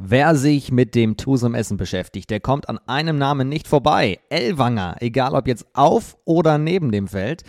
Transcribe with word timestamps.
Wer 0.00 0.36
sich 0.36 0.70
mit 0.70 0.94
dem 0.94 1.16
Tusum 1.16 1.56
Essen 1.56 1.76
beschäftigt, 1.76 2.30
der 2.30 2.38
kommt 2.38 2.68
an 2.68 2.78
einem 2.86 3.18
Namen 3.18 3.48
nicht 3.48 3.66
vorbei. 3.66 4.20
Elwanger, 4.28 4.94
egal 5.00 5.34
ob 5.34 5.48
jetzt 5.48 5.66
auf 5.72 6.16
oder 6.24 6.56
neben 6.56 6.92
dem 6.92 7.08
Feld. 7.08 7.42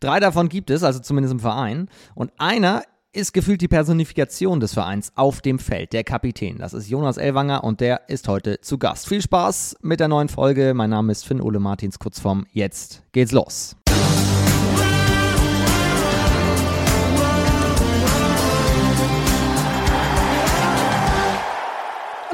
Drei 0.00 0.20
davon 0.20 0.50
gibt 0.50 0.68
es, 0.68 0.82
also 0.82 1.00
zumindest 1.00 1.32
im 1.32 1.40
Verein. 1.40 1.88
Und 2.14 2.30
einer 2.36 2.82
ist 3.14 3.32
gefühlt 3.32 3.62
die 3.62 3.68
Personifikation 3.68 4.60
des 4.60 4.74
Vereins 4.74 5.12
auf 5.14 5.40
dem 5.40 5.58
Feld, 5.58 5.94
der 5.94 6.04
Kapitän. 6.04 6.58
Das 6.58 6.74
ist 6.74 6.90
Jonas 6.90 7.16
Elwanger 7.16 7.64
und 7.64 7.80
der 7.80 8.06
ist 8.10 8.28
heute 8.28 8.60
zu 8.60 8.76
Gast. 8.76 9.08
Viel 9.08 9.22
Spaß 9.22 9.76
mit 9.80 9.98
der 9.98 10.08
neuen 10.08 10.28
Folge. 10.28 10.74
Mein 10.74 10.90
Name 10.90 11.10
ist 11.10 11.24
Finn 11.24 11.40
Ole 11.40 11.58
Martins, 11.58 11.98
Kurzform. 11.98 12.44
Jetzt 12.52 13.02
geht's 13.12 13.32
los. 13.32 13.76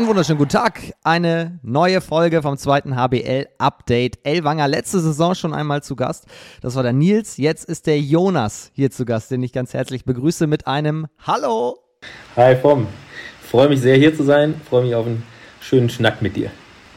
Einen 0.00 0.08
wunderschönen 0.08 0.38
guten 0.38 0.52
Tag. 0.52 0.80
Eine 1.04 1.60
neue 1.62 2.00
Folge 2.00 2.40
vom 2.40 2.56
zweiten 2.56 2.96
HBL-Update. 2.96 4.20
Elwanger, 4.24 4.66
letzte 4.66 4.98
Saison 4.98 5.34
schon 5.34 5.52
einmal 5.52 5.82
zu 5.82 5.94
Gast. 5.94 6.24
Das 6.62 6.74
war 6.74 6.82
der 6.82 6.94
Nils. 6.94 7.36
Jetzt 7.36 7.66
ist 7.66 7.86
der 7.86 8.00
Jonas 8.00 8.70
hier 8.72 8.90
zu 8.90 9.04
Gast, 9.04 9.30
den 9.30 9.42
ich 9.42 9.52
ganz 9.52 9.74
herzlich 9.74 10.06
begrüße 10.06 10.46
mit 10.46 10.66
einem 10.66 11.06
Hallo. 11.26 11.80
Hi, 12.34 12.56
Vom. 12.56 12.86
Freue 13.42 13.68
mich 13.68 13.82
sehr, 13.82 13.98
hier 13.98 14.16
zu 14.16 14.22
sein. 14.22 14.58
Freue 14.70 14.84
mich 14.84 14.94
auf 14.94 15.04
einen 15.04 15.22
schönen 15.60 15.90
Schnack 15.90 16.22
mit 16.22 16.34
dir. 16.34 16.50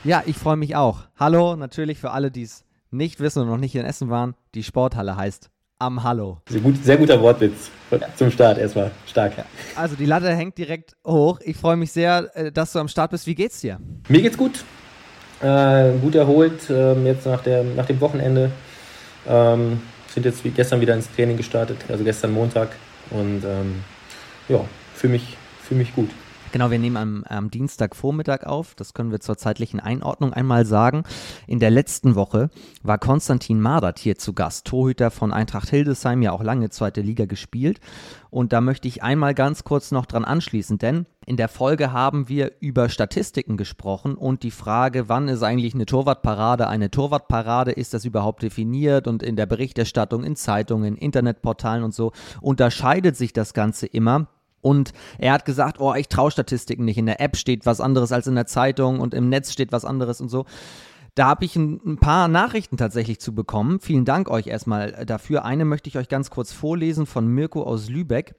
Ja, 0.06 0.24
ich 0.26 0.38
freue 0.38 0.56
mich 0.56 0.78
auch. 0.78 1.02
Hallo, 1.20 1.58
natürlich 1.58 2.00
für 2.00 2.12
alle, 2.12 2.32
die 2.32 2.44
es 2.44 2.64
nicht 2.90 3.20
wissen 3.20 3.42
und 3.42 3.50
noch 3.50 3.58
nicht 3.58 3.76
in 3.76 3.84
Essen 3.84 4.10
waren. 4.10 4.34
Die 4.56 4.64
Sporthalle 4.64 5.18
heißt 5.18 5.50
am 5.84 6.02
Hallo. 6.02 6.38
Sehr, 6.48 6.62
gut, 6.62 6.84
sehr 6.84 6.98
guter 6.98 7.22
Wortwitz 7.22 7.70
zum 8.16 8.32
Start 8.32 8.58
erstmal. 8.58 8.92
Stark. 9.06 9.34
Also 9.76 9.96
die 9.96 10.06
Latte 10.06 10.34
hängt 10.34 10.58
direkt 10.58 10.96
hoch. 11.06 11.40
Ich 11.44 11.58
freue 11.58 11.76
mich 11.76 11.92
sehr, 11.92 12.32
äh, 12.34 12.52
dass 12.52 12.72
du 12.72 12.80
am 12.80 12.88
Start 12.88 13.12
bist. 13.12 13.28
Wie 13.28 13.36
geht's 13.36 13.62
dir? 13.62 13.80
Mir 14.08 14.22
geht's 14.22 14.38
gut. 14.38 14.64
Äh, 15.42 15.92
gut 16.02 16.16
erholt. 16.16 16.70
Ähm, 16.70 17.06
jetzt 17.06 17.26
nach, 17.26 17.42
der, 17.42 17.64
nach 17.64 17.86
dem 17.86 18.00
Wochenende. 18.00 18.52
Ähm, 19.28 19.82
sind 20.14 20.26
jetzt 20.26 20.44
wie 20.44 20.50
gestern 20.50 20.80
wieder 20.80 20.94
ins 20.94 21.14
Training 21.14 21.38
gestartet. 21.38 21.78
Also 21.90 22.04
gestern 22.04 22.32
Montag. 22.32 22.70
Und 23.10 23.44
ähm, 23.44 23.84
ja, 24.48 24.64
fühle 24.96 25.14
mich, 25.14 25.38
fühl 25.62 25.78
mich 25.78 25.94
gut. 25.94 26.10
Genau, 26.54 26.70
wir 26.70 26.78
nehmen 26.78 26.98
am, 26.98 27.24
am 27.28 27.50
Dienstagvormittag 27.50 28.44
auf. 28.44 28.76
Das 28.76 28.94
können 28.94 29.10
wir 29.10 29.20
zur 29.20 29.40
zeitlichen 29.40 29.80
Einordnung 29.80 30.34
einmal 30.34 30.68
sagen. 30.68 31.02
In 31.48 31.58
der 31.58 31.72
letzten 31.72 32.14
Woche 32.14 32.52
war 32.84 33.00
Konstantin 33.00 33.60
Mardert 33.60 33.98
hier 33.98 34.20
zu 34.20 34.34
Gast, 34.34 34.68
Torhüter 34.68 35.10
von 35.10 35.34
Eintracht 35.34 35.72
Hildesheim, 35.72 36.22
ja 36.22 36.32
auch 36.32 36.44
lange 36.44 36.70
zweite 36.70 37.02
Liga 37.02 37.26
gespielt. 37.26 37.80
Und 38.30 38.54
da 38.54 38.62
möchte 38.62 38.88
ich 38.88 39.02
einmal 39.02 39.34
ganz 39.34 39.64
kurz 39.64 39.92
noch 39.92 40.06
dran 40.06 40.24
anschließen, 40.24 40.78
denn 40.78 41.08
in 41.26 41.38
der 41.38 41.48
Folge 41.48 41.92
haben 41.92 42.30
wir 42.30 42.52
über 42.60 42.88
Statistiken 42.88 43.58
gesprochen 43.58 44.14
und 44.14 44.44
die 44.44 44.52
Frage, 44.52 45.10
wann 45.10 45.30
ist 45.30 45.42
eigentlich 45.42 45.74
eine 45.74 45.88
Torwartparade 45.88 46.68
eine 46.68 46.92
Torwartparade, 46.92 47.72
ist 47.72 47.96
das 47.96 48.06
überhaupt 48.06 48.44
definiert 48.44 49.08
und 49.08 49.24
in 49.24 49.36
der 49.36 49.48
Berichterstattung 49.48 50.24
in 50.24 50.36
Zeitungen, 50.36 50.98
Internetportalen 50.98 51.84
und 51.84 51.96
so 51.96 52.12
unterscheidet 52.42 53.18
sich 53.18 53.34
das 53.34 53.56
Ganze 53.56 53.88
immer. 53.88 54.28
Und 54.64 54.94
er 55.20 55.34
hat 55.34 55.46
gesagt, 55.46 55.80
oh, 55.80 55.94
ich 55.94 56.08
traue 56.08 56.32
Statistiken 56.32 56.86
nicht. 56.86 56.98
In 56.98 57.06
der 57.06 57.22
App 57.22 57.38
steht 57.38 57.66
was 57.66 57.82
anderes 57.82 58.12
als 58.12 58.26
in 58.26 58.36
der 58.36 58.48
Zeitung 58.48 59.00
und 59.00 59.14
im 59.14 59.30
Netz 59.30 59.52
steht 59.52 59.72
was 59.72 59.86
anderes 59.86 60.22
und 60.22 60.30
so. 60.30 60.46
Da 61.16 61.28
habe 61.28 61.46
ich 61.46 61.56
ein, 61.56 61.80
ein, 61.86 61.98
paar 61.98 62.28
Nachrichten 62.28 62.78
tatsächlich 62.78 63.20
zu 63.20 63.36
bekommen. 63.36 63.80
Vielen 63.80 64.06
Dank 64.06 64.30
euch 64.32 64.48
erstmal 64.48 65.06
dafür. 65.06 65.46
Eine 65.46 65.64
möchte 65.64 65.88
ich 65.88 65.98
euch 65.98 66.10
ganz 66.10 66.32
kurz 66.32 66.52
vorlesen 66.52 67.06
von 67.06 67.28
Mirko 67.28 67.62
aus 67.64 67.90
Lübeck. 67.90 68.34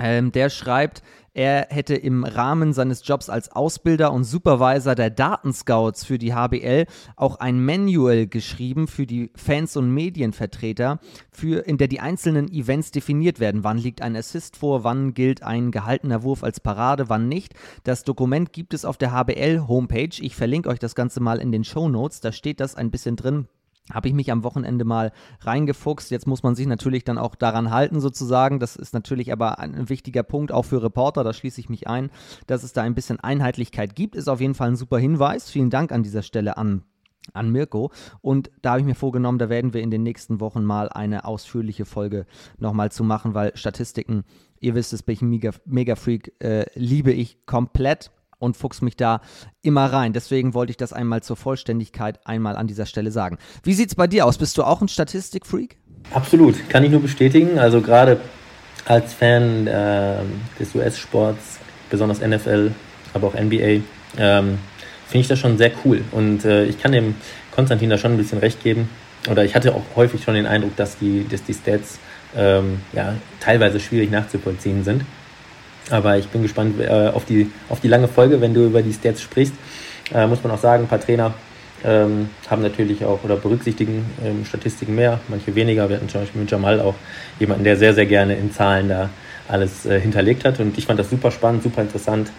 Ähm, 0.00 0.32
der 0.32 0.48
schreibt, 0.48 1.02
er 1.34 1.66
hätte 1.70 1.96
im 1.96 2.22
Rahmen 2.22 2.72
seines 2.72 3.06
Jobs 3.06 3.28
als 3.28 3.50
Ausbilder 3.50 4.12
und 4.12 4.22
Supervisor 4.22 4.94
der 4.94 5.10
Datenscouts 5.10 6.04
für 6.04 6.16
die 6.16 6.32
HBL 6.32 6.86
auch 7.16 7.36
ein 7.40 7.64
Manual 7.64 8.28
geschrieben 8.28 8.86
für 8.86 9.04
die 9.04 9.32
Fans 9.34 9.76
und 9.76 9.92
Medienvertreter, 9.92 11.00
für, 11.32 11.66
in 11.66 11.76
der 11.76 11.88
die 11.88 11.98
einzelnen 11.98 12.48
Events 12.48 12.92
definiert 12.92 13.40
werden. 13.40 13.64
Wann 13.64 13.78
liegt 13.78 14.00
ein 14.00 14.14
Assist 14.14 14.56
vor, 14.56 14.84
wann 14.84 15.12
gilt 15.12 15.42
ein 15.42 15.72
gehaltener 15.72 16.22
Wurf 16.22 16.44
als 16.44 16.60
Parade, 16.60 17.08
wann 17.08 17.28
nicht. 17.28 17.54
Das 17.82 18.04
Dokument 18.04 18.52
gibt 18.52 18.72
es 18.72 18.84
auf 18.84 18.96
der 18.96 19.10
HBL-Homepage. 19.10 20.20
Ich 20.20 20.36
verlinke 20.36 20.68
euch 20.68 20.78
das 20.78 20.94
Ganze 20.94 21.18
mal 21.20 21.40
in 21.40 21.50
den 21.50 21.64
Show 21.64 21.88
Notes. 21.88 22.20
Da 22.20 22.30
steht 22.30 22.60
das 22.60 22.76
ein 22.76 22.92
bisschen 22.92 23.16
drin 23.16 23.48
habe 23.92 24.08
ich 24.08 24.14
mich 24.14 24.32
am 24.32 24.44
Wochenende 24.44 24.84
mal 24.84 25.12
reingefuchst. 25.40 26.10
Jetzt 26.10 26.26
muss 26.26 26.42
man 26.42 26.54
sich 26.54 26.66
natürlich 26.66 27.04
dann 27.04 27.18
auch 27.18 27.34
daran 27.34 27.70
halten, 27.70 28.00
sozusagen. 28.00 28.58
Das 28.58 28.76
ist 28.76 28.94
natürlich 28.94 29.32
aber 29.32 29.58
ein 29.58 29.88
wichtiger 29.88 30.22
Punkt, 30.22 30.52
auch 30.52 30.64
für 30.64 30.82
Reporter, 30.82 31.22
da 31.24 31.32
schließe 31.32 31.60
ich 31.60 31.68
mich 31.68 31.86
ein, 31.86 32.10
dass 32.46 32.62
es 32.62 32.72
da 32.72 32.82
ein 32.82 32.94
bisschen 32.94 33.20
Einheitlichkeit 33.20 33.94
gibt, 33.94 34.16
ist 34.16 34.28
auf 34.28 34.40
jeden 34.40 34.54
Fall 34.54 34.68
ein 34.68 34.76
super 34.76 34.98
Hinweis. 34.98 35.50
Vielen 35.50 35.70
Dank 35.70 35.92
an 35.92 36.02
dieser 36.02 36.22
Stelle 36.22 36.56
an 36.56 36.82
an 37.32 37.50
Mirko. 37.50 37.90
Und 38.20 38.50
da 38.60 38.72
habe 38.72 38.80
ich 38.80 38.86
mir 38.86 38.94
vorgenommen, 38.94 39.38
da 39.38 39.48
werden 39.48 39.72
wir 39.72 39.80
in 39.80 39.90
den 39.90 40.02
nächsten 40.02 40.40
Wochen 40.40 40.62
mal 40.62 40.90
eine 40.90 41.24
ausführliche 41.24 41.86
Folge 41.86 42.26
nochmal 42.58 42.92
zu 42.92 43.02
machen, 43.02 43.32
weil 43.32 43.56
Statistiken, 43.56 44.24
ihr 44.60 44.74
wisst 44.74 44.92
es, 44.92 45.02
bin 45.02 45.14
ich 45.14 45.22
ein 45.22 45.52
Mega-Freak, 45.64 46.34
äh, 46.40 46.66
liebe 46.74 47.12
ich 47.12 47.46
komplett 47.46 48.10
und 48.38 48.56
fuchs 48.56 48.82
mich 48.82 48.96
da 48.96 49.20
immer 49.62 49.86
rein. 49.86 50.12
Deswegen 50.12 50.54
wollte 50.54 50.70
ich 50.70 50.76
das 50.76 50.92
einmal 50.92 51.22
zur 51.22 51.36
Vollständigkeit 51.36 52.20
einmal 52.26 52.56
an 52.56 52.66
dieser 52.66 52.86
Stelle 52.86 53.10
sagen. 53.10 53.38
Wie 53.62 53.74
sieht 53.74 53.88
es 53.88 53.94
bei 53.94 54.06
dir 54.06 54.26
aus? 54.26 54.38
Bist 54.38 54.58
du 54.58 54.64
auch 54.64 54.80
ein 54.80 54.88
Statistikfreak? 54.88 55.76
Absolut, 56.12 56.68
kann 56.68 56.84
ich 56.84 56.90
nur 56.90 57.00
bestätigen. 57.00 57.58
Also 57.58 57.80
gerade 57.80 58.20
als 58.86 59.14
Fan 59.14 59.66
äh, 59.66 60.16
des 60.58 60.74
US-Sports, 60.74 61.58
besonders 61.90 62.20
NFL, 62.20 62.72
aber 63.14 63.28
auch 63.28 63.34
NBA, 63.34 63.82
ähm, 64.18 64.58
finde 65.06 65.22
ich 65.22 65.28
das 65.28 65.38
schon 65.38 65.58
sehr 65.58 65.72
cool. 65.84 66.02
Und 66.12 66.44
äh, 66.44 66.64
ich 66.64 66.80
kann 66.80 66.92
dem 66.92 67.14
Konstantin 67.52 67.90
da 67.90 67.98
schon 67.98 68.12
ein 68.12 68.18
bisschen 68.18 68.38
recht 68.38 68.62
geben. 68.62 68.88
Oder 69.30 69.44
ich 69.44 69.54
hatte 69.54 69.74
auch 69.74 69.84
häufig 69.96 70.22
schon 70.22 70.34
den 70.34 70.46
Eindruck, 70.46 70.76
dass 70.76 70.98
die, 70.98 71.26
dass 71.28 71.42
die 71.44 71.54
Stats 71.54 71.98
ähm, 72.36 72.80
ja, 72.92 73.14
teilweise 73.40 73.80
schwierig 73.80 74.10
nachzuvollziehen 74.10 74.84
sind. 74.84 75.04
Aber 75.90 76.16
ich 76.18 76.28
bin 76.28 76.42
gespannt 76.42 76.80
äh, 76.80 77.08
auf, 77.08 77.24
die, 77.24 77.50
auf 77.68 77.80
die 77.80 77.88
lange 77.88 78.08
Folge, 78.08 78.40
wenn 78.40 78.54
du 78.54 78.66
über 78.66 78.82
die 78.82 78.92
Stats 78.92 79.22
sprichst. 79.22 79.54
Äh, 80.12 80.26
muss 80.26 80.42
man 80.42 80.52
auch 80.52 80.58
sagen, 80.58 80.84
ein 80.84 80.88
paar 80.88 81.00
Trainer 81.00 81.34
ähm, 81.84 82.30
haben 82.48 82.62
natürlich 82.62 83.04
auch 83.04 83.22
oder 83.24 83.36
berücksichtigen 83.36 84.06
ähm, 84.24 84.44
Statistiken 84.44 84.94
mehr, 84.94 85.20
manche 85.28 85.54
weniger. 85.54 85.88
Wir 85.88 85.96
hatten 85.96 86.08
zum 86.08 86.22
Beispiel 86.22 86.40
mit 86.40 86.50
Jamal 86.50 86.80
auch 86.80 86.94
jemanden, 87.38 87.64
der 87.64 87.76
sehr, 87.76 87.94
sehr 87.94 88.06
gerne 88.06 88.36
in 88.36 88.52
Zahlen 88.52 88.88
da 88.88 89.10
alles 89.48 89.84
äh, 89.84 90.00
hinterlegt 90.00 90.44
hat. 90.44 90.60
Und 90.60 90.76
ich 90.78 90.86
fand 90.86 90.98
das 90.98 91.10
super 91.10 91.30
spannend, 91.30 91.62
super 91.62 91.82
interessant. 91.82 92.30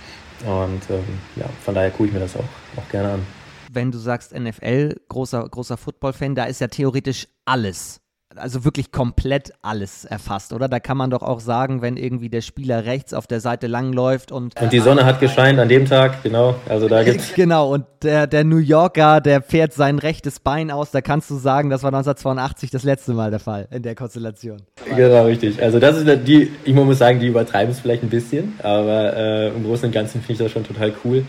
Und 0.46 0.82
ähm, 0.90 1.04
ja, 1.36 1.46
von 1.64 1.76
daher 1.76 1.92
gucke 1.92 2.08
ich 2.08 2.14
mir 2.14 2.20
das 2.20 2.36
auch, 2.36 2.44
auch 2.78 2.90
gerne 2.90 3.14
an. 3.14 3.28
Wenn 3.72 3.92
du 3.92 3.98
sagst 3.98 4.34
NFL, 4.38 4.96
großer, 5.10 5.48
großer 5.50 5.78
Football-Fan, 5.78 6.36
da 6.36 6.46
ist 6.46 6.62
ja 6.62 6.68
theoretisch 6.68 7.28
alles 7.46 8.02
also 8.38 8.66
wirklich 8.66 8.92
komplett 8.92 9.54
alles 9.62 10.06
erfasst, 10.06 10.54
oder? 10.54 10.68
Da 10.68 10.80
kann 10.80 10.98
man 10.98 11.10
doch 11.10 11.22
auch 11.22 11.40
sagen, 11.40 11.82
wenn 11.82 11.98
irgendwie 11.98 12.30
der 12.30 12.42
Spieler 12.42 12.86
rechts 12.86 13.14
auf 13.14 13.28
der 13.28 13.40
Seite 13.40 13.68
langläuft 13.68 14.32
und. 14.32 14.60
Und 14.60 14.74
die 14.74 14.80
Sonne 14.80 15.06
hat 15.06 15.20
gescheint 15.20 15.60
an 15.60 15.70
dem 15.70 15.86
Tag, 15.86 16.24
genau. 16.24 16.56
Also 16.68 16.88
da 16.88 17.04
gibt's. 17.04 17.34
genau, 17.36 17.74
und 17.74 17.86
der, 18.04 18.28
der 18.28 18.44
New 18.44 18.58
Yorker, 18.58 19.22
der 19.22 19.42
fährt 19.42 19.74
sein 19.74 20.00
rechtes 20.00 20.40
Bein 20.40 20.72
aus, 20.72 20.92
da 20.92 21.02
kannst 21.02 21.30
du 21.30 21.36
sagen, 21.36 21.70
das 21.70 21.84
war 21.84 21.90
1982 21.90 22.70
das 22.72 22.84
letzte 22.84 23.14
Mal 23.14 23.32
der 23.32 23.40
Fall 23.40 23.68
in 23.72 23.84
der 23.84 23.96
Konstellation. 23.96 24.62
Genau, 24.96 25.26
richtig. 25.26 25.62
Also 25.62 25.80
das 25.80 25.98
ist 25.98 26.28
die, 26.28 26.52
ich 26.64 26.74
muss 26.74 26.98
sagen, 26.98 27.20
die 27.20 27.28
übertreiben 27.28 27.72
es 27.72 27.80
vielleicht 27.80 28.04
ein 28.04 28.10
bisschen, 28.10 28.60
aber 28.62 29.16
äh, 29.16 29.48
im 29.50 29.64
Großen 29.64 29.86
und 29.86 29.92
Ganzen 29.92 30.22
finde 30.22 30.34
ich 30.34 30.40
das 30.40 30.52
schon 30.52 30.64
total 30.64 30.94
cool, 31.04 31.26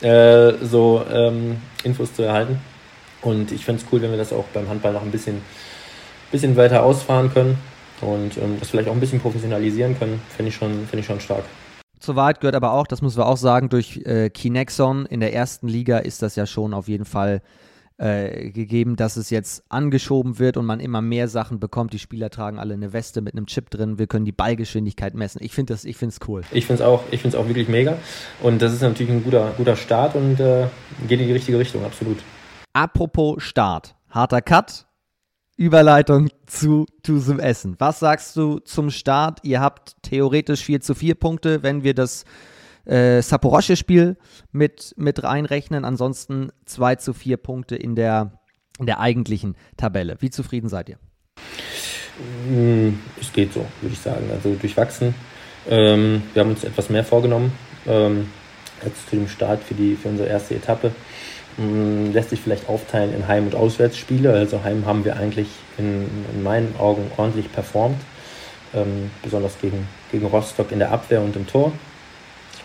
äh, 0.00 0.52
so 0.62 1.02
ähm, 1.12 1.56
Infos 1.84 2.14
zu 2.14 2.22
erhalten. 2.22 2.58
Und 3.22 3.52
ich 3.52 3.64
finde 3.64 3.82
es 3.82 3.88
cool, 3.90 4.02
wenn 4.02 4.10
wir 4.10 4.18
das 4.18 4.32
auch 4.32 4.44
beim 4.52 4.68
Handball 4.68 4.92
noch 4.92 5.02
ein 5.02 5.10
bisschen 5.10 5.40
bisschen 6.34 6.56
weiter 6.56 6.82
ausfahren 6.82 7.32
können 7.32 7.56
und 8.00 8.36
ähm, 8.36 8.56
das 8.58 8.70
vielleicht 8.70 8.88
auch 8.88 8.92
ein 8.92 9.00
bisschen 9.00 9.20
professionalisieren 9.20 9.96
können, 9.96 10.20
finde 10.36 10.48
ich, 10.48 10.56
schon, 10.56 10.86
find 10.86 11.00
ich 11.00 11.06
schon 11.06 11.20
stark. 11.20 11.44
Zur 12.00 12.16
Wahrheit 12.16 12.40
gehört 12.40 12.56
aber 12.56 12.72
auch, 12.72 12.86
das 12.86 13.02
müssen 13.02 13.18
wir 13.18 13.26
auch 13.26 13.36
sagen, 13.36 13.68
durch 13.68 14.02
äh, 14.04 14.28
Kinexon 14.30 15.06
in 15.06 15.20
der 15.20 15.32
ersten 15.32 15.68
Liga 15.68 15.98
ist 15.98 16.22
das 16.22 16.36
ja 16.36 16.44
schon 16.44 16.74
auf 16.74 16.88
jeden 16.88 17.04
Fall 17.04 17.40
äh, 17.98 18.50
gegeben, 18.50 18.96
dass 18.96 19.16
es 19.16 19.30
jetzt 19.30 19.62
angeschoben 19.68 20.40
wird 20.40 20.56
und 20.56 20.66
man 20.66 20.80
immer 20.80 21.00
mehr 21.00 21.28
Sachen 21.28 21.60
bekommt. 21.60 21.92
Die 21.92 22.00
Spieler 22.00 22.28
tragen 22.28 22.58
alle 22.58 22.74
eine 22.74 22.92
Weste 22.92 23.20
mit 23.20 23.34
einem 23.34 23.46
Chip 23.46 23.70
drin. 23.70 23.98
Wir 23.98 24.08
können 24.08 24.24
die 24.24 24.32
Ballgeschwindigkeit 24.32 25.14
messen. 25.14 25.40
Ich 25.40 25.52
finde 25.52 25.74
es 25.74 25.84
cool. 26.26 26.42
Ich 26.50 26.66
finde 26.66 26.82
es 26.82 26.88
auch, 26.88 27.04
auch 27.38 27.46
wirklich 27.46 27.68
mega. 27.68 27.96
Und 28.42 28.60
das 28.60 28.72
ist 28.72 28.82
natürlich 28.82 29.12
ein 29.12 29.22
guter, 29.22 29.52
guter 29.56 29.76
Start 29.76 30.16
und 30.16 30.40
äh, 30.40 30.66
geht 31.06 31.20
in 31.20 31.28
die 31.28 31.32
richtige 31.32 31.58
Richtung, 31.60 31.84
absolut. 31.84 32.18
Apropos 32.72 33.40
Start. 33.40 33.94
Harter 34.10 34.42
Cut. 34.42 34.86
Überleitung 35.56 36.30
zu 36.46 36.86
Tusum 37.02 37.38
Essen. 37.38 37.76
Was 37.78 38.00
sagst 38.00 38.36
du 38.36 38.58
zum 38.58 38.90
Start? 38.90 39.40
Ihr 39.44 39.60
habt 39.60 39.96
theoretisch 40.02 40.62
4 40.64 40.80
zu 40.80 40.94
4 40.94 41.14
Punkte, 41.14 41.62
wenn 41.62 41.84
wir 41.84 41.94
das 41.94 42.24
äh, 42.86 43.22
Saporosche-Spiel 43.22 44.16
mit, 44.50 44.94
mit 44.96 45.22
reinrechnen. 45.22 45.84
Ansonsten 45.84 46.50
2 46.66 46.96
zu 46.96 47.12
4 47.12 47.36
Punkte 47.36 47.76
in 47.76 47.94
der, 47.94 48.40
in 48.80 48.86
der 48.86 48.98
eigentlichen 48.98 49.56
Tabelle. 49.76 50.16
Wie 50.20 50.30
zufrieden 50.30 50.68
seid 50.68 50.88
ihr? 50.88 50.98
Mm, 52.48 52.98
es 53.20 53.32
geht 53.32 53.52
so, 53.52 53.64
würde 53.80 53.94
ich 53.94 54.00
sagen. 54.00 54.28
Also 54.32 54.54
durchwachsen. 54.54 55.14
Ähm, 55.68 56.22
wir 56.32 56.42
haben 56.42 56.50
uns 56.50 56.64
etwas 56.64 56.90
mehr 56.90 57.04
vorgenommen. 57.04 57.52
Ähm, 57.86 58.28
jetzt 58.84 59.08
zu 59.08 59.16
dem 59.16 59.28
Start 59.28 59.62
für, 59.62 59.74
die, 59.74 59.94
für 59.94 60.08
unsere 60.08 60.28
erste 60.28 60.56
Etappe. 60.56 60.90
Mm, 61.56 62.12
lässt 62.12 62.30
sich 62.30 62.40
vielleicht 62.40 62.68
aufteilen 62.68 63.14
in 63.14 63.28
Heim- 63.28 63.46
und 63.46 63.54
Auswärtsspiele. 63.54 64.32
Also 64.32 64.64
Heim 64.64 64.86
haben 64.86 65.04
wir 65.04 65.16
eigentlich 65.16 65.48
in, 65.78 66.08
in 66.32 66.42
meinen 66.42 66.74
Augen 66.78 67.10
ordentlich 67.16 67.52
performt, 67.52 68.00
ähm, 68.74 69.10
besonders 69.22 69.60
gegen, 69.60 69.86
gegen 70.10 70.26
Rostock 70.26 70.72
in 70.72 70.80
der 70.80 70.90
Abwehr 70.90 71.20
und 71.20 71.36
im 71.36 71.46
Tor. 71.46 71.72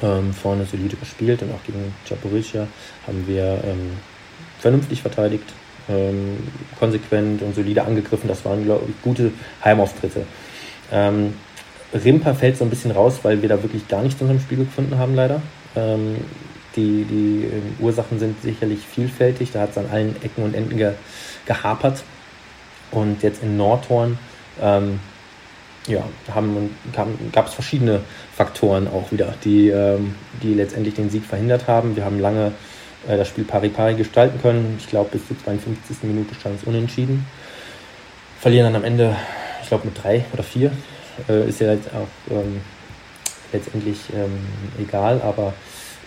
Ähm, 0.01 0.33
vorne 0.33 0.65
solide 0.65 0.95
gespielt 0.95 1.41
und 1.41 1.51
auch 1.51 1.63
gegen 1.65 1.94
Japoricia 2.09 2.68
haben 3.06 3.27
wir 3.27 3.59
ähm, 3.65 3.97
vernünftig 4.59 5.01
verteidigt, 5.01 5.44
ähm, 5.89 6.38
konsequent 6.80 7.41
und 7.41 7.53
solide 7.53 7.83
angegriffen. 7.83 8.27
Das 8.27 8.44
waren, 8.45 8.63
glaube 8.63 8.86
ich, 8.88 9.01
gute 9.03 9.31
Heimauftritte. 9.63 10.25
Ähm, 10.91 11.33
Rimper 11.94 12.33
fällt 12.33 12.57
so 12.57 12.63
ein 12.63 12.69
bisschen 12.69 12.91
raus, 12.91 13.19
weil 13.24 13.41
wir 13.41 13.50
da 13.50 13.62
wirklich 13.62 13.88
gar 13.88 14.01
nichts 14.01 14.21
in 14.21 14.27
unserem 14.27 14.41
Spiel 14.41 14.59
gefunden 14.59 14.97
haben, 14.97 15.15
leider. 15.15 15.41
Die, 16.79 17.03
die 17.03 17.45
äh, 17.45 17.83
Ursachen 17.83 18.19
sind 18.19 18.41
sicherlich 18.41 18.79
vielfältig. 18.79 19.51
Da 19.51 19.61
hat 19.61 19.71
es 19.71 19.77
an 19.77 19.87
allen 19.91 20.15
Ecken 20.23 20.43
und 20.43 20.55
Enden 20.55 20.77
ge, 20.77 20.93
gehapert. 21.45 22.03
Und 22.91 23.21
jetzt 23.21 23.43
in 23.43 23.57
Nordhorn 23.57 24.17
ähm, 24.61 24.99
ja, 25.87 26.03
gab 27.31 27.47
es 27.47 27.53
verschiedene 27.53 28.01
Faktoren 28.35 28.87
auch 28.87 29.11
wieder, 29.11 29.33
die, 29.43 29.69
ähm, 29.69 30.15
die 30.41 30.53
letztendlich 30.53 30.95
den 30.95 31.09
Sieg 31.09 31.25
verhindert 31.25 31.67
haben. 31.67 31.95
Wir 31.95 32.05
haben 32.05 32.19
lange 32.19 32.53
äh, 33.07 33.17
das 33.17 33.27
Spiel 33.27 33.43
pari-pari 33.43 33.95
gestalten 33.95 34.39
können. 34.41 34.75
Ich 34.79 34.87
glaube, 34.87 35.09
bis 35.11 35.27
zur 35.27 35.37
52. 35.43 36.03
Minute 36.03 36.35
stand 36.35 36.61
es 36.61 36.67
unentschieden. 36.67 37.25
Verlieren 38.39 38.71
dann 38.71 38.81
am 38.81 38.85
Ende, 38.85 39.15
ich 39.61 39.67
glaube, 39.67 39.85
mit 39.85 40.01
drei 40.01 40.25
oder 40.31 40.43
vier. 40.43 40.71
Äh, 41.27 41.49
ist 41.49 41.59
ja 41.59 41.73
jetzt 41.73 41.89
auch 41.89 42.31
ähm, 42.31 42.61
letztendlich 43.51 43.97
ähm, 44.13 44.39
egal, 44.79 45.21
aber 45.21 45.53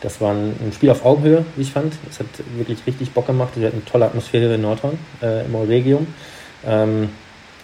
das 0.03 0.21
war 0.21 0.33
ein, 0.33 0.73
Spiel 0.75 0.91
auf 0.91 1.05
Augenhöhe, 1.05 1.45
wie 1.57 1.63
ich 1.63 1.73
fand. 1.73 1.95
Es 2.11 2.19
hat 2.19 2.27
wirklich 2.57 2.87
richtig 2.87 3.13
Bock 3.13 3.27
gemacht. 3.27 3.53
Wir 3.55 3.69
hatten 3.69 3.79
eine 3.79 3.85
tolle 3.85 4.07
Atmosphäre 4.07 4.55
in 4.55 4.63
Nordhorn, 4.63 4.99
äh, 5.23 5.47
im 5.47 5.55
Euregium. 5.55 6.07
Ähm, 6.67 7.11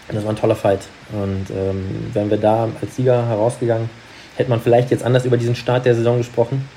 das 0.08 0.24
war 0.24 0.30
ein 0.30 0.36
toller 0.36 0.56
Fight. 0.56 0.80
Und 1.12 1.46
ähm, 1.50 2.10
wären 2.12 2.30
wir 2.30 2.38
da 2.38 2.68
als 2.80 2.96
Sieger 2.96 3.26
herausgegangen, 3.26 3.90
hätte 4.36 4.50
man 4.50 4.60
vielleicht 4.60 4.90
jetzt 4.90 5.04
anders 5.04 5.24
über 5.24 5.36
diesen 5.36 5.56
Start 5.56 5.84
der 5.84 5.94
Saison 5.94 6.18
gesprochen. 6.18 6.68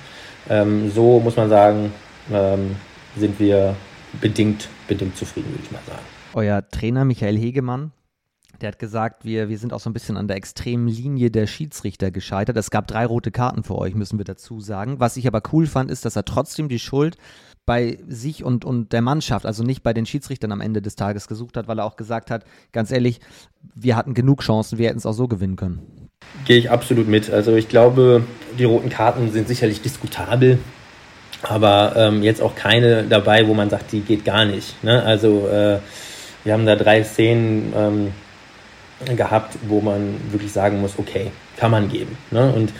Ähm, 0.49 0.91
so 0.91 1.19
muss 1.19 1.37
man 1.37 1.49
sagen, 1.49 1.93
ähm, 2.31 2.75
sind 3.15 3.39
wir 3.39 3.75
bedingt, 4.19 4.67
bedingt 4.87 5.15
zufrieden, 5.15 5.51
würde 5.51 5.63
ich 5.63 5.71
mal 5.71 5.81
sagen. 5.85 6.01
Euer 6.33 6.67
Trainer 6.69 7.05
Michael 7.05 7.37
Hegemann, 7.37 7.91
der 8.61 8.69
hat 8.69 8.79
gesagt, 8.79 9.25
wir, 9.25 9.49
wir 9.49 9.57
sind 9.57 9.73
auch 9.73 9.79
so 9.79 9.89
ein 9.89 9.93
bisschen 9.93 10.17
an 10.17 10.27
der 10.27 10.37
extremen 10.37 10.87
Linie 10.87 11.31
der 11.31 11.47
Schiedsrichter 11.47 12.11
gescheitert. 12.11 12.57
Es 12.57 12.69
gab 12.69 12.87
drei 12.87 13.05
rote 13.05 13.31
Karten 13.31 13.63
für 13.63 13.75
euch, 13.75 13.95
müssen 13.95 14.17
wir 14.17 14.25
dazu 14.25 14.59
sagen. 14.59 14.99
Was 14.99 15.17
ich 15.17 15.27
aber 15.27 15.41
cool 15.51 15.65
fand, 15.65 15.89
ist, 15.89 16.05
dass 16.05 16.15
er 16.15 16.25
trotzdem 16.25 16.69
die 16.69 16.79
Schuld 16.79 17.17
bei 17.65 17.99
sich 18.07 18.43
und, 18.43 18.65
und 18.65 18.91
der 18.91 19.01
Mannschaft, 19.01 19.45
also 19.45 19.63
nicht 19.63 19.83
bei 19.83 19.93
den 19.93 20.05
Schiedsrichtern 20.05 20.51
am 20.51 20.61
Ende 20.61 20.81
des 20.81 20.95
Tages 20.95 21.27
gesucht 21.27 21.57
hat, 21.57 21.67
weil 21.67 21.79
er 21.79 21.85
auch 21.85 21.95
gesagt 21.95 22.31
hat, 22.31 22.43
ganz 22.71 22.91
ehrlich, 22.91 23.19
wir 23.75 23.95
hatten 23.95 24.13
genug 24.13 24.41
Chancen, 24.41 24.77
wir 24.77 24.89
hätten 24.89 24.97
es 24.97 25.05
auch 25.05 25.13
so 25.13 25.27
gewinnen 25.27 25.55
können. 25.55 26.09
Gehe 26.45 26.57
ich 26.57 26.69
absolut 26.69 27.07
mit. 27.07 27.29
Also 27.29 27.55
ich 27.55 27.67
glaube, 27.67 28.23
die 28.57 28.63
roten 28.63 28.89
Karten 28.89 29.31
sind 29.31 29.47
sicherlich 29.47 29.81
diskutabel, 29.81 30.59
aber 31.43 31.93
ähm, 31.95 32.23
jetzt 32.23 32.41
auch 32.41 32.55
keine 32.55 33.03
dabei, 33.03 33.47
wo 33.47 33.53
man 33.53 33.69
sagt, 33.69 33.91
die 33.91 34.01
geht 34.01 34.25
gar 34.25 34.45
nicht. 34.45 34.83
Ne? 34.83 35.01
Also 35.03 35.47
äh, 35.47 35.79
wir 36.43 36.53
haben 36.53 36.65
da 36.65 36.75
drei 36.75 37.03
Szenen 37.03 37.73
ähm, 37.75 38.11
gehabt, 39.15 39.57
wo 39.67 39.81
man 39.81 40.15
wirklich 40.31 40.51
sagen 40.51 40.81
muss, 40.81 40.93
okay, 40.97 41.31
kann 41.57 41.71
man 41.71 41.89
geben. 41.89 42.17
Ne? 42.31 42.51
Und 42.51 42.71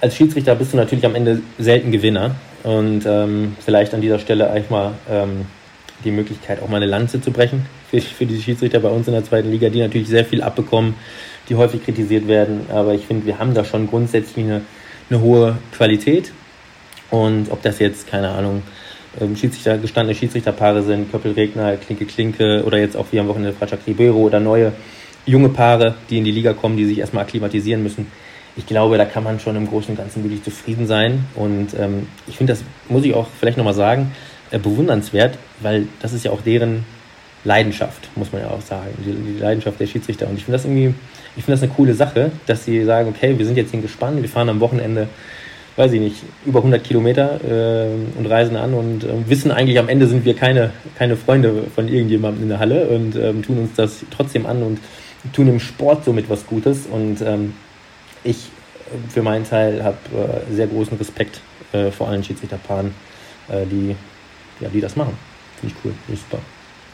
als 0.00 0.16
Schiedsrichter 0.16 0.54
bist 0.54 0.72
du 0.72 0.76
natürlich 0.76 1.04
am 1.06 1.14
Ende 1.14 1.40
selten 1.58 1.92
Gewinner. 1.92 2.34
Und 2.62 3.04
ähm, 3.06 3.56
vielleicht 3.64 3.94
an 3.94 4.00
dieser 4.00 4.18
Stelle 4.18 4.50
eigentlich 4.50 4.70
mal 4.70 4.92
ähm, 5.10 5.46
die 6.04 6.10
Möglichkeit, 6.10 6.62
auch 6.62 6.68
mal 6.68 6.78
eine 6.78 6.86
Lanze 6.86 7.20
zu 7.20 7.30
brechen 7.30 7.66
für, 7.90 8.00
für 8.00 8.26
die 8.26 8.40
Schiedsrichter 8.40 8.80
bei 8.80 8.88
uns 8.88 9.06
in 9.06 9.14
der 9.14 9.24
zweiten 9.24 9.50
Liga, 9.50 9.68
die 9.68 9.80
natürlich 9.80 10.08
sehr 10.08 10.24
viel 10.24 10.42
abbekommen, 10.42 10.94
die 11.48 11.54
häufig 11.54 11.84
kritisiert 11.84 12.26
werden. 12.28 12.66
Aber 12.70 12.94
ich 12.94 13.06
finde, 13.06 13.26
wir 13.26 13.38
haben 13.38 13.54
da 13.54 13.64
schon 13.64 13.86
grundsätzlich 13.86 14.44
eine, 14.44 14.62
eine 15.10 15.20
hohe 15.20 15.58
Qualität. 15.72 16.32
Und 17.10 17.50
ob 17.50 17.62
das 17.62 17.78
jetzt, 17.78 18.08
keine 18.08 18.30
Ahnung, 18.30 18.62
ähm, 19.20 19.36
Schiedsrichter, 19.36 19.78
gestandene 19.78 20.16
Schiedsrichterpaare 20.16 20.82
sind, 20.82 21.10
Köppel-Regner, 21.10 21.76
Klinke-Klinke 21.76 22.64
oder 22.64 22.78
jetzt 22.78 22.96
auch 22.96 23.06
wie 23.10 23.20
am 23.20 23.28
Wochenende 23.28 23.52
Fratschak 23.52 23.80
Ribeiro 23.86 24.18
oder 24.18 24.40
neue 24.40 24.72
junge 25.24 25.48
Paare, 25.48 25.94
die 26.08 26.18
in 26.18 26.24
die 26.24 26.30
Liga 26.30 26.52
kommen, 26.52 26.76
die 26.76 26.84
sich 26.84 26.98
erstmal 26.98 27.24
akklimatisieren 27.24 27.82
müssen 27.82 28.06
ich 28.56 28.66
glaube, 28.66 28.96
da 28.96 29.04
kann 29.04 29.22
man 29.22 29.38
schon 29.38 29.54
im 29.54 29.68
Großen 29.68 29.90
und 29.90 29.96
Ganzen 29.96 30.24
wirklich 30.24 30.42
zufrieden 30.42 30.86
sein. 30.86 31.26
Und 31.34 31.68
ähm, 31.78 32.08
ich 32.26 32.38
finde, 32.38 32.54
das 32.54 32.64
muss 32.88 33.04
ich 33.04 33.14
auch 33.14 33.28
vielleicht 33.38 33.58
nochmal 33.58 33.74
sagen, 33.74 34.12
äh, 34.50 34.58
bewundernswert, 34.58 35.38
weil 35.60 35.86
das 36.00 36.14
ist 36.14 36.24
ja 36.24 36.30
auch 36.30 36.40
deren 36.40 36.84
Leidenschaft, 37.44 38.08
muss 38.16 38.32
man 38.32 38.42
ja 38.42 38.48
auch 38.48 38.62
sagen, 38.62 38.88
die, 38.98 39.12
die 39.12 39.38
Leidenschaft 39.38 39.78
der 39.78 39.86
Schiedsrichter. 39.86 40.26
Und 40.26 40.36
ich 40.38 40.44
finde 40.44 40.56
das 40.56 40.64
irgendwie, 40.64 40.94
ich 41.36 41.44
finde 41.44 41.60
das 41.60 41.62
eine 41.62 41.72
coole 41.72 41.94
Sache, 41.94 42.32
dass 42.46 42.64
sie 42.64 42.82
sagen, 42.84 43.08
okay, 43.08 43.38
wir 43.38 43.44
sind 43.44 43.56
jetzt 43.56 43.72
gespannt, 43.72 44.20
wir 44.20 44.28
fahren 44.28 44.48
am 44.48 44.60
Wochenende, 44.60 45.08
weiß 45.76 45.92
ich 45.92 46.00
nicht, 46.00 46.16
über 46.46 46.60
100 46.60 46.82
Kilometer 46.82 47.40
äh, 47.44 48.18
und 48.18 48.26
reisen 48.26 48.56
an 48.56 48.74
und 48.74 49.04
äh, 49.04 49.28
wissen 49.28 49.50
eigentlich, 49.50 49.78
am 49.78 49.88
Ende 49.88 50.06
sind 50.06 50.24
wir 50.24 50.34
keine, 50.34 50.70
keine 50.96 51.16
Freunde 51.16 51.64
von 51.74 51.88
irgendjemandem 51.88 52.44
in 52.44 52.48
der 52.48 52.58
Halle 52.58 52.88
und 52.88 53.14
ähm, 53.16 53.42
tun 53.42 53.58
uns 53.58 53.74
das 53.76 54.04
trotzdem 54.10 54.46
an 54.46 54.62
und 54.62 54.80
tun 55.32 55.48
im 55.48 55.60
Sport 55.60 56.04
somit 56.04 56.30
was 56.30 56.46
Gutes. 56.46 56.86
Und 56.86 57.20
ähm, 57.20 57.54
ich 58.24 58.48
für 59.08 59.22
meinen 59.22 59.44
Teil 59.44 59.84
habe 59.84 59.96
äh, 60.14 60.54
sehr 60.54 60.66
großen 60.66 60.96
Respekt 60.96 61.40
äh, 61.72 61.90
vor 61.90 62.08
allen 62.08 62.24
Schiedsrichterpaaren, 62.24 62.94
äh, 63.48 63.66
die, 63.66 63.96
ja, 64.60 64.68
die 64.68 64.80
das 64.80 64.96
machen. 64.96 65.16
Finde 65.60 65.74
ich 65.76 65.84
cool, 65.84 65.94
Finde 66.06 66.20
ich 66.20 66.20
super. 66.20 66.38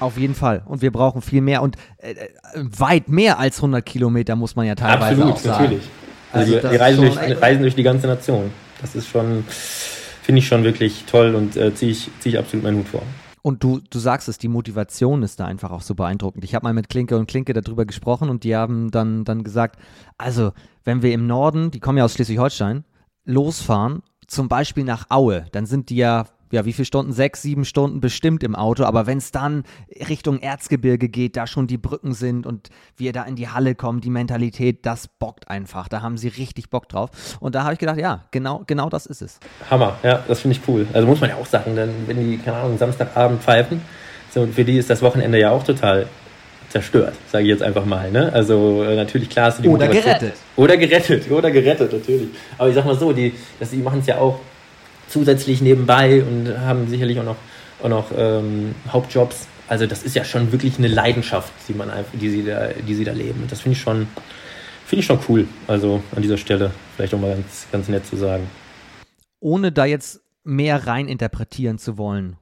Auf 0.01 0.19
jeden 0.19 0.35
Fall. 0.35 0.63
Und 0.65 0.83
wir 0.83 0.91
brauchen 0.91 1.23
viel 1.23 1.41
mehr 1.41 1.63
und 1.63 1.77
äh, 1.99 2.15
weit 2.55 3.09
mehr 3.09 3.39
als 3.39 3.59
100 3.59 3.85
Kilometer, 3.87 4.35
muss 4.35 4.57
man 4.57 4.67
ja 4.67 4.75
teilweise 4.75 5.23
Absolut, 5.23 5.33
auch 5.33 5.39
sagen. 5.39 5.65
natürlich. 5.65 5.89
Also, 6.33 6.57
also 6.57 6.69
die, 6.69 6.77
reisen 6.77 7.01
durch, 7.05 7.43
reisen 7.43 7.63
durch, 7.63 7.75
die 7.75 7.83
ganze 7.83 8.07
Nation. 8.07 8.51
Das 8.83 8.95
ist 8.95 9.09
schon, 9.09 9.45
finde 9.47 10.41
ich 10.41 10.47
schon 10.47 10.65
wirklich 10.65 11.05
toll 11.07 11.35
und 11.35 11.57
äh, 11.57 11.75
ziehe 11.75 11.93
ich, 11.93 12.11
zieh 12.21 12.31
ich 12.31 12.39
absolut 12.39 12.65
meinen 12.65 12.79
Hut 12.79 12.89
vor. 12.89 13.03
Und 13.43 13.65
du, 13.65 13.81
du 13.91 13.99
sagst 13.99 14.29
es, 14.29 14.39
die 14.39 14.49
Motivation 14.49 15.23
ist 15.23 15.41
da 15.41 15.47
einfach 15.47 15.73
auch 15.73 15.83
so 15.83 15.97
beeindruckend. 15.97 16.45
Ich 16.45 16.55
habe 16.55 16.65
mal 16.65 16.75
mit 16.75 16.89
Klinke 16.89 17.17
und 17.17 17.27
Klinke 17.27 17.53
darüber 17.55 17.85
gesprochen 17.85 18.29
und 18.29 18.45
die 18.45 18.55
haben 18.55 18.93
dann, 18.93 19.25
dann 19.25 19.43
gesagt, 19.43 19.81
also 20.17 20.53
wenn 20.85 21.03
wir 21.03 21.13
im 21.13 21.27
Norden, 21.27 21.73
die 21.73 21.81
kommen 21.81 21.99
ja 21.99 22.05
aus 22.05 22.15
Schleswig-Holstein, 22.15 22.85
losfahren, 23.25 24.03
zum 24.29 24.49
Beispiel 24.49 24.85
nach 24.85 25.07
Aue, 25.11 25.47
dann 25.51 25.67
sind 25.67 25.91
die 25.91 25.97
ja 25.97 26.27
ja, 26.53 26.67
wie 26.67 26.73
viele 26.73 26.85
Stunden? 26.85 27.13
Sechs, 27.13 27.43
sieben 27.43 27.65
Stunden 27.65 28.01
bestimmt 28.01 28.45
im 28.45 28.55
Auto. 28.55 28.85
Aber 28.85 29.07
wenn 29.07 29.19
es 29.19 29.33
dann 29.33 29.65
Richtung 30.09 30.39
Erzgebirge 30.39 31.09
geht, 31.09 31.37
da 31.37 31.47
schon 31.47 31.67
die 31.67 31.79
Brücken 31.79 32.13
sind 32.13 32.47
und 32.47 32.69
wir 32.97 33.13
da 33.13 33.25
in 33.25 33.37
die 33.37 33.49
Halle 33.49 33.75
kommen, 33.75 34.01
die 34.01 34.11
Mentalität, 34.11 34.85
das 34.85 35.09
bockt 35.09 35.49
einfach. 35.49 35.89
Da 35.89 36.03
haben 36.03 36.19
sie 36.19 36.29
richtig 36.29 36.71
Bock 36.71 36.89
drauf. 36.89 37.11
Und 37.41 37.55
da 37.55 37.65
habe 37.65 37.73
ich 37.73 37.79
gedacht, 37.79 37.99
ja, 37.99 38.25
genau, 38.31 38.63
genau 38.67 38.91
das 38.91 39.07
ist 39.07 39.23
es. 39.23 39.41
Hammer, 39.71 39.97
ja, 40.03 40.23
das 40.29 40.41
finde 40.41 40.59
ich 40.59 40.69
cool. 40.69 40.87
Also 40.93 41.09
muss 41.09 41.21
man 41.21 41.31
ja 41.31 41.37
auch 41.37 41.47
sagen, 41.47 41.75
denn 41.75 41.91
wenn 42.07 42.19
die, 42.19 42.37
keine 42.37 42.59
Ahnung, 42.59 42.77
Samstagabend 42.77 43.43
pfeifen, 43.43 43.81
so, 44.31 44.47
für 44.47 44.65
die 44.65 44.77
ist 44.77 44.91
das 44.91 45.01
Wochenende 45.03 45.39
ja 45.39 45.51
auch 45.51 45.63
total 45.63 46.07
zerstört, 46.69 47.15
sage 47.31 47.45
ich 47.45 47.51
jetzt 47.51 47.63
einfach 47.63 47.85
mal. 47.85 48.11
Ne? 48.11 48.31
Also 48.33 48.83
äh, 48.83 48.97
natürlich 48.97 49.29
klar 49.29 49.55
die 49.59 49.69
Oder 49.69 49.87
Motivation. 49.87 50.03
gerettet. 50.03 50.35
Oder 50.57 50.77
gerettet, 50.77 51.31
oder 51.31 51.51
gerettet, 51.51 51.93
natürlich. 51.93 52.29
Aber 52.59 52.69
ich 52.69 52.75
sag 52.75 52.85
mal 52.85 52.99
so, 52.99 53.13
die, 53.13 53.33
die 53.61 53.77
machen 53.79 54.01
es 54.01 54.07
ja 54.07 54.19
auch 54.19 54.39
zusätzlich 55.13 55.61
nebenbei 55.61 56.23
und 56.23 56.59
haben 56.59 56.89
sicherlich 56.89 57.21
auch 57.21 57.25
noch, 57.25 57.37
auch 57.83 57.89
noch 57.89 58.11
ähm, 58.17 58.75
Hauptjobs. 58.89 59.47
Also 59.69 59.87
das 59.87 60.03
ist 60.03 60.17
ja 60.17 60.25
schon 60.25 60.53
wirklich 60.53 60.79
eine 60.79 60.89
Leidenschaft, 60.89 61.53
die, 61.69 61.75
man, 61.75 61.91
die, 62.15 62.31
sie, 62.31 62.45
da, 62.45 62.69
die 62.69 62.95
sie 62.95 63.05
da 63.05 63.13
leben. 63.13 63.43
Und 63.43 63.53
das 63.53 63.61
finde 63.61 63.77
ich 63.77 63.83
schon, 63.83 64.09
finde 64.87 65.01
ich 65.01 65.07
schon 65.07 65.19
cool. 65.29 65.47
Also 65.67 66.03
an 66.17 66.23
dieser 66.23 66.37
Stelle 66.37 66.71
vielleicht 66.97 67.15
auch 67.15 67.21
mal 67.21 67.35
ganz, 67.35 67.67
ganz 67.71 67.89
nett 67.89 68.07
zu 68.07 68.17
sagen. 68.17 68.49
Ohne 69.41 69.73
da 69.73 69.85
jetzt 69.85 70.21
mehr 70.45 70.87
rein 70.87 71.09
interpretieren 71.09 71.79
zu 71.79 71.99
wollen, 71.99 72.37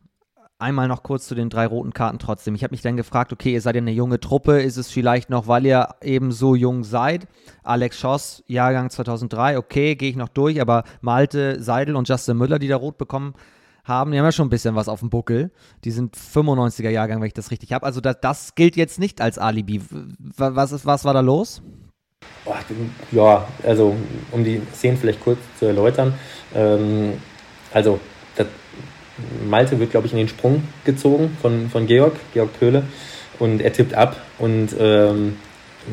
einmal 0.60 0.88
noch 0.88 1.02
kurz 1.02 1.26
zu 1.26 1.34
den 1.34 1.50
drei 1.50 1.66
roten 1.66 1.92
Karten 1.92 2.18
trotzdem. 2.18 2.54
Ich 2.54 2.62
habe 2.62 2.72
mich 2.72 2.82
dann 2.82 2.96
gefragt, 2.96 3.32
okay, 3.32 3.52
ihr 3.52 3.60
seid 3.60 3.74
ja 3.74 3.80
eine 3.80 3.90
junge 3.90 4.20
Truppe, 4.20 4.60
ist 4.60 4.76
es 4.76 4.90
vielleicht 4.90 5.30
noch, 5.30 5.46
weil 5.46 5.66
ihr 5.66 5.88
eben 6.02 6.32
so 6.32 6.54
jung 6.54 6.84
seid? 6.84 7.26
Alex 7.62 7.98
Schoss, 7.98 8.44
Jahrgang 8.46 8.90
2003, 8.90 9.58
okay, 9.58 9.96
gehe 9.96 10.10
ich 10.10 10.16
noch 10.16 10.28
durch, 10.28 10.60
aber 10.60 10.84
Malte, 11.00 11.62
Seidel 11.62 11.96
und 11.96 12.08
Justin 12.08 12.36
Müller, 12.36 12.58
die 12.58 12.68
da 12.68 12.76
rot 12.76 12.98
bekommen 12.98 13.34
haben, 13.84 14.12
die 14.12 14.18
haben 14.18 14.24
ja 14.24 14.32
schon 14.32 14.46
ein 14.46 14.50
bisschen 14.50 14.74
was 14.74 14.88
auf 14.88 15.00
dem 15.00 15.10
Buckel. 15.10 15.50
Die 15.84 15.90
sind 15.90 16.16
95er 16.16 16.90
Jahrgang, 16.90 17.20
wenn 17.20 17.26
ich 17.26 17.34
das 17.34 17.50
richtig 17.50 17.72
habe. 17.72 17.86
Also 17.86 18.00
das, 18.00 18.16
das, 18.20 18.54
gilt 18.54 18.76
jetzt 18.76 18.98
nicht 18.98 19.20
als 19.20 19.38
Alibi. 19.38 19.80
Was, 20.36 20.72
ist, 20.72 20.86
was 20.86 21.04
war 21.04 21.14
da 21.14 21.20
los? 21.20 21.62
Ja, 23.10 23.46
also 23.62 23.96
um 24.32 24.44
die 24.44 24.62
Szenen 24.74 24.98
vielleicht 24.98 25.22
kurz 25.22 25.38
zu 25.58 25.66
erläutern. 25.66 26.14
Ähm, 26.54 27.14
also 27.72 28.00
Malte 29.48 29.78
wird, 29.78 29.90
glaube 29.90 30.06
ich, 30.06 30.12
in 30.12 30.18
den 30.18 30.28
Sprung 30.28 30.62
gezogen 30.84 31.36
von, 31.40 31.70
von 31.70 31.86
Georg, 31.86 32.14
Georg 32.32 32.58
Pöhle. 32.58 32.84
Und 33.38 33.60
er 33.62 33.72
tippt 33.72 33.94
ab 33.94 34.16
und 34.38 34.68
ähm, 34.78 35.36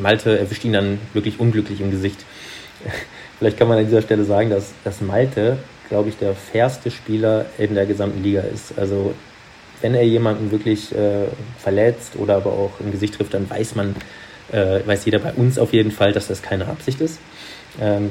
Malte 0.00 0.38
erwischt 0.38 0.64
ihn 0.64 0.74
dann 0.74 0.98
wirklich 1.14 1.40
unglücklich 1.40 1.80
im 1.80 1.90
Gesicht. 1.90 2.24
Vielleicht 3.38 3.56
kann 3.56 3.68
man 3.68 3.78
an 3.78 3.84
dieser 3.84 4.02
Stelle 4.02 4.24
sagen, 4.24 4.50
dass, 4.50 4.72
dass 4.84 5.00
Malte 5.00 5.58
glaube 5.88 6.08
ich, 6.08 6.16
der 6.18 6.34
fairste 6.34 6.90
Spieler 6.90 7.46
in 7.56 7.74
der 7.74 7.86
gesamten 7.86 8.22
Liga 8.22 8.42
ist. 8.42 8.78
Also 8.78 9.14
wenn 9.80 9.94
er 9.94 10.02
jemanden 10.02 10.50
wirklich 10.50 10.94
äh, 10.94 11.26
verletzt 11.58 12.16
oder 12.16 12.36
aber 12.36 12.52
auch 12.52 12.80
im 12.80 12.90
Gesicht 12.90 13.14
trifft, 13.14 13.34
dann 13.34 13.48
weiß 13.48 13.74
man, 13.74 13.94
äh, 14.52 14.80
weiß 14.84 15.04
jeder 15.04 15.18
bei 15.18 15.32
uns 15.32 15.58
auf 15.58 15.72
jeden 15.72 15.92
Fall, 15.92 16.12
dass 16.12 16.28
das 16.28 16.42
keine 16.42 16.66
Absicht 16.66 17.00
ist. 17.00 17.20
Ähm, 17.80 18.10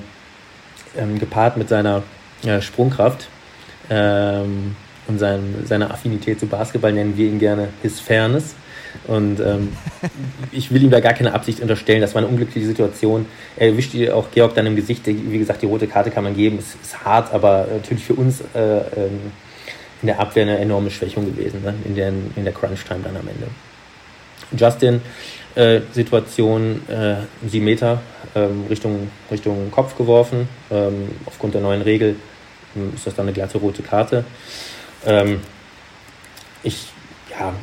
ähm, 0.98 1.20
gepaart 1.20 1.58
mit 1.58 1.70
seiner 1.70 2.04
äh, 2.44 2.62
Sprungkraft 2.62 3.28
ähm, 3.90 4.76
und 5.08 5.20
sein, 5.20 5.64
seiner 5.66 5.92
Affinität 5.92 6.40
zu 6.40 6.48
Basketball 6.48 6.94
nennen 6.94 7.18
wir 7.18 7.28
ihn 7.28 7.40
gerne 7.40 7.70
His 7.82 8.00
Fairness. 8.00 8.56
Und 9.06 9.40
ähm, 9.40 9.74
ich 10.52 10.72
will 10.72 10.84
ihm 10.84 10.90
da 10.90 11.00
gar 11.00 11.14
keine 11.14 11.34
Absicht 11.34 11.62
unterstellen. 11.62 12.02
Das 12.02 12.16
war 12.16 12.22
eine 12.22 12.30
unglückliche 12.30 12.66
Situation. 12.66 13.26
Er 13.56 13.68
erwischt 13.68 13.96
auch 14.10 14.32
Georg 14.32 14.56
dann 14.56 14.66
im 14.66 14.76
Gesicht. 14.76 15.06
Wie 15.06 15.38
gesagt, 15.38 15.62
die 15.62 15.66
rote 15.66 15.88
Karte 15.88 16.12
kann 16.12 16.24
man 16.24 16.36
geben. 16.36 16.58
Es 16.60 16.76
ist 16.82 17.04
hart, 17.04 17.34
aber 17.34 17.68
natürlich 17.72 18.04
für 18.04 18.14
uns 18.14 18.42
äh, 18.54 18.78
ähm, 18.78 19.32
in 20.02 20.08
der 20.08 20.20
Abwehr 20.20 20.44
eine 20.44 20.58
enorme 20.58 20.92
Schwächung 20.92 21.26
gewesen, 21.26 21.64
ne? 21.64 21.74
in, 21.86 21.96
der, 21.96 22.10
in 22.10 22.44
der 22.44 22.54
Crunch-Time 22.54 23.02
dann 23.04 23.16
am 23.16 23.28
Ende. 23.28 23.48
Justin, 24.56 25.02
äh, 25.56 25.82
Situation, 25.92 26.82
äh, 26.88 27.16
sieben 27.48 27.66
Meter 27.66 28.02
ähm, 28.36 28.66
Richtung, 28.70 29.10
Richtung 29.32 29.72
Kopf 29.72 29.98
geworfen. 29.98 30.48
Ähm, 30.72 31.10
aufgrund 31.26 31.56
der 31.56 31.62
neuen 31.62 31.82
Regel 31.82 32.16
ähm, 32.76 32.94
ist 32.96 33.08
das 33.08 33.16
dann 33.16 33.26
eine 33.26 33.34
glatte 33.34 33.58
rote 33.58 33.82
Karte. 33.82 34.24
Ähm, 35.06 35.42
ich 36.64 36.88
ja, 37.30 37.54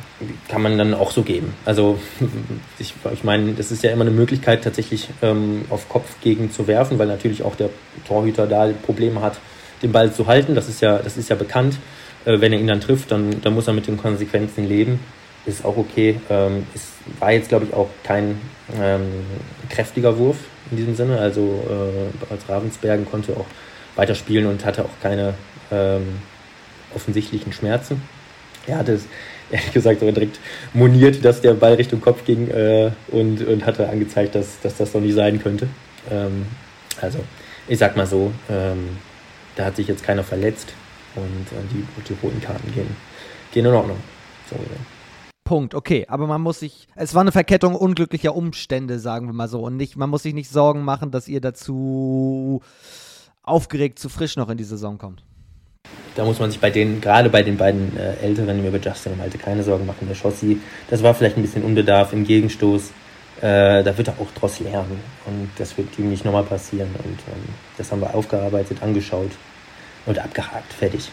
kann 0.47 0.61
man 0.61 0.77
dann 0.77 0.93
auch 0.93 1.11
so 1.11 1.23
geben. 1.23 1.53
Also 1.65 1.99
ich, 2.79 2.93
ich 3.13 3.23
meine, 3.23 3.53
das 3.53 3.71
ist 3.71 3.83
ja 3.83 3.91
immer 3.91 4.03
eine 4.03 4.11
Möglichkeit, 4.11 4.63
tatsächlich 4.63 5.09
ähm, 5.21 5.65
auf 5.69 5.89
Kopf 5.89 6.15
gegen 6.21 6.51
zu 6.51 6.67
werfen, 6.67 6.99
weil 6.99 7.07
natürlich 7.07 7.43
auch 7.43 7.55
der 7.55 7.69
Torhüter 8.07 8.47
da 8.47 8.69
Probleme 8.85 9.21
hat, 9.21 9.37
den 9.81 9.91
Ball 9.91 10.13
zu 10.13 10.27
halten. 10.27 10.55
Das 10.55 10.69
ist 10.69 10.81
ja, 10.81 10.99
das 10.99 11.17
ist 11.17 11.29
ja 11.29 11.35
bekannt. 11.35 11.77
Äh, 12.25 12.39
wenn 12.41 12.53
er 12.53 12.59
ihn 12.59 12.67
dann 12.67 12.81
trifft, 12.81 13.11
dann, 13.11 13.41
dann 13.41 13.53
muss 13.53 13.67
er 13.67 13.73
mit 13.73 13.87
den 13.87 13.97
Konsequenzen 13.97 14.67
leben. 14.67 14.99
Ist 15.45 15.63
auch 15.63 15.77
okay. 15.77 16.19
Ähm, 16.29 16.65
es 16.73 16.93
war 17.19 17.31
jetzt, 17.31 17.49
glaube 17.49 17.65
ich, 17.65 17.73
auch 17.73 17.89
kein 18.03 18.39
ähm, 18.79 19.25
kräftiger 19.69 20.17
Wurf 20.17 20.37
in 20.71 20.77
diesem 20.77 20.95
Sinne. 20.95 21.19
Also 21.19 21.63
äh, 21.69 22.33
als 22.33 22.47
Ravensbergen 22.49 23.05
konnte 23.05 23.33
auch 23.33 23.45
weiterspielen 23.95 24.47
und 24.47 24.65
hatte 24.65 24.83
auch 24.85 25.01
keine 25.01 25.35
ähm, 25.71 26.19
offensichtlichen 26.95 27.53
Schmerzen. 27.53 28.01
Er 28.67 28.79
hatte 28.79 28.93
es 28.93 29.07
ehrlich 29.51 29.73
gesagt 29.73 29.99
sogar 29.99 30.13
direkt 30.13 30.39
moniert, 30.73 31.23
dass 31.23 31.41
der 31.41 31.53
Ball 31.53 31.73
Richtung 31.73 32.01
Kopf 32.01 32.25
ging 32.25 32.49
äh, 32.49 32.91
und, 33.09 33.45
und 33.45 33.65
hatte 33.65 33.87
angezeigt, 33.89 34.35
dass, 34.35 34.59
dass 34.61 34.77
das 34.77 34.93
noch 34.93 35.01
nicht 35.01 35.13
sein 35.13 35.41
könnte. 35.41 35.67
Ähm, 36.09 36.47
also, 37.01 37.19
ich 37.67 37.77
sag 37.77 37.95
mal 37.95 38.07
so, 38.07 38.31
ähm, 38.49 38.97
da 39.55 39.65
hat 39.65 39.75
sich 39.75 39.87
jetzt 39.87 40.03
keiner 40.03 40.23
verletzt 40.23 40.73
und 41.15 41.23
äh, 41.23 41.61
die, 41.71 41.85
die 42.09 42.17
roten 42.23 42.41
Karten 42.41 42.71
gehen, 42.73 42.95
gehen 43.51 43.65
in 43.65 43.73
Ordnung. 43.73 43.97
So, 44.49 44.57
Punkt, 45.43 45.75
okay. 45.75 46.05
Aber 46.09 46.25
man 46.25 46.41
muss 46.41 46.59
sich, 46.59 46.87
es 46.95 47.13
war 47.13 47.21
eine 47.21 47.31
Verkettung 47.31 47.75
unglücklicher 47.75 48.35
Umstände, 48.35 48.97
sagen 48.97 49.27
wir 49.27 49.33
mal 49.33 49.47
so. 49.47 49.61
Und 49.61 49.77
nicht, 49.77 49.95
man 49.95 50.09
muss 50.09 50.23
sich 50.23 50.33
nicht 50.33 50.49
Sorgen 50.49 50.81
machen, 50.83 51.11
dass 51.11 51.27
ihr 51.27 51.39
dazu 51.39 52.61
aufgeregt 53.43 53.99
zu 53.99 54.09
frisch 54.09 54.37
noch 54.37 54.49
in 54.49 54.57
die 54.57 54.63
Saison 54.63 54.97
kommt 54.97 55.23
da 56.15 56.23
muss 56.23 56.39
man 56.39 56.49
sich 56.49 56.59
bei 56.59 56.69
den, 56.69 57.01
gerade 57.01 57.29
bei 57.29 57.43
den 57.43 57.57
beiden 57.57 57.97
äh, 57.97 58.15
Älteren, 58.23 58.65
über 58.65 58.79
Justin 58.79 59.13
und 59.13 59.17
Malte 59.19 59.37
keine 59.37 59.63
Sorgen 59.63 59.85
machen. 59.85 60.07
Der 60.07 60.15
Schossi, 60.15 60.59
das 60.89 61.03
war 61.03 61.13
vielleicht 61.13 61.37
ein 61.37 61.41
bisschen 61.41 61.63
Unbedarf 61.63 62.13
im 62.13 62.25
Gegenstoß. 62.25 62.91
Äh, 63.41 63.83
da 63.83 63.97
wird 63.97 64.07
er 64.07 64.13
auch 64.19 64.31
draus 64.39 64.59
lernen. 64.61 64.99
Und 65.25 65.49
das 65.57 65.77
wird 65.77 65.99
ihm 65.99 66.09
nicht 66.09 66.23
nochmal 66.23 66.43
passieren. 66.43 66.89
Und 67.03 67.19
ähm, 67.27 67.53
das 67.77 67.91
haben 67.91 67.99
wir 67.99 68.15
aufgearbeitet, 68.15 68.81
angeschaut 68.81 69.31
und 70.05 70.17
abgehakt. 70.17 70.71
Fertig. 70.73 71.11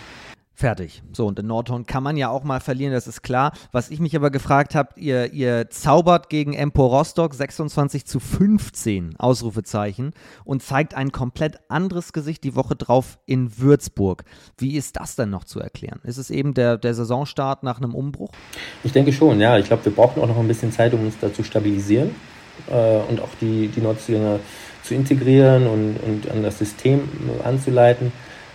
Fertig. 0.54 1.02
So, 1.12 1.26
und 1.26 1.38
in 1.38 1.46
Nordhorn 1.46 1.86
kann 1.86 2.02
man 2.02 2.16
ja 2.16 2.28
auch 2.28 2.44
mal 2.44 2.60
verlieren, 2.60 2.92
das 2.92 3.06
ist 3.06 3.22
klar. 3.22 3.52
Was 3.72 3.90
ich 3.90 4.00
mich 4.00 4.14
aber 4.14 4.30
gefragt 4.30 4.74
habe, 4.74 5.00
ihr, 5.00 5.32
ihr 5.32 5.70
zaubert 5.70 6.28
gegen 6.28 6.52
Empor 6.52 6.90
Rostock 6.90 7.34
26 7.34 8.04
zu 8.04 8.20
15, 8.20 9.16
Ausrufezeichen, 9.18 10.12
und 10.44 10.62
zeigt 10.62 10.94
ein 10.94 11.10
komplett 11.10 11.58
anderes 11.68 12.12
Gesicht 12.12 12.44
die 12.44 12.54
Woche 12.54 12.76
drauf 12.76 13.18
in 13.24 13.58
Würzburg. 13.58 14.24
Wie 14.58 14.76
ist 14.76 14.96
das 14.96 15.16
denn 15.16 15.30
noch 15.30 15.44
zu 15.44 15.58
erklären? 15.58 16.00
Ist 16.04 16.18
es 16.18 16.30
eben 16.30 16.52
der, 16.52 16.76
der 16.76 16.94
Saisonstart 16.94 17.62
nach 17.62 17.78
einem 17.78 17.94
Umbruch? 17.94 18.30
Ich 18.84 18.92
denke 18.92 19.12
schon, 19.12 19.40
ja. 19.40 19.58
Ich 19.58 19.66
glaube, 19.66 19.86
wir 19.86 19.92
brauchen 19.92 20.22
auch 20.22 20.28
noch 20.28 20.38
ein 20.38 20.48
bisschen 20.48 20.70
Zeit, 20.70 20.92
um 20.92 21.00
uns 21.06 21.18
da 21.18 21.32
zu 21.32 21.42
stabilisieren 21.42 22.14
äh, 22.70 22.98
und 23.08 23.20
auch 23.20 23.30
die, 23.40 23.68
die 23.68 23.80
Nordzüger 23.80 24.38
zu 24.82 24.94
integrieren 24.94 25.66
und, 25.66 25.96
und 25.96 26.30
an 26.30 26.42
das 26.42 26.58
System 26.58 27.08
anzuleiten. 27.42 28.12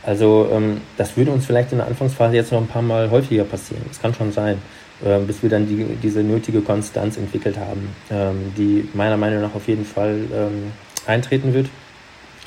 Also 0.07 0.49
ähm, 0.53 0.79
das 0.95 1.17
würde 1.17 1.31
uns 1.31 1.45
vielleicht 1.45 1.73
in 1.73 1.79
der 1.79 1.87
Anfangsphase 1.87 2.33
jetzt 2.33 2.53
noch 2.53 2.61
ein 2.61 2.67
paar 2.67 2.81
Mal 2.81 3.11
häufiger 3.11 3.43
passieren. 3.43 3.83
Das 3.89 4.01
kann 4.01 4.13
schon 4.13 4.31
sein, 4.31 4.57
äh, 5.03 5.19
bis 5.19 5.43
wir 5.43 5.49
dann 5.49 5.67
die, 5.67 5.83
diese 6.01 6.21
nötige 6.23 6.61
Konstanz 6.61 7.17
entwickelt 7.17 7.57
haben, 7.57 7.89
ähm, 8.09 8.53
die 8.57 8.87
meiner 8.93 9.17
Meinung 9.17 9.41
nach 9.41 9.53
auf 9.53 9.67
jeden 9.67 9.83
Fall 9.83 10.17
ähm, 10.33 10.71
eintreten 11.05 11.53
wird. 11.53 11.67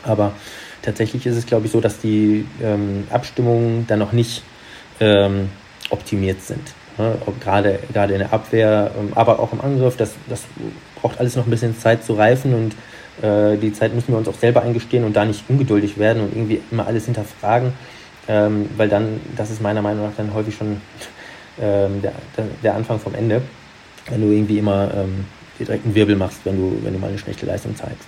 Aber 0.04 0.32
tatsächlich 0.80 1.26
ist 1.26 1.36
es, 1.36 1.44
glaube 1.44 1.66
ich, 1.66 1.72
so, 1.72 1.82
dass 1.82 1.98
die 1.98 2.46
ähm, 2.62 3.04
Abstimmungen 3.10 3.86
dann 3.86 3.98
noch 3.98 4.12
nicht 4.12 4.42
ähm, 4.98 5.50
optimiert 5.90 6.40
sind. 6.40 6.72
Ne? 6.96 7.18
Gerade, 7.40 7.78
gerade 7.92 8.14
in 8.14 8.20
der 8.20 8.32
Abwehr, 8.32 8.90
ähm, 8.98 9.12
aber 9.14 9.38
auch 9.38 9.52
im 9.52 9.60
Angriff. 9.60 9.98
Das, 9.98 10.14
das 10.30 10.44
braucht 11.02 11.20
alles 11.20 11.36
noch 11.36 11.46
ein 11.46 11.50
bisschen 11.50 11.78
Zeit 11.78 12.04
zu 12.04 12.14
reifen 12.14 12.54
und 12.54 12.74
äh, 13.22 13.56
die 13.56 13.72
Zeit 13.72 13.94
müssen 13.94 14.12
wir 14.12 14.18
uns 14.18 14.28
auch 14.28 14.38
selber 14.38 14.62
eingestehen 14.62 15.04
und 15.04 15.14
da 15.14 15.24
nicht 15.24 15.44
ungeduldig 15.48 15.98
werden 15.98 16.22
und 16.22 16.34
irgendwie 16.34 16.60
immer 16.70 16.86
alles 16.86 17.04
hinterfragen, 17.04 17.72
ähm, 18.28 18.68
weil 18.76 18.88
dann, 18.88 19.20
das 19.36 19.50
ist 19.50 19.60
meiner 19.60 19.82
Meinung 19.82 20.06
nach 20.06 20.16
dann 20.16 20.32
häufig 20.34 20.54
schon 20.54 20.80
ähm, 21.60 22.02
der, 22.02 22.12
der, 22.62 22.74
Anfang 22.74 22.98
vom 22.98 23.14
Ende, 23.14 23.42
wenn 24.08 24.20
du 24.20 24.28
irgendwie 24.28 24.58
immer 24.58 24.90
ähm, 24.94 25.24
direkt 25.58 25.84
einen 25.84 25.94
Wirbel 25.94 26.16
machst, 26.16 26.40
wenn 26.44 26.56
du, 26.56 26.78
wenn 26.82 26.92
du 26.92 26.98
mal 26.98 27.08
eine 27.08 27.18
schlechte 27.18 27.46
Leistung 27.46 27.76
zeigst. 27.76 28.06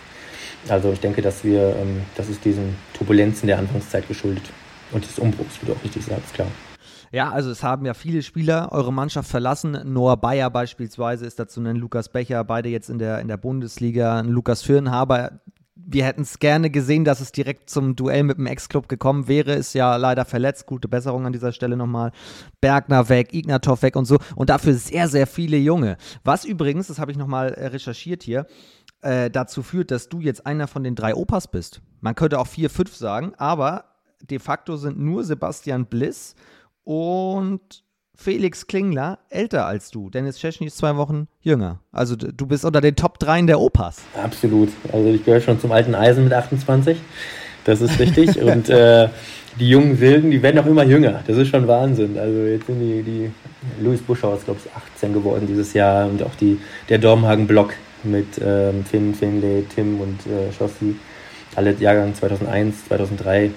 Also 0.68 0.92
ich 0.92 1.00
denke, 1.00 1.22
dass 1.22 1.44
wir, 1.44 1.74
ähm, 1.80 2.02
das 2.14 2.28
ist 2.28 2.44
diesen 2.44 2.76
Turbulenzen 2.94 3.46
der 3.46 3.58
Anfangszeit 3.58 4.06
geschuldet 4.08 4.44
und 4.92 5.04
des 5.04 5.18
Umbruchs, 5.18 5.58
wie 5.60 5.66
du 5.66 5.72
auch 5.72 5.84
richtig 5.84 6.04
sagst, 6.04 6.34
klar. 6.34 6.48
Ja, 7.12 7.30
also 7.30 7.50
es 7.50 7.62
haben 7.62 7.84
ja 7.84 7.92
viele 7.92 8.22
Spieler 8.22 8.72
eure 8.72 8.92
Mannschaft 8.92 9.30
verlassen. 9.30 9.78
Noah 9.84 10.16
Bayer 10.16 10.48
beispielsweise 10.48 11.26
ist 11.26 11.38
dazu 11.38 11.60
ein 11.60 11.76
Lukas 11.76 12.08
Becher, 12.08 12.42
beide 12.42 12.70
jetzt 12.70 12.88
in 12.88 12.98
der, 12.98 13.20
in 13.20 13.28
der 13.28 13.36
Bundesliga. 13.36 14.18
Ein 14.18 14.28
Lukas 14.28 14.62
Firnhaber, 14.62 15.40
wir 15.74 16.04
hätten 16.04 16.22
es 16.22 16.38
gerne 16.38 16.70
gesehen, 16.70 17.04
dass 17.04 17.20
es 17.20 17.30
direkt 17.30 17.68
zum 17.68 17.96
Duell 17.96 18.22
mit 18.22 18.38
dem 18.38 18.46
Ex-Club 18.46 18.88
gekommen 18.88 19.28
wäre. 19.28 19.52
Ist 19.52 19.74
ja 19.74 19.96
leider 19.96 20.24
verletzt. 20.24 20.66
Gute 20.66 20.88
Besserung 20.88 21.26
an 21.26 21.34
dieser 21.34 21.52
Stelle 21.52 21.76
nochmal. 21.76 22.12
Bergner 22.62 23.10
weg, 23.10 23.34
Ignatov 23.34 23.82
weg 23.82 23.96
und 23.96 24.06
so. 24.06 24.18
Und 24.34 24.48
dafür 24.48 24.72
sehr, 24.72 25.06
sehr 25.08 25.26
viele 25.26 25.58
Junge. 25.58 25.98
Was 26.24 26.46
übrigens, 26.46 26.86
das 26.86 26.98
habe 26.98 27.10
ich 27.10 27.18
nochmal 27.18 27.48
recherchiert 27.48 28.22
hier, 28.22 28.46
äh, 29.02 29.30
dazu 29.30 29.62
führt, 29.62 29.90
dass 29.90 30.08
du 30.08 30.20
jetzt 30.20 30.46
einer 30.46 30.66
von 30.66 30.82
den 30.82 30.94
drei 30.94 31.14
Opas 31.14 31.48
bist. 31.48 31.82
Man 32.00 32.14
könnte 32.14 32.38
auch 32.38 32.46
vier, 32.46 32.70
fünf 32.70 32.96
sagen, 32.96 33.34
aber 33.36 33.84
de 34.22 34.38
facto 34.38 34.76
sind 34.76 34.98
nur 34.98 35.24
Sebastian 35.24 35.86
Bliss 35.86 36.36
und 36.84 37.82
Felix 38.14 38.66
Klingler 38.66 39.18
älter 39.30 39.66
als 39.66 39.90
du. 39.90 40.10
Dennis 40.10 40.38
Szczesny 40.38 40.66
ist 40.66 40.78
zwei 40.78 40.96
Wochen 40.96 41.28
jünger. 41.40 41.80
Also 41.90 42.14
du 42.14 42.46
bist 42.46 42.64
unter 42.64 42.80
den 42.80 42.94
Top 42.94 43.18
3 43.18 43.42
der 43.42 43.60
Opas. 43.60 44.02
Absolut. 44.22 44.68
Also 44.92 45.08
ich 45.08 45.24
gehöre 45.24 45.40
schon 45.40 45.60
zum 45.60 45.72
alten 45.72 45.94
Eisen 45.94 46.24
mit 46.24 46.32
28. 46.32 46.98
Das 47.64 47.80
ist 47.80 47.98
richtig. 47.98 48.40
und 48.42 48.68
äh, 48.68 49.08
die 49.58 49.68
jungen 49.68 50.00
Wilden, 50.00 50.30
die 50.30 50.42
werden 50.42 50.58
auch 50.58 50.66
immer 50.66 50.84
jünger. 50.84 51.22
Das 51.26 51.36
ist 51.36 51.48
schon 51.48 51.66
Wahnsinn. 51.66 52.18
Also 52.18 52.38
jetzt 52.42 52.66
sind 52.66 52.80
die, 52.80 53.02
die 53.02 53.30
Louis 53.82 54.00
Buschauer 54.00 54.36
ist, 54.36 54.44
glaube 54.44 54.60
ich, 54.64 54.70
18 54.72 55.12
geworden 55.12 55.46
dieses 55.46 55.72
Jahr 55.72 56.06
und 56.06 56.22
auch 56.22 56.34
die, 56.40 56.60
der 56.88 56.98
Dormhagen-Block 56.98 57.74
mit 58.04 58.40
ähm, 58.44 58.84
Finn, 58.84 59.14
Finlay, 59.14 59.64
Tim 59.74 60.00
und 60.00 60.26
äh, 60.26 60.52
Schossi. 60.52 60.96
Alle 61.54 61.72
Jahrgang 61.74 62.14
2001, 62.14 62.86
2003. 62.88 63.50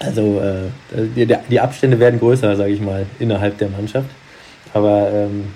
Also 0.00 0.40
äh, 0.40 1.06
die, 1.16 1.26
die, 1.26 1.60
Abstände 1.60 1.98
werden 1.98 2.20
größer, 2.20 2.54
sage 2.56 2.70
ich 2.70 2.80
mal, 2.80 3.06
innerhalb 3.18 3.58
der 3.58 3.68
Mannschaft. 3.68 4.08
Aber 4.72 5.10
ähm, 5.12 5.46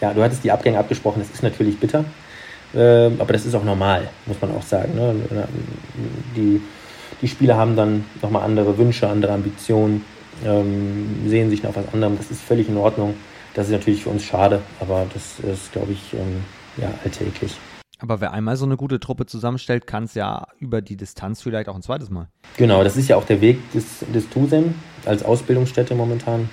ja, 0.00 0.12
du 0.14 0.22
hattest 0.22 0.44
die 0.44 0.50
Abgänge 0.50 0.78
abgesprochen, 0.78 1.20
das 1.20 1.30
ist 1.30 1.42
natürlich 1.42 1.78
bitter. 1.78 2.04
Äh, 2.74 3.06
aber 3.18 3.32
das 3.32 3.44
ist 3.44 3.54
auch 3.54 3.64
normal, 3.64 4.08
muss 4.26 4.40
man 4.40 4.52
auch 4.52 4.62
sagen. 4.62 4.94
Ne? 4.94 5.14
Die, 6.36 6.60
die 7.20 7.28
Spieler 7.28 7.56
haben 7.56 7.76
dann 7.76 8.04
nochmal 8.22 8.42
andere 8.42 8.76
Wünsche, 8.78 9.08
andere 9.08 9.32
Ambitionen, 9.32 10.04
ähm, 10.44 11.28
sehen 11.28 11.50
sich 11.50 11.62
nach 11.62 11.74
was 11.74 11.92
anderem. 11.92 12.16
Das 12.16 12.30
ist 12.30 12.42
völlig 12.42 12.68
in 12.68 12.76
Ordnung. 12.76 13.14
Das 13.54 13.66
ist 13.66 13.72
natürlich 13.72 14.02
für 14.02 14.10
uns 14.10 14.24
schade, 14.24 14.62
aber 14.80 15.06
das 15.12 15.38
ist, 15.48 15.72
glaube 15.72 15.92
ich, 15.92 16.12
ähm, 16.14 16.42
ja, 16.76 16.88
alltäglich. 17.04 17.52
Aber 18.00 18.20
wer 18.20 18.32
einmal 18.32 18.56
so 18.56 18.64
eine 18.64 18.76
gute 18.76 19.00
Truppe 19.00 19.26
zusammenstellt, 19.26 19.86
kann 19.86 20.04
es 20.04 20.14
ja 20.14 20.46
über 20.58 20.82
die 20.82 20.96
Distanz 20.96 21.40
vielleicht 21.42 21.68
auch 21.68 21.76
ein 21.76 21.82
zweites 21.82 22.10
Mal. 22.10 22.28
Genau, 22.56 22.82
das 22.82 22.96
ist 22.96 23.08
ja 23.08 23.16
auch 23.16 23.24
der 23.24 23.40
Weg 23.40 23.70
des, 23.72 24.04
des 24.12 24.28
TUSEM 24.28 24.74
als 25.04 25.22
Ausbildungsstätte 25.22 25.94
momentan. 25.94 26.48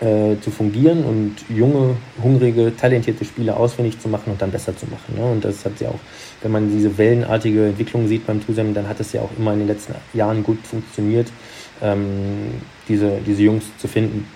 äh, 0.00 0.36
zu 0.40 0.50
fungieren 0.50 1.04
und 1.04 1.36
junge, 1.48 1.96
hungrige, 2.22 2.76
talentierte 2.76 3.24
Spieler 3.24 3.56
ausfindig 3.56 4.00
zu 4.00 4.08
machen 4.08 4.32
und 4.32 4.42
dann 4.42 4.50
besser 4.50 4.76
zu 4.76 4.86
machen. 4.86 5.14
Ne? 5.16 5.24
Und 5.24 5.44
das 5.44 5.64
hat 5.64 5.80
ja 5.80 5.88
auch, 5.88 6.00
wenn 6.42 6.52
man 6.52 6.70
diese 6.70 6.96
wellenartige 6.98 7.66
Entwicklung 7.66 8.08
sieht 8.08 8.26
beim 8.26 8.44
Tusem, 8.44 8.74
dann 8.74 8.88
hat 8.88 9.00
es 9.00 9.12
ja 9.12 9.22
auch 9.22 9.30
immer 9.38 9.52
in 9.52 9.60
den 9.60 9.68
letzten 9.68 9.94
Jahren 10.12 10.42
gut 10.42 10.58
funktioniert, 10.66 11.30
ähm, 11.80 12.60
diese, 12.88 13.18
diese 13.26 13.42
Jungs 13.42 13.64
zu 13.78 13.88
finden 13.88 14.26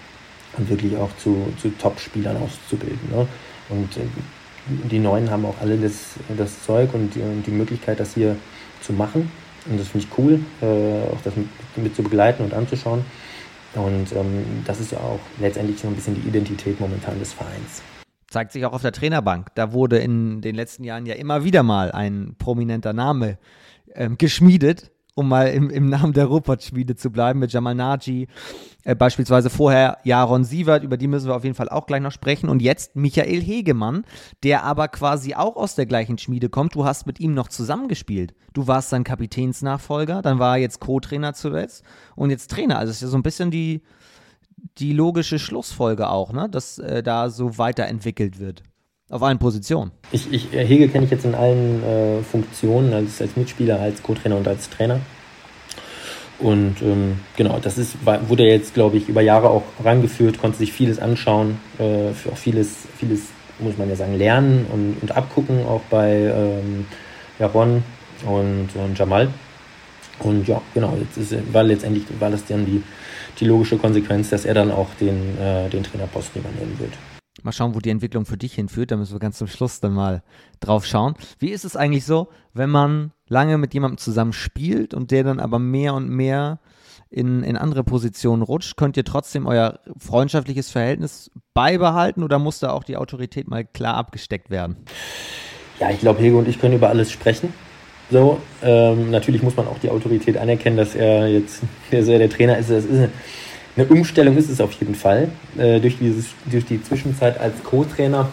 und 0.57 0.71
wirklich 0.71 0.97
auch 0.97 1.11
zu, 1.19 1.53
zu 1.61 1.71
Top-Spielern 1.77 2.37
auszubilden. 2.37 3.11
Ne? 3.11 3.27
Und 3.69 3.97
äh, 3.97 4.07
die 4.69 4.99
Neuen 4.99 5.31
haben 5.31 5.45
auch 5.45 5.61
alle 5.61 5.77
das, 5.77 6.15
das 6.37 6.65
Zeug 6.65 6.95
und 6.95 7.15
die, 7.15 7.23
die 7.47 7.51
Möglichkeit, 7.51 8.01
das 8.01 8.15
hier 8.15 8.37
zu 8.81 8.93
machen. 8.93 9.31
Und 9.69 9.79
das 9.79 9.89
finde 9.89 10.07
ich 10.07 10.19
cool, 10.19 10.41
äh, 10.63 11.13
auch 11.13 11.21
das 11.25 11.37
mit, 11.37 11.49
mit, 11.77 11.97
zu 11.97 12.03
begleiten 12.03 12.45
und 12.45 12.55
anzuschauen. 12.55 13.05
Und 13.75 14.13
ähm, 14.13 14.63
das 14.65 14.81
ist 14.81 14.93
ja 14.93 14.99
auch 14.99 15.21
letztendlich 15.39 15.79
so 15.79 15.89
ein 15.89 15.95
bisschen 15.95 16.15
die 16.15 16.29
Identität 16.29 16.81
momentan 16.81 17.19
des 17.19 17.33
Vereins. 17.33 17.83
Zeigt 18.29 18.53
sich 18.53 18.65
auch 18.65 18.73
auf 18.73 18.83
der 18.83 18.93
Trainerbank. 18.93 19.49
Da 19.55 19.73
wurde 19.73 19.99
in 19.99 20.41
den 20.41 20.55
letzten 20.55 20.85
Jahren 20.85 21.07
ja 21.07 21.15
immer 21.15 21.45
wieder 21.45 21.63
mal 21.63 21.93
ein 21.93 22.35
prominenter 22.39 22.93
Name 22.93 23.39
ähm, 23.95 24.17
geschmiedet 24.19 24.91
um 25.19 25.29
mal 25.29 25.49
im, 25.49 25.69
im 25.69 25.89
Namen 25.89 26.13
der 26.13 26.27
Ruppert-Schmiede 26.27 26.95
zu 26.95 27.11
bleiben, 27.11 27.41
mit 27.41 27.53
Jamal 27.53 27.75
Naji, 27.75 28.29
äh, 28.85 28.95
beispielsweise 28.95 29.51
vorher 29.51 29.99
Jaron 30.05 30.45
Sievert, 30.45 30.85
über 30.85 30.97
die 30.97 31.09
müssen 31.09 31.27
wir 31.27 31.35
auf 31.35 31.43
jeden 31.43 31.57
Fall 31.57 31.69
auch 31.69 31.87
gleich 31.87 32.01
noch 32.01 32.13
sprechen. 32.13 32.49
Und 32.49 32.63
jetzt 32.63 32.95
Michael 32.95 33.43
Hegemann, 33.43 34.05
der 34.45 34.63
aber 34.63 34.87
quasi 34.87 35.35
auch 35.35 35.57
aus 35.57 35.75
der 35.75 35.87
gleichen 35.87 36.19
Schmiede 36.19 36.49
kommt. 36.49 36.77
Du 36.77 36.85
hast 36.85 37.07
mit 37.07 37.19
ihm 37.19 37.35
noch 37.35 37.49
zusammengespielt. 37.49 38.33
Du 38.53 38.69
warst 38.69 38.91
sein 38.91 39.03
Kapitänsnachfolger, 39.03 40.23
dann 40.23 40.39
war 40.39 40.57
er 40.57 40.63
jetzt 40.63 40.79
Co-Trainer 40.79 41.35
zuletzt 41.35 41.83
und 42.15 42.31
jetzt 42.31 42.51
Trainer. 42.51 42.79
Also 42.79 42.91
es 42.91 42.99
ist 42.99 43.03
ja 43.03 43.09
so 43.09 43.19
ein 43.19 43.25
bisschen 43.25 43.51
die, 43.51 43.83
die 44.79 44.93
logische 44.93 45.41
Schlussfolge 45.41 46.09
auch, 46.09 46.33
ne? 46.33 46.49
dass 46.49 46.79
äh, 46.79 47.03
da 47.03 47.29
so 47.29 47.59
weiterentwickelt 47.59 48.39
wird. 48.39 48.63
Auf 49.11 49.23
allen 49.23 49.39
Positionen. 49.39 49.91
Ich, 50.13 50.31
ich, 50.31 50.53
äh, 50.53 50.67
Hegel 50.67 50.89
kenne 50.89 51.07
ich 51.07 51.11
jetzt 51.11 51.25
in 51.25 51.35
allen 51.35 51.83
äh, 51.83 52.23
Funktionen, 52.23 52.93
als, 52.93 53.23
als 53.23 53.37
Mitspieler, 53.37 53.81
als 53.81 54.03
Co-Trainer 54.03 54.37
und 54.37 54.47
als 54.47 54.69
Trainer. 54.69 55.01
Und 56.39 56.77
ähm, 56.83 57.19
genau, 57.37 57.59
das 57.61 57.79
ist, 57.79 57.97
wurde 58.05 58.45
jetzt, 58.45 58.75
glaube 58.75 58.99
ich, 58.99 59.09
über 59.09 59.23
Jahre 59.23 59.49
auch 59.49 59.65
rangeführt, 59.83 60.39
konnte 60.39 60.59
sich 60.59 60.73
vieles 60.73 60.99
anschauen, 60.99 61.59
äh, 61.79 62.13
für 62.13 62.33
auch 62.33 62.37
vieles, 62.37 62.87
vieles, 62.99 63.23
muss 63.59 63.77
man 63.79 63.89
ja 63.89 63.97
sagen, 63.97 64.17
lernen 64.17 64.67
und, 64.73 64.99
und 65.01 65.17
abgucken, 65.17 65.67
auch 65.67 65.81
bei 65.91 66.13
ähm, 66.13 66.87
Jaron 67.39 67.83
und, 68.27 68.69
und 68.75 68.97
Jamal. 68.97 69.29
Und 70.21 70.47
ja, 70.47 70.61
genau, 70.75 70.97
jetzt 71.01 71.17
ist, 71.17 71.53
war 71.53 71.63
letztendlich 71.63 72.05
war 72.21 72.31
das 72.31 72.45
dann 72.45 72.67
die, 72.67 72.83
die 73.41 73.47
logische 73.47 73.79
Konsequenz, 73.79 74.31
dass 74.31 74.45
er 74.45 74.55
dann 74.55 74.71
auch 74.71 74.89
den, 75.01 75.39
äh, 75.39 75.69
den 75.71 75.83
Trainerposten 75.83 76.43
übernehmen 76.43 76.79
wird. 76.79 76.93
Mal 77.43 77.53
schauen, 77.53 77.75
wo 77.75 77.81
die 77.81 77.91
Entwicklung 77.91 78.25
für 78.25 78.37
dich 78.37 78.55
hinführt. 78.55 78.91
Da 78.91 78.97
müssen 78.97 79.15
wir 79.15 79.21
ganz 79.21 79.39
zum 79.39 79.47
Schluss 79.47 79.81
dann 79.81 79.93
mal 79.93 80.23
drauf 80.61 80.85
schauen. 80.85 81.15
Wie 81.39 81.51
ist 81.51 81.65
es 81.65 81.77
eigentlich 81.77 82.05
so, 82.05 82.29
wenn 82.55 82.71
man 82.71 83.13
lange 83.29 83.59
mit 83.59 83.75
jemandem 83.75 83.99
zusammen 83.99 84.33
spielt 84.33 84.95
und 84.95 85.11
der 85.11 85.25
dann 85.25 85.41
aber 85.41 85.59
mehr 85.59 85.95
und 85.95 86.09
mehr 86.09 86.59
in, 87.11 87.43
in 87.43 87.57
andere 87.57 87.85
Positionen 87.85 88.43
rutscht? 88.43 88.77
Könnt 88.77 88.97
ihr 88.97 89.05
trotzdem 89.05 89.47
euer 89.47 89.81
freundschaftliches 89.99 90.71
Verhältnis 90.71 91.31
beibehalten 91.55 92.23
oder 92.23 92.39
muss 92.39 92.59
da 92.59 92.71
auch 92.71 92.85
die 92.85 92.97
Autorität 92.97 93.49
mal 93.49 93.65
klar 93.65 93.95
abgesteckt 93.95 94.51
werden? 94.51 94.77
Ja, 95.81 95.91
ich 95.91 96.01
glaube, 96.01 96.21
Hege 96.21 96.37
und 96.37 96.49
ich 96.49 96.61
können 96.61 96.75
über 96.75 96.89
alles 96.89 97.11
sprechen. 97.13 97.53
So, 98.11 98.41
ähm, 98.63 99.11
natürlich 99.11 99.43
muss 99.43 99.57
man 99.57 99.67
auch 99.69 99.79
die 99.79 99.91
Autorität 99.91 100.39
anerkennen, 100.39 100.77
dass 100.77 100.95
er 100.95 101.29
jetzt 101.29 101.63
der, 101.93 102.03
der 102.03 102.31
Trainer 102.31 102.59
ist. 102.59 102.71
Das 102.71 102.85
ist 102.85 103.11
eine, 103.79 103.89
Umstellung 103.89 104.37
ist 104.37 104.51
es 104.51 104.61
auf 104.61 104.73
jeden 104.73 104.95
Fall. 104.95 105.29
Äh, 105.57 105.81
durch, 105.81 105.99
dieses, 105.99 106.27
durch 106.47 106.65
die 106.65 106.83
Zwischenzeit 106.83 107.39
als 107.41 107.63
Co-Trainer 107.63 108.29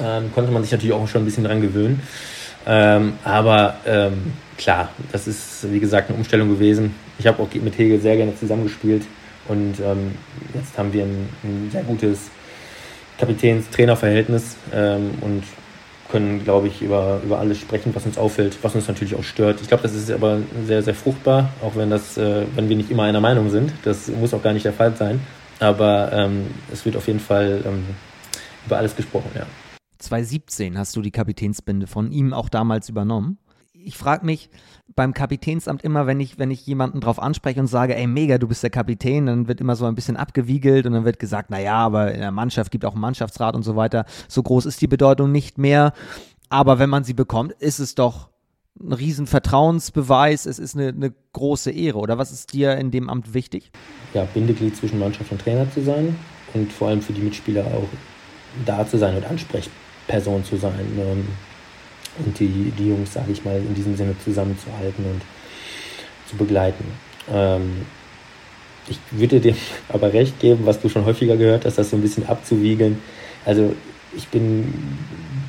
ähm, 0.00 0.32
konnte 0.34 0.50
man 0.50 0.62
sich 0.62 0.72
natürlich 0.72 0.94
auch 0.94 1.08
schon 1.08 1.22
ein 1.22 1.24
bisschen 1.24 1.44
dran 1.44 1.60
gewöhnen. 1.60 2.02
Ähm, 2.66 3.14
aber 3.24 3.76
ähm, 3.86 4.32
klar, 4.56 4.90
das 5.12 5.26
ist 5.26 5.72
wie 5.72 5.80
gesagt 5.80 6.10
eine 6.10 6.18
Umstellung 6.18 6.48
gewesen. 6.48 6.94
Ich 7.18 7.26
habe 7.26 7.42
auch 7.42 7.48
mit 7.54 7.78
Hegel 7.78 8.00
sehr 8.00 8.16
gerne 8.16 8.36
zusammengespielt 8.36 9.04
und 9.48 9.80
ähm, 9.80 10.12
jetzt 10.54 10.76
haben 10.76 10.92
wir 10.92 11.04
ein, 11.04 11.28
ein 11.42 11.70
sehr 11.72 11.82
gutes 11.82 12.30
Kapitäns-Trainer-Verhältnis 13.18 14.56
ähm, 14.72 15.12
und 15.20 15.42
können, 16.10 16.42
glaube 16.42 16.68
ich, 16.68 16.82
über, 16.82 17.20
über 17.24 17.38
alles 17.38 17.58
sprechen, 17.58 17.94
was 17.94 18.06
uns 18.06 18.18
auffällt, 18.18 18.58
was 18.62 18.74
uns 18.74 18.88
natürlich 18.88 19.14
auch 19.14 19.22
stört. 19.22 19.60
Ich 19.60 19.68
glaube, 19.68 19.82
das 19.82 19.94
ist 19.94 20.10
aber 20.10 20.38
sehr, 20.66 20.82
sehr 20.82 20.94
fruchtbar, 20.94 21.50
auch 21.62 21.76
wenn, 21.76 21.90
das, 21.90 22.16
äh, 22.16 22.46
wenn 22.54 22.68
wir 22.68 22.76
nicht 22.76 22.90
immer 22.90 23.04
einer 23.04 23.20
Meinung 23.20 23.50
sind. 23.50 23.72
Das 23.84 24.08
muss 24.08 24.32
auch 24.34 24.42
gar 24.42 24.52
nicht 24.52 24.64
der 24.64 24.72
Fall 24.72 24.96
sein. 24.96 25.20
Aber 25.60 26.10
ähm, 26.12 26.46
es 26.72 26.84
wird 26.84 26.96
auf 26.96 27.06
jeden 27.06 27.20
Fall 27.20 27.62
ähm, 27.66 27.84
über 28.66 28.78
alles 28.78 28.94
gesprochen, 28.96 29.30
ja. 29.34 29.46
2017 29.98 30.78
hast 30.78 30.94
du 30.94 31.02
die 31.02 31.10
Kapitänsbinde 31.10 31.88
von 31.88 32.12
ihm 32.12 32.32
auch 32.32 32.48
damals 32.48 32.88
übernommen. 32.88 33.38
Ich 33.84 33.96
frage 33.96 34.26
mich 34.26 34.50
beim 34.96 35.14
Kapitänsamt 35.14 35.84
immer, 35.84 36.06
wenn 36.06 36.18
ich, 36.18 36.38
wenn 36.38 36.50
ich 36.50 36.66
jemanden 36.66 37.00
drauf 37.00 37.20
anspreche 37.20 37.60
und 37.60 37.68
sage, 37.68 37.94
ey, 37.94 38.06
mega, 38.06 38.38
du 38.38 38.48
bist 38.48 38.62
der 38.62 38.70
Kapitän, 38.70 39.26
dann 39.26 39.46
wird 39.46 39.60
immer 39.60 39.76
so 39.76 39.84
ein 39.84 39.94
bisschen 39.94 40.16
abgewiegelt 40.16 40.86
und 40.86 40.94
dann 40.94 41.04
wird 41.04 41.18
gesagt, 41.18 41.50
naja, 41.50 41.76
aber 41.76 42.12
in 42.12 42.20
der 42.20 42.32
Mannschaft 42.32 42.72
gibt 42.72 42.84
auch 42.84 42.92
einen 42.92 43.00
Mannschaftsrat 43.02 43.54
und 43.54 43.62
so 43.62 43.76
weiter. 43.76 44.04
So 44.26 44.42
groß 44.42 44.66
ist 44.66 44.80
die 44.80 44.88
Bedeutung 44.88 45.30
nicht 45.30 45.58
mehr. 45.58 45.92
Aber 46.48 46.78
wenn 46.78 46.90
man 46.90 47.04
sie 47.04 47.14
bekommt, 47.14 47.52
ist 47.52 47.78
es 47.78 47.94
doch 47.94 48.30
ein 48.80 48.92
riesen 48.92 49.26
Vertrauensbeweis, 49.26 50.46
es 50.46 50.58
ist 50.58 50.76
eine, 50.76 50.88
eine 50.88 51.14
große 51.32 51.70
Ehre. 51.70 51.98
Oder 51.98 52.18
was 52.18 52.32
ist 52.32 52.52
dir 52.52 52.76
in 52.76 52.90
dem 52.90 53.08
Amt 53.08 53.34
wichtig? 53.34 53.70
Ja, 54.14 54.24
Bindeglied 54.24 54.76
zwischen 54.76 54.98
Mannschaft 54.98 55.30
und 55.30 55.40
Trainer 55.40 55.70
zu 55.70 55.82
sein 55.82 56.16
und 56.54 56.72
vor 56.72 56.88
allem 56.88 57.02
für 57.02 57.12
die 57.12 57.22
Mitspieler 57.22 57.64
auch 57.66 57.88
da 58.64 58.86
zu 58.86 58.98
sein 58.98 59.16
und 59.16 59.24
ansprechbar 59.24 59.72
Person 60.08 60.42
zu 60.42 60.56
sein 60.56 60.72
ähm, 60.98 61.28
und 62.24 62.38
die, 62.38 62.72
die 62.76 62.88
Jungs, 62.88 63.12
sage 63.12 63.32
ich 63.32 63.44
mal, 63.44 63.56
in 63.56 63.74
diesem 63.74 63.96
Sinne 63.96 64.14
zusammenzuhalten 64.24 65.04
und 65.04 65.22
zu 66.28 66.36
begleiten. 66.36 66.84
Ähm, 67.32 67.86
ich 68.88 68.98
würde 69.10 69.40
dir 69.40 69.54
aber 69.88 70.12
recht 70.12 70.38
geben, 70.40 70.66
was 70.66 70.80
du 70.80 70.88
schon 70.88 71.04
häufiger 71.04 71.36
gehört 71.36 71.64
hast, 71.64 71.78
das 71.78 71.90
so 71.90 71.96
ein 71.96 72.02
bisschen 72.02 72.28
abzuwiegeln. 72.28 73.00
Also 73.44 73.74
ich 74.16 74.28
bin 74.28 74.72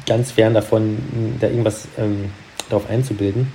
ganz 0.06 0.32
fern 0.32 0.54
davon, 0.54 0.98
da 1.40 1.48
irgendwas 1.48 1.88
ähm, 1.98 2.32
darauf 2.70 2.90
einzubilden. 2.90 3.52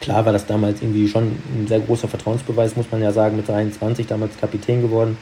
Klar 0.00 0.26
war 0.26 0.32
das 0.32 0.46
damals 0.46 0.82
irgendwie 0.82 1.08
schon 1.08 1.24
ein 1.54 1.66
sehr 1.68 1.80
großer 1.80 2.08
Vertrauensbeweis, 2.08 2.76
muss 2.76 2.90
man 2.90 3.02
ja 3.02 3.12
sagen, 3.12 3.36
mit 3.36 3.48
23 3.48 4.06
damals 4.06 4.36
Kapitän 4.36 4.82
geworden. 4.82 5.16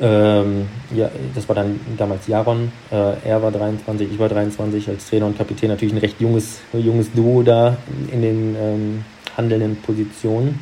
Ähm, 0.00 0.68
ja, 0.94 1.10
das 1.34 1.48
war 1.48 1.56
dann 1.56 1.80
damals 1.96 2.26
Jaron. 2.26 2.70
Äh, 2.90 3.28
er 3.28 3.42
war 3.42 3.50
23, 3.50 4.12
ich 4.12 4.18
war 4.18 4.28
23 4.28 4.88
als 4.88 5.08
Trainer 5.08 5.26
und 5.26 5.36
Kapitän. 5.36 5.70
Natürlich 5.70 5.94
ein 5.94 5.98
recht 5.98 6.20
junges, 6.20 6.60
junges 6.72 7.12
Duo 7.12 7.42
da 7.42 7.76
in 8.12 8.22
den 8.22 8.56
ähm, 8.56 9.04
handelnden 9.36 9.76
Positionen 9.76 10.60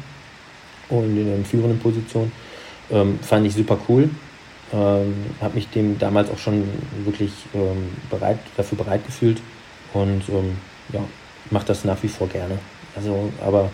und 0.88 1.16
in 1.16 1.27
den 1.27 1.44
führenden 1.44 1.79
Positionen. 1.79 2.33
Ähm, 2.90 3.18
fand 3.20 3.46
ich 3.46 3.55
super 3.55 3.79
cool. 3.88 4.09
Ähm, 4.72 5.14
habe 5.40 5.55
mich 5.55 5.68
dem 5.68 5.99
damals 5.99 6.31
auch 6.31 6.38
schon 6.38 6.64
wirklich 7.05 7.31
ähm, 7.55 7.90
bereit, 8.11 8.38
dafür 8.57 8.79
bereit 8.79 9.05
gefühlt 9.07 9.40
und 9.92 10.29
ähm, 10.29 10.57
ja, 10.92 11.01
mache 11.51 11.66
das 11.66 11.85
nach 11.85 12.03
wie 12.03 12.09
vor 12.09 12.29
gerne. 12.29 12.59
Also, 12.96 13.31
aber 13.44 13.70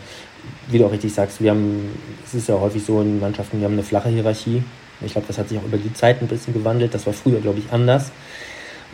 wie 0.68 0.78
du 0.78 0.86
auch 0.86 0.92
richtig 0.92 1.14
sagst, 1.14 1.40
wir 1.40 1.52
haben, 1.52 1.88
es 2.26 2.34
ist 2.34 2.48
ja 2.48 2.58
häufig 2.58 2.84
so 2.84 3.00
in 3.00 3.20
Mannschaften, 3.20 3.60
wir 3.60 3.66
haben 3.66 3.74
eine 3.74 3.84
flache 3.84 4.08
Hierarchie 4.08 4.62
ich 5.04 5.12
glaube, 5.12 5.26
das 5.26 5.38
hat 5.38 5.48
sich 5.48 5.58
auch 5.58 5.64
über 5.64 5.78
die 5.78 5.92
Zeit 5.92 6.20
ein 6.22 6.28
bisschen 6.28 6.54
gewandelt. 6.54 6.94
Das 6.94 7.06
war 7.06 7.12
früher, 7.12 7.40
glaube 7.40 7.58
ich, 7.58 7.72
anders. 7.72 8.10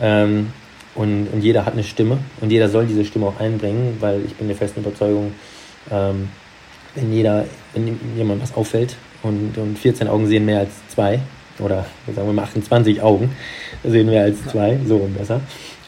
Ähm, 0.01 0.53
und, 0.95 1.29
und 1.33 1.43
jeder 1.43 1.65
hat 1.65 1.75
eine 1.75 1.85
Stimme 1.85 2.19
und 2.41 2.51
jeder 2.51 2.69
soll 2.69 2.87
diese 2.87 3.05
Stimme 3.05 3.27
auch 3.27 3.39
einbringen, 3.39 3.97
weil 4.01 4.25
ich 4.25 4.35
bin 4.35 4.49
der 4.49 4.57
festen 4.57 4.81
Überzeugung, 4.81 5.33
ähm, 5.91 6.29
wenn 6.95 7.13
jeder, 7.13 7.45
wenn 7.73 7.99
jemand 8.17 8.43
was 8.43 8.55
auffällt 8.55 8.97
und, 9.23 9.57
und 9.59 9.79
14 9.79 10.09
Augen 10.09 10.27
sehen 10.27 10.45
mehr 10.45 10.61
als 10.61 10.71
zwei, 10.89 11.21
oder 11.61 11.87
sagen 12.15 12.29
wir 12.29 12.33
mal 12.33 12.43
28 12.43 13.01
Augen 13.03 13.31
sehen 13.85 14.07
mehr 14.07 14.25
als 14.25 14.45
zwei, 14.47 14.79
so 14.87 15.09
besser, 15.17 15.41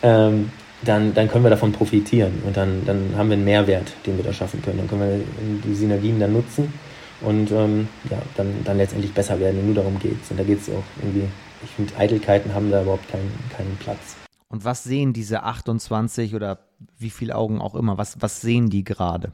ähm, 0.02 0.50
dann, 0.82 1.12
dann 1.12 1.28
können 1.28 1.44
wir 1.44 1.50
davon 1.50 1.72
profitieren 1.72 2.42
und 2.46 2.56
dann, 2.56 2.82
dann 2.86 3.10
haben 3.16 3.28
wir 3.28 3.36
einen 3.36 3.44
Mehrwert, 3.44 3.92
den 4.06 4.16
wir 4.16 4.24
da 4.24 4.32
schaffen 4.32 4.62
können. 4.62 4.78
Dann 4.78 4.88
können 4.88 5.00
wir 5.00 5.60
die 5.64 5.74
Synergien 5.74 6.18
dann 6.18 6.32
nutzen 6.32 6.72
und 7.20 7.50
ähm, 7.50 7.88
ja, 8.10 8.18
dann, 8.36 8.64
dann 8.64 8.78
letztendlich 8.78 9.12
besser 9.12 9.38
werden. 9.40 9.60
Und 9.60 9.66
nur 9.66 9.74
darum 9.74 9.98
geht 9.98 10.22
es. 10.22 10.30
Und 10.30 10.38
da 10.38 10.44
geht 10.44 10.60
es 10.60 10.68
auch 10.68 10.82
irgendwie, 11.02 11.24
ich 11.62 11.70
finde, 11.70 11.96
Eitelkeiten 11.96 12.54
haben 12.54 12.70
da 12.70 12.82
überhaupt 12.82 13.08
keinen, 13.10 13.32
keinen 13.56 13.76
Platz. 13.76 14.16
Und 14.48 14.64
was 14.64 14.84
sehen 14.84 15.12
diese 15.12 15.42
28 15.42 16.34
oder 16.34 16.58
wie 16.98 17.10
viele 17.10 17.36
Augen 17.36 17.60
auch 17.60 17.74
immer, 17.74 17.98
was, 17.98 18.20
was 18.20 18.40
sehen 18.40 18.68
die 18.70 18.84
gerade? 18.84 19.32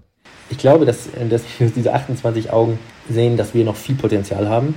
Ich 0.51 0.59
glaube, 0.59 0.85
dass, 0.85 1.09
dass 1.31 1.43
diese 1.59 1.93
28 1.93 2.51
Augen 2.51 2.79
sehen, 3.09 3.37
dass 3.37 3.55
wir 3.55 3.65
noch 3.65 3.77
viel 3.77 3.95
Potenzial 3.95 4.49
haben. 4.49 4.75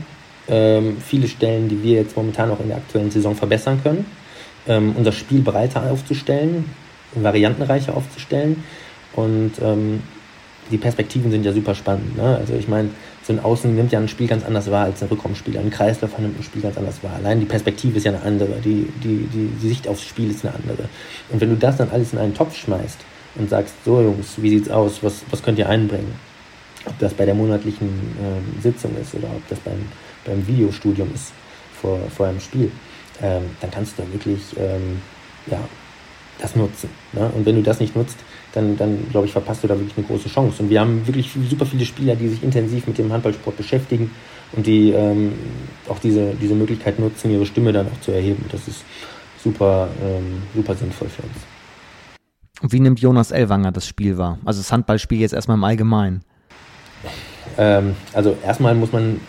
Ähm, 0.47 0.97
viele 0.99 1.27
Stellen, 1.27 1.67
die 1.67 1.83
wir 1.83 1.95
jetzt 1.95 2.15
momentan 2.15 2.49
auch 2.51 2.59
in 2.59 2.69
der 2.69 2.77
aktuellen 2.77 3.11
Saison 3.11 3.35
verbessern 3.35 3.81
können. 3.83 4.05
Ähm, 4.67 4.95
unser 4.97 5.11
Spiel 5.11 5.41
breiter 5.41 5.91
aufzustellen, 5.91 6.65
variantenreicher 7.15 7.95
aufzustellen 7.95 8.63
und 9.13 9.53
ähm, 9.61 10.01
die 10.71 10.77
Perspektiven 10.77 11.31
sind 11.31 11.43
ja 11.43 11.53
super 11.53 11.75
spannend. 11.75 12.17
Ne? 12.17 12.37
Also 12.37 12.53
ich 12.53 12.67
meine, 12.67 12.89
so 13.23 13.33
ein 13.33 13.39
Außen 13.39 13.75
nimmt 13.75 13.91
ja 13.91 13.99
ein 13.99 14.07
Spiel 14.07 14.27
ganz 14.27 14.45
anders 14.45 14.69
wahr 14.71 14.85
als 14.85 15.01
ein 15.01 15.09
Rückraumspieler. 15.09 15.59
Ein 15.59 15.69
Kreisläufer 15.69 16.21
nimmt 16.21 16.39
ein 16.39 16.43
Spiel 16.43 16.61
ganz 16.61 16.77
anders 16.77 17.03
wahr. 17.03 17.13
Allein 17.15 17.39
die 17.39 17.45
Perspektive 17.45 17.97
ist 17.97 18.03
ja 18.03 18.11
eine 18.11 18.21
andere, 18.23 18.59
die, 18.63 18.87
die, 19.03 19.27
die, 19.33 19.47
die 19.61 19.67
Sicht 19.67 19.87
aufs 19.87 20.03
Spiel 20.03 20.29
ist 20.29 20.45
eine 20.45 20.55
andere. 20.55 20.89
Und 21.29 21.41
wenn 21.41 21.49
du 21.49 21.55
das 21.55 21.77
dann 21.77 21.89
alles 21.91 22.13
in 22.13 22.19
einen 22.19 22.33
Topf 22.33 22.55
schmeißt 22.55 22.99
und 23.35 23.49
sagst, 23.49 23.73
so 23.85 24.01
Jungs, 24.01 24.33
wie 24.37 24.49
sieht's 24.49 24.69
aus, 24.69 25.03
was, 25.03 25.23
was 25.29 25.43
könnt 25.43 25.59
ihr 25.59 25.69
einbringen? 25.69 26.13
Ob 26.85 26.97
das 26.99 27.13
bei 27.13 27.25
der 27.25 27.35
monatlichen 27.35 27.87
ähm, 27.87 28.61
Sitzung 28.61 28.95
ist 29.01 29.13
oder 29.13 29.27
ob 29.27 29.47
das 29.49 29.59
beim, 29.59 29.85
beim 30.25 30.47
Videostudium 30.47 31.09
ist 31.13 31.33
vor, 31.81 31.99
vor 32.15 32.27
einem 32.27 32.39
Spiel, 32.39 32.71
ähm, 33.21 33.43
dann 33.61 33.71
kannst 33.71 33.99
du 33.99 34.03
wirklich 34.11 34.41
ähm, 34.57 35.01
ja, 35.47 35.59
das 36.39 36.55
nutzen. 36.55 36.89
Ne? 37.13 37.29
Und 37.35 37.45
wenn 37.45 37.55
du 37.55 37.61
das 37.61 37.79
nicht 37.79 37.95
nutzt, 37.95 38.17
dann, 38.53 38.77
dann 38.77 39.09
glaube 39.11 39.27
ich, 39.27 39.33
verpasst 39.33 39.63
du 39.63 39.67
da 39.67 39.77
wirklich 39.77 39.97
eine 39.97 40.07
große 40.07 40.29
Chance. 40.29 40.63
Und 40.63 40.69
wir 40.69 40.79
haben 40.79 41.05
wirklich 41.05 41.31
super 41.49 41.65
viele 41.65 41.85
Spieler, 41.85 42.15
die 42.15 42.29
sich 42.29 42.43
intensiv 42.43 42.87
mit 42.87 42.97
dem 42.97 43.11
Handballsport 43.11 43.57
beschäftigen 43.57 44.11
und 44.53 44.65
die 44.65 44.91
ähm, 44.91 45.33
auch 45.87 45.99
diese, 45.99 46.33
diese 46.41 46.55
Möglichkeit 46.55 46.99
nutzen, 46.99 47.31
ihre 47.31 47.45
Stimme 47.45 47.71
dann 47.71 47.87
auch 47.87 48.01
zu 48.01 48.11
erheben. 48.11 48.45
Das 48.51 48.67
ist 48.67 48.83
super, 49.43 49.89
ähm, 50.03 50.41
super 50.55 50.75
sinnvoll 50.75 51.09
für 51.09 51.23
uns. 51.23 52.71
Wie 52.73 52.79
nimmt 52.79 52.99
Jonas 52.99 53.31
Ellwanger 53.31 53.71
das 53.71 53.87
Spiel 53.87 54.17
wahr? 54.17 54.37
Also 54.43 54.59
das 54.59 54.71
Handballspiel 54.71 55.19
jetzt 55.19 55.33
erstmal 55.33 55.55
im 55.55 55.63
Allgemeinen. 55.63 56.23
Ähm, 57.57 57.95
also 58.13 58.37
erstmal 58.45 58.75
muss 58.75 58.91
man, 58.91 59.21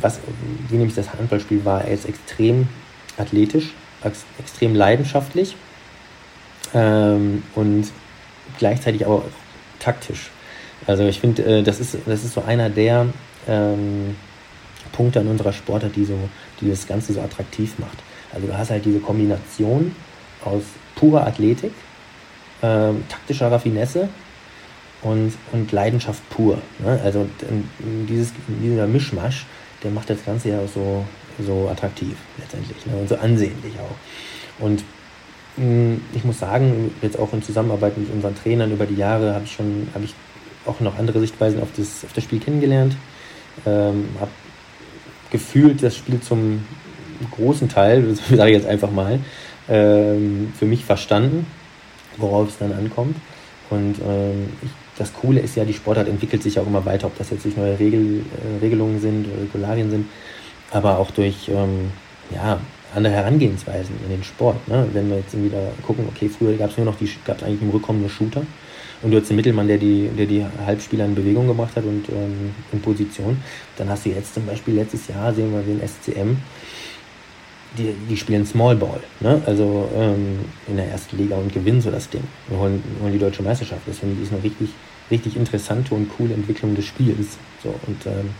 was, 0.00 0.20
wie 0.68 0.76
nehme 0.76 0.88
ich 0.88 0.94
das 0.94 1.12
Handballspiel 1.12 1.64
wahr? 1.64 1.84
Er 1.84 1.92
ist 1.92 2.06
extrem 2.06 2.68
athletisch, 3.18 3.74
ex 4.04 4.24
extrem 4.38 4.74
leidenschaftlich 4.74 5.56
ähm, 6.72 7.42
und 7.54 7.90
gleichzeitig 8.58 9.06
aber 9.06 9.22
taktisch. 9.78 10.30
Also 10.86 11.04
ich 11.04 11.20
finde, 11.20 11.42
äh, 11.44 11.62
das, 11.62 11.80
ist, 11.80 11.96
das 12.06 12.24
ist 12.24 12.34
so 12.34 12.42
einer 12.42 12.70
der 12.70 13.06
ähm, 13.46 14.16
Punkte 14.92 15.20
an 15.20 15.28
unserer 15.28 15.52
Sportart, 15.52 15.96
die, 15.96 16.04
so, 16.04 16.18
die 16.60 16.68
das 16.70 16.86
Ganze 16.86 17.12
so 17.12 17.20
attraktiv 17.20 17.78
macht. 17.78 17.98
Also 18.32 18.46
du 18.46 18.56
hast 18.56 18.70
halt 18.70 18.84
diese 18.84 19.00
Kombination 19.00 19.94
aus 20.44 20.62
purer 20.94 21.26
Athletik, 21.26 21.72
ähm, 22.62 23.04
taktischer 23.08 23.50
Raffinesse 23.50 24.08
und, 25.02 25.32
und 25.52 25.72
Leidenschaft 25.72 26.28
pur. 26.30 26.58
Ne? 26.78 27.00
Also 27.02 27.28
dieses, 28.08 28.32
dieser 28.62 28.86
Mischmasch, 28.86 29.46
der 29.82 29.90
macht 29.90 30.10
das 30.10 30.24
Ganze 30.24 30.50
ja 30.50 30.60
auch 30.60 30.68
so, 30.68 31.04
so 31.38 31.68
attraktiv 31.68 32.16
letztendlich 32.36 32.84
ne? 32.86 32.96
und 32.96 33.08
so 33.08 33.16
ansehnlich 33.16 33.74
auch. 33.78 34.64
Und 34.64 34.82
ich 36.14 36.24
muss 36.24 36.38
sagen, 36.38 36.92
jetzt 37.02 37.18
auch 37.18 37.32
in 37.32 37.42
Zusammenarbeit 37.42 37.98
mit 37.98 38.10
unseren 38.12 38.34
Trainern 38.34 38.70
über 38.72 38.86
die 38.86 38.96
Jahre 38.96 39.34
habe 39.34 39.44
ich 39.44 39.52
schon, 39.52 39.88
habe 39.94 40.04
ich 40.04 40.14
auch 40.66 40.80
noch 40.80 40.98
andere 40.98 41.20
Sichtweisen 41.20 41.60
auf 41.60 41.68
das, 41.76 42.04
auf 42.04 42.12
das 42.12 42.24
Spiel 42.24 42.38
kennengelernt. 42.38 42.96
Ähm, 43.66 44.08
habe 44.20 44.30
gefühlt 45.30 45.82
das 45.82 45.96
Spiel 45.96 46.20
zum 46.20 46.64
großen 47.32 47.68
Teil, 47.68 48.14
sage 48.30 48.50
ich 48.50 48.56
jetzt 48.56 48.68
einfach 48.68 48.90
mal, 48.90 49.18
ähm, 49.68 50.52
für 50.56 50.66
mich 50.66 50.84
verstanden, 50.84 51.46
worauf 52.16 52.48
es 52.48 52.58
dann 52.58 52.72
ankommt. 52.72 53.16
Und 53.70 53.96
ähm, 54.06 54.48
ich, 54.62 54.70
das 54.96 55.12
Coole 55.12 55.40
ist 55.40 55.56
ja, 55.56 55.64
die 55.64 55.74
Sportart 55.74 56.08
entwickelt 56.08 56.42
sich 56.42 56.58
auch 56.58 56.66
immer 56.66 56.84
weiter, 56.84 57.06
ob 57.06 57.18
das 57.18 57.30
jetzt 57.30 57.44
durch 57.44 57.56
neue 57.56 57.78
Regel, 57.78 58.20
äh, 58.20 58.60
Regelungen 58.60 59.00
sind, 59.00 59.26
Regularien 59.26 59.90
sind, 59.90 60.06
aber 60.70 60.98
auch 60.98 61.10
durch 61.10 61.48
ähm, 61.48 61.90
ja, 62.34 62.60
andere 62.94 63.14
Herangehensweisen 63.14 63.94
in 64.04 64.10
den 64.10 64.24
Sport. 64.24 64.66
Ne? 64.68 64.88
Wenn 64.92 65.10
wir 65.10 65.18
jetzt 65.18 65.36
wieder 65.36 65.72
gucken, 65.86 66.06
okay, 66.08 66.28
früher 66.28 66.56
gab 66.56 66.70
es 66.70 66.76
nur 66.76 66.86
noch 66.86 66.96
die, 66.96 67.10
gab 67.24 67.42
eigentlich 67.42 67.62
im 67.62 67.70
Rückkommen 67.70 68.00
nur 68.00 68.10
Shooter 68.10 68.42
und 69.02 69.10
du 69.10 69.20
hast 69.20 69.28
den 69.28 69.36
Mittelmann, 69.36 69.68
der 69.68 69.78
die, 69.78 70.08
der 70.16 70.26
die 70.26 70.44
Halbspieler 70.64 71.04
in 71.04 71.14
Bewegung 71.14 71.46
gemacht 71.46 71.76
hat 71.76 71.84
und 71.84 72.08
ähm, 72.08 72.54
in 72.72 72.80
Position. 72.80 73.38
Dann 73.76 73.88
hast 73.88 74.06
du 74.06 74.10
jetzt 74.10 74.34
zum 74.34 74.46
Beispiel 74.46 74.74
letztes 74.74 75.08
Jahr, 75.08 75.32
sehen 75.32 75.52
wir 75.52 75.62
den 75.62 75.80
SCM, 75.86 76.36
die, 77.76 77.94
die 78.08 78.16
spielen 78.16 78.46
Small 78.46 78.76
Ball, 78.76 79.00
ne? 79.20 79.42
also 79.44 79.88
ähm, 79.94 80.38
in 80.66 80.76
der 80.76 80.88
ersten 80.88 81.18
Liga 81.18 81.36
und 81.36 81.52
gewinnen 81.52 81.80
so 81.80 81.90
das 81.90 82.08
Ding. 82.08 82.24
Wir 82.48 82.58
holen, 82.58 82.82
holen 83.02 83.12
die 83.12 83.18
deutsche 83.18 83.42
Meisterschaft. 83.42 83.82
Das 83.86 83.98
finde 83.98 84.16
ich 84.16 84.22
ist 84.22 84.32
eine 84.32 84.42
richtig, 84.42 84.70
richtig 85.10 85.36
interessante 85.36 85.94
und 85.94 86.08
coole 86.16 86.34
Entwicklung 86.34 86.74
des 86.74 86.86
Spiels. 86.86 87.36
So, 87.62 87.74
und 87.86 88.06
ähm, 88.06 88.30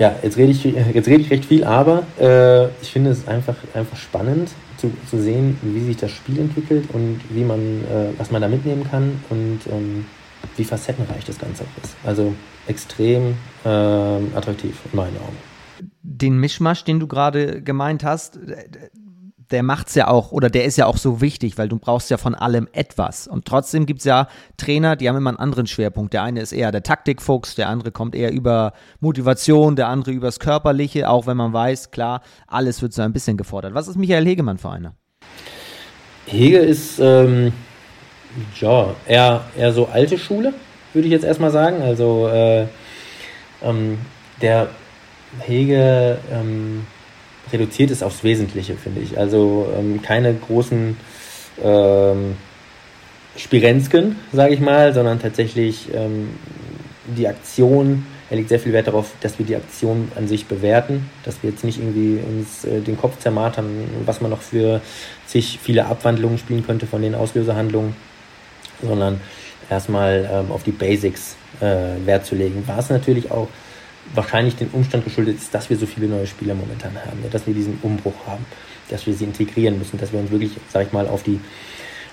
ja, 0.00 0.16
jetzt 0.22 0.38
rede 0.38 0.50
ich, 0.50 0.64
jetzt 0.64 1.08
rede 1.08 1.20
ich 1.20 1.30
recht 1.30 1.44
viel, 1.44 1.62
aber 1.62 2.04
äh, 2.18 2.68
ich 2.80 2.90
finde 2.90 3.10
es 3.10 3.28
einfach, 3.28 3.54
einfach 3.74 3.98
spannend 3.98 4.48
zu, 4.78 4.90
zu 5.10 5.20
sehen, 5.20 5.58
wie 5.60 5.80
sich 5.80 5.98
das 5.98 6.10
Spiel 6.10 6.38
entwickelt 6.38 6.88
und 6.94 7.20
wie 7.28 7.44
man, 7.44 7.60
äh, 7.60 8.08
was 8.16 8.30
man 8.30 8.40
da 8.40 8.48
mitnehmen 8.48 8.84
kann 8.90 9.22
und 9.28 9.60
ähm, 9.70 10.06
wie 10.56 10.64
facettenreich 10.64 11.26
das 11.26 11.38
Ganze 11.38 11.64
auch 11.64 11.84
ist. 11.84 11.94
Also 12.02 12.34
extrem 12.66 13.34
äh, 13.64 13.68
attraktiv 13.68 14.74
in 14.90 14.96
meinen 14.96 15.18
Augen. 15.18 15.36
Den 16.02 16.38
Mischmasch, 16.38 16.82
den 16.84 16.98
du 16.98 17.06
gerade 17.06 17.60
gemeint 17.60 18.02
hast, 18.02 18.38
der 19.50 19.62
macht's 19.62 19.94
ja 19.94 20.08
auch, 20.08 20.32
oder 20.32 20.48
der 20.48 20.64
ist 20.64 20.76
ja 20.76 20.86
auch 20.86 20.96
so 20.96 21.20
wichtig, 21.20 21.58
weil 21.58 21.68
du 21.68 21.76
brauchst 21.76 22.10
ja 22.10 22.18
von 22.18 22.34
allem 22.34 22.68
etwas. 22.72 23.26
Und 23.26 23.44
trotzdem 23.44 23.86
gibt's 23.86 24.04
ja 24.04 24.28
Trainer, 24.56 24.96
die 24.96 25.08
haben 25.08 25.16
immer 25.16 25.30
einen 25.30 25.38
anderen 25.38 25.66
Schwerpunkt. 25.66 26.12
Der 26.12 26.22
eine 26.22 26.40
ist 26.40 26.52
eher 26.52 26.70
der 26.70 26.82
Taktikfuchs, 26.82 27.54
der 27.56 27.68
andere 27.68 27.90
kommt 27.90 28.14
eher 28.14 28.32
über 28.32 28.72
Motivation, 29.00 29.76
der 29.76 29.88
andere 29.88 30.12
übers 30.12 30.38
Körperliche, 30.38 31.08
auch 31.08 31.26
wenn 31.26 31.36
man 31.36 31.52
weiß, 31.52 31.90
klar, 31.90 32.22
alles 32.46 32.80
wird 32.82 32.92
so 32.92 33.02
ein 33.02 33.12
bisschen 33.12 33.36
gefordert. 33.36 33.74
Was 33.74 33.88
ist 33.88 33.96
Michael 33.96 34.24
Hegemann 34.24 34.58
für 34.58 34.70
einer? 34.70 34.94
Hege 36.26 36.58
ist, 36.58 37.00
ähm, 37.00 37.52
ja, 38.60 38.94
eher, 39.06 39.40
eher 39.56 39.72
so 39.72 39.86
alte 39.86 40.16
Schule, 40.16 40.54
würde 40.92 41.08
ich 41.08 41.12
jetzt 41.12 41.24
erstmal 41.24 41.50
sagen. 41.50 41.82
Also, 41.82 42.28
äh, 42.28 42.66
ähm, 43.62 43.98
der 44.40 44.68
Hege, 45.40 46.18
ähm, 46.32 46.86
reduziert 47.52 47.90
ist 47.90 48.02
aufs 48.02 48.24
Wesentliche, 48.24 48.74
finde 48.74 49.00
ich. 49.00 49.18
Also 49.18 49.72
ähm, 49.78 50.02
keine 50.02 50.34
großen 50.34 50.96
ähm, 51.62 52.36
Spirenzken, 53.36 54.16
sage 54.32 54.54
ich 54.54 54.60
mal, 54.60 54.92
sondern 54.92 55.20
tatsächlich 55.20 55.88
ähm, 55.94 56.30
die 57.16 57.28
Aktion. 57.28 58.06
Er 58.28 58.36
legt 58.36 58.48
sehr 58.48 58.60
viel 58.60 58.72
Wert 58.72 58.86
darauf, 58.86 59.12
dass 59.20 59.38
wir 59.38 59.46
die 59.46 59.56
Aktion 59.56 60.12
an 60.14 60.28
sich 60.28 60.46
bewerten, 60.46 61.10
dass 61.24 61.42
wir 61.42 61.50
jetzt 61.50 61.64
nicht 61.64 61.78
irgendwie 61.78 62.20
uns 62.24 62.64
äh, 62.64 62.80
den 62.80 62.96
Kopf 62.96 63.18
zermartern, 63.18 63.66
was 64.06 64.20
man 64.20 64.30
noch 64.30 64.42
für 64.42 64.80
sich 65.26 65.58
viele 65.60 65.86
Abwandlungen 65.86 66.38
spielen 66.38 66.64
könnte 66.64 66.86
von 66.86 67.02
den 67.02 67.14
Auslöserhandlungen, 67.14 67.94
sondern 68.82 69.20
erstmal 69.68 70.28
ähm, 70.32 70.52
auf 70.52 70.62
die 70.62 70.72
Basics 70.72 71.36
äh, 71.60 72.06
Wert 72.06 72.26
zu 72.26 72.34
legen. 72.34 72.62
War 72.66 72.78
es 72.78 72.90
natürlich 72.90 73.30
auch 73.30 73.48
wahrscheinlich 74.14 74.56
den 74.56 74.68
Umstand 74.70 75.04
geschuldet 75.04 75.38
ist, 75.38 75.54
dass 75.54 75.70
wir 75.70 75.76
so 75.76 75.86
viele 75.86 76.08
neue 76.08 76.26
Spieler 76.26 76.54
momentan 76.54 76.94
haben, 76.94 77.18
dass 77.30 77.46
wir 77.46 77.54
diesen 77.54 77.78
Umbruch 77.82 78.26
haben, 78.26 78.44
dass 78.88 79.06
wir 79.06 79.14
sie 79.14 79.24
integrieren 79.24 79.78
müssen, 79.78 79.98
dass 79.98 80.12
wir 80.12 80.20
uns 80.20 80.30
wirklich, 80.30 80.52
sag 80.68 80.86
ich 80.86 80.92
mal, 80.92 81.06
auf 81.06 81.22
die 81.22 81.40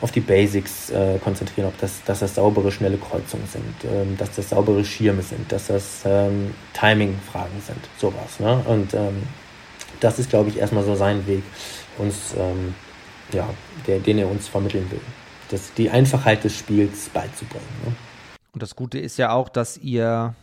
auf 0.01 0.11
die 0.11 0.19
Basics 0.19 0.91
äh, 0.91 1.17
konzentrieren, 1.23 1.67
ob 1.67 1.79
das, 1.79 2.03
dass 2.03 2.19
das 2.19 2.35
saubere, 2.35 2.71
schnelle 2.71 2.97
Kreuzungen 2.97 3.47
sind, 3.47 3.91
ähm, 3.91 4.15
dass 4.17 4.35
das 4.35 4.49
saubere 4.49 4.85
Schirme 4.85 5.23
sind, 5.23 5.51
dass 5.51 5.67
das 5.67 6.03
ähm, 6.05 6.53
Timing-Fragen 6.73 7.61
sind, 7.65 7.79
sowas. 7.97 8.39
Ne? 8.39 8.63
Und 8.67 8.93
ähm, 8.93 9.23
das 9.99 10.19
ist, 10.19 10.29
glaube 10.29 10.49
ich, 10.49 10.57
erstmal 10.59 10.83
so 10.83 10.95
sein 10.95 11.25
Weg, 11.25 11.43
uns, 11.97 12.35
ähm, 12.37 12.75
ja, 13.33 13.49
der, 13.87 13.99
den 13.99 14.19
er 14.19 14.29
uns 14.29 14.47
vermitteln 14.47 14.89
will. 14.91 15.01
Das, 15.49 15.73
die 15.73 15.89
Einfachheit 15.89 16.43
des 16.43 16.55
Spiels 16.55 17.09
beizubringen. 17.09 17.65
Ne? 17.85 17.95
Und 18.53 18.61
das 18.61 18.75
Gute 18.75 18.99
ist 18.99 19.17
ja 19.17 19.31
auch, 19.31 19.49
dass 19.49 19.77
ihr 19.77 20.35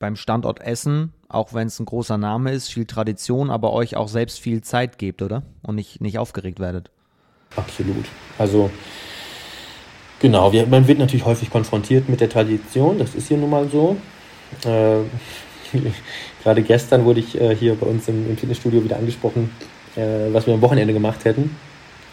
beim 0.00 0.16
Standort 0.16 0.60
Essen, 0.60 1.12
auch 1.28 1.54
wenn 1.54 1.68
es 1.68 1.78
ein 1.78 1.86
großer 1.86 2.18
Name 2.18 2.50
ist, 2.50 2.72
viel 2.72 2.86
Tradition, 2.86 3.50
aber 3.50 3.72
euch 3.72 3.96
auch 3.96 4.08
selbst 4.08 4.40
viel 4.40 4.62
Zeit 4.62 4.98
gebt, 4.98 5.22
oder? 5.22 5.44
Und 5.62 5.76
nicht, 5.76 6.00
nicht 6.00 6.18
aufgeregt 6.18 6.58
werdet. 6.58 6.90
Absolut. 7.54 8.06
Also 8.38 8.70
genau, 10.18 10.52
wir, 10.52 10.66
man 10.66 10.88
wird 10.88 10.98
natürlich 10.98 11.26
häufig 11.26 11.50
konfrontiert 11.50 12.08
mit 12.08 12.20
der 12.20 12.30
Tradition, 12.30 12.98
das 12.98 13.14
ist 13.14 13.28
hier 13.28 13.36
nun 13.36 13.50
mal 13.50 13.68
so. 13.68 13.96
Äh, 14.64 15.00
gerade 16.42 16.62
gestern 16.62 17.04
wurde 17.04 17.20
ich 17.20 17.38
äh, 17.38 17.54
hier 17.54 17.74
bei 17.74 17.86
uns 17.86 18.08
im, 18.08 18.28
im 18.28 18.36
Fitnessstudio 18.36 18.82
wieder 18.82 18.96
angesprochen, 18.96 19.50
äh, 19.96 20.32
was 20.32 20.46
wir 20.46 20.54
am 20.54 20.62
Wochenende 20.62 20.94
gemacht 20.94 21.24
hätten. 21.26 21.54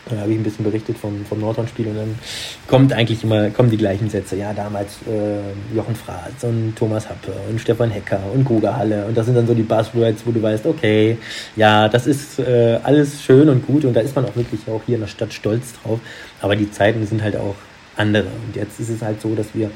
Da 0.09 0.17
habe 0.17 0.31
ich 0.31 0.37
ein 0.37 0.43
bisschen 0.43 0.63
berichtet 0.63 0.97
vom, 0.97 1.25
vom 1.25 1.39
Nordhorn-Spiel 1.39 1.87
und 1.87 1.95
dann 1.95 2.19
kommt 2.67 2.93
eigentlich 2.93 3.23
immer, 3.23 3.49
kommen 3.49 3.69
die 3.69 3.77
gleichen 3.77 4.09
Sätze. 4.09 4.35
Ja, 4.35 4.53
damals 4.53 4.99
äh, 5.07 5.75
Jochen 5.75 5.95
Fratz 5.95 6.43
und 6.43 6.75
Thomas 6.75 7.09
Happe 7.09 7.33
und 7.49 7.59
Stefan 7.59 7.89
Hecker 7.89 8.21
und 8.33 8.45
Grugerhalle. 8.45 9.05
Und 9.05 9.17
das 9.17 9.25
sind 9.25 9.35
dann 9.35 9.47
so 9.47 9.53
die 9.53 9.63
Buzzwords, 9.63 10.23
wo 10.25 10.31
du 10.31 10.41
weißt, 10.41 10.65
okay, 10.65 11.17
ja, 11.55 11.89
das 11.89 12.07
ist 12.07 12.39
äh, 12.39 12.79
alles 12.83 13.21
schön 13.21 13.49
und 13.49 13.65
gut 13.65 13.85
und 13.85 13.93
da 13.93 14.01
ist 14.01 14.15
man 14.15 14.25
auch 14.25 14.35
wirklich 14.35 14.61
auch 14.67 14.81
hier 14.85 14.95
in 14.95 15.01
der 15.01 15.07
Stadt 15.07 15.33
stolz 15.33 15.73
drauf. 15.81 15.99
Aber 16.41 16.55
die 16.55 16.71
Zeiten 16.71 17.05
sind 17.05 17.21
halt 17.21 17.35
auch 17.35 17.55
andere. 17.97 18.27
Und 18.45 18.55
jetzt 18.55 18.79
ist 18.79 18.89
es 18.89 19.01
halt 19.01 19.21
so, 19.21 19.35
dass 19.35 19.47
wir 19.53 19.71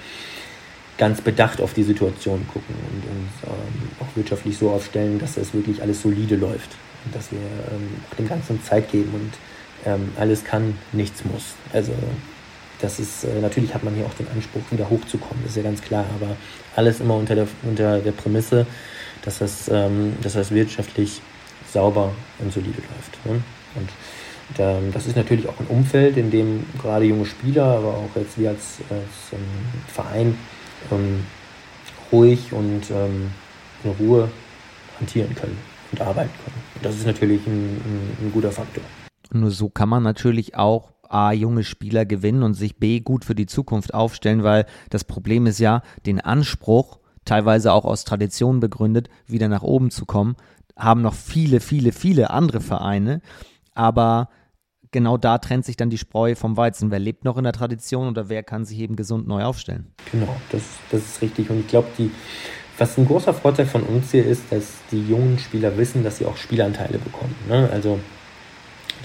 ganz 0.98 1.22
bedacht 1.22 1.62
auf 1.62 1.74
die 1.74 1.84
Situation 1.84 2.46
gucken 2.48 2.76
und 2.76 3.04
uns 3.10 3.32
ähm, 3.44 3.90
auch 4.00 4.16
wirtschaftlich 4.16 4.58
so 4.58 4.70
aufstellen, 4.70 5.20
dass 5.20 5.36
das 5.36 5.54
wirklich 5.54 5.82
alles 5.82 6.02
solide 6.02 6.36
läuft. 6.36 6.70
Und 7.06 7.16
dass 7.16 7.32
wir 7.32 7.40
ähm, 7.40 7.90
dem 8.20 8.30
Ganzen 8.30 8.64
Zeit 8.64 8.92
geben 8.92 9.10
und 9.14 9.32
ähm, 9.86 10.12
alles 10.18 10.44
kann, 10.44 10.78
nichts 10.92 11.24
muss. 11.26 11.56
Also 11.74 11.94
das 12.82 13.00
ist, 13.00 13.24
äh, 13.24 13.40
natürlich 13.42 13.74
hat 13.74 13.84
man 13.84 13.94
hier 13.94 14.06
auch 14.06 14.14
den 14.14 14.28
Anspruch, 14.30 14.62
wieder 14.72 14.90
hochzukommen, 14.90 15.46
ist 15.46 15.56
ja 15.56 15.64
ganz 15.64 15.82
klar, 15.82 16.06
aber 16.16 16.36
alles 16.76 17.00
immer 17.00 17.16
unter 17.16 17.36
der, 17.36 17.48
unter 17.64 18.00
der 18.00 18.12
Prämisse, 18.12 18.66
dass 19.24 19.40
das, 19.40 19.70
ähm, 19.72 20.16
dass 20.22 20.34
das 20.34 20.52
wirtschaftlich 20.52 21.22
sauber 21.72 22.12
und 22.40 22.52
solide 22.52 22.78
läuft. 22.78 23.26
Ne? 23.26 23.44
Und 23.76 23.90
ähm, 24.60 24.92
das 24.92 25.06
ist 25.06 25.16
natürlich 25.16 25.48
auch 25.48 25.60
ein 25.60 25.68
Umfeld, 25.68 26.18
in 26.18 26.32
dem 26.32 26.66
gerade 26.82 27.06
junge 27.06 27.26
Spieler, 27.26 27.64
aber 27.64 27.90
auch 27.90 28.10
jetzt 28.16 28.38
wir 28.38 28.50
als, 28.50 28.80
als 28.90 29.34
ähm, 29.34 29.40
Verein 29.88 30.38
ähm, 30.92 31.26
ruhig 32.12 32.52
und 32.52 32.90
ähm, 32.92 33.32
in 33.84 33.92
Ruhe 33.92 34.30
hantieren 35.00 35.34
können 35.36 35.58
und 35.92 36.02
arbeiten 36.02 36.32
können. 36.44 36.64
Und 36.76 36.86
das 36.86 36.96
ist 36.96 37.06
natürlich 37.06 37.46
ein, 37.48 37.52
ein, 37.52 38.18
ein 38.26 38.32
guter 38.32 38.52
Faktor. 38.52 38.84
Nur 39.34 39.52
so 39.52 39.70
kann 39.70 39.90
man 39.90 40.04
natürlich 40.04 40.56
auch 40.56 40.94
A, 41.08 41.32
junge 41.32 41.64
Spieler 41.64 42.06
gewinnen 42.06 42.44
und 42.44 42.54
sich 42.54 42.78
B, 42.78 43.02
gut 43.02 43.26
für 43.26 43.36
die 43.36 43.46
Zukunft 43.46 43.94
aufstellen, 43.94 44.44
weil 44.44 44.66
das 44.90 45.04
Problem 45.04 45.46
ist 45.46 45.60
ja, 45.60 45.84
den 46.06 46.22
Anspruch, 46.22 47.00
teilweise 47.26 47.74
auch 47.74 47.86
aus 47.86 48.06
Tradition 48.06 48.60
begründet, 48.60 49.10
wieder 49.28 49.48
nach 49.48 49.64
oben 49.64 49.92
zu 49.92 50.06
kommen, 50.06 50.36
haben 50.78 51.02
noch 51.02 51.14
viele, 51.14 51.60
viele, 51.60 51.92
viele 51.92 52.30
andere 52.32 52.62
Vereine. 52.62 53.22
Aber 53.74 54.30
genau 54.92 55.18
da 55.18 55.38
trennt 55.38 55.66
sich 55.66 55.78
dann 55.78 55.90
die 55.90 55.98
Spreu 55.98 56.36
vom 56.36 56.58
Weizen. 56.58 56.92
Wer 56.92 57.00
lebt 57.00 57.26
noch 57.26 57.38
in 57.38 57.44
der 57.44 57.54
Tradition 57.54 58.08
oder 58.08 58.30
wer 58.30 58.44
kann 58.44 58.66
sich 58.66 58.80
eben 58.80 58.96
gesund 58.96 59.28
neu 59.28 59.44
aufstellen? 59.44 59.94
Genau, 60.12 60.36
das, 60.52 60.64
das 60.92 61.02
ist 61.02 61.22
richtig. 61.22 61.50
Und 61.50 61.60
ich 61.60 61.68
glaube, 61.68 61.88
was 62.78 62.98
ein 62.98 63.06
großer 63.06 63.34
Vorteil 63.34 63.66
von 63.66 63.84
uns 63.84 64.12
hier 64.12 64.26
ist, 64.26 64.44
dass 64.52 64.80
die 64.92 65.08
jungen 65.08 65.40
Spieler 65.40 65.78
wissen, 65.78 66.04
dass 66.04 66.18
sie 66.18 66.26
auch 66.26 66.38
Spielanteile 66.38 66.98
bekommen. 66.98 67.36
Ne? 67.48 67.70
Also 67.72 68.00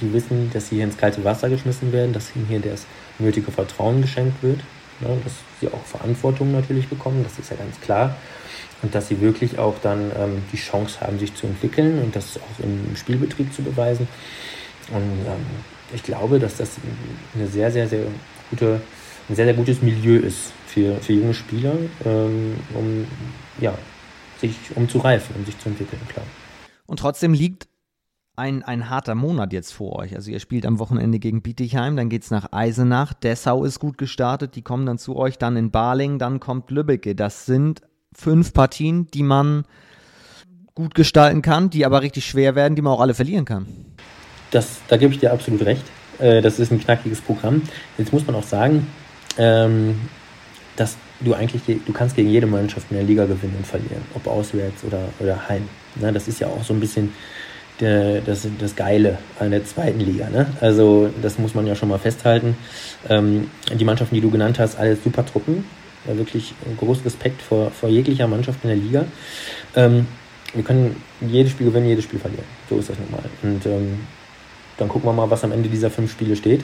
die 0.00 0.12
wissen, 0.12 0.50
dass 0.52 0.68
sie 0.68 0.76
hier 0.76 0.84
ins 0.84 0.96
kalte 0.96 1.24
Wasser 1.24 1.48
geschmissen 1.48 1.92
werden, 1.92 2.12
dass 2.12 2.34
ihnen 2.34 2.46
hier 2.46 2.60
das 2.60 2.86
nötige 3.18 3.50
Vertrauen 3.50 4.02
geschenkt 4.02 4.42
wird, 4.42 4.60
ne? 5.00 5.16
dass 5.24 5.32
sie 5.60 5.68
auch 5.68 5.84
Verantwortung 5.84 6.52
natürlich 6.52 6.88
bekommen, 6.88 7.24
das 7.24 7.38
ist 7.38 7.50
ja 7.50 7.56
ganz 7.56 7.80
klar. 7.80 8.16
Und 8.82 8.94
dass 8.94 9.08
sie 9.08 9.20
wirklich 9.20 9.58
auch 9.58 9.76
dann 9.82 10.12
ähm, 10.18 10.42
die 10.52 10.58
Chance 10.58 11.00
haben, 11.00 11.18
sich 11.18 11.34
zu 11.34 11.46
entwickeln 11.46 12.02
und 12.02 12.14
das 12.14 12.36
auch 12.36 12.62
im 12.62 12.94
Spielbetrieb 12.94 13.52
zu 13.52 13.62
beweisen. 13.62 14.06
Und 14.90 15.02
ähm, 15.02 15.46
ich 15.94 16.02
glaube, 16.02 16.38
dass 16.38 16.58
das 16.58 16.72
eine 17.34 17.48
sehr, 17.48 17.72
sehr, 17.72 17.88
sehr 17.88 18.04
gute, 18.50 18.80
ein 19.28 19.34
sehr, 19.34 19.46
sehr 19.46 19.54
gutes 19.54 19.80
Milieu 19.80 20.18
ist 20.18 20.52
für, 20.66 20.96
für 20.96 21.14
junge 21.14 21.32
Spieler, 21.32 21.72
ähm, 22.04 22.56
um, 22.74 23.06
ja, 23.60 23.74
sich, 24.40 24.56
um 24.74 24.88
zu 24.88 24.98
reifen, 24.98 25.34
um 25.36 25.46
sich 25.46 25.58
zu 25.58 25.70
entwickeln, 25.70 26.00
klar. 26.08 26.26
Und 26.86 26.98
trotzdem 27.00 27.32
liegt 27.32 27.66
ein, 28.36 28.62
ein 28.62 28.90
harter 28.90 29.14
Monat 29.14 29.52
jetzt 29.52 29.72
vor 29.72 29.96
euch. 29.96 30.14
Also 30.14 30.30
ihr 30.30 30.40
spielt 30.40 30.66
am 30.66 30.78
Wochenende 30.78 31.18
gegen 31.18 31.42
Bietigheim, 31.42 31.96
dann 31.96 32.08
geht 32.08 32.22
es 32.22 32.30
nach 32.30 32.52
Eisenach, 32.52 33.14
Dessau 33.14 33.64
ist 33.64 33.80
gut 33.80 33.98
gestartet, 33.98 34.54
die 34.56 34.62
kommen 34.62 34.86
dann 34.86 34.98
zu 34.98 35.16
euch, 35.16 35.38
dann 35.38 35.56
in 35.56 35.70
Baling, 35.70 36.18
dann 36.18 36.38
kommt 36.38 36.70
Lübbecke. 36.70 37.14
Das 37.14 37.46
sind 37.46 37.80
fünf 38.14 38.52
Partien, 38.52 39.06
die 39.12 39.22
man 39.22 39.64
gut 40.74 40.94
gestalten 40.94 41.40
kann, 41.40 41.70
die 41.70 41.86
aber 41.86 42.02
richtig 42.02 42.26
schwer 42.26 42.54
werden, 42.54 42.76
die 42.76 42.82
man 42.82 42.92
auch 42.92 43.00
alle 43.00 43.14
verlieren 43.14 43.46
kann. 43.46 43.66
Das, 44.50 44.80
da 44.88 44.98
gebe 44.98 45.12
ich 45.14 45.20
dir 45.20 45.32
absolut 45.32 45.64
recht. 45.64 45.84
Äh, 46.18 46.42
das 46.42 46.58
ist 46.58 46.70
ein 46.70 46.78
knackiges 46.78 47.22
Programm. 47.22 47.62
Jetzt 47.96 48.12
muss 48.12 48.26
man 48.26 48.36
auch 48.36 48.42
sagen, 48.42 48.86
ähm, 49.38 49.98
dass 50.76 50.96
du 51.20 51.32
eigentlich, 51.32 51.62
du 51.64 51.92
kannst 51.94 52.14
gegen 52.14 52.28
jede 52.28 52.46
Mannschaft 52.46 52.86
in 52.90 52.98
der 52.98 53.06
Liga 53.06 53.24
gewinnen 53.24 53.54
und 53.56 53.66
verlieren, 53.66 54.02
ob 54.14 54.26
auswärts 54.26 54.84
oder, 54.84 55.08
oder 55.18 55.48
heim. 55.48 55.66
Das 55.94 56.28
ist 56.28 56.40
ja 56.40 56.48
auch 56.48 56.62
so 56.62 56.74
ein 56.74 56.80
bisschen 56.80 57.12
der, 57.80 58.20
das, 58.20 58.46
das 58.58 58.74
Geile 58.76 59.18
an 59.38 59.50
der 59.50 59.64
zweiten 59.64 60.00
Liga. 60.00 60.28
Ne? 60.30 60.46
Also 60.60 61.10
das 61.22 61.38
muss 61.38 61.54
man 61.54 61.66
ja 61.66 61.74
schon 61.74 61.88
mal 61.88 61.98
festhalten. 61.98 62.56
Ähm, 63.08 63.50
die 63.72 63.84
Mannschaften, 63.84 64.14
die 64.14 64.20
du 64.20 64.30
genannt 64.30 64.58
hast, 64.58 64.78
alle 64.78 64.96
super 64.96 65.24
Truppen. 65.24 65.64
Ja, 66.06 66.16
wirklich 66.16 66.54
großen 66.78 67.02
Respekt 67.02 67.42
vor, 67.42 67.70
vor 67.72 67.88
jeglicher 67.88 68.28
Mannschaft 68.28 68.60
in 68.62 68.68
der 68.68 68.76
Liga. 68.76 69.04
Ähm, 69.74 70.06
wir 70.54 70.62
können 70.62 70.96
jedes 71.20 71.52
Spiel 71.52 71.66
gewinnen, 71.66 71.88
jedes 71.88 72.04
Spiel 72.04 72.20
verlieren. 72.20 72.44
So 72.70 72.78
ist 72.78 72.88
das 72.88 72.96
nun 72.98 73.10
mal. 73.10 73.24
Und 73.42 73.66
ähm, 73.66 74.00
dann 74.78 74.88
gucken 74.88 75.08
wir 75.08 75.12
mal, 75.12 75.28
was 75.30 75.42
am 75.44 75.52
Ende 75.52 75.68
dieser 75.68 75.90
fünf 75.90 76.12
Spiele 76.12 76.36
steht. 76.36 76.62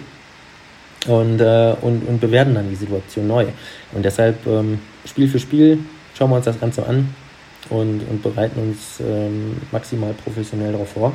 Und, 1.09 1.40
äh, 1.40 1.75
und, 1.81 2.07
und 2.07 2.20
bewerten 2.20 2.55
dann 2.55 2.70
die 2.70 2.77
Situation 2.77 3.27
neu. 3.27 3.46
Und 3.92 4.05
deshalb 4.05 4.46
ähm, 4.46 4.79
Spiel 5.05 5.29
für 5.29 5.40
Spiel 5.40 5.81
schauen 6.14 6.31
wir 6.31 6.37
uns 6.37 6.44
das 6.44 6.61
Ganze 6.61 6.87
an 6.87 7.12
und, 7.73 8.01
und 8.09 8.23
bereiten 8.23 8.61
uns 8.61 9.01
ähm, 9.01 9.57
maximal 9.73 10.13
professionell 10.15 10.73
darauf 10.73 10.91
vor 10.91 11.13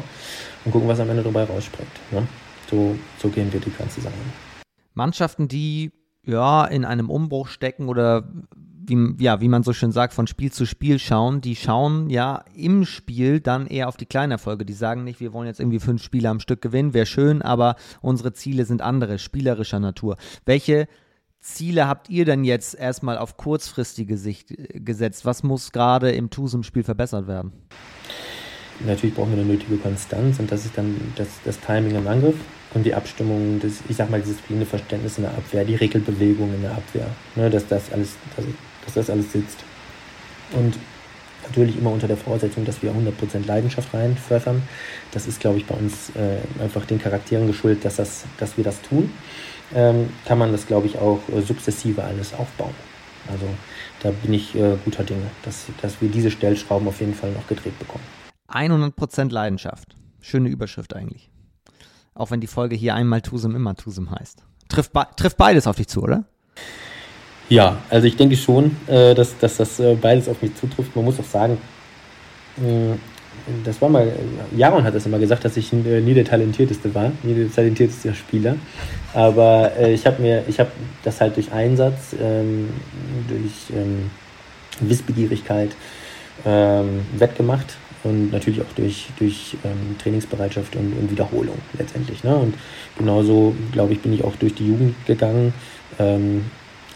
und 0.65 0.71
gucken, 0.71 0.87
was 0.87 0.99
am 0.99 1.09
Ende 1.09 1.23
dabei 1.23 1.43
rausspringt. 1.43 1.89
Ne? 2.11 2.27
So, 2.69 2.95
so 3.19 3.29
gehen 3.29 3.51
wir 3.53 3.59
die 3.59 3.71
ganze 3.71 4.01
Sache 4.01 4.13
Mannschaften, 4.93 5.47
die 5.47 5.91
ja 6.23 6.65
in 6.65 6.83
einem 6.83 7.09
Umbruch 7.09 7.47
stecken 7.47 7.87
oder 7.87 8.27
wie, 8.87 9.23
ja, 9.23 9.41
wie 9.41 9.47
man 9.47 9.63
so 9.63 9.73
schön 9.73 9.91
sagt, 9.91 10.13
von 10.13 10.27
Spiel 10.27 10.51
zu 10.51 10.65
Spiel 10.65 10.97
schauen, 10.97 11.41
die 11.41 11.55
schauen 11.55 12.09
ja 12.09 12.43
im 12.55 12.85
Spiel 12.85 13.39
dann 13.39 13.67
eher 13.67 13.89
auf 13.89 13.97
die 13.97 14.05
kleinen 14.05 14.31
Erfolge. 14.31 14.65
Die 14.65 14.73
sagen 14.73 15.03
nicht, 15.03 15.19
wir 15.19 15.33
wollen 15.33 15.47
jetzt 15.47 15.59
irgendwie 15.59 15.79
fünf 15.79 16.01
Spiele 16.01 16.29
am 16.29 16.39
Stück 16.39 16.61
gewinnen, 16.61 16.93
wäre 16.93 17.05
schön, 17.05 17.41
aber 17.41 17.75
unsere 18.01 18.33
Ziele 18.33 18.65
sind 18.65 18.81
andere, 18.81 19.19
spielerischer 19.19 19.79
Natur. 19.79 20.17
Welche 20.45 20.87
Ziele 21.39 21.87
habt 21.87 22.09
ihr 22.09 22.25
denn 22.25 22.43
jetzt 22.43 22.75
erstmal 22.75 23.17
auf 23.17 23.37
kurzfristige 23.37 24.17
Sicht 24.17 24.51
äh, 24.51 24.79
gesetzt? 24.79 25.25
Was 25.25 25.43
muss 25.43 25.71
gerade 25.71 26.11
im 26.11 26.29
Tusum-Spiel 26.29 26.83
verbessert 26.83 27.27
werden? 27.27 27.51
Natürlich 28.85 29.15
brauchen 29.15 29.31
wir 29.31 29.39
eine 29.39 29.47
nötige 29.47 29.77
Konstanz 29.77 30.39
und 30.39 30.51
das 30.51 30.65
ist 30.65 30.77
dann 30.77 31.13
das, 31.15 31.27
das 31.43 31.59
Timing 31.59 31.95
im 31.95 32.07
Angriff 32.07 32.35
und 32.75 32.85
die 32.85 32.93
Abstimmung, 32.93 33.59
das, 33.59 33.81
ich 33.89 33.95
sag 33.95 34.09
mal, 34.11 34.21
dieses 34.21 34.39
fliegende 34.39 34.67
Verständnis 34.67 35.17
in 35.17 35.23
der 35.23 35.31
Abwehr, 35.31 35.65
die 35.65 35.75
Regelbewegung 35.75 36.53
in 36.53 36.61
der 36.61 36.71
Abwehr, 36.71 37.07
ne, 37.35 37.49
dass, 37.49 37.67
das 37.67 37.91
alles, 37.91 38.15
dass, 38.35 38.45
dass 38.85 38.93
das 38.93 39.09
alles 39.09 39.31
sitzt. 39.31 39.57
Und 40.53 40.77
natürlich 41.47 41.77
immer 41.77 41.91
unter 41.91 42.07
der 42.07 42.17
Voraussetzung, 42.17 42.65
dass 42.65 42.83
wir 42.83 42.91
100% 42.91 43.47
Leidenschaft 43.47 43.93
reinpfeffern. 43.93 44.61
Das 45.11 45.27
ist, 45.27 45.39
glaube 45.39 45.57
ich, 45.57 45.65
bei 45.65 45.75
uns 45.75 46.11
äh, 46.11 46.61
einfach 46.61 46.85
den 46.85 46.99
Charakteren 46.99 47.47
geschuldet, 47.47 47.83
dass, 47.83 47.95
das, 47.95 48.25
dass 48.37 48.57
wir 48.57 48.63
das 48.63 48.81
tun 48.81 49.11
ähm, 49.73 50.09
kann 50.25 50.37
man 50.37 50.51
das, 50.51 50.67
glaube 50.67 50.87
ich, 50.87 50.97
auch 50.97 51.19
äh, 51.29 51.41
sukzessive 51.41 52.03
alles 52.03 52.33
aufbauen. 52.33 52.73
Also 53.29 53.45
da 54.01 54.11
bin 54.11 54.33
ich 54.33 54.55
äh, 54.55 54.77
guter 54.85 55.03
Dinge, 55.03 55.29
dass, 55.43 55.65
dass 55.81 56.01
wir 56.01 56.09
diese 56.09 56.31
Stellschrauben 56.31 56.87
auf 56.87 56.99
jeden 56.99 57.13
Fall 57.13 57.31
noch 57.31 57.47
gedreht 57.47 57.77
bekommen. 57.79 58.03
100% 58.49 59.31
Leidenschaft. 59.31 59.95
Schöne 60.21 60.49
Überschrift 60.49 60.95
eigentlich. 60.95 61.29
Auch 62.13 62.31
wenn 62.31 62.41
die 62.41 62.47
Folge 62.47 62.75
hier 62.75 62.95
einmal 62.95 63.21
Tusum, 63.21 63.55
immer 63.55 63.75
Tusum 63.75 64.11
heißt. 64.11 64.43
Trifft, 64.69 64.93
be 64.93 65.05
trifft 65.15 65.37
beides 65.37 65.67
auf 65.67 65.75
dich 65.75 65.87
zu, 65.87 66.01
oder? 66.01 66.23
Ja, 67.49 67.77
also 67.89 68.07
ich 68.07 68.17
denke 68.17 68.35
schon, 68.35 68.75
äh, 68.87 69.15
dass, 69.15 69.37
dass 69.37 69.57
das 69.57 69.79
äh, 69.79 69.95
beides 69.95 70.27
auf 70.27 70.41
mich 70.41 70.55
zutrifft. 70.55 70.95
Man 70.95 71.05
muss 71.05 71.19
auch 71.19 71.25
sagen, 71.25 71.57
das 73.63 73.81
war 73.81 73.89
mal, 73.89 74.11
Jaron 74.55 74.83
hat 74.83 74.95
das 74.95 75.05
immer 75.05 75.19
gesagt, 75.19 75.45
dass 75.45 75.57
ich 75.57 75.71
äh, 75.71 76.01
nie 76.01 76.13
der 76.13 76.25
talentierteste 76.25 76.93
war, 76.93 77.11
nie 77.23 77.33
der 77.33 77.51
talentierteste 77.51 78.13
Spieler. 78.13 78.55
Aber 79.13 79.71
äh, 79.77 79.93
ich 79.93 80.05
habe 80.05 80.21
mir, 80.21 80.43
ich 80.47 80.59
habe 80.59 80.71
das 81.03 81.21
halt 81.21 81.35
durch 81.35 81.51
Einsatz, 81.51 82.15
ähm, 82.21 82.69
durch 83.27 83.77
ähm, 83.77 84.09
Wissbegierigkeit 84.81 85.71
ähm, 86.45 87.01
wettgemacht 87.17 87.77
und 88.03 88.31
natürlich 88.31 88.61
auch 88.61 88.73
durch, 88.75 89.07
durch 89.17 89.57
ähm, 89.63 89.97
Trainingsbereitschaft 89.97 90.75
und, 90.75 90.93
und 90.93 91.09
Wiederholung 91.09 91.57
letztendlich. 91.77 92.23
Ne? 92.23 92.35
Und 92.35 92.55
genauso, 92.97 93.55
glaube 93.71 93.93
ich, 93.93 94.01
bin 94.01 94.13
ich 94.13 94.23
auch 94.23 94.35
durch 94.35 94.53
die 94.53 94.67
Jugend 94.67 94.93
gegangen 95.05 95.53
ähm, 95.99 96.45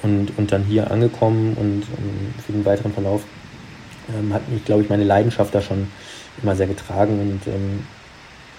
und, 0.03 0.37
und 0.37 0.51
dann 0.51 0.63
hier 0.63 0.91
angekommen 0.91 1.55
und 1.59 1.83
ähm, 1.83 2.33
für 2.45 2.51
den 2.51 2.65
weiteren 2.65 2.93
Verlauf 2.93 3.23
hat 4.33 4.49
mich, 4.49 4.65
glaube 4.65 4.81
ich, 4.81 4.89
meine 4.89 5.05
Leidenschaft 5.05 5.55
da 5.55 5.61
schon 5.61 5.87
immer 6.41 6.56
sehr 6.56 6.67
getragen 6.67 7.19
und 7.19 7.47
ähm, 7.47 7.84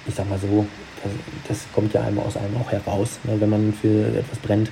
ich 0.07 0.15
sag 0.15 0.29
mal 0.29 0.39
so, 0.39 0.67
das, 1.03 1.13
das, 1.49 1.73
kommt 1.73 1.93
ja 1.93 2.03
einmal 2.03 2.25
aus 2.27 2.37
einem 2.37 2.57
auch 2.57 2.71
heraus. 2.71 3.19
Ne? 3.25 3.41
Wenn 3.41 3.51
man 3.51 3.73
für 3.73 4.07
etwas 4.17 4.39
brennt 4.39 4.71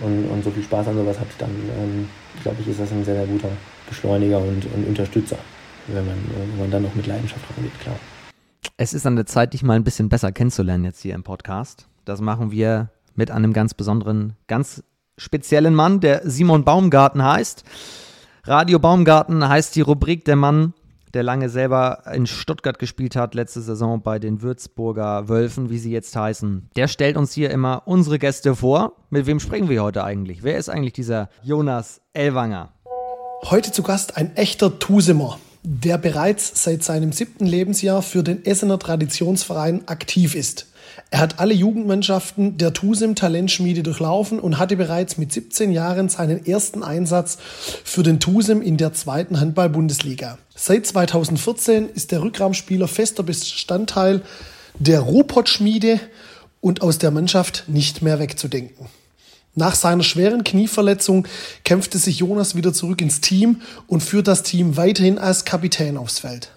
und, 0.00 0.28
und 0.28 0.44
so 0.44 0.50
viel 0.50 0.62
Spaß 0.62 0.88
an 0.88 0.96
sowas 0.96 1.18
hat, 1.18 1.28
dann 1.38 1.50
ähm, 1.50 2.08
glaube 2.42 2.56
ich, 2.60 2.68
ist 2.68 2.80
das 2.80 2.90
ein 2.92 3.04
sehr, 3.04 3.14
sehr 3.14 3.26
guter 3.26 3.50
Beschleuniger 3.88 4.38
und, 4.38 4.66
und 4.74 4.88
Unterstützer, 4.88 5.38
wenn 5.88 6.06
man, 6.06 6.16
wenn 6.36 6.58
man 6.58 6.70
dann 6.70 6.82
noch 6.82 6.94
mit 6.94 7.06
Leidenschaft 7.06 7.44
rangeht, 7.56 7.78
klar. 7.80 7.96
Es 8.76 8.92
ist 8.92 9.06
an 9.06 9.16
der 9.16 9.26
Zeit, 9.26 9.52
dich 9.52 9.62
mal 9.62 9.74
ein 9.74 9.84
bisschen 9.84 10.08
besser 10.08 10.32
kennenzulernen 10.32 10.84
jetzt 10.84 11.00
hier 11.00 11.14
im 11.14 11.22
Podcast. 11.22 11.86
Das 12.04 12.20
machen 12.20 12.50
wir 12.50 12.90
mit 13.14 13.30
einem 13.30 13.52
ganz 13.52 13.74
besonderen, 13.74 14.34
ganz 14.48 14.82
speziellen 15.16 15.74
Mann, 15.74 16.00
der 16.00 16.22
Simon 16.24 16.64
Baumgarten 16.64 17.22
heißt. 17.22 17.62
Radio 18.44 18.78
Baumgarten 18.78 19.48
heißt 19.48 19.76
die 19.76 19.80
Rubrik 19.80 20.24
der 20.24 20.36
Mann, 20.36 20.74
der 21.14 21.22
lange 21.22 21.48
selber 21.48 22.02
in 22.12 22.26
Stuttgart 22.26 22.78
gespielt 22.78 23.16
hat, 23.16 23.34
letzte 23.34 23.60
Saison 23.60 24.02
bei 24.02 24.18
den 24.18 24.42
Würzburger 24.42 25.28
Wölfen, 25.28 25.70
wie 25.70 25.78
sie 25.78 25.92
jetzt 25.92 26.14
heißen. 26.16 26.68
Der 26.76 26.88
stellt 26.88 27.16
uns 27.16 27.32
hier 27.32 27.50
immer 27.50 27.82
unsere 27.86 28.18
Gäste 28.18 28.56
vor. 28.56 28.96
Mit 29.10 29.26
wem 29.26 29.40
sprechen 29.40 29.68
wir 29.68 29.82
heute 29.82 30.04
eigentlich? 30.04 30.42
Wer 30.42 30.58
ist 30.58 30.68
eigentlich 30.68 30.92
dieser 30.92 31.28
Jonas 31.42 32.00
Elwanger? 32.12 32.72
Heute 33.44 33.72
zu 33.72 33.82
Gast 33.82 34.16
ein 34.16 34.36
echter 34.36 34.78
Tusemer, 34.78 35.38
der 35.62 35.98
bereits 35.98 36.64
seit 36.64 36.82
seinem 36.82 37.12
siebten 37.12 37.46
Lebensjahr 37.46 38.02
für 38.02 38.22
den 38.22 38.44
Essener 38.44 38.78
Traditionsverein 38.78 39.86
aktiv 39.86 40.34
ist. 40.34 40.66
Er 41.14 41.20
hat 41.20 41.38
alle 41.38 41.54
Jugendmannschaften 41.54 42.58
der 42.58 42.72
TUSIM 42.72 43.14
Talentschmiede 43.14 43.84
durchlaufen 43.84 44.40
und 44.40 44.58
hatte 44.58 44.74
bereits 44.74 45.16
mit 45.16 45.32
17 45.32 45.70
Jahren 45.70 46.08
seinen 46.08 46.44
ersten 46.44 46.82
Einsatz 46.82 47.38
für 47.84 48.02
den 48.02 48.18
TUSIM 48.18 48.60
in 48.60 48.78
der 48.78 48.94
zweiten 48.94 49.38
Handball-Bundesliga. 49.38 50.38
Seit 50.56 50.88
2014 50.88 51.88
ist 51.88 52.10
der 52.10 52.20
Rückraumspieler 52.20 52.88
fester 52.88 53.22
Bestandteil 53.22 54.22
der 54.80 55.02
Ruhrpott-Schmiede 55.02 56.00
und 56.60 56.82
aus 56.82 56.98
der 56.98 57.12
Mannschaft 57.12 57.62
nicht 57.68 58.02
mehr 58.02 58.18
wegzudenken. 58.18 58.88
Nach 59.54 59.76
seiner 59.76 60.02
schweren 60.02 60.42
Knieverletzung 60.42 61.28
kämpfte 61.62 61.98
sich 61.98 62.18
Jonas 62.18 62.56
wieder 62.56 62.72
zurück 62.72 63.00
ins 63.00 63.20
Team 63.20 63.60
und 63.86 64.02
führt 64.02 64.26
das 64.26 64.42
Team 64.42 64.76
weiterhin 64.76 65.18
als 65.18 65.44
Kapitän 65.44 65.96
aufs 65.96 66.18
Feld. 66.18 66.50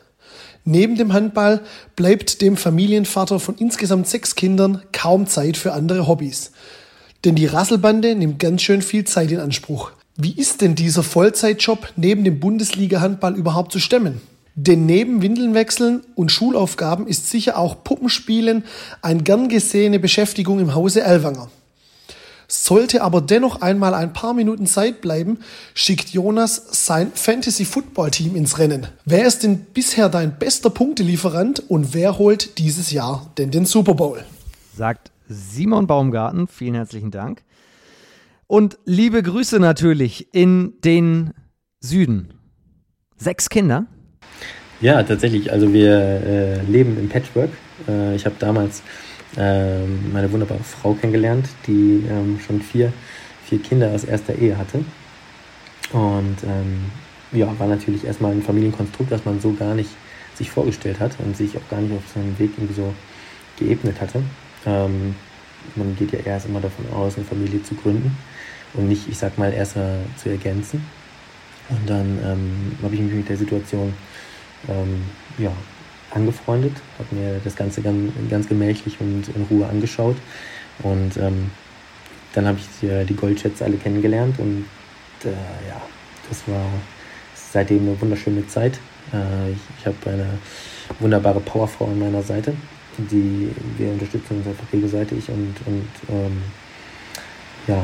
Neben 0.70 0.98
dem 0.98 1.14
Handball 1.14 1.62
bleibt 1.96 2.42
dem 2.42 2.58
Familienvater 2.58 3.40
von 3.40 3.56
insgesamt 3.56 4.06
sechs 4.06 4.36
Kindern 4.36 4.82
kaum 4.92 5.26
Zeit 5.26 5.56
für 5.56 5.72
andere 5.72 6.10
Hobbys. 6.10 6.52
Denn 7.24 7.36
die 7.36 7.46
Rasselbande 7.46 8.16
nimmt 8.16 8.40
ganz 8.40 8.64
schön 8.64 8.82
viel 8.82 9.06
Zeit 9.06 9.32
in 9.32 9.40
Anspruch. 9.40 9.92
Wie 10.18 10.34
ist 10.34 10.60
denn 10.60 10.76
dieser 10.76 11.04
Vollzeitjob 11.04 11.94
neben 11.96 12.26
dem 12.26 12.42
Bundesliga-Handball 12.42 13.36
überhaupt 13.36 13.72
zu 13.72 13.80
stemmen? 13.80 14.20
Denn 14.56 14.86
neben 14.86 15.22
Windeln 15.22 15.54
wechseln 15.54 16.02
und 16.16 16.34
Schulaufgaben 16.34 17.08
ist 17.08 17.30
sicher 17.30 17.58
auch 17.58 17.86
Puppenspielen 17.86 18.66
eine 19.02 19.24
gern 19.24 19.48
gesehene 19.48 20.00
Beschäftigung 20.00 20.60
im 20.60 20.76
Hause 20.76 21.02
Elwanger. 21.02 21.50
Sollte 22.48 23.02
aber 23.02 23.20
dennoch 23.20 23.62
einmal 23.62 23.94
ein 23.94 24.14
paar 24.14 24.34
Minuten 24.34 24.68
Zeit 24.68 25.02
bleiben, 25.02 25.40
schickt 25.74 26.10
Jonas 26.10 26.86
sein 26.86 27.12
Fantasy 27.14 27.66
Football 27.66 28.12
Team 28.12 28.38
ins 28.38 28.58
Rennen. 28.58 28.88
Wer 29.04 29.28
ist 29.28 29.44
denn 29.44 29.66
bisher 29.74 30.08
dein 30.08 30.40
bester 30.40 30.70
Punktelieferant 30.70 31.64
und 31.68 31.94
wer 31.94 32.18
holt 32.18 32.58
dieses 32.58 32.92
Jahr 32.92 33.32
denn 33.38 33.52
den 33.52 33.66
Super 33.66 33.96
Bowl? 33.96 34.24
Sagt 34.76 35.12
Simon 35.28 35.88
Baumgarten, 35.88 36.48
vielen 36.48 36.76
herzlichen 36.76 37.12
Dank. 37.12 37.44
Und 38.48 38.78
liebe 38.86 39.22
Grüße 39.22 39.60
natürlich 39.60 40.34
in 40.34 40.76
den 40.86 41.34
Süden. 41.82 42.34
Sechs 43.18 43.50
Kinder? 43.50 43.88
Ja, 44.80 45.04
tatsächlich. 45.04 45.52
Also 45.52 45.74
wir 45.74 45.92
äh, 45.92 46.62
leben 46.62 46.98
im 46.98 47.10
Patchwork. 47.10 47.50
Äh, 47.90 48.16
ich 48.16 48.26
habe 48.26 48.36
damals 48.40 48.84
äh, 49.36 49.86
meine 49.86 50.32
wunderbare 50.32 50.64
Frau 50.64 50.94
kennengelernt, 50.94 51.48
die 51.68 52.04
ähm, 52.10 52.40
schon 52.46 52.62
vier, 52.62 52.94
vier 53.46 53.60
Kinder 53.62 53.92
aus 53.92 54.04
erster 54.04 54.36
Ehe 54.36 54.58
hatte. 54.58 54.84
Und 55.92 56.38
ähm, 56.44 56.86
ja, 57.32 57.48
war 57.60 57.68
natürlich 57.68 58.06
erstmal 58.06 58.32
ein 58.32 58.42
Familienkonstrukt, 58.42 59.12
was 59.12 59.26
man 59.26 59.40
so 59.40 59.54
gar 59.54 59.76
nicht 59.76 59.90
sich 60.36 60.52
vorgestellt 60.52 61.00
hat 61.00 61.14
und 61.20 61.36
sich 61.36 61.58
auch 61.58 61.70
gar 61.70 61.82
nicht 61.82 61.94
auf 61.94 62.04
seinem 62.14 62.38
Weg 62.40 62.52
irgendwie 62.58 62.76
so 62.76 62.94
geebnet 63.58 64.00
hatte. 64.00 64.22
Ähm, 64.66 65.16
man 65.76 65.96
geht 65.96 66.14
ja 66.14 66.20
erst 66.20 66.46
immer 66.46 66.62
davon 66.62 66.86
aus, 66.94 67.16
eine 67.16 67.26
Familie 67.26 67.62
zu 67.64 67.76
gründen 67.76 68.16
und 68.74 68.88
nicht, 68.88 69.08
ich 69.10 69.18
sag 69.18 69.38
mal, 69.38 69.52
erst 69.52 69.74
zu 69.74 70.30
ergänzen. 70.30 70.86
Und 71.70 71.90
dann 71.90 72.20
ähm, 72.24 72.78
habe 72.82 72.96
ich 72.96 73.02
mich 73.02 73.14
mit 73.14 73.28
der 73.28 73.38
Situation 73.38 73.94
ähm, 74.70 75.04
ja, 75.38 75.52
angefreundet, 76.12 76.74
habe 76.98 77.16
mir 77.16 77.42
das 77.44 77.56
Ganze 77.56 77.82
ganz, 77.82 78.12
ganz, 78.30 78.48
gemächlich 78.48 79.00
und 79.00 79.28
in 79.36 79.44
Ruhe 79.50 79.68
angeschaut. 79.68 80.16
Und 80.84 81.18
ähm, 81.18 81.52
dann 82.34 82.48
habe 82.48 82.60
ich 82.60 82.66
die, 82.82 83.06
die 83.06 83.16
Goldschätze 83.16 83.66
alle 83.66 83.78
kennengelernt 83.78 84.40
und 84.40 84.66
äh, 85.24 85.30
ja, 85.68 85.82
das 86.30 86.48
war 86.48 86.66
seitdem 87.34 87.88
eine 87.88 88.00
wunderschöne 88.00 88.48
Zeit. 88.48 88.80
Äh, 89.14 89.52
ich, 89.52 89.58
ich 89.80 89.86
habe 89.86 89.98
eine 90.06 90.28
wunderbare 91.00 91.40
Powerfrau 91.40 91.86
an 91.86 92.00
meiner 92.00 92.22
Seite, 92.22 92.54
die 92.98 93.50
wir 93.78 93.90
unterstützen 93.90 94.38
uns 94.38 94.48
einfach 94.48 94.70
gegenseitig 94.72 95.30
und, 95.30 95.56
und 95.66 95.90
ähm, 96.10 96.42
ja, 97.68 97.84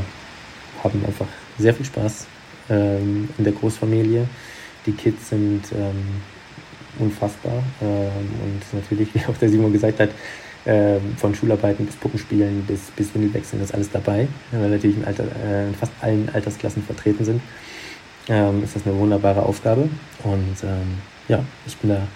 haben 0.83 1.03
einfach 1.05 1.27
sehr 1.57 1.73
viel 1.73 1.85
Spaß 1.85 2.27
ähm, 2.69 3.29
in 3.37 3.43
der 3.43 3.53
Großfamilie. 3.53 4.27
Die 4.85 4.91
Kids 4.91 5.29
sind 5.29 5.63
ähm, 5.73 6.21
unfassbar. 6.99 7.63
Ähm, 7.81 8.29
und 8.43 8.81
natürlich, 8.81 9.09
wie 9.13 9.19
auch 9.29 9.37
der 9.37 9.49
Simon 9.49 9.71
gesagt 9.71 9.99
hat, 9.99 10.09
ähm, 10.65 11.15
von 11.17 11.35
Schularbeiten 11.35 11.85
bis 11.85 11.95
Puppenspielen 11.95 12.63
bis, 12.65 12.79
bis 12.95 13.13
Windelwechseln 13.13 13.61
ist 13.61 13.73
alles 13.73 13.91
dabei, 13.91 14.27
weil 14.51 14.69
natürlich 14.69 14.95
in, 14.95 15.03
Alter, 15.03 15.25
äh, 15.45 15.67
in 15.67 15.75
fast 15.75 15.91
allen 15.99 16.29
Altersklassen 16.33 16.83
vertreten 16.83 17.25
sind. 17.25 17.41
Ähm, 18.29 18.63
ist 18.63 18.75
das 18.75 18.87
eine 18.87 18.97
wunderbare 18.97 19.43
Aufgabe. 19.43 19.89
Und 20.23 20.57
ja, 21.27 21.43
ich 21.65 21.77
bin 21.77 21.89
da 21.89 22.07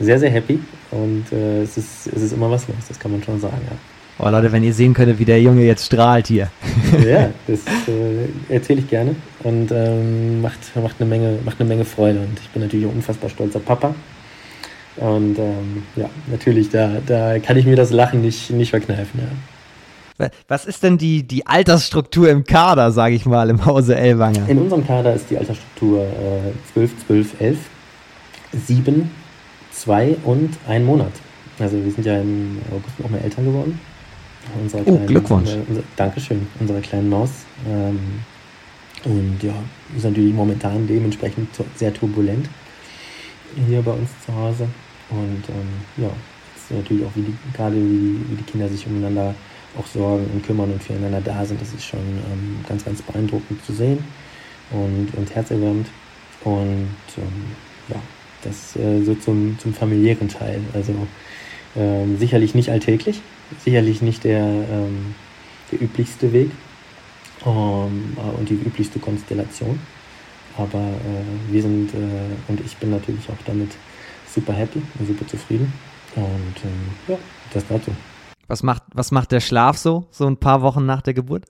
sehr, 0.00 0.18
sehr 0.18 0.30
happy 0.30 0.58
und 0.90 1.24
äh, 1.32 1.62
es, 1.62 1.76
ist, 1.76 2.06
es 2.06 2.22
ist 2.22 2.32
immer 2.32 2.50
was 2.50 2.66
los, 2.68 2.76
das 2.88 2.98
kann 2.98 3.12
man 3.12 3.22
schon 3.22 3.40
sagen. 3.40 3.60
Ja. 3.70 3.76
Oh 4.18 4.30
Leute, 4.30 4.52
wenn 4.52 4.62
ihr 4.62 4.72
sehen 4.72 4.94
könntet, 4.94 5.18
wie 5.18 5.24
der 5.24 5.40
Junge 5.40 5.62
jetzt 5.62 5.86
strahlt 5.86 6.28
hier. 6.28 6.50
ja, 7.06 7.30
das 7.46 7.60
äh, 7.88 8.52
erzähle 8.52 8.80
ich 8.80 8.88
gerne 8.88 9.16
und 9.42 9.70
ähm, 9.72 10.40
macht, 10.40 10.58
macht, 10.76 10.96
eine 11.00 11.08
Menge, 11.08 11.38
macht 11.44 11.60
eine 11.60 11.68
Menge 11.68 11.84
Freude. 11.84 12.20
Und 12.20 12.38
ich 12.40 12.48
bin 12.50 12.62
natürlich 12.62 12.86
ein 12.86 12.92
unfassbar 12.92 13.28
stolzer 13.28 13.60
Papa 13.60 13.94
und 14.96 15.38
ähm, 15.38 15.82
ja, 15.96 16.08
natürlich, 16.30 16.70
da, 16.70 16.98
da 17.04 17.38
kann 17.38 17.56
ich 17.56 17.66
mir 17.66 17.76
das 17.76 17.90
Lachen 17.90 18.20
nicht, 18.20 18.50
nicht 18.50 18.70
verkneifen. 18.70 19.20
Ja. 19.20 20.28
Was 20.46 20.64
ist 20.64 20.84
denn 20.84 20.96
die, 20.96 21.24
die 21.24 21.46
Altersstruktur 21.46 22.28
im 22.28 22.44
Kader, 22.44 22.92
sage 22.92 23.16
ich 23.16 23.26
mal, 23.26 23.50
im 23.50 23.64
Hause 23.64 23.96
Elwanger? 23.96 24.48
In 24.48 24.58
unserem 24.58 24.86
Kader 24.86 25.12
ist 25.14 25.28
die 25.28 25.36
Altersstruktur 25.36 26.04
äh, 26.04 26.72
12, 26.72 27.06
12, 27.06 27.40
11, 27.40 27.58
7, 28.52 29.10
2 29.72 30.16
und 30.24 30.50
1 30.68 30.86
Monat. 30.86 31.12
Also 31.58 31.82
wir 31.84 31.90
sind 31.90 32.06
ja 32.06 32.20
im 32.20 32.58
August 32.70 33.00
noch 33.00 33.10
mehr 33.10 33.24
Eltern 33.24 33.46
geworden. 33.46 33.80
Unsere 34.62 34.82
oh, 34.82 34.84
kleinen, 34.84 35.06
Glückwunsch. 35.06 35.50
Äh, 35.50 35.58
unsere, 35.66 35.84
Dankeschön, 35.96 36.46
unsere 36.60 36.80
kleinen 36.80 37.08
Maus. 37.08 37.30
Ähm, 37.68 37.98
und 39.04 39.42
ja, 39.42 39.54
ist 39.96 40.04
natürlich 40.04 40.32
momentan 40.32 40.86
dementsprechend 40.86 41.48
sehr 41.74 41.92
turbulent 41.92 42.48
hier 43.68 43.82
bei 43.82 43.92
uns 43.92 44.10
zu 44.24 44.34
Hause. 44.34 44.68
Und 45.10 45.42
ähm, 45.48 46.04
ja, 46.04 46.10
jetzt 46.54 46.70
natürlich 46.70 47.04
auch, 47.04 47.14
wie 47.14 47.22
die, 47.22 47.34
gerade 47.54 47.76
wie, 47.76 48.20
wie 48.30 48.36
die 48.36 48.44
Kinder 48.44 48.68
sich 48.68 48.86
umeinander 48.86 49.34
auch 49.78 49.86
sorgen 49.86 50.26
und 50.32 50.44
kümmern 50.44 50.72
und 50.72 50.82
füreinander 50.82 51.20
da 51.20 51.44
sind, 51.44 51.60
das 51.60 51.72
ist 51.72 51.84
schon 51.84 52.00
ähm, 52.00 52.64
ganz, 52.68 52.84
ganz 52.84 53.02
beeindruckend 53.02 53.64
zu 53.64 53.72
sehen 53.72 54.04
und, 54.70 55.08
und 55.16 55.34
herzerwärmend. 55.34 55.88
Und 56.44 56.96
ähm, 57.16 57.44
ja, 57.88 58.00
das 58.42 58.76
äh, 58.76 59.02
so 59.02 59.14
zum, 59.14 59.58
zum 59.58 59.74
familiären 59.74 60.28
Teil. 60.28 60.60
Also 60.72 60.94
ähm, 61.76 62.18
sicherlich 62.18 62.54
nicht 62.54 62.70
alltäglich, 62.70 63.20
sicherlich 63.64 64.02
nicht 64.02 64.24
der, 64.24 64.44
ähm, 64.44 65.14
der 65.72 65.82
üblichste 65.82 66.32
Weg 66.32 66.50
ähm, 67.44 68.16
und 68.38 68.48
die 68.48 68.54
üblichste 68.54 68.98
Konstellation. 68.98 69.78
Aber 70.56 70.78
äh, 70.78 71.52
wir 71.52 71.62
sind 71.62 71.92
äh, 71.94 71.96
und 72.48 72.60
ich 72.64 72.76
bin 72.76 72.90
natürlich 72.90 73.28
auch 73.28 73.42
damit 73.44 73.70
super 74.34 74.52
happy 74.52 74.82
und 74.98 75.06
super 75.06 75.26
zufrieden. 75.26 75.72
Und 76.16 76.24
ähm, 76.64 76.90
ja, 77.08 77.16
das 77.52 77.64
dazu. 77.68 77.90
Was 78.46 78.62
macht, 78.62 78.82
was 78.92 79.10
macht 79.10 79.32
der 79.32 79.40
Schlaf 79.40 79.78
so, 79.78 80.04
so 80.10 80.26
ein 80.26 80.36
paar 80.36 80.62
Wochen 80.62 80.84
nach 80.84 81.02
der 81.02 81.14
Geburt? 81.14 81.44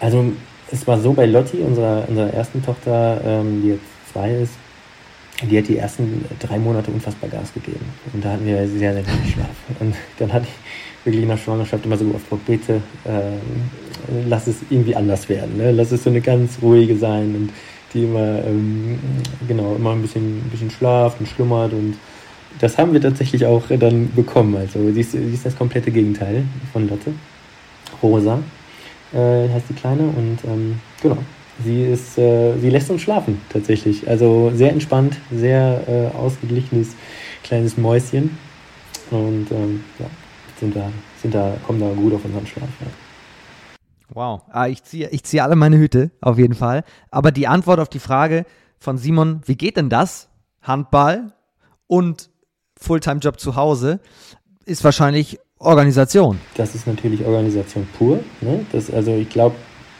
Also 0.00 0.32
es 0.70 0.86
war 0.86 0.98
so 1.00 1.12
bei 1.12 1.26
Lotti, 1.26 1.58
unserer, 1.58 2.08
unserer 2.08 2.32
ersten 2.32 2.64
Tochter, 2.64 3.20
ähm, 3.24 3.62
die 3.62 3.68
jetzt 3.70 3.84
zwei 4.12 4.32
ist, 4.32 4.54
die 5.42 5.58
hat 5.58 5.68
die 5.68 5.76
ersten 5.76 6.24
drei 6.40 6.58
Monate 6.58 6.90
unfassbar 6.90 7.30
Gas 7.30 7.52
gegeben. 7.52 7.84
Und 8.12 8.24
da 8.24 8.32
hatten 8.32 8.44
wir 8.44 8.66
sehr, 8.68 8.92
sehr 8.92 9.06
wenig 9.06 9.32
Schlaf. 9.32 9.48
Und 9.80 9.94
dann 10.18 10.32
hatte 10.32 10.46
ich 10.46 11.04
wirklich 11.04 11.26
der 11.26 11.36
Schwangerschaft 11.36 11.84
immer 11.84 11.96
so 11.96 12.06
oft 12.14 12.28
Gott, 12.28 12.44
bitte, 12.44 12.82
äh, 13.04 13.38
lass 14.28 14.46
es 14.46 14.56
irgendwie 14.68 14.96
anders 14.96 15.28
werden. 15.28 15.56
Ne? 15.56 15.70
Lass 15.72 15.92
es 15.92 16.04
so 16.04 16.10
eine 16.10 16.20
ganz 16.20 16.58
ruhige 16.60 16.96
sein 16.96 17.34
und 17.34 17.50
die 17.94 18.04
immer, 18.04 18.44
ähm, 18.44 18.98
genau, 19.46 19.76
immer 19.76 19.92
ein 19.92 20.02
bisschen, 20.02 20.38
ein 20.38 20.50
bisschen 20.50 20.70
schlaft 20.70 21.20
und 21.20 21.28
schlummert 21.28 21.72
und 21.72 21.96
das 22.60 22.78
haben 22.78 22.92
wir 22.92 23.00
tatsächlich 23.00 23.46
auch 23.46 23.64
dann 23.68 24.12
bekommen. 24.14 24.56
Also 24.56 24.90
sie 24.92 25.00
ist, 25.00 25.12
sie 25.12 25.34
ist 25.34 25.46
das 25.46 25.56
komplette 25.56 25.90
Gegenteil 25.90 26.44
von 26.72 26.88
Lotte. 26.88 27.12
Rosa 28.02 28.40
äh, 29.12 29.48
heißt 29.48 29.70
die 29.70 29.74
Kleine 29.74 30.02
und 30.02 30.38
ähm, 30.44 30.80
genau, 31.02 31.18
sie 31.64 31.84
ist, 31.84 32.18
äh, 32.18 32.58
sie 32.58 32.70
lässt 32.70 32.90
uns 32.90 33.02
schlafen 33.02 33.40
tatsächlich. 33.48 34.08
Also 34.08 34.52
sehr 34.54 34.72
entspannt, 34.72 35.16
sehr 35.30 35.82
äh, 35.88 36.16
ausgeglichenes 36.16 36.94
kleines 37.42 37.76
Mäuschen 37.76 38.36
und 39.10 39.50
ähm, 39.50 39.84
ja, 39.98 40.06
sind 40.60 40.76
da, 40.76 40.90
sind 41.22 41.34
da, 41.34 41.56
kommen 41.66 41.80
da 41.80 41.90
gut 41.92 42.14
auf 42.14 42.24
unseren 42.24 42.46
Schlaf. 42.46 42.68
Ja. 42.80 42.86
Wow, 44.10 44.42
ah, 44.50 44.68
ich 44.68 44.82
ziehe 44.84 45.08
ich 45.10 45.22
zieh 45.24 45.40
alle 45.40 45.56
meine 45.56 45.78
Hüte, 45.78 46.10
auf 46.20 46.38
jeden 46.38 46.54
Fall. 46.54 46.84
Aber 47.10 47.30
die 47.30 47.46
Antwort 47.46 47.78
auf 47.80 47.88
die 47.88 47.98
Frage 47.98 48.44
von 48.78 48.96
Simon, 48.96 49.42
wie 49.44 49.56
geht 49.56 49.76
denn 49.76 49.90
das? 49.90 50.28
Handball 50.62 51.32
und 51.86 52.30
Fulltime-Job 52.78 53.38
zu 53.38 53.56
Hause, 53.56 54.00
ist 54.64 54.84
wahrscheinlich 54.84 55.38
Organisation. 55.58 56.38
Das 56.56 56.74
ist 56.74 56.86
natürlich 56.86 57.24
Organisation 57.24 57.86
pur. 57.98 58.20
Ne? 58.40 58.64
Das, 58.72 58.90
also 58.90 59.14
ich 59.14 59.28
glaube, 59.28 59.56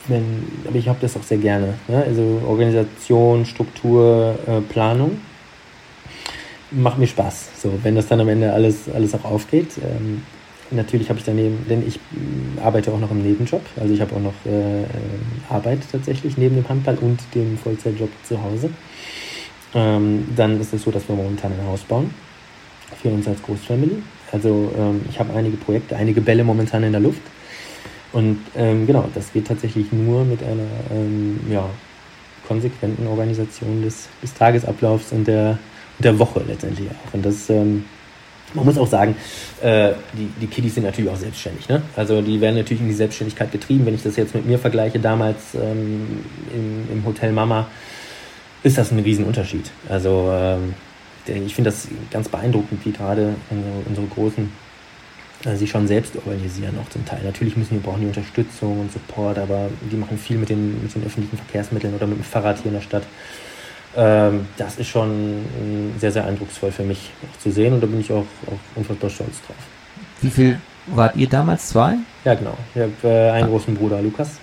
wenn, 0.06 0.46
aber 0.66 0.76
ich 0.76 0.88
habe 0.88 0.98
das 1.00 1.16
auch 1.16 1.22
sehr 1.22 1.38
gerne. 1.38 1.74
Ne? 1.88 2.02
Also 2.04 2.40
Organisation, 2.46 3.44
Struktur, 3.44 4.38
äh, 4.46 4.60
Planung 4.60 5.20
macht 6.70 6.98
mir 6.98 7.06
Spaß. 7.06 7.62
So, 7.62 7.72
wenn 7.82 7.94
das 7.94 8.08
dann 8.08 8.20
am 8.20 8.28
Ende 8.28 8.52
alles, 8.52 8.88
alles 8.94 9.14
auch 9.14 9.24
aufgeht. 9.24 9.78
Ähm, 9.78 10.22
natürlich 10.70 11.08
habe 11.08 11.18
ich 11.18 11.24
daneben, 11.24 11.66
denn 11.68 11.86
ich 11.86 11.96
mm, 11.96 12.58
arbeite 12.62 12.92
auch 12.92 13.00
noch 13.00 13.10
im 13.10 13.22
Nebenjob. 13.22 13.62
Also 13.80 13.94
ich 13.94 14.00
habe 14.00 14.14
auch 14.14 14.20
noch 14.20 14.34
äh, 14.44 14.84
Arbeit 15.48 15.80
tatsächlich 15.90 16.36
neben 16.36 16.56
dem 16.56 16.68
Handball 16.68 16.98
und 16.98 17.20
dem 17.34 17.56
Vollzeitjob 17.58 18.10
zu 18.22 18.42
Hause. 18.42 18.70
Ähm, 19.74 20.28
dann 20.36 20.60
ist 20.60 20.72
es 20.72 20.82
so, 20.82 20.90
dass 20.90 21.08
wir 21.08 21.16
momentan 21.16 21.52
ein 21.52 21.66
Haus 21.66 21.82
bauen 21.82 22.10
für 23.02 23.08
uns 23.08 23.26
als 23.26 23.42
Großfamily. 23.42 24.02
Also 24.32 24.72
ähm, 24.76 25.02
ich 25.08 25.18
habe 25.18 25.34
einige 25.34 25.56
Projekte, 25.56 25.96
einige 25.96 26.20
Bälle 26.20 26.44
momentan 26.44 26.82
in 26.82 26.92
der 26.92 27.00
Luft. 27.00 27.22
Und 28.12 28.38
ähm, 28.56 28.86
genau, 28.86 29.08
das 29.14 29.32
geht 29.32 29.46
tatsächlich 29.46 29.92
nur 29.92 30.24
mit 30.24 30.42
einer 30.42 30.66
ähm, 30.92 31.40
ja, 31.50 31.68
konsequenten 32.46 33.06
Organisation 33.06 33.82
des, 33.82 34.08
des 34.22 34.34
Tagesablaufs 34.34 35.12
und 35.12 35.26
der, 35.26 35.58
der 35.98 36.18
Woche 36.18 36.42
letztendlich 36.46 36.88
auch. 36.88 37.14
Und 37.14 37.24
das 37.24 37.50
ähm, 37.50 37.84
man 38.54 38.64
muss 38.64 38.78
auch 38.78 38.86
sagen, 38.86 39.16
äh, 39.60 39.92
die, 40.14 40.28
die 40.40 40.46
Kiddies 40.46 40.74
sind 40.74 40.84
natürlich 40.84 41.10
auch 41.10 41.16
selbstständig. 41.16 41.68
Ne? 41.68 41.82
Also 41.96 42.22
die 42.22 42.40
werden 42.40 42.56
natürlich 42.56 42.80
in 42.80 42.88
die 42.88 42.94
Selbstständigkeit 42.94 43.52
getrieben. 43.52 43.86
Wenn 43.86 43.94
ich 43.94 44.02
das 44.02 44.16
jetzt 44.16 44.34
mit 44.34 44.46
mir 44.46 44.58
vergleiche, 44.58 44.98
damals 44.98 45.54
ähm, 45.54 46.24
im, 46.54 46.88
im, 46.92 47.04
Hotel 47.04 47.32
Mama, 47.32 47.66
ist 48.62 48.78
das 48.78 48.90
ein 48.90 48.98
Riesenunterschied. 49.00 49.70
Also 49.88 50.30
ähm, 50.32 50.74
ich 51.28 51.54
finde 51.54 51.70
das 51.70 51.88
ganz 52.10 52.28
beeindruckend, 52.28 52.84
wie 52.84 52.92
gerade 52.92 53.34
unsere, 53.50 53.74
unsere 53.86 54.06
Großen 54.06 54.52
äh, 55.44 55.56
sich 55.56 55.70
schon 55.70 55.86
selbst 55.86 56.16
organisieren, 56.16 56.78
auch 56.82 56.88
zum 56.90 57.04
Teil. 57.04 57.20
Natürlich 57.24 57.56
müssen 57.56 57.74
die 57.74 57.80
brauchen 57.80 58.00
die 58.00 58.06
Unterstützung 58.06 58.80
und 58.80 58.92
Support, 58.92 59.38
aber 59.38 59.68
die 59.90 59.96
machen 59.96 60.18
viel 60.18 60.38
mit 60.38 60.48
den, 60.48 60.82
mit 60.82 60.94
den 60.94 61.04
öffentlichen 61.04 61.36
Verkehrsmitteln 61.36 61.94
oder 61.94 62.06
mit 62.06 62.18
dem 62.18 62.24
Fahrrad 62.24 62.56
hier 62.58 62.66
in 62.66 62.74
der 62.74 62.82
Stadt 62.82 63.04
ähm, 63.96 64.46
das 64.56 64.76
ist 64.76 64.88
schon 64.88 65.10
äh, 65.10 65.98
sehr, 65.98 66.12
sehr 66.12 66.24
eindrucksvoll 66.24 66.70
für 66.70 66.84
mich 66.84 67.10
zu 67.40 67.50
sehen 67.50 67.74
und 67.74 67.82
da 67.82 67.86
bin 67.86 68.00
ich 68.00 68.12
auch, 68.12 68.26
auch 68.46 68.76
unfassbar 68.76 69.10
stolz 69.10 69.40
drauf. 69.46 69.56
Wie 70.20 70.30
viel 70.30 70.60
wart 70.86 71.16
ihr 71.16 71.28
damals? 71.28 71.68
Zwei? 71.68 71.96
Ja, 72.24 72.34
genau. 72.34 72.56
Ich 72.74 72.82
habe 72.82 72.92
äh, 73.02 73.30
einen 73.30 73.44
ah. 73.44 73.48
großen 73.48 73.74
Bruder, 73.74 74.02
Lukas. 74.02 74.38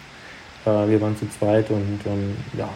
Äh, 0.66 0.70
wir 0.90 1.00
waren 1.00 1.16
zu 1.16 1.30
zweit 1.30 1.70
und 1.70 2.00
ähm, 2.06 2.36
ja, 2.58 2.70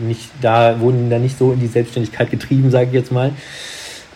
nicht, 0.00 0.30
da 0.40 0.80
wurden 0.80 1.10
da 1.10 1.18
nicht 1.18 1.38
so 1.38 1.52
in 1.52 1.60
die 1.60 1.66
Selbstständigkeit 1.66 2.30
getrieben, 2.30 2.70
sage 2.70 2.86
ich 2.86 2.92
jetzt 2.92 3.12
mal. 3.12 3.32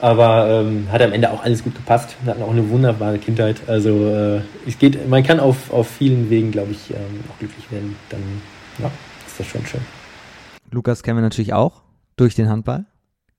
Aber 0.01 0.49
ähm, 0.49 0.89
hat 0.91 1.01
am 1.01 1.12
Ende 1.12 1.31
auch 1.31 1.45
alles 1.45 1.62
gut 1.62 1.77
gepasst. 1.77 2.16
Wir 2.23 2.33
hatten 2.33 2.43
auch 2.43 2.51
eine 2.51 2.68
wunderbare 2.68 3.18
Kindheit. 3.18 3.57
Also 3.68 4.09
äh, 4.09 4.41
es 4.66 4.79
geht, 4.79 5.09
man 5.09 5.23
kann 5.23 5.39
auf, 5.39 5.73
auf 5.73 5.89
vielen 5.89 6.29
Wegen, 6.29 6.51
glaube 6.51 6.73
ich, 6.73 6.91
ähm, 6.91 7.20
auch 7.31 7.39
glücklich 7.39 7.70
werden. 7.70 7.95
Dann 8.09 8.20
ja, 8.81 8.91
ist 9.27 9.39
das 9.39 9.47
schon 9.47 9.64
schön. 9.64 9.81
Lukas 10.73 11.03
kennen 11.03 11.18
wir 11.18 11.23
natürlich 11.23 11.53
auch 11.53 11.83
durch 12.16 12.35
den 12.35 12.49
Handball, 12.49 12.87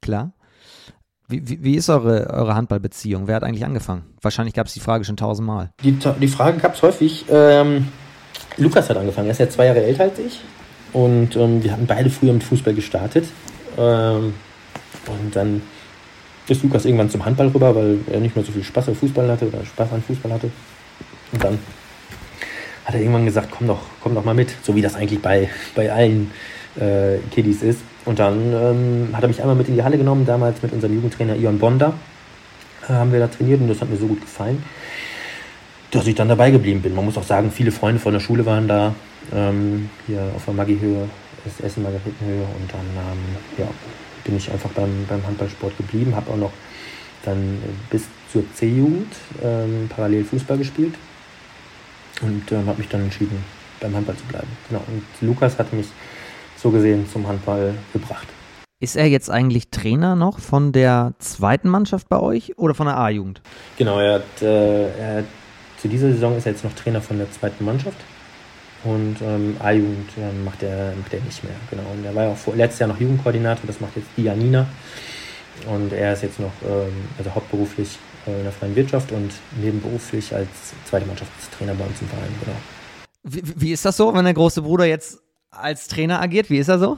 klar. 0.01 0.31
Wie, 1.27 1.47
wie, 1.49 1.63
wie 1.63 1.75
ist 1.75 1.89
eure, 1.89 2.29
eure 2.29 2.55
Handballbeziehung? 2.55 3.27
Wer 3.27 3.35
hat 3.35 3.43
eigentlich 3.43 3.65
angefangen? 3.65 4.03
Wahrscheinlich 4.21 4.53
gab 4.53 4.67
es 4.67 4.73
die 4.73 4.79
Frage 4.79 5.03
schon 5.03 5.17
tausendmal. 5.17 5.71
Die, 5.83 5.97
die 5.97 6.27
Frage 6.27 6.59
gab 6.59 6.75
es 6.75 6.81
häufig. 6.81 7.25
Ähm, 7.29 7.87
Lukas 8.57 8.89
hat 8.89 8.97
angefangen. 8.97 9.27
Er 9.27 9.31
ist 9.31 9.39
ja 9.39 9.49
zwei 9.49 9.65
Jahre 9.65 9.83
älter 9.83 10.03
als 10.03 10.19
ich. 10.19 10.41
Und 10.93 11.35
ähm, 11.35 11.63
wir 11.63 11.71
hatten 11.71 11.87
beide 11.87 12.09
früher 12.09 12.33
mit 12.33 12.43
Fußball 12.43 12.73
gestartet. 12.73 13.25
Ähm, 13.77 14.33
und 15.07 15.35
dann 15.35 15.61
ist 16.47 16.63
Lukas 16.63 16.85
irgendwann 16.85 17.09
zum 17.09 17.25
Handball 17.25 17.47
rüber, 17.47 17.75
weil 17.75 17.99
er 18.11 18.19
nicht 18.19 18.35
mehr 18.35 18.45
so 18.45 18.51
viel 18.51 18.63
Spaß 18.63 18.89
auf 18.89 18.97
Fußball 18.99 19.29
hatte 19.29 19.47
oder 19.47 19.65
Spaß 19.65 19.91
an 19.91 20.03
Fußball 20.03 20.31
hatte. 20.31 20.51
Und 21.31 21.43
dann 21.43 21.59
hat 22.85 22.95
er 22.95 23.01
irgendwann 23.01 23.25
gesagt, 23.25 23.49
komm 23.51 23.67
doch, 23.67 23.81
komm 24.01 24.13
doch 24.13 24.23
mal 24.23 24.35
mit. 24.35 24.53
So 24.61 24.75
wie 24.75 24.81
das 24.81 24.95
eigentlich 24.95 25.21
bei, 25.21 25.49
bei 25.75 25.91
allen 25.91 26.31
äh, 26.75 27.17
Kiddies 27.31 27.63
ist. 27.63 27.79
Und 28.05 28.19
dann 28.19 28.53
ähm, 28.53 29.09
hat 29.13 29.23
er 29.23 29.27
mich 29.29 29.41
einmal 29.41 29.55
mit 29.55 29.69
in 29.69 29.75
die 29.75 29.83
Halle 29.83 29.97
genommen, 29.97 30.25
damals 30.25 30.61
mit 30.61 30.73
unserem 30.73 30.93
Jugendtrainer 30.93 31.35
Ion 31.35 31.57
Bonda. 31.59 31.93
Äh, 32.87 32.93
haben 32.93 33.11
wir 33.11 33.19
da 33.19 33.27
trainiert 33.27 33.61
und 33.61 33.69
das 33.69 33.81
hat 33.81 33.89
mir 33.89 33.97
so 33.97 34.07
gut 34.07 34.21
gefallen, 34.21 34.63
dass 35.95 36.07
ich 36.07 36.15
dann 36.15 36.27
dabei 36.27 36.51
geblieben 36.51 36.81
bin. 36.81 36.95
Man 36.95 37.05
muss 37.05 37.17
auch 37.17 37.23
sagen, 37.23 37.51
viele 37.51 37.71
Freunde 37.71 37.99
von 37.99 38.13
der 38.13 38.19
Schule 38.19 38.45
waren 38.45 38.67
da, 38.67 38.95
ähm, 39.33 39.89
hier 40.07 40.31
auf 40.35 40.45
der 40.45 40.53
Maggi-Höhe, 40.53 41.09
Essen 41.61 41.83
Margaretenhöhe 41.83 42.43
und 42.43 42.71
dann 42.71 42.85
ähm, 42.95 43.19
ja, 43.57 43.67
bin 44.23 44.37
ich 44.37 44.51
einfach 44.51 44.69
beim, 44.71 45.05
beim 45.07 45.25
Handballsport 45.25 45.75
geblieben, 45.77 46.15
habe 46.15 46.31
auch 46.31 46.37
noch 46.37 46.51
dann 47.23 47.61
bis 47.89 48.03
zur 48.31 48.43
C-Jugend 48.53 49.13
ähm, 49.43 49.89
parallel 49.89 50.23
Fußball 50.23 50.57
gespielt 50.57 50.95
und 52.21 52.51
ähm, 52.51 52.65
habe 52.65 52.79
mich 52.79 52.89
dann 52.89 53.01
entschieden, 53.01 53.43
beim 53.79 53.95
Handball 53.95 54.15
zu 54.15 54.23
bleiben. 54.25 54.47
Genau. 54.69 54.81
Und 54.87 55.03
Lukas 55.21 55.59
hat 55.59 55.71
mich 55.73 55.87
so 56.57 56.71
gesehen 56.71 57.07
zum 57.11 57.27
Handball 57.27 57.75
gebracht. 57.91 58.27
Ist 58.79 58.97
er 58.97 59.07
jetzt 59.07 59.29
eigentlich 59.29 59.69
Trainer 59.69 60.15
noch 60.15 60.39
von 60.39 60.71
der 60.73 61.13
zweiten 61.19 61.69
Mannschaft 61.69 62.09
bei 62.09 62.19
euch 62.19 62.57
oder 62.57 62.73
von 62.73 62.87
der 62.87 62.97
A-Jugend? 62.97 63.41
Genau, 63.77 63.99
er 63.99 64.15
hat, 64.15 64.41
äh, 64.41 64.89
er 64.97 65.17
hat, 65.19 65.25
zu 65.83 65.89
dieser 65.89 66.13
Saison 66.13 66.37
ist 66.37 66.45
er 66.45 66.53
jetzt 66.53 66.63
noch 66.63 66.71
Trainer 66.71 67.01
von 67.01 67.17
der 67.17 67.29
zweiten 67.29 67.65
Mannschaft. 67.65 67.97
Und 68.85 69.17
ähm, 69.21 69.57
A-Jugend 69.59 70.09
äh, 70.17 70.31
macht, 70.45 70.63
er, 70.63 70.93
macht 70.95 71.13
er 71.13 71.19
nicht 71.19 71.43
mehr. 71.43 71.55
Genau. 71.69 71.83
Und 71.93 72.05
er 72.05 72.15
war 72.15 72.23
ja 72.23 72.31
auch 72.31 72.37
vor, 72.37 72.55
letztes 72.55 72.79
Jahr 72.79 72.87
noch 72.87 72.99
Jugendkoordinator, 73.01 73.67
das 73.67 73.81
macht 73.81 73.97
jetzt 73.97 74.07
die 74.15 74.23
Janina. 74.23 74.65
Und 75.67 75.91
er 75.91 76.13
ist 76.13 76.23
jetzt 76.23 76.39
noch 76.39 76.53
ähm, 76.65 76.93
also 77.17 77.35
hauptberuflich 77.35 77.97
äh, 78.25 78.37
in 78.37 78.43
der 78.43 78.53
freien 78.53 78.73
Wirtschaft 78.77 79.11
und 79.11 79.33
nebenberuflich 79.61 80.33
als 80.33 80.47
zweite 80.85 81.05
Mannschaftstrainer 81.05 81.73
bei 81.73 81.83
uns 81.83 82.01
im 82.01 82.07
Verein. 82.07 82.31
Genau. 82.39 82.57
Wie, 83.23 83.61
wie 83.61 83.71
ist 83.73 83.83
das 83.83 83.97
so, 83.97 84.13
wenn 84.13 84.23
der 84.23 84.33
große 84.33 84.61
Bruder 84.61 84.85
jetzt 84.85 85.19
als 85.51 85.89
Trainer 85.89 86.21
agiert? 86.21 86.49
Wie 86.49 86.59
ist 86.59 86.69
er 86.69 86.79
so? 86.79 86.97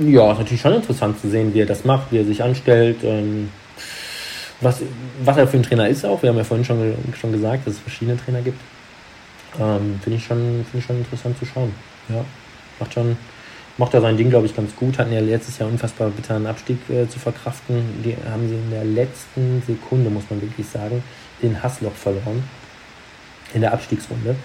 Ja, 0.00 0.32
ist 0.32 0.38
natürlich 0.38 0.62
schon 0.62 0.72
interessant 0.72 1.20
zu 1.20 1.28
sehen, 1.28 1.52
wie 1.52 1.60
er 1.60 1.66
das 1.66 1.84
macht, 1.84 2.12
wie 2.12 2.18
er 2.18 2.24
sich 2.24 2.42
anstellt. 2.42 3.00
Ähm, 3.02 3.50
was, 4.60 4.82
was 5.24 5.36
er 5.36 5.48
für 5.48 5.56
ein 5.56 5.62
Trainer 5.62 5.88
ist 5.88 6.04
auch. 6.04 6.22
Wir 6.22 6.30
haben 6.30 6.36
ja 6.36 6.44
vorhin 6.44 6.64
schon, 6.64 6.94
schon 7.18 7.32
gesagt, 7.32 7.66
dass 7.66 7.74
es 7.74 7.80
verschiedene 7.80 8.16
Trainer 8.16 8.42
gibt. 8.42 8.60
Ähm, 9.58 9.98
Finde 10.02 10.18
ich, 10.18 10.24
schon, 10.24 10.64
find 10.70 10.82
ich 10.82 10.84
schon 10.84 10.98
interessant 10.98 11.38
zu 11.38 11.46
schauen. 11.46 11.72
Ja, 12.08 12.24
macht 12.78 12.94
schon, 12.94 13.16
macht 13.78 13.94
er 13.94 14.00
sein 14.00 14.16
Ding, 14.16 14.30
glaube 14.30 14.46
ich, 14.46 14.54
ganz 14.54 14.74
gut. 14.76 14.98
Hatten 14.98 15.12
ja 15.12 15.20
letztes 15.20 15.58
Jahr 15.58 15.68
unfassbar 15.68 16.10
bitteren 16.10 16.46
Abstieg 16.46 16.78
äh, 16.88 17.08
zu 17.08 17.18
verkraften. 17.18 18.02
Die 18.04 18.16
haben 18.30 18.48
sie 18.48 18.54
in 18.54 18.70
der 18.70 18.84
letzten 18.84 19.62
Sekunde, 19.66 20.10
muss 20.10 20.24
man 20.30 20.40
wirklich 20.40 20.68
sagen, 20.68 21.02
in 21.40 21.62
Hassloch 21.62 21.94
verloren. 21.94 22.44
In 23.54 23.62
der 23.62 23.72
Abstiegsrunde. 23.72 24.36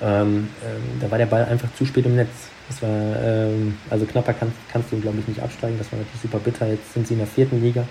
Ähm, 0.00 0.48
ähm, 0.64 1.00
da 1.00 1.10
war 1.10 1.18
der 1.18 1.26
Ball 1.26 1.44
einfach 1.46 1.68
zu 1.76 1.84
spät 1.84 2.06
im 2.06 2.16
Netz. 2.16 2.28
Das 2.68 2.82
war, 2.82 2.90
ähm, 2.90 3.78
also 3.90 4.04
knapper 4.06 4.34
kann, 4.34 4.52
kannst 4.70 4.92
du, 4.92 5.00
glaube 5.00 5.18
ich, 5.20 5.28
nicht 5.28 5.40
absteigen. 5.40 5.78
Das 5.78 5.90
war 5.90 5.98
natürlich 5.98 6.22
super 6.22 6.38
bitter. 6.38 6.66
Jetzt 6.66 6.92
sind 6.92 7.06
sie 7.06 7.14
in 7.14 7.20
der 7.20 7.28
vierten 7.28 7.62
Liga, 7.62 7.86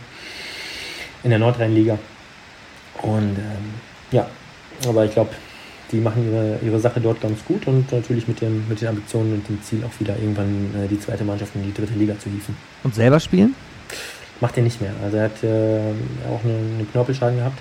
in 1.25 1.31
der 1.31 1.39
Nordrhein-Liga. 1.39 1.99
Und 3.01 3.37
ähm, 3.37 3.73
ja, 4.11 4.25
aber 4.87 5.03
ich 5.03 5.11
glaube, 5.11 5.31
die 5.91 5.97
machen 5.97 6.31
ihre, 6.31 6.59
ihre 6.63 6.79
Sache 6.79 7.01
dort 7.01 7.19
ganz 7.19 7.43
gut 7.43 7.67
und 7.67 7.91
natürlich 7.91 8.27
mit, 8.27 8.39
dem, 8.39 8.67
mit 8.69 8.79
den 8.79 8.87
Ambitionen 8.87 9.33
und 9.33 9.49
dem 9.49 9.61
Ziel 9.61 9.83
auch 9.83 9.99
wieder 9.99 10.15
irgendwann 10.17 10.71
äh, 10.75 10.87
die 10.87 10.99
zweite 10.99 11.25
Mannschaft 11.25 11.53
in 11.55 11.63
die 11.63 11.73
dritte 11.73 11.93
Liga 11.93 12.17
zu 12.17 12.29
hieven. 12.29 12.55
Und 12.83 12.95
selber 12.95 13.19
spielen? 13.19 13.53
Macht 14.39 14.55
er 14.55 14.63
nicht 14.63 14.79
mehr. 14.79 14.93
Also 15.03 15.17
er 15.17 15.23
hat 15.25 15.43
äh, 15.43 15.79
auch 16.29 16.43
einen 16.45 16.75
eine 16.77 16.85
Knorpelschaden 16.85 17.37
gehabt. 17.37 17.59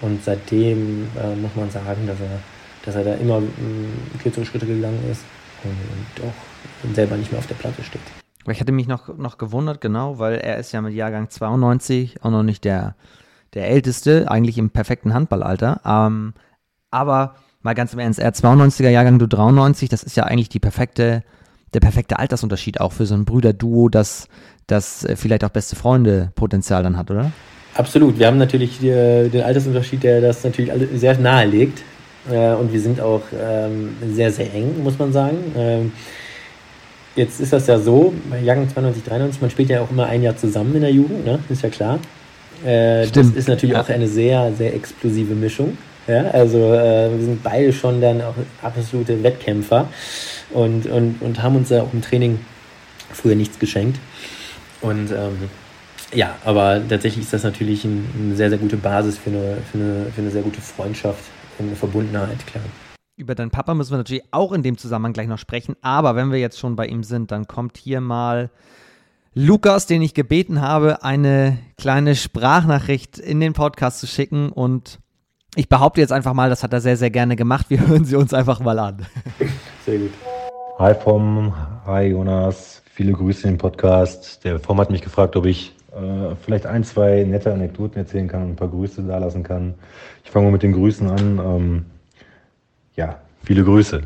Und 0.00 0.24
seitdem 0.24 1.08
äh, 1.16 1.36
muss 1.36 1.54
man 1.54 1.70
sagen, 1.70 2.06
dass 2.06 2.18
er 2.20 2.40
dass 2.84 2.94
er 2.94 3.04
da 3.04 3.14
immer 3.14 3.40
mm, 3.40 4.18
kürzere 4.22 4.46
Schritte 4.46 4.66
gegangen 4.66 5.00
ist 5.10 5.22
und 5.64 6.24
auch 6.24 6.94
selber 6.94 7.16
nicht 7.16 7.30
mehr 7.30 7.38
auf 7.38 7.46
der 7.46 7.54
Platte 7.56 7.82
steht. 7.82 8.19
Ich 8.48 8.60
hatte 8.60 8.72
mich 8.72 8.88
noch, 8.88 9.16
noch 9.16 9.38
gewundert, 9.38 9.80
genau, 9.80 10.18
weil 10.18 10.34
er 10.34 10.58
ist 10.58 10.72
ja 10.72 10.80
mit 10.80 10.94
Jahrgang 10.94 11.28
92 11.28 12.24
auch 12.24 12.30
noch 12.30 12.42
nicht 12.42 12.64
der, 12.64 12.94
der 13.54 13.68
Älteste, 13.68 14.30
eigentlich 14.30 14.56
im 14.56 14.70
perfekten 14.70 15.12
Handballalter. 15.12 15.80
Ähm, 15.84 16.32
aber 16.90 17.34
mal 17.62 17.74
ganz 17.74 17.92
im 17.92 17.98
Ernst, 17.98 18.18
er 18.18 18.32
92er 18.32 18.88
Jahrgang, 18.88 19.18
du 19.18 19.26
93, 19.26 19.88
das 19.88 20.02
ist 20.02 20.16
ja 20.16 20.24
eigentlich 20.24 20.48
die 20.48 20.58
perfekte, 20.58 21.22
der 21.74 21.80
perfekte 21.80 22.18
Altersunterschied 22.18 22.80
auch 22.80 22.92
für 22.92 23.06
so 23.06 23.14
ein 23.14 23.26
Brüderduo, 23.26 23.88
das, 23.88 24.28
das 24.66 25.04
äh, 25.04 25.16
vielleicht 25.16 25.44
auch 25.44 25.50
beste 25.50 25.76
Freunde 25.76 26.32
Potenzial 26.34 26.82
dann 26.82 26.96
hat, 26.96 27.10
oder? 27.10 27.32
Absolut. 27.74 28.18
Wir 28.18 28.26
haben 28.26 28.38
natürlich 28.38 28.78
die, 28.78 29.28
den 29.30 29.42
Altersunterschied, 29.42 30.02
der 30.02 30.20
das 30.20 30.42
natürlich 30.42 30.72
sehr 30.94 31.18
nahe 31.18 31.46
legt. 31.46 31.82
Äh, 32.30 32.54
und 32.54 32.72
wir 32.72 32.80
sind 32.80 33.00
auch 33.00 33.22
ähm, 33.38 33.96
sehr, 34.12 34.32
sehr 34.32 34.52
eng, 34.52 34.82
muss 34.82 34.98
man 34.98 35.12
sagen. 35.12 35.92
Jetzt 37.20 37.38
ist 37.38 37.52
das 37.52 37.66
ja 37.66 37.78
so, 37.78 38.14
bei 38.30 38.40
Jahrgang 38.40 38.66
92, 38.66 39.04
93, 39.04 39.42
man 39.42 39.50
spielt 39.50 39.68
ja 39.68 39.82
auch 39.82 39.90
immer 39.90 40.06
ein 40.06 40.22
Jahr 40.22 40.38
zusammen 40.38 40.74
in 40.74 40.80
der 40.80 40.90
Jugend, 40.90 41.26
ne? 41.26 41.38
ist 41.50 41.60
ja 41.60 41.68
klar. 41.68 41.98
Äh, 42.64 43.08
das 43.08 43.28
ist 43.28 43.46
natürlich 43.46 43.74
ja. 43.74 43.82
auch 43.82 43.88
eine 43.90 44.08
sehr, 44.08 44.50
sehr 44.54 44.74
explosive 44.74 45.34
Mischung. 45.34 45.76
Ja, 46.06 46.22
also 46.30 46.56
äh, 46.72 47.10
wir 47.14 47.22
sind 47.22 47.42
beide 47.42 47.74
schon 47.74 48.00
dann 48.00 48.22
auch 48.22 48.32
absolute 48.62 49.22
Wettkämpfer 49.22 49.86
und, 50.48 50.86
und, 50.86 51.20
und 51.20 51.42
haben 51.42 51.56
uns 51.56 51.68
ja 51.68 51.82
auch 51.82 51.92
im 51.92 52.00
Training 52.00 52.40
früher 53.12 53.34
nichts 53.34 53.58
geschenkt. 53.58 54.00
Und 54.80 55.10
ähm, 55.10 55.50
ja, 56.14 56.36
aber 56.42 56.80
tatsächlich 56.88 57.24
ist 57.24 57.34
das 57.34 57.42
natürlich 57.42 57.84
ein, 57.84 58.08
eine 58.18 58.34
sehr, 58.34 58.48
sehr 58.48 58.58
gute 58.58 58.78
Basis 58.78 59.18
für 59.18 59.28
eine, 59.28 59.58
für 59.70 59.76
eine, 59.76 60.06
für 60.14 60.22
eine 60.22 60.30
sehr 60.30 60.42
gute 60.42 60.62
Freundschaft 60.62 61.24
eine 61.58 61.76
Verbundenheit, 61.76 62.46
klar. 62.46 62.64
Über 63.20 63.34
deinen 63.34 63.50
Papa 63.50 63.74
müssen 63.74 63.90
wir 63.90 63.98
natürlich 63.98 64.24
auch 64.30 64.50
in 64.50 64.62
dem 64.62 64.78
Zusammenhang 64.78 65.12
gleich 65.12 65.28
noch 65.28 65.36
sprechen, 65.36 65.76
aber 65.82 66.16
wenn 66.16 66.32
wir 66.32 66.38
jetzt 66.38 66.58
schon 66.58 66.74
bei 66.74 66.86
ihm 66.86 67.04
sind, 67.04 67.30
dann 67.30 67.46
kommt 67.46 67.76
hier 67.76 68.00
mal 68.00 68.48
Lukas, 69.34 69.86
den 69.86 70.00
ich 70.00 70.14
gebeten 70.14 70.62
habe, 70.62 71.04
eine 71.04 71.58
kleine 71.76 72.16
Sprachnachricht 72.16 73.18
in 73.18 73.38
den 73.38 73.52
Podcast 73.52 74.00
zu 74.00 74.06
schicken 74.06 74.48
und 74.48 75.00
ich 75.54 75.68
behaupte 75.68 76.00
jetzt 76.00 76.12
einfach 76.12 76.32
mal, 76.32 76.48
das 76.48 76.62
hat 76.62 76.72
er 76.72 76.80
sehr, 76.80 76.96
sehr 76.96 77.10
gerne 77.10 77.36
gemacht. 77.36 77.66
Wir 77.68 77.80
hören 77.86 78.06
sie 78.06 78.16
uns 78.16 78.32
einfach 78.32 78.58
mal 78.60 78.78
an. 78.78 79.04
Sehr 79.84 79.98
gut. 79.98 80.12
Hi 80.78 80.94
Vom, 80.94 81.54
hi 81.84 82.06
Jonas, 82.06 82.82
viele 82.86 83.12
Grüße 83.12 83.46
im 83.46 83.58
Podcast. 83.58 84.42
Der 84.44 84.60
Vom 84.60 84.80
hat 84.80 84.90
mich 84.90 85.02
gefragt, 85.02 85.36
ob 85.36 85.44
ich 85.44 85.74
äh, 85.92 86.34
vielleicht 86.40 86.64
ein, 86.64 86.84
zwei 86.84 87.24
nette 87.24 87.52
Anekdoten 87.52 87.98
erzählen 87.98 88.28
kann 88.28 88.44
und 88.44 88.48
ein 88.50 88.56
paar 88.56 88.68
Grüße 88.68 89.02
da 89.02 89.18
lassen 89.18 89.42
kann. 89.42 89.74
Ich 90.24 90.30
fange 90.30 90.46
mal 90.46 90.52
mit 90.52 90.62
den 90.62 90.72
Grüßen 90.72 91.10
an. 91.10 91.38
Ähm, 91.38 91.86
ja, 93.00 93.18
viele 93.44 93.64
Grüße. 93.64 94.02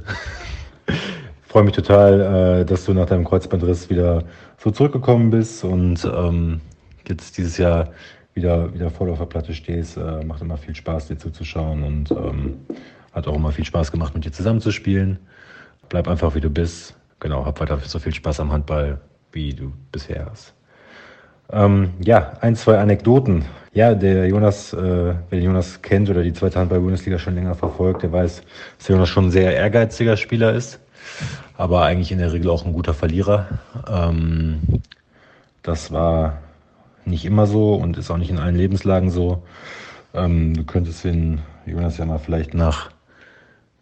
ich 0.86 0.94
freue 1.48 1.64
mich 1.64 1.74
total, 1.74 2.60
äh, 2.60 2.64
dass 2.64 2.84
du 2.84 2.94
nach 2.94 3.06
deinem 3.06 3.24
Kreuzbandriss 3.24 3.90
wieder 3.90 4.22
so 4.58 4.70
zurückgekommen 4.70 5.30
bist 5.30 5.64
und 5.64 6.04
ähm, 6.04 6.60
jetzt 7.08 7.36
dieses 7.36 7.58
Jahr 7.58 7.88
wieder, 8.34 8.72
wieder 8.72 8.90
voll 8.90 9.10
auf 9.10 9.18
der 9.18 9.26
Platte 9.26 9.52
stehst. 9.52 9.96
Äh, 9.96 10.24
macht 10.24 10.42
immer 10.42 10.56
viel 10.56 10.76
Spaß, 10.76 11.08
dir 11.08 11.18
zuzuschauen 11.18 11.82
und 11.82 12.12
ähm, 12.12 12.56
hat 13.12 13.26
auch 13.26 13.34
immer 13.34 13.50
viel 13.50 13.64
Spaß 13.64 13.90
gemacht, 13.90 14.14
mit 14.14 14.24
dir 14.24 14.32
zusammenzuspielen. 14.32 15.18
Bleib 15.88 16.06
einfach, 16.06 16.36
wie 16.36 16.40
du 16.40 16.50
bist. 16.50 16.94
Genau, 17.18 17.44
hab 17.44 17.58
weiter 17.58 17.78
so 17.80 17.98
viel 17.98 18.14
Spaß 18.14 18.38
am 18.40 18.52
Handball, 18.52 19.00
wie 19.32 19.52
du 19.54 19.72
bisher 19.90 20.26
hast. 20.30 20.54
Ähm, 21.52 21.90
ja, 22.04 22.32
ein, 22.40 22.56
zwei 22.56 22.78
Anekdoten. 22.78 23.44
Ja, 23.72 23.94
der 23.94 24.28
Jonas, 24.28 24.72
äh, 24.72 24.76
wer 24.78 25.14
den 25.30 25.42
Jonas 25.42 25.82
kennt 25.82 26.08
oder 26.08 26.22
die 26.22 26.32
zweite 26.32 26.60
Handball-Bundesliga 26.60 27.18
schon 27.18 27.34
länger 27.34 27.54
verfolgt, 27.54 28.02
der 28.02 28.12
weiß, 28.12 28.42
dass 28.78 28.86
der 28.86 28.94
Jonas 28.94 29.08
schon 29.08 29.26
ein 29.26 29.30
sehr 29.30 29.54
ehrgeiziger 29.54 30.16
Spieler 30.16 30.52
ist, 30.52 30.78
aber 31.56 31.82
eigentlich 31.82 32.12
in 32.12 32.18
der 32.18 32.32
Regel 32.32 32.50
auch 32.50 32.64
ein 32.64 32.72
guter 32.72 32.94
Verlierer. 32.94 33.46
Ähm, 33.88 34.60
das 35.62 35.92
war 35.92 36.38
nicht 37.04 37.24
immer 37.24 37.46
so 37.46 37.74
und 37.74 37.98
ist 37.98 38.10
auch 38.10 38.16
nicht 38.16 38.30
in 38.30 38.38
allen 38.38 38.54
Lebenslagen 38.54 39.10
so. 39.10 39.42
Ähm, 40.14 40.54
du 40.54 40.64
könntest 40.64 41.04
den 41.04 41.40
Jonas 41.66 41.98
ja 41.98 42.04
mal 42.04 42.18
vielleicht 42.18 42.54
nach, 42.54 42.90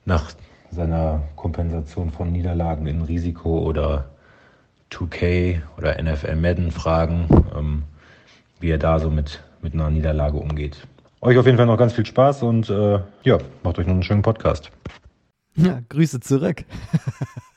nach 0.07 0.33
seiner 0.71 1.23
Kompensation 1.37 2.11
von 2.11 2.33
Niederlagen 2.33 2.87
in 2.87 3.03
Risiko 3.03 3.59
oder 3.59 4.07
2K 4.93 5.63
oder 5.79 6.01
NFL 6.01 6.37
Madden 6.37 6.71
fragen, 6.71 7.27
ähm, 7.57 7.83
wie 8.61 8.71
er 8.71 8.79
da 8.79 8.99
so 8.99 9.11
mit, 9.11 9.43
mit 9.63 9.75
einer 9.75 9.91
Niederlage 9.91 10.37
umgeht. 10.37 10.87
Euch 11.21 11.39
auf 11.39 11.47
jeden 11.47 11.57
Fall 11.57 11.67
noch 11.67 11.79
ganz 11.79 11.93
viel 11.93 12.07
Spaß 12.07 12.43
und 12.43 12.69
äh, 12.69 13.01
ja, 13.23 13.39
macht 13.63 13.79
euch 13.79 13.87
noch 13.87 13.95
einen 13.95 14.03
schönen 14.03 14.23
Podcast. 14.23 14.71
Ja, 15.55 15.81
Grüße 15.89 16.21
zurück. 16.21 16.65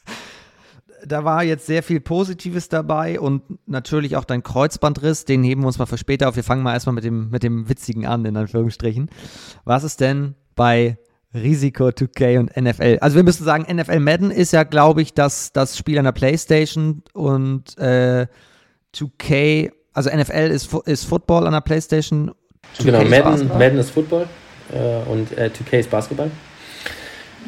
da 1.06 1.24
war 1.24 1.44
jetzt 1.44 1.66
sehr 1.66 1.84
viel 1.84 2.00
Positives 2.00 2.70
dabei 2.70 3.20
und 3.20 3.44
natürlich 3.68 4.16
auch 4.18 4.26
dein 4.26 4.44
Kreuzbandriss, 4.44 5.26
den 5.26 5.44
heben 5.44 5.62
wir 5.62 5.68
uns 5.68 5.80
mal 5.80 5.86
für 5.86 5.98
später 5.98 6.30
auf. 6.30 6.36
Wir 6.36 6.44
fangen 6.44 6.64
mal 6.64 6.74
erstmal 6.74 6.96
mit 6.96 7.04
dem, 7.04 7.30
mit 7.30 7.44
dem 7.44 7.70
Witzigen 7.70 8.06
an, 8.06 8.26
in 8.26 8.38
Anführungsstrichen. 8.38 9.10
Was 9.64 9.84
ist 9.84 10.02
denn 10.02 10.36
bei 10.56 10.98
Risiko 11.36 11.88
2K 11.88 12.40
und 12.40 12.56
NFL? 12.56 12.98
Also 13.02 13.16
wir 13.16 13.24
müssen 13.24 13.44
sagen, 13.44 13.66
NFL 13.74 14.00
Madden 14.00 14.32
ist 14.32 14.54
ja, 14.54 14.64
glaube 14.64 15.02
ich, 15.02 15.14
das, 15.14 15.52
das 15.52 15.78
Spiel 15.78 15.98
an 15.98 16.06
der 16.06 16.12
Playstation 16.12 17.04
und 17.14 17.78
äh, 17.78 18.28
2K, 18.96 19.72
also 19.94 20.10
NFL 20.10 20.52
ist, 20.52 20.74
ist 20.86 21.06
Football 21.06 21.48
an 21.48 21.54
der 21.54 21.62
Playstation. 21.62 22.32
Genau, 22.84 23.04
Madden, 23.04 23.48
Madden 23.50 23.78
ist 23.78 23.92
Football 23.92 24.28
äh, 24.74 25.10
und 25.10 25.38
äh, 25.38 25.50
2K 25.50 25.80
ist 25.80 25.90
Basketball. 25.90 26.32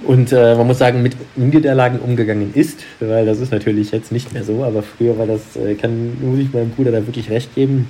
Und 0.04 0.32
äh, 0.32 0.56
man 0.56 0.68
muss 0.68 0.78
sagen, 0.78 1.02
mit 1.02 1.16
Niederlagen 1.36 2.00
umgegangen 2.00 2.54
ist, 2.54 2.82
weil 3.00 3.26
das 3.26 3.40
ist 3.40 3.52
natürlich 3.52 3.92
jetzt 3.92 4.12
nicht 4.12 4.32
mehr 4.32 4.44
so, 4.44 4.64
aber 4.64 4.84
früher 4.84 5.18
war 5.18 5.26
das, 5.26 5.56
äh, 5.56 5.74
kann, 5.74 6.18
muss 6.22 6.40
ich 6.40 6.54
meinem 6.54 6.70
Bruder 6.70 6.92
da 6.92 7.06
wirklich 7.08 7.32
recht 7.32 7.56
geben. 7.56 7.90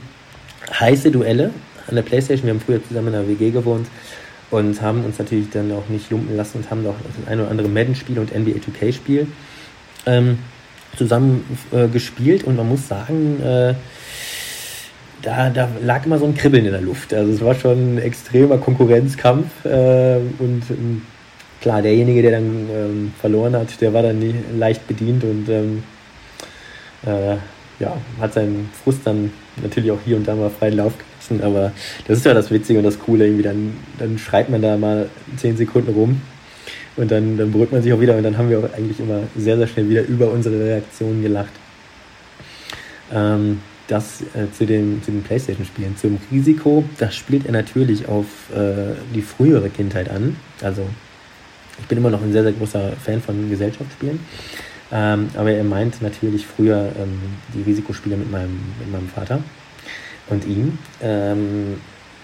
Heiße 0.79 1.11
Duelle 1.11 1.51
an 1.87 1.95
der 1.95 2.03
Playstation, 2.03 2.45
wir 2.45 2.53
haben 2.53 2.61
früher 2.61 2.81
zusammen 2.87 3.07
in 3.07 3.13
der 3.13 3.27
WG 3.27 3.51
gewohnt 3.51 3.87
und 4.49 4.81
haben 4.81 5.03
uns 5.03 5.19
natürlich 5.19 5.49
dann 5.49 5.71
auch 5.71 5.89
nicht 5.89 6.09
lumpen 6.09 6.35
lassen 6.35 6.59
und 6.59 6.71
haben 6.71 6.85
auch 6.87 6.95
das 7.03 7.31
ein 7.31 7.39
oder 7.39 7.51
andere 7.51 7.67
Madden-Spiel 7.67 8.19
und 8.19 8.33
NBA 8.33 8.59
2K-Spiel 8.59 9.27
ähm, 10.05 10.39
zusammen 10.95 11.43
äh, 11.71 11.87
gespielt 11.87 12.43
und 12.43 12.55
man 12.55 12.67
muss 12.67 12.87
sagen, 12.87 13.41
äh, 13.41 13.73
da, 15.21 15.49
da 15.49 15.67
lag 15.83 16.05
immer 16.05 16.17
so 16.17 16.25
ein 16.25 16.35
Kribbeln 16.35 16.65
in 16.65 16.71
der 16.71 16.81
Luft. 16.81 17.13
Also 17.13 17.31
es 17.33 17.41
war 17.41 17.55
schon 17.55 17.95
ein 17.95 17.97
extremer 17.97 18.57
Konkurrenzkampf 18.57 19.65
äh, 19.65 20.17
und 20.39 20.63
ähm, 20.69 21.01
klar, 21.59 21.81
derjenige, 21.81 22.21
der 22.21 22.31
dann 22.31 22.69
ähm, 22.71 23.13
verloren 23.19 23.55
hat, 23.55 23.81
der 23.81 23.93
war 23.93 24.03
dann 24.03 24.19
nie, 24.19 24.35
leicht 24.57 24.87
bedient 24.87 25.23
und 25.23 25.49
ähm, 25.49 25.83
äh, 27.05 27.35
ja, 27.79 27.97
hat 28.19 28.33
seinen 28.33 28.69
Frust 28.83 29.01
dann 29.05 29.31
natürlich 29.61 29.91
auch 29.91 29.99
hier 30.05 30.17
und 30.17 30.27
da 30.27 30.35
mal 30.35 30.49
freien 30.49 30.77
Lauf 30.77 30.93
gelassen. 31.27 31.43
Aber 31.43 31.71
das 32.07 32.19
ist 32.19 32.25
ja 32.25 32.33
das 32.33 32.51
Witzige 32.51 32.79
und 32.79 32.85
das 32.85 32.99
Coole. 32.99 33.25
Irgendwie 33.25 33.43
dann, 33.43 33.73
dann 33.99 34.17
schreit 34.17 34.49
man 34.49 34.61
da 34.61 34.77
mal 34.77 35.09
zehn 35.37 35.57
Sekunden 35.57 35.93
rum 35.93 36.21
und 36.95 37.11
dann, 37.11 37.37
dann 37.37 37.51
beruhigt 37.51 37.71
man 37.71 37.81
sich 37.81 37.93
auch 37.93 37.99
wieder 37.99 38.15
und 38.15 38.23
dann 38.23 38.37
haben 38.37 38.49
wir 38.49 38.59
auch 38.59 38.73
eigentlich 38.73 38.99
immer 38.99 39.21
sehr, 39.35 39.57
sehr 39.57 39.67
schnell 39.67 39.89
wieder 39.89 40.03
über 40.03 40.31
unsere 40.31 40.59
Reaktionen 40.59 41.21
gelacht. 41.21 41.53
Ähm, 43.13 43.59
das 43.87 44.21
äh, 44.33 44.51
zu 44.51 44.65
den, 44.65 45.01
zu 45.01 45.11
den 45.11 45.23
Playstation-Spielen. 45.23 45.95
Zum 45.95 46.17
Risiko, 46.29 46.83
das 46.97 47.15
spielt 47.15 47.45
er 47.45 47.53
natürlich 47.53 48.09
auf 48.09 48.25
äh, 48.53 48.95
die 49.15 49.21
frühere 49.21 49.69
Kindheit 49.69 50.09
an. 50.09 50.35
Also 50.61 50.85
ich 51.79 51.85
bin 51.85 51.97
immer 51.97 52.09
noch 52.09 52.21
ein 52.21 52.33
sehr, 52.33 52.43
sehr 52.43 52.51
großer 52.51 52.91
Fan 53.01 53.21
von 53.21 53.49
Gesellschaftsspielen. 53.49 54.19
Ähm, 54.91 55.29
aber 55.35 55.51
er 55.51 55.63
meint 55.63 56.01
natürlich 56.01 56.45
früher 56.45 56.91
ähm, 56.99 57.21
die 57.53 57.61
Risikospiele 57.61 58.17
mit 58.17 58.29
meinem, 58.29 58.59
mit 58.79 58.91
meinem 58.91 59.07
Vater 59.07 59.41
und 60.29 60.45
ihm, 60.45 60.77
ähm, 61.01 61.75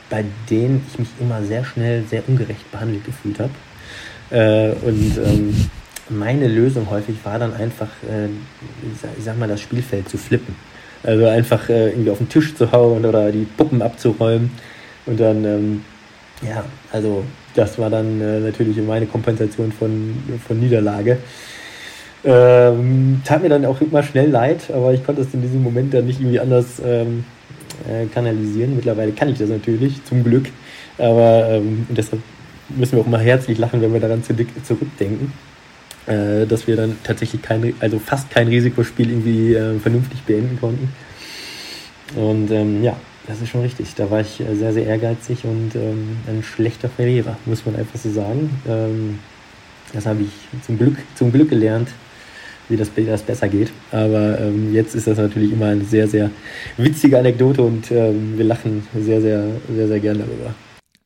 bei 0.10 0.24
denen 0.50 0.86
ich 0.92 1.00
mich 1.00 1.10
immer 1.20 1.44
sehr 1.44 1.64
schnell 1.64 2.04
sehr 2.10 2.24
ungerecht 2.28 2.72
behandelt 2.72 3.06
gefühlt 3.06 3.40
habe. 3.40 3.52
Äh, 4.30 4.74
und 4.86 5.18
ähm, 5.18 5.70
meine 6.10 6.48
Lösung 6.48 6.90
häufig 6.90 7.16
war 7.24 7.40
dann 7.40 7.54
einfach, 7.54 7.90
äh, 8.04 8.28
ich 9.18 9.24
sag 9.24 9.38
mal, 9.38 9.48
das 9.48 9.62
Spielfeld 9.62 10.10
zu 10.10 10.18
flippen. 10.18 10.56
Also 11.04 11.28
einfach 11.28 11.70
äh, 11.70 11.90
irgendwie 11.90 12.12
auf 12.12 12.18
den 12.18 12.30
Tisch 12.30 12.56
zu 12.56 12.72
hauen 12.72 13.06
oder 13.06 13.32
die 13.32 13.46
Puppen 13.58 13.82
abzuräumen 13.82 14.52
und 15.06 15.20
dann, 15.20 15.44
ähm, 15.44 15.82
ja, 16.42 16.64
also 16.92 17.24
das 17.56 17.78
war 17.78 17.90
dann 17.90 18.22
äh, 18.22 18.40
natürlich 18.40 18.78
meine 18.78 19.06
Kompensation 19.06 19.72
von, 19.72 20.16
von 20.46 20.60
Niederlage. 20.60 21.18
Ähm, 22.26 23.22
tat 23.26 23.44
mir 23.44 23.50
dann 23.50 23.66
auch 23.66 23.82
immer 23.82 24.02
schnell 24.02 24.30
leid, 24.30 24.72
aber 24.74 24.94
ich 24.94 25.06
konnte 25.06 25.22
es 25.22 25.34
in 25.34 25.42
diesem 25.42 25.62
Moment 25.62 25.94
dann 25.94 26.06
nicht 26.06 26.22
irgendwie 26.22 26.40
anders 26.40 26.82
ähm, 26.84 27.26
äh, 27.88 28.06
kanalisieren. 28.08 28.76
Mittlerweile 28.76 29.12
kann 29.12 29.30
ich 29.30 29.38
das 29.38 29.50
natürlich, 29.50 30.04
zum 30.06 30.24
Glück. 30.24 30.48
Aber 30.98 31.48
ähm, 31.50 31.88
deshalb 31.90 32.22
müssen 32.70 32.98
wir 32.98 33.02
auch 33.02 33.08
mal 33.08 33.22
herzlich 33.22 33.58
lachen, 33.58 33.82
wenn 33.82 33.94
wir 33.94 34.00
daran 34.00 34.24
zu, 34.24 34.34
zurückdenken, 34.64 35.34
äh, 36.06 36.46
dass 36.46 36.68
wir 36.68 36.76
dann 36.76 36.98
tatsächlich 37.04 37.42
kein, 37.42 37.74
also 37.80 38.00
fast 38.00 38.30
kein 38.30 38.48
Risikospiel 38.48 39.10
irgendwie 39.10 39.54
äh, 39.54 39.80
vernünftig 39.80 40.22
beenden 40.24 40.60
konnten. 40.60 40.90
Und 42.16 42.52
ähm, 42.52 42.84
ja, 42.84 42.96
das 43.28 43.42
ist 43.42 43.50
schon 43.50 43.62
richtig. 43.62 43.96
Da 43.96 44.10
war 44.12 44.22
ich 44.22 44.40
äh, 44.40 44.56
sehr, 44.56 44.74
sehr 44.74 44.86
ehrgeizig 44.86 45.46
und 45.46 45.76
ähm, 45.76 46.18
ein 46.28 46.44
schlechter 46.44 46.90
Verlierer, 46.90 47.38
muss 47.46 47.66
man 47.66 47.76
einfach 47.76 47.98
so 47.98 48.12
sagen. 48.12 48.50
Ähm, 48.68 49.20
das 49.94 50.06
habe 50.06 50.24
ich 50.24 50.64
zum 50.66 50.78
Glück, 50.78 50.98
zum 51.16 51.32
Glück 51.32 51.50
gelernt, 51.50 51.90
wie 52.74 52.78
das, 52.78 52.90
wie 52.96 53.06
das 53.06 53.22
besser 53.22 53.48
geht. 53.48 53.72
Aber 53.92 54.40
ähm, 54.40 54.74
jetzt 54.74 54.96
ist 54.96 55.08
das 55.08 55.18
natürlich 55.18 55.54
immer 55.54 55.68
eine 55.68 55.86
sehr, 55.86 56.08
sehr 56.08 56.32
witzige 56.78 57.18
Anekdote 57.20 57.62
und 57.62 57.92
ähm, 57.92 58.34
wir 58.38 58.46
lachen 58.46 58.86
sehr, 59.00 59.22
sehr, 59.22 59.46
sehr, 59.74 59.88
sehr 59.88 60.00
gern 60.00 60.20
darüber. 60.20 60.54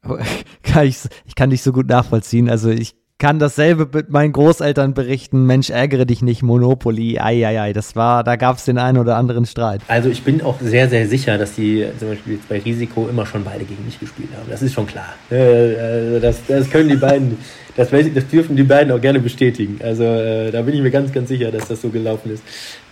Kann 0.64 0.88
ich, 0.88 0.98
ich 1.26 1.36
kann 1.36 1.50
dich 1.50 1.62
so 1.62 1.72
gut 1.72 1.88
nachvollziehen. 1.88 2.50
Also 2.50 2.70
ich 2.70 2.96
kann 3.20 3.40
dasselbe 3.40 3.90
mit 3.92 4.10
meinen 4.10 4.32
Großeltern 4.32 4.94
berichten. 4.94 5.46
Mensch, 5.46 5.70
ärgere 5.72 6.06
dich 6.06 6.22
nicht, 6.22 6.44
Monopoly. 6.44 7.20
Eieiei, 7.20 7.74
das 7.74 7.96
war, 7.96 8.24
da 8.24 8.36
gab 8.36 8.58
es 8.58 8.66
den 8.66 8.78
einen 8.78 9.00
oder 9.00 9.18
anderen 9.18 9.46
Streit. 9.46 9.82
Also 9.88 10.10
ich 10.10 10.24
bin 10.24 10.42
auch 10.42 10.60
sehr, 10.62 10.88
sehr 10.88 11.08
sicher, 11.08 11.38
dass 11.38 11.56
die 11.56 11.88
zum 11.98 12.10
Beispiel 12.10 12.34
jetzt 12.34 12.48
bei 12.48 12.60
Risiko 12.60 13.08
immer 13.08 13.26
schon 13.26 13.44
beide 13.44 13.66
gegen 13.66 13.84
mich 13.86 14.00
gespielt 14.00 14.30
haben. 14.38 14.48
Das 14.50 14.62
ist 14.62 14.74
schon 14.74 14.86
klar. 14.86 15.16
Äh, 15.32 16.20
das, 16.20 16.46
das 16.46 16.70
können 16.70 16.90
die 16.90 16.96
beiden, 16.96 17.38
das, 17.76 17.90
das 17.90 18.28
dürfen 18.28 18.56
die 18.56 18.64
beiden 18.64 18.92
auch 18.94 19.02
gerne 19.02 19.20
bestätigen. 19.20 19.80
Also 19.84 20.04
äh, 20.04 20.52
da 20.52 20.62
bin 20.62 20.76
ich 20.76 20.82
mir 20.82 20.92
ganz, 20.92 21.12
ganz 21.12 21.30
sicher, 21.30 21.52
dass 21.52 21.68
das 21.68 21.82
so 21.82 21.90
gelaufen 21.90 22.32
ist. 22.32 22.44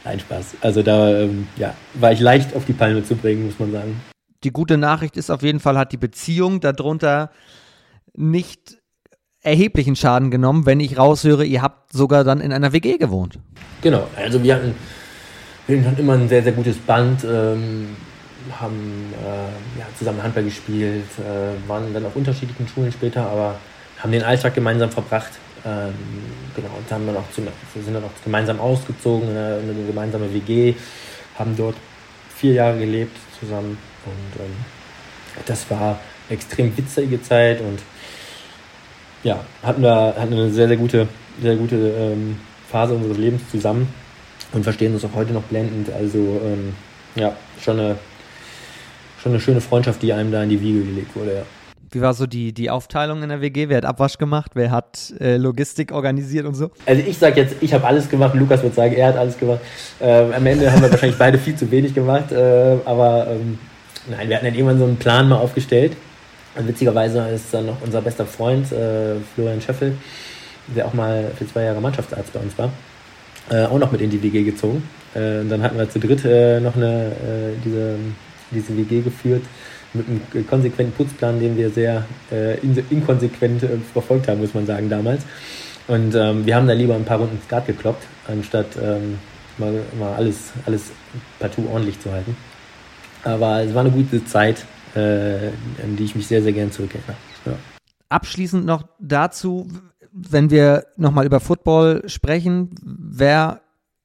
Nein, 0.03 0.19
Spaß. 0.19 0.55
Also 0.61 0.82
da 0.82 1.19
ähm, 1.19 1.47
ja, 1.57 1.76
war 1.93 2.11
ich 2.11 2.19
leicht 2.19 2.55
auf 2.55 2.65
die 2.65 2.73
Palme 2.73 3.03
zu 3.03 3.15
bringen, 3.15 3.45
muss 3.45 3.59
man 3.59 3.71
sagen. 3.71 4.01
Die 4.43 4.51
gute 4.51 4.78
Nachricht 4.78 5.17
ist 5.17 5.30
auf 5.30 5.43
jeden 5.43 5.59
Fall, 5.59 5.78
hat 5.78 5.91
die 5.91 5.97
Beziehung 5.97 6.61
darunter 6.61 7.32
nicht 8.15 8.78
erheblichen 9.46 9.96
Schaden 9.96 10.32
genommen, 10.32 10.66
wenn 10.66 10.80
ich 10.80 10.98
raushöre, 10.98 11.46
ihr 11.46 11.62
habt 11.62 11.93
sogar 11.93 12.24
dann 12.24 12.41
in 12.41 12.52
einer 12.52 12.74
WG 12.74 12.98
gewohnt. 12.98 13.38
Genau, 13.82 14.08
also 14.16 14.41
wir 14.43 14.56
hatten, 14.56 14.76
wir 15.68 15.86
hatten 15.86 16.00
immer 16.00 16.14
ein 16.14 16.28
sehr, 16.28 16.43
sehr 16.43 16.52
gutes 16.52 16.78
Band, 16.78 17.24
ähm, 17.24 17.96
haben 18.60 19.14
äh, 19.24 19.80
ja, 19.80 19.86
zusammen 19.98 20.22
Handball 20.22 20.43
gespielt, 20.43 21.06
äh, 21.20 21.70
waren 21.70 21.93
dann 21.93 22.06
auf 22.06 22.16
unterschiedlichen 22.16 22.68
Schulen 22.68 22.91
später, 22.91 23.28
aber 23.28 23.56
haben 24.00 24.12
den 24.12 24.24
Alltag 24.24 24.56
gemeinsam 24.56 24.89
verbracht. 24.89 25.32
Ähm, 25.66 25.93
genau, 26.56 26.70
und 26.78 26.91
haben 26.91 27.08
dann 27.08 27.18
auch 27.18 27.30
zu, 27.32 27.41
sind 27.74 27.93
dann 27.93 28.04
auch 28.04 28.24
gemeinsam 28.24 28.60
ausgezogen 28.60 29.30
in 29.30 29.38
eine, 29.38 29.60
in 29.60 29.70
eine, 29.70 29.86
gemeinsame 29.88 30.32
WG, 30.32 30.76
haben 31.39 31.56
dort 31.56 31.76
vier 32.36 32.54
Jahre 32.54 32.78
gelebt 32.78 33.18
zusammen 33.39 33.78
und 34.06 34.41
ähm, 34.41 34.52
das 35.48 35.70
war 35.72 36.00
eine 36.30 36.38
extrem 36.38 36.76
witzige 36.78 37.22
Zeit 37.22 37.62
und 37.62 37.80
ja, 39.26 39.39
hatten 39.63 39.82
wir 39.82 40.13
hatten 40.17 40.34
eine 40.34 40.51
sehr, 40.51 40.67
sehr 40.67 40.78
gute, 40.78 41.07
sehr 41.41 41.55
gute 41.55 41.76
ähm, 41.76 42.38
Phase 42.69 42.93
unseres 42.93 43.17
Lebens 43.17 43.41
zusammen 43.49 43.88
und 44.53 44.63
verstehen 44.63 44.93
uns 44.93 45.03
auch 45.03 45.15
heute 45.15 45.34
noch 45.34 45.41
blendend. 45.43 45.89
Also 45.91 46.19
ähm, 46.19 46.76
ja, 47.15 47.36
schon 47.59 47.80
eine, 47.80 47.95
schon 49.21 49.32
eine 49.32 49.41
schöne 49.41 49.61
Freundschaft, 49.61 50.03
die 50.03 50.13
einem 50.13 50.32
da 50.32 50.43
in 50.43 50.49
die 50.49 50.61
Wiege 50.61 50.84
gelegt 50.84 51.15
wurde, 51.15 51.34
ja. 51.34 51.41
Wie 51.91 52.01
war 52.01 52.13
so 52.13 52.28
die, 52.28 52.53
die 52.53 52.69
Aufteilung 52.69 53.23
in 53.23 53.30
der 53.30 53.41
WG? 53.41 53.69
Wer 53.69 53.78
hat 53.78 53.86
Abwasch 53.86 54.17
gemacht? 54.17 54.51
Wer 54.53 54.69
hat 54.69 55.13
äh, 55.19 55.38
Logistik 55.38 55.91
organisiert 55.91 56.45
und 56.45 56.53
so? 56.53 56.69
Also 56.86 57.01
ich 57.07 57.17
sage 57.17 57.39
jetzt, 57.39 57.55
ich 57.61 57.73
habe 57.73 57.88
alles 57.88 58.09
gemacht. 58.09 58.36
Lukas 58.36 58.61
wird 58.63 58.76
sagen, 58.76 58.93
er 58.93 59.07
hat 59.07 59.17
alles 59.17 59.38
gemacht. 59.38 59.61
Ähm, 60.01 60.34
am 60.36 60.45
Ende 60.45 60.69
haben 60.71 60.82
wir 60.82 60.91
wahrscheinlich 60.91 61.17
beide 61.17 61.38
viel 61.38 61.55
zu 61.55 61.71
wenig 61.71 61.93
gemacht. 61.93 62.34
Äh, 62.34 62.78
aber 62.84 63.28
ähm, 63.30 63.57
nein, 64.09 64.28
wir 64.28 64.36
hatten 64.36 64.45
dann 64.45 64.55
irgendwann 64.55 64.78
so 64.78 64.84
einen 64.84 64.97
Plan 64.97 65.30
mal 65.30 65.38
aufgestellt. 65.38 65.95
Witzigerweise 66.58 67.28
ist 67.30 67.53
dann 67.53 67.66
noch 67.68 67.82
unser 67.82 68.01
bester 68.01 68.26
Freund, 68.26 68.72
äh, 68.72 69.16
Florian 69.34 69.62
Schöffel, 69.62 69.97
der 70.68 70.86
auch 70.86 70.93
mal 70.93 71.32
für 71.38 71.47
zwei 71.47 71.64
Jahre 71.64 71.82
Mannschaftsarzt 71.82 72.34
bei 72.34 72.39
uns 72.39 72.58
war, 72.58 72.72
äh, 73.49 73.66
auch 73.66 73.78
noch 73.78 73.91
mit 73.91 74.01
in 74.01 74.10
die 74.10 74.22
WG 74.22 74.43
gezogen. 74.43 74.88
Äh, 75.14 75.41
und 75.41 75.49
dann 75.49 75.62
hatten 75.62 75.78
wir 75.78 75.89
zu 75.89 75.99
dritt 75.99 76.24
äh, 76.26 76.60
noch 76.60 76.76
eine, 76.76 77.12
diese, 77.64 77.95
diese 78.51 78.78
WG 78.78 79.01
geführt 79.01 79.43
mit 79.95 80.08
einem 80.08 80.47
konsequenten 80.47 80.93
Putzplan, 80.93 81.39
den 81.39 81.58
wir 81.58 81.70
sehr 81.70 82.06
äh, 82.32 82.58
inkonsequent 82.60 83.64
äh, 83.64 83.70
verfolgt 83.93 84.28
haben, 84.28 84.41
muss 84.41 84.53
man 84.53 84.66
sagen, 84.66 84.89
damals. 84.89 85.24
Und 85.88 86.16
ähm, 86.16 86.45
wir 86.45 86.56
haben 86.56 86.68
da 86.68 86.74
lieber 86.74 86.95
ein 86.95 87.06
paar 87.06 87.20
Runden 87.20 87.39
Skat 87.45 87.68
gekloppt, 87.68 88.03
anstatt 88.28 88.68
ähm, 88.82 89.20
mal, 89.58 89.74
mal 89.99 90.14
alles, 90.16 90.51
alles 90.66 90.91
partout 91.39 91.68
ordentlich 91.72 91.99
zu 91.99 92.12
halten. 92.12 92.36
Aber 93.24 93.62
es 93.62 93.74
war 93.74 93.82
eine 93.82 93.91
gute 93.91 94.24
Zeit, 94.26 94.66
äh, 94.96 95.50
an 95.84 95.96
die 95.98 96.06
ich 96.06 96.16
mich 96.16 96.28
sehr, 96.28 96.41
sehr 96.41 96.54
gern 96.54 96.72
zurückerinnere. 96.72 97.16
Ja. 97.46 97.54
Abschließend 98.10 98.66
noch 98.66 98.84
dazu, 99.00 99.68
wenn 100.12 100.50
wir 100.50 100.86
nochmal 100.96 101.26
über 101.26 101.39
Football 101.39 102.04
sprechen, 102.08 102.72
wer 102.84 103.62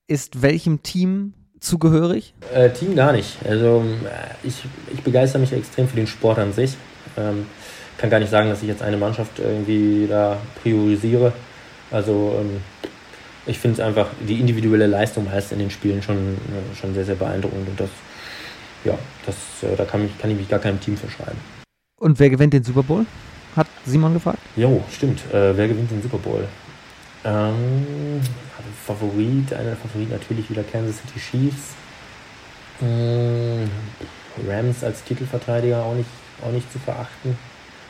ist 0.07 0.43
welchem 0.43 0.82
Team 0.82 1.34
zugehörig? 1.61 2.34
Äh, 2.53 2.70
Team 2.70 2.97
gar 2.97 3.12
nicht. 3.12 3.36
Also 3.49 3.84
äh, 4.05 4.47
ich, 4.47 4.64
ich 4.93 5.03
begeister 5.03 5.38
mich 5.38 5.53
extrem 5.53 5.86
für 5.86 5.97
den 5.97 6.07
Sport 6.07 6.38
an 6.38 6.53
sich. 6.53 6.76
Ähm, 7.16 7.47
kann 7.99 8.11
gar 8.11 8.18
nicht 8.18 8.30
sagen, 8.30 8.49
dass 8.49 8.62
ich 8.62 8.68
jetzt 8.68 8.82
eine 8.82 8.97
Mannschaft 8.97 9.38
irgendwie 9.38 10.07
da 10.09 10.38
priorisiere. 10.62 11.32
Also 11.91 12.34
ähm, 12.41 12.62
ich 13.47 13.59
finde 13.59 13.80
es 13.80 13.86
einfach 13.86 14.09
die 14.26 14.41
individuelle 14.41 14.86
Leistung 14.86 15.26
meist 15.26 15.53
in 15.53 15.59
den 15.59 15.70
Spielen 15.70 16.03
schon, 16.03 16.16
äh, 16.16 16.76
schon 16.80 16.95
sehr, 16.95 17.05
sehr 17.05 17.14
beeindruckend 17.14 17.68
und 17.68 17.80
das, 17.80 17.91
ja, 18.85 18.99
das, 19.26 19.37
äh, 19.62 19.76
da 19.76 19.85
kann, 19.85 20.03
mich, 20.03 20.18
kann 20.18 20.31
ich 20.31 20.37
mich 20.37 20.49
gar 20.49 20.61
keinem 20.61 20.81
Team 20.81 20.97
verschreiben. 20.97 21.39
Und 22.01 22.18
wer 22.18 22.31
gewinnt 22.31 22.53
den 22.53 22.64
Super 22.64 22.83
Bowl? 22.83 23.07
Hat 23.57 23.66
Simon 23.85 24.14
gefragt? 24.14 24.39
Jo, 24.57 24.83
stimmt. 24.91 25.20
Äh, 25.33 25.57
wer 25.57 25.68
gewinnt 25.68 25.91
den 25.91 26.03
Super 26.03 26.18
Bowl? 26.18 26.47
Ähm, 27.24 28.20
Favorit, 28.87 29.53
einer 29.53 29.70
der 29.70 29.76
Favoriten 29.76 30.12
natürlich 30.12 30.49
wieder 30.49 30.62
Kansas 30.62 30.97
City 30.97 31.20
Chiefs. 31.20 31.74
Ähm, 32.83 33.70
Rams 34.49 34.83
als 34.83 35.05
Titelverteidiger 35.05 35.83
auch 35.85 35.95
nicht, 35.95 36.09
auch 36.43 36.53
nicht 36.53 36.70
zu 36.72 36.78
verachten. 36.78 37.37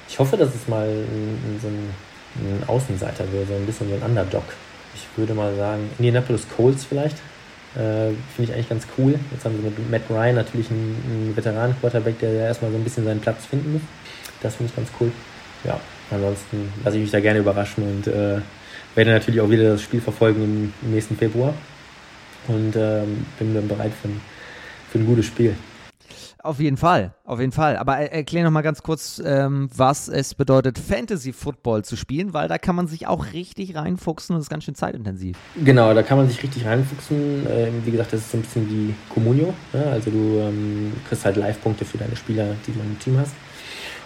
Ich 0.09 0.18
hoffe, 0.18 0.36
dass 0.36 0.55
es 0.55 0.66
mal 0.66 0.88
ein, 0.88 1.61
so 1.62 1.68
ein, 1.68 1.91
ein 2.36 2.68
Außenseiter 2.68 3.30
wird, 3.32 3.49
so 3.49 3.55
ein 3.55 3.66
bisschen 3.66 3.88
so 3.88 3.95
ein 3.95 4.03
Underdog. 4.03 4.43
Ich 4.95 5.07
würde 5.16 5.34
mal 5.34 5.55
sagen, 5.55 5.88
Indianapolis 5.99 6.47
Colts 6.57 6.84
vielleicht. 6.84 7.16
Äh, 7.76 8.12
Finde 8.34 8.50
ich 8.50 8.52
eigentlich 8.52 8.68
ganz 8.68 8.86
cool. 8.98 9.14
Jetzt 9.30 9.44
haben 9.44 9.56
sie 9.56 9.62
mit 9.62 9.90
Matt 9.90 10.02
Ryan 10.10 10.34
natürlich 10.34 10.70
einen, 10.70 10.96
einen 11.06 11.36
Veteranen-Quarterback, 11.36 12.18
der 12.18 12.32
erstmal 12.32 12.70
so 12.70 12.76
ein 12.76 12.84
bisschen 12.84 13.04
seinen 13.04 13.20
Platz 13.20 13.46
finden 13.46 13.74
muss. 13.74 13.82
Das 14.42 14.56
finde 14.56 14.70
ich 14.70 14.76
ganz 14.76 14.88
cool. 15.00 15.12
Ja, 15.64 15.78
ansonsten 16.10 16.72
lasse 16.84 16.96
ich 16.96 17.02
mich 17.02 17.10
da 17.10 17.20
gerne 17.20 17.40
überraschen 17.40 17.84
und 17.84 18.06
äh, 18.06 18.40
werde 18.94 19.12
natürlich 19.12 19.40
auch 19.40 19.50
wieder 19.50 19.72
das 19.72 19.82
Spiel 19.82 20.00
verfolgen 20.00 20.42
im, 20.42 20.72
im 20.82 20.94
nächsten 20.94 21.16
Februar 21.16 21.54
und 22.48 22.74
ähm, 22.76 23.26
bin 23.38 23.54
dann 23.54 23.68
bereit 23.68 23.92
für 24.00 24.08
ein, 24.08 24.20
für 24.90 24.98
ein 24.98 25.06
gutes 25.06 25.26
Spiel. 25.26 25.54
Auf 26.43 26.59
jeden 26.59 26.78
Fall, 26.78 27.12
auf 27.24 27.38
jeden 27.38 27.53
Fall. 27.53 27.76
Aber 27.76 27.97
erklär 27.97 28.45
noch 28.45 28.51
mal 28.51 28.62
ganz 28.62 28.82
kurz, 28.82 29.20
ähm, 29.24 29.68
was 29.76 30.09
es 30.09 30.34
bedeutet, 30.34 30.78
Fantasy 30.78 31.34
Football 31.34 31.84
zu 31.84 31.97
spielen, 31.97 32.32
weil 32.32 32.49
da 32.49 32.57
kann 32.57 32.74
man 32.74 32.86
sich 32.86 33.07
auch 33.07 33.32
richtig 33.34 33.74
reinfuchsen 33.76 34.34
und 34.34 34.41
ist 34.41 34.49
ganz 34.49 34.64
schön 34.64 34.74
zeitintensiv. 34.74 35.36
Genau, 35.62 35.93
da 35.93 36.03
kann 36.03 36.16
man 36.16 36.28
sich 36.28 36.43
richtig 36.43 36.64
reinfuchsen. 36.64 37.47
Ähm, 37.47 37.82
wie 37.84 37.91
gesagt, 37.91 38.14
das 38.14 38.20
ist 38.20 38.30
so 38.30 38.38
ein 38.38 38.43
bisschen 38.43 38.70
wie 38.70 38.95
Communio. 39.12 39.53
Ne? 39.74 39.84
Also 39.93 40.11
du 40.11 40.38
ähm, 40.38 40.93
kriegst 41.09 41.26
halt 41.26 41.36
Live-Punkte 41.36 41.84
für 41.84 41.99
deine 41.99 42.16
Spieler, 42.16 42.47
die 42.66 42.72
du 42.72 42.80
im 42.80 42.99
Team 42.99 43.18
hast. 43.18 43.34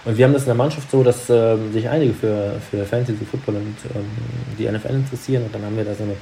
Und 0.04 0.18
wir 0.18 0.24
haben 0.24 0.32
das 0.32 0.42
in 0.42 0.48
der 0.48 0.56
Mannschaft 0.56 0.90
so, 0.90 1.04
dass 1.04 1.30
ähm, 1.30 1.72
sich 1.72 1.88
einige 1.88 2.12
für, 2.12 2.60
für 2.70 2.84
Fantasy 2.84 3.24
Football 3.24 3.56
und 3.56 3.76
ähm, 3.94 4.06
die 4.58 4.68
NFL 4.68 4.94
interessieren. 4.94 5.44
Und 5.44 5.54
dann 5.54 5.62
haben 5.62 5.76
wir 5.76 5.84
da 5.84 5.94
so 5.94 6.02
eine 6.02 6.16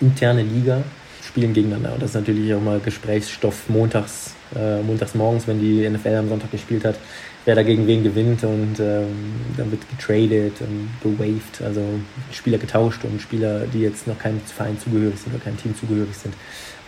interne 0.00 0.42
Liga, 0.42 0.82
spielen 1.28 1.52
gegeneinander. 1.52 1.92
Und 1.92 2.02
das 2.02 2.10
ist 2.10 2.16
natürlich 2.16 2.52
auch 2.54 2.60
mal 2.60 2.80
Gesprächsstoff 2.80 3.68
montags, 3.68 4.34
äh, 4.56 4.82
montags 4.82 5.14
morgens, 5.14 5.46
wenn 5.46 5.60
die 5.60 5.88
NFL 5.88 6.14
am 6.14 6.28
Sonntag 6.28 6.50
gespielt 6.50 6.84
hat, 6.84 6.96
wer 7.44 7.54
dagegen 7.54 7.86
wen 7.86 8.02
gewinnt. 8.02 8.42
Und 8.42 8.80
ähm, 8.80 9.06
dann 9.56 9.70
wird 9.70 9.82
getradet 9.90 10.54
und 10.60 10.90
gewaved, 11.02 11.62
also 11.62 11.82
Spieler 12.32 12.58
getauscht 12.58 13.04
und 13.04 13.20
Spieler, 13.20 13.66
die 13.72 13.80
jetzt 13.80 14.06
noch 14.06 14.18
keinem 14.18 14.40
Verein 14.40 14.78
zugehörig 14.78 15.18
sind 15.18 15.34
oder 15.34 15.44
keinem 15.44 15.58
Team 15.58 15.76
zugehörig 15.76 16.14
sind, 16.14 16.34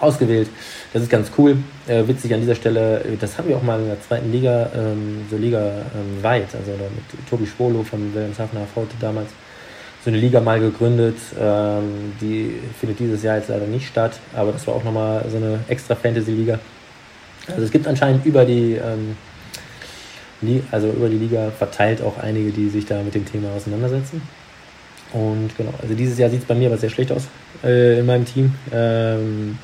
ausgewählt. 0.00 0.48
Das 0.92 1.02
ist 1.02 1.10
ganz 1.10 1.30
cool. 1.38 1.58
Äh, 1.86 2.08
witzig 2.08 2.32
an 2.34 2.40
dieser 2.40 2.54
Stelle, 2.54 3.04
das 3.20 3.36
haben 3.38 3.48
wir 3.48 3.56
auch 3.56 3.62
mal 3.62 3.78
in 3.78 3.86
der 3.86 4.00
zweiten 4.00 4.32
Liga, 4.32 4.70
ähm, 4.74 5.26
so 5.30 5.36
Liga 5.36 5.60
ähm, 5.94 6.22
weit, 6.22 6.54
also 6.54 6.70
mit 6.72 7.28
Tobi 7.28 7.46
Schwolo 7.46 7.82
von 7.82 8.12
Wilhelmshavener 8.14 8.66
Pforte 8.72 8.94
damals, 8.98 9.28
so 10.04 10.10
eine 10.10 10.18
Liga 10.18 10.40
mal 10.40 10.60
gegründet. 10.60 11.16
Ähm, 11.38 12.12
die 12.20 12.54
findet 12.78 13.00
dieses 13.00 13.22
Jahr 13.22 13.36
jetzt 13.36 13.48
leider 13.48 13.66
nicht 13.66 13.86
statt, 13.86 14.18
aber 14.34 14.52
das 14.52 14.66
war 14.66 14.74
auch 14.74 14.84
nochmal 14.84 15.24
so 15.30 15.36
eine 15.36 15.60
extra 15.68 15.94
Fantasy-Liga. 15.94 16.58
Also 17.48 17.62
es 17.62 17.70
gibt 17.70 17.86
anscheinend 17.86 18.24
über 18.24 18.44
die, 18.44 18.74
ähm, 18.74 19.16
also 20.70 20.88
über 20.88 21.08
die 21.08 21.18
Liga 21.18 21.50
verteilt 21.50 22.02
auch 22.02 22.18
einige, 22.18 22.50
die 22.50 22.68
sich 22.68 22.86
da 22.86 23.02
mit 23.02 23.14
dem 23.14 23.24
Thema 23.24 23.50
auseinandersetzen. 23.50 24.22
Und 25.12 25.56
genau, 25.56 25.74
also 25.82 25.94
dieses 25.94 26.18
Jahr 26.18 26.30
sieht 26.30 26.40
es 26.40 26.46
bei 26.46 26.54
mir 26.54 26.68
aber 26.68 26.78
sehr 26.78 26.90
schlecht 26.90 27.10
aus 27.12 27.26
äh, 27.64 27.98
in 27.98 28.06
meinem 28.06 28.24
Team. 28.24 28.54
Ähm, 28.72 29.58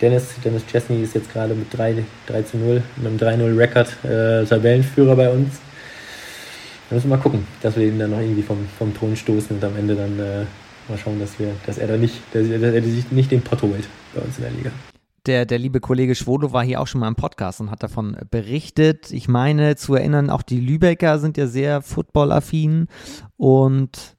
Dennis, 0.00 0.34
Dennis 0.44 0.66
Chesney 0.66 1.02
ist 1.02 1.14
jetzt 1.14 1.32
gerade 1.32 1.54
mit 1.54 1.76
3, 1.76 2.04
3 2.26 2.42
zu 2.42 2.56
0, 2.56 2.82
mit 2.96 3.06
einem 3.06 3.16
3-0-Record 3.16 4.04
äh, 4.04 4.44
Tabellenführer 4.44 5.16
bei 5.16 5.30
uns. 5.30 5.60
Da 6.88 6.96
müssen 6.96 7.10
wir 7.10 7.16
mal 7.16 7.22
gucken, 7.22 7.46
dass 7.60 7.76
wir 7.76 7.86
ihn 7.86 7.98
dann 7.98 8.10
noch 8.10 8.20
irgendwie 8.20 8.42
vom, 8.42 8.66
vom 8.78 8.94
Thron 8.94 9.14
stoßen 9.14 9.56
und 9.56 9.64
am 9.64 9.76
Ende 9.76 9.94
dann 9.94 10.18
äh, 10.18 10.44
mal 10.88 10.96
schauen, 10.96 11.20
dass, 11.20 11.38
wir, 11.38 11.54
dass 11.66 11.76
er 11.78 11.86
da 11.86 11.96
nicht, 11.96 12.14
dass, 12.32 12.48
dass 12.48 12.74
er 12.74 12.82
sich 12.82 13.10
nicht 13.12 13.30
den 13.30 13.42
Pott 13.42 13.60
holt 13.62 13.86
bei 14.14 14.22
uns 14.22 14.38
in 14.38 14.44
der 14.44 14.52
Liga. 14.52 14.70
Der, 15.26 15.44
der 15.44 15.58
liebe 15.58 15.80
Kollege 15.80 16.14
Schwodo 16.14 16.54
war 16.54 16.64
hier 16.64 16.80
auch 16.80 16.86
schon 16.86 17.02
mal 17.02 17.08
im 17.08 17.14
Podcast 17.14 17.60
und 17.60 17.70
hat 17.70 17.82
davon 17.82 18.16
berichtet. 18.30 19.12
Ich 19.12 19.28
meine 19.28 19.76
zu 19.76 19.94
erinnern, 19.94 20.30
auch 20.30 20.40
die 20.40 20.60
Lübecker 20.60 21.18
sind 21.18 21.36
ja 21.36 21.46
sehr 21.46 21.82
footballaffin 21.82 22.86
und 23.36 24.16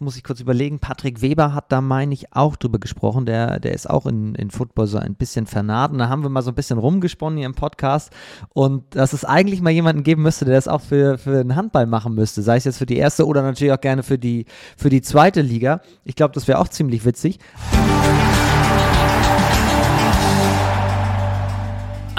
muss 0.00 0.16
ich 0.16 0.24
kurz 0.24 0.40
überlegen, 0.40 0.78
Patrick 0.78 1.20
Weber 1.20 1.54
hat 1.54 1.70
da, 1.72 1.80
meine 1.80 2.14
ich, 2.14 2.34
auch 2.34 2.56
drüber 2.56 2.78
gesprochen. 2.78 3.26
Der, 3.26 3.60
der 3.60 3.72
ist 3.72 3.88
auch 3.88 4.06
in, 4.06 4.34
in 4.34 4.50
Football 4.50 4.86
so 4.86 4.98
ein 4.98 5.14
bisschen 5.14 5.46
vernarrt. 5.46 5.92
Und 5.92 5.98
da 5.98 6.08
haben 6.08 6.22
wir 6.22 6.30
mal 6.30 6.42
so 6.42 6.50
ein 6.50 6.54
bisschen 6.54 6.78
rumgesponnen 6.78 7.38
hier 7.38 7.46
im 7.46 7.54
Podcast. 7.54 8.10
Und 8.50 8.94
dass 8.96 9.12
es 9.12 9.24
eigentlich 9.24 9.60
mal 9.60 9.70
jemanden 9.70 10.02
geben 10.02 10.22
müsste, 10.22 10.44
der 10.44 10.54
das 10.54 10.68
auch 10.68 10.80
für, 10.80 11.18
für 11.18 11.42
den 11.42 11.56
Handball 11.56 11.86
machen 11.86 12.14
müsste. 12.14 12.42
Sei 12.42 12.56
es 12.56 12.64
jetzt 12.64 12.78
für 12.78 12.86
die 12.86 12.96
erste 12.96 13.26
oder 13.26 13.42
natürlich 13.42 13.72
auch 13.72 13.80
gerne 13.80 14.02
für 14.02 14.18
die, 14.18 14.46
für 14.76 14.90
die 14.90 15.02
zweite 15.02 15.42
Liga. 15.42 15.80
Ich 16.04 16.16
glaube, 16.16 16.34
das 16.34 16.48
wäre 16.48 16.58
auch 16.58 16.68
ziemlich 16.68 17.04
witzig. 17.04 17.38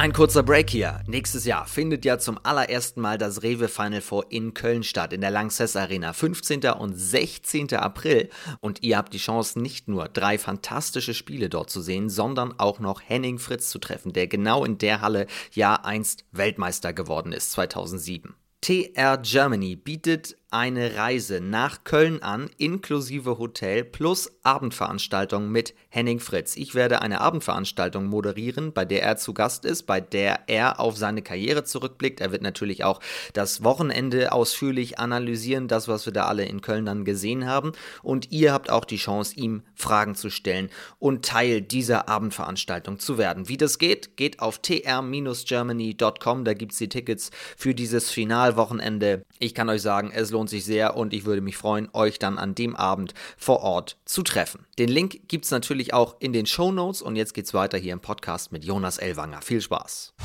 Ein 0.01 0.13
kurzer 0.13 0.41
Break 0.41 0.71
hier. 0.71 0.99
Nächstes 1.05 1.45
Jahr 1.45 1.67
findet 1.67 2.05
ja 2.05 2.17
zum 2.17 2.39
allerersten 2.41 3.01
Mal 3.01 3.19
das 3.19 3.43
Rewe 3.43 3.67
Final 3.67 4.01
Four 4.01 4.31
in 4.31 4.55
Köln 4.55 4.81
statt, 4.81 5.13
in 5.13 5.21
der 5.21 5.29
Lanxess 5.29 5.75
Arena, 5.75 6.11
15. 6.11 6.71
und 6.71 6.95
16. 6.95 7.75
April. 7.75 8.31
Und 8.61 8.81
ihr 8.81 8.97
habt 8.97 9.13
die 9.13 9.19
Chance, 9.19 9.59
nicht 9.59 9.87
nur 9.87 10.09
drei 10.09 10.39
fantastische 10.39 11.13
Spiele 11.13 11.49
dort 11.49 11.69
zu 11.69 11.81
sehen, 11.81 12.09
sondern 12.09 12.55
auch 12.57 12.79
noch 12.79 12.99
Henning 13.05 13.37
Fritz 13.37 13.69
zu 13.69 13.77
treffen, 13.77 14.11
der 14.11 14.25
genau 14.25 14.65
in 14.65 14.79
der 14.79 15.01
Halle 15.01 15.27
ja 15.51 15.75
einst 15.75 16.25
Weltmeister 16.31 16.93
geworden 16.93 17.31
ist, 17.31 17.51
2007. 17.51 18.33
TR 18.61 19.19
Germany 19.19 19.75
bietet 19.75 20.35
eine 20.51 20.97
Reise 20.97 21.39
nach 21.39 21.85
Köln 21.85 22.21
an, 22.21 22.49
inklusive 22.57 23.39
Hotel 23.39 23.85
plus 23.85 24.29
Abendveranstaltung 24.43 25.49
mit 25.49 25.73
Henning 25.87 26.19
Fritz. 26.19 26.57
Ich 26.57 26.75
werde 26.75 27.01
eine 27.01 27.21
Abendveranstaltung 27.21 28.07
moderieren, 28.07 28.73
bei 28.73 28.83
der 28.83 29.01
er 29.01 29.15
zu 29.15 29.33
Gast 29.33 29.63
ist, 29.63 29.83
bei 29.83 30.01
der 30.01 30.41
er 30.47 30.81
auf 30.81 30.97
seine 30.97 31.21
Karriere 31.21 31.63
zurückblickt. 31.63 32.19
Er 32.19 32.33
wird 32.33 32.41
natürlich 32.41 32.83
auch 32.83 32.99
das 33.31 33.63
Wochenende 33.63 34.33
ausführlich 34.33 34.99
analysieren, 34.99 35.69
das, 35.69 35.87
was 35.87 36.05
wir 36.05 36.11
da 36.11 36.25
alle 36.25 36.43
in 36.43 36.59
Köln 36.59 36.85
dann 36.85 37.05
gesehen 37.05 37.47
haben. 37.47 37.71
Und 38.03 38.33
ihr 38.33 38.51
habt 38.51 38.69
auch 38.69 38.83
die 38.83 38.97
Chance, 38.97 39.35
ihm 39.37 39.63
Fragen 39.73 40.15
zu 40.15 40.29
stellen 40.29 40.69
und 40.99 41.23
Teil 41.23 41.61
dieser 41.61 42.09
Abendveranstaltung 42.09 42.99
zu 42.99 43.17
werden. 43.17 43.47
Wie 43.47 43.57
das 43.57 43.77
geht, 43.79 44.17
geht 44.17 44.41
auf 44.41 44.59
tr-germany.com. 44.59 46.43
Da 46.43 46.53
gibt 46.53 46.73
es 46.73 46.77
die 46.77 46.89
Tickets 46.89 47.31
für 47.55 47.73
dieses 47.73 48.09
Finalwochenende. 48.09 49.23
Ich 49.39 49.55
kann 49.55 49.69
euch 49.69 49.81
sagen, 49.81 50.11
es 50.13 50.29
lohnt 50.31 50.40
lohnt 50.41 50.49
sich 50.49 50.65
sehr 50.65 50.97
und 50.97 51.13
ich 51.13 51.25
würde 51.25 51.39
mich 51.39 51.55
freuen, 51.55 51.87
euch 51.93 52.17
dann 52.17 52.39
an 52.39 52.55
dem 52.55 52.75
Abend 52.75 53.13
vor 53.37 53.59
Ort 53.59 53.97
zu 54.05 54.23
treffen. 54.23 54.65
Den 54.79 54.89
Link 54.89 55.27
gibt 55.27 55.45
es 55.45 55.51
natürlich 55.51 55.93
auch 55.93 56.15
in 56.19 56.33
den 56.33 56.47
Show 56.47 56.71
Notes 56.71 57.03
und 57.03 57.15
jetzt 57.15 57.35
geht's 57.35 57.53
weiter 57.53 57.77
hier 57.77 57.93
im 57.93 57.99
Podcast 57.99 58.51
mit 58.51 58.65
Jonas 58.65 58.97
Elwanger. 58.97 59.43
Viel 59.43 59.61
Spaß. 59.61 60.15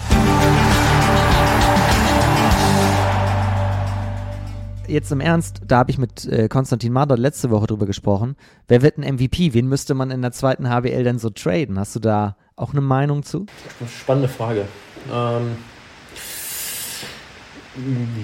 Jetzt 4.88 5.12
im 5.12 5.20
Ernst, 5.20 5.60
da 5.66 5.76
habe 5.76 5.90
ich 5.90 5.98
mit 5.98 6.24
äh, 6.24 6.48
Konstantin 6.48 6.94
Marder 6.94 7.18
letzte 7.18 7.50
Woche 7.50 7.66
drüber 7.66 7.84
gesprochen. 7.84 8.36
Wer 8.68 8.80
wird 8.80 8.96
ein 8.96 9.16
MVP? 9.16 9.52
Wen 9.52 9.66
müsste 9.66 9.92
man 9.92 10.10
in 10.10 10.22
der 10.22 10.32
zweiten 10.32 10.70
HBL 10.70 11.04
denn 11.04 11.18
so 11.18 11.28
traden? 11.28 11.78
Hast 11.78 11.94
du 11.94 12.00
da 12.00 12.38
auch 12.54 12.70
eine 12.72 12.80
Meinung 12.80 13.22
zu? 13.22 13.44
Spannende 13.86 14.30
Frage. 14.30 14.64
Ähm, 15.12 15.58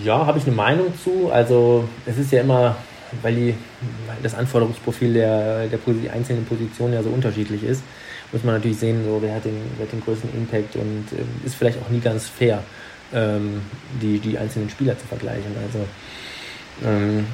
ja, 0.05 0.26
habe 0.26 0.38
ich 0.38 0.46
eine 0.46 0.57
Meinung 0.57 0.92
zu. 1.03 1.30
Also 1.32 1.88
es 2.07 2.18
ist 2.18 2.32
ja 2.32 2.40
immer, 2.40 2.76
weil, 3.22 3.34
die, 3.34 3.55
weil 4.07 4.16
das 4.22 4.34
Anforderungsprofil 4.34 5.14
der, 5.14 5.66
der 5.66 5.78
einzelnen 6.12 6.44
Positionen 6.44 6.94
ja 6.94 7.03
so 7.03 7.11
unterschiedlich 7.11 7.62
ist, 7.64 7.82
muss 8.32 8.44
man 8.44 8.55
natürlich 8.55 8.78
sehen, 8.78 9.05
so, 9.05 9.20
wer, 9.20 9.34
hat 9.34 9.44
den, 9.44 9.61
wer 9.76 9.86
hat 9.86 9.92
den 9.92 10.00
größten 10.00 10.32
Impact 10.34 10.76
und 10.76 11.05
äh, 11.12 11.46
ist 11.46 11.55
vielleicht 11.55 11.78
auch 11.82 11.90
nie 11.90 12.00
ganz 12.00 12.26
fair, 12.26 12.62
ähm, 13.12 13.61
die, 14.00 14.18
die 14.18 14.38
einzelnen 14.38 14.70
Spieler 14.70 14.98
zu 14.98 15.07
vergleichen. 15.07 15.53
Also 15.62 15.86
ähm, 16.84 17.26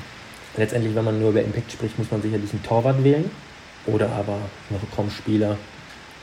letztendlich, 0.57 0.95
wenn 0.95 1.05
man 1.05 1.21
nur 1.21 1.31
über 1.31 1.43
Impact 1.43 1.71
spricht, 1.71 1.99
muss 1.99 2.11
man 2.11 2.21
sicherlich 2.21 2.51
einen 2.53 2.65
Torwart 2.65 3.03
wählen 3.05 3.31
oder 3.87 4.11
aber 4.11 4.39
einen 4.71 4.81
Rückraumspieler. 4.81 5.57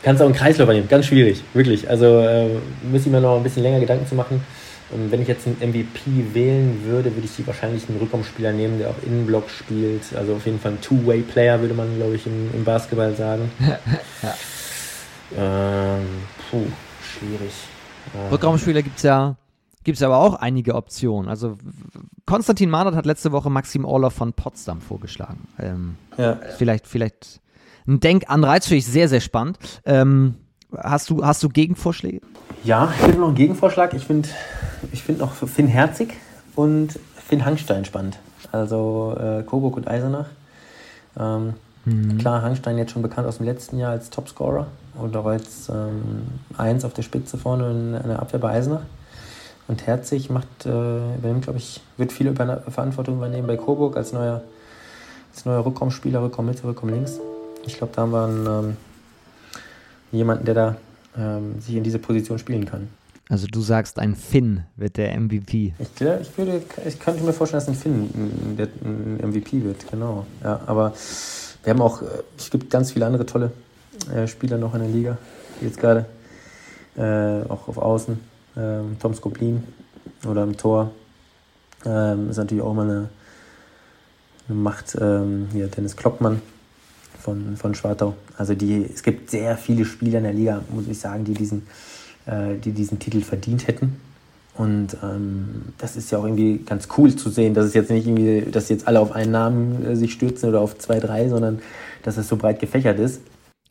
Kannst 0.04 0.22
auch 0.22 0.26
einen 0.26 0.36
Kreisläufer 0.36 0.74
nehmen, 0.74 0.90
ganz 0.90 1.06
schwierig, 1.06 1.42
wirklich. 1.54 1.90
Also 1.90 2.20
äh, 2.20 2.50
müsste 2.84 3.10
ich 3.10 3.14
mir 3.14 3.22
noch 3.22 3.38
ein 3.38 3.44
bisschen 3.44 3.64
länger 3.64 3.80
Gedanken 3.80 4.08
zu 4.08 4.16
machen. 4.16 4.44
Und 4.92 5.12
wenn 5.12 5.22
ich 5.22 5.28
jetzt 5.28 5.48
einen 5.48 5.58
MVP 5.58 6.34
wählen 6.34 6.84
würde, 6.84 7.16
würde 7.16 7.28
ich 7.28 7.48
wahrscheinlich 7.48 7.90
einen 7.90 7.98
Rückraumspieler 7.98 8.52
nehmen, 8.52 8.78
der 8.78 8.92
auch 8.92 9.04
Innenblock 9.04 9.50
spielt. 9.50 10.16
Also 10.16 10.36
auf 10.36 10.46
jeden 10.46 10.60
Fall 10.60 10.74
ein 10.74 10.82
Two-Way-Player, 10.82 11.60
würde 11.62 11.74
man, 11.74 11.96
glaube 11.96 12.16
ich, 12.16 12.28
im, 12.28 12.52
im 12.54 12.64
Basketball 12.64 13.16
sagen. 13.16 13.52
ja. 13.60 14.36
ähm, 15.36 16.06
puh, 16.50 16.66
schwierig. 17.02 17.52
Ähm, 18.16 18.30
Rückraumspieler 18.32 18.84
gibt 18.84 18.98
es 18.98 19.04
ja, 19.04 19.36
gibt's 19.84 20.04
aber 20.04 20.18
auch 20.18 20.36
einige 20.36 20.76
Optionen. 20.76 21.30
Also 21.30 21.58
Konstantin 22.28 22.70
Mahnert 22.70 22.96
hat 22.96 23.08
letzte 23.08 23.32
Woche 23.32 23.50
Maxim 23.50 23.86
Orlov 23.86 24.14
von 24.14 24.34
Potsdam 24.34 24.82
vorgeschlagen. 24.82 25.48
Ähm, 25.60 25.96
ja. 26.18 26.40
Vielleicht, 26.58 26.86
vielleicht 26.86 27.42
ein 27.88 28.00
Denkanreiz, 28.00 28.68
finde 28.68 28.80
ich 28.80 28.86
sehr, 28.86 29.10
sehr 29.10 29.22
spannend. 29.22 29.58
Ähm, 29.84 30.36
hast, 30.82 31.10
du, 31.10 31.24
hast 31.26 31.44
du 31.44 31.50
Gegenvorschläge? 31.50 32.22
Ja, 32.64 32.90
ich 32.96 33.02
finde 33.02 33.20
noch 33.20 33.28
einen 33.28 33.36
Gegenvorschlag. 33.36 33.94
Ich 33.94 34.06
finde 34.06 34.30
ich 34.92 35.04
find 35.04 35.20
noch 35.20 35.34
Finn 35.34 35.68
Herzig 35.68 36.14
und 36.56 37.00
Finn 37.28 37.46
Hangstein 37.46 37.86
spannend. 37.86 38.18
Also 38.52 39.16
äh, 39.20 39.44
Coburg 39.44 39.78
und 39.78 39.88
Eisenach. 39.88 40.28
Ähm, 41.20 41.54
mhm. 41.86 42.18
Klar, 42.18 42.42
Hangstein 42.42 42.78
jetzt 42.78 42.92
schon 42.92 43.02
bekannt 43.02 43.28
aus 43.28 43.38
dem 43.38 43.46
letzten 43.46 43.78
Jahr 43.78 43.92
als 43.92 44.10
Topscorer 44.10 44.68
und 44.96 45.16
auch 45.16 45.26
als 45.26 45.70
ähm, 45.70 46.28
Eins 46.58 46.86
auf 46.86 46.94
der 46.94 47.04
Spitze 47.04 47.38
vorne 47.38 47.72
in, 47.72 47.94
in 47.94 48.10
der 48.10 48.20
Abwehr 48.20 48.40
bei 48.40 48.52
Eisenach. 48.52 48.82
Und 49.68 49.88
Herzig 49.88 50.30
macht, 50.30 50.66
äh, 50.66 51.16
übernimmt, 51.16 51.44
glaube 51.44 51.58
ich, 51.58 51.82
wird 51.98 52.12
viel 52.12 52.28
über 52.28 52.62
Verantwortung 52.70 53.16
übernehmen 53.16 53.48
bei 53.48 53.58
Coburg 53.58 53.98
als 53.98 54.14
neuer, 54.14 54.42
als 55.34 55.46
neuer 55.46 55.66
Rückraumspieler, 55.66 56.22
Rückraum 56.22 56.46
Mitte, 56.46 56.68
Rückraum 56.68 56.90
links. 56.90 57.20
Ich 57.66 57.78
glaube, 57.78 57.94
da 57.96 58.04
haben 58.04 58.12
wir 58.12 58.26
einen, 58.26 58.46
ähm, 58.46 58.78
jemanden, 60.12 60.46
der 60.46 60.54
da 60.54 60.76
ähm, 61.18 61.60
sich 61.60 61.76
in 61.76 61.84
diese 61.84 62.00
Position 62.00 62.40
spielen 62.40 62.66
kann. 62.66 62.90
Also 63.28 63.48
du 63.48 63.62
sagst, 63.62 63.98
ein 63.98 64.16
Finn 64.16 64.64
wird 64.76 64.98
der 64.98 65.20
MVP. 65.20 65.74
Ich, 65.80 65.88
ich, 66.02 66.38
würde, 66.38 66.62
ich 66.86 67.00
könnte 67.00 67.24
mir 67.24 67.34
vorstellen, 67.34 67.62
dass 67.62 67.68
ein 67.68 67.76
Finn 67.76 68.56
der 68.58 68.68
ein 68.84 69.18
MVP 69.32 69.64
wird, 69.64 69.90
genau. 69.90 70.28
Ja, 70.44 70.62
aber 70.68 70.94
wir 71.64 71.74
haben 71.74 71.82
auch, 71.82 72.02
äh, 72.02 72.06
es 72.38 72.52
gibt 72.52 72.70
ganz 72.70 72.92
viele 72.92 73.06
andere 73.08 73.26
tolle 73.26 73.52
äh, 74.14 74.28
Spieler 74.28 74.58
noch 74.58 74.76
in 74.76 74.82
der 74.82 74.90
Liga, 74.90 75.18
jetzt 75.62 75.80
gerade 75.80 76.06
äh, 76.96 77.50
auch 77.50 77.68
auf 77.68 77.78
Außen. 77.78 78.20
Ähm, 78.58 78.98
Tom 79.02 79.14
Skoplin 79.16 79.64
oder 80.28 80.44
im 80.44 80.56
Tor 80.56 80.92
ähm, 81.84 82.30
ist 82.30 82.38
natürlich 82.38 82.64
auch 82.64 82.72
immer 82.72 82.84
eine, 82.84 83.10
eine 84.48 84.58
Macht. 84.58 84.96
Ähm, 85.02 85.48
hier 85.52 85.68
Dennis 85.68 85.98
Kloppmann 85.98 86.42
von, 87.26 87.58
von 87.58 87.74
Schwartau. 87.74 88.14
Also 88.38 88.54
die, 88.54 88.86
es 88.94 89.02
gibt 89.02 89.32
sehr 89.32 89.58
viele 89.58 89.84
Spieler 89.84 90.20
in 90.20 90.26
der 90.26 90.34
Liga, 90.34 90.62
muss 90.70 90.88
ich 90.88 91.00
sagen, 91.00 91.26
die 91.26 91.34
diesen, 91.34 91.64
äh, 92.28 92.56
die 92.64 92.72
diesen 92.72 93.00
Titel 93.00 93.22
verdient 93.22 93.68
hätten. 93.68 94.00
Und 94.54 94.96
ähm, 95.04 95.74
das 95.80 95.98
ist 95.98 96.12
ja 96.12 96.20
auch 96.20 96.24
irgendwie 96.24 96.60
ganz 96.60 96.88
cool 96.98 97.14
zu 97.16 97.30
sehen, 97.30 97.56
dass 97.56 97.66
es 97.66 97.74
jetzt 97.74 97.90
nicht 97.90 98.08
irgendwie, 98.08 98.50
dass 98.50 98.70
jetzt 98.70 98.88
alle 98.88 99.00
auf 99.00 99.12
einen 99.12 99.32
Namen 99.32 99.86
äh, 99.86 99.96
sich 99.96 100.14
stürzen 100.14 100.48
oder 100.48 100.62
auf 100.62 100.78
zwei, 100.78 101.00
drei, 101.00 101.28
sondern 101.28 101.60
dass 102.04 102.16
es 102.18 102.28
so 102.28 102.38
breit 102.38 102.60
gefächert 102.60 103.00
ist. 103.00 103.22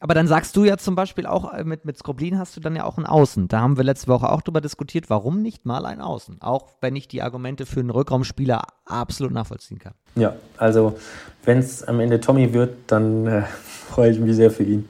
Aber 0.05 0.13
dann 0.13 0.27
sagst 0.27 0.55
du 0.55 0.65
ja 0.65 0.77
zum 0.77 0.97
Beispiel 0.97 1.25
auch, 1.25 1.55
äh, 1.55 1.65
mit, 1.65 1.87
mit 1.87 1.97
Skroblin 1.97 2.39
hast 2.39 2.55
du 2.55 2.61
dann 2.61 2.77
ja 2.77 2.85
auch 2.85 2.99
ein 2.99 3.07
Außen. 3.07 3.49
Da 3.49 3.63
haben 3.63 3.79
wir 3.79 3.85
letzte 3.85 4.09
Woche 4.09 4.31
auch 4.31 4.43
drüber 4.43 4.61
diskutiert, 4.61 5.09
warum 5.09 5.41
nicht 5.41 5.65
mal 5.65 5.87
ein 5.87 6.03
Außen? 6.03 6.43
Auch 6.43 6.69
wenn 6.83 6.95
ich 6.95 7.09
die 7.09 7.23
Argumente 7.23 7.65
für 7.65 7.81
einen 7.81 7.89
Rückraumspieler 7.89 8.65
absolut 8.85 9.33
nachvollziehen 9.33 9.79
kann. 9.79 9.95
Ja, 10.15 10.37
also 10.59 10.99
wenn 11.47 11.57
es 11.57 11.83
am 11.85 12.01
Ende 12.01 12.21
Tommy 12.21 12.53
wird, 12.53 12.75
dann 12.89 13.27
äh, 13.27 13.43
freue 13.89 14.11
ich 14.11 14.19
mich 14.19 14.37
sehr 14.37 14.51
für 14.51 14.65
ihn. 14.65 14.87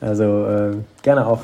Also 0.00 0.46
äh, 0.46 0.76
gerne 1.02 1.26
auch 1.26 1.40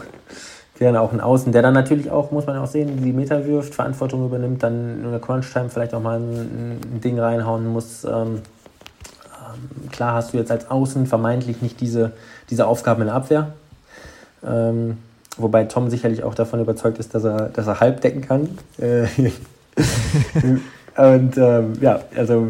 gerne 0.78 1.02
auch 1.02 1.12
ein 1.12 1.20
Außen, 1.20 1.52
der 1.52 1.60
dann 1.60 1.74
natürlich 1.74 2.10
auch, 2.10 2.30
muss 2.30 2.46
man 2.46 2.56
auch 2.56 2.68
sehen, 2.68 3.04
die 3.04 3.12
Meter 3.12 3.46
wirft, 3.46 3.74
Verantwortung 3.74 4.24
übernimmt, 4.24 4.62
dann 4.62 5.04
in 5.04 5.10
der 5.10 5.20
Crunch-Time 5.20 5.68
vielleicht 5.68 5.92
auch 5.92 6.00
mal 6.00 6.18
ein, 6.18 6.80
ein 6.94 7.00
Ding 7.02 7.20
reinhauen 7.20 7.66
muss. 7.66 8.02
Ähm, 8.04 8.40
ähm, 9.50 9.90
klar 9.90 10.14
hast 10.14 10.32
du 10.32 10.38
jetzt 10.38 10.50
als 10.50 10.70
Außen 10.70 11.06
vermeintlich 11.06 11.60
nicht 11.60 11.82
diese, 11.82 12.12
diese 12.50 12.66
Aufgaben 12.66 13.02
in 13.02 13.06
der 13.06 13.16
Abwehr. 13.16 13.52
Ähm, 14.44 14.98
wobei 15.36 15.64
Tom 15.64 15.90
sicherlich 15.90 16.22
auch 16.22 16.34
davon 16.34 16.60
überzeugt 16.60 16.98
ist, 16.98 17.14
dass 17.14 17.24
er, 17.24 17.48
dass 17.48 17.66
er 17.66 17.80
halb 17.80 18.00
decken 18.00 18.22
kann. 18.22 18.58
Äh, 18.78 19.06
und 20.96 21.36
ähm, 21.36 21.72
ja, 21.80 22.00
also 22.16 22.46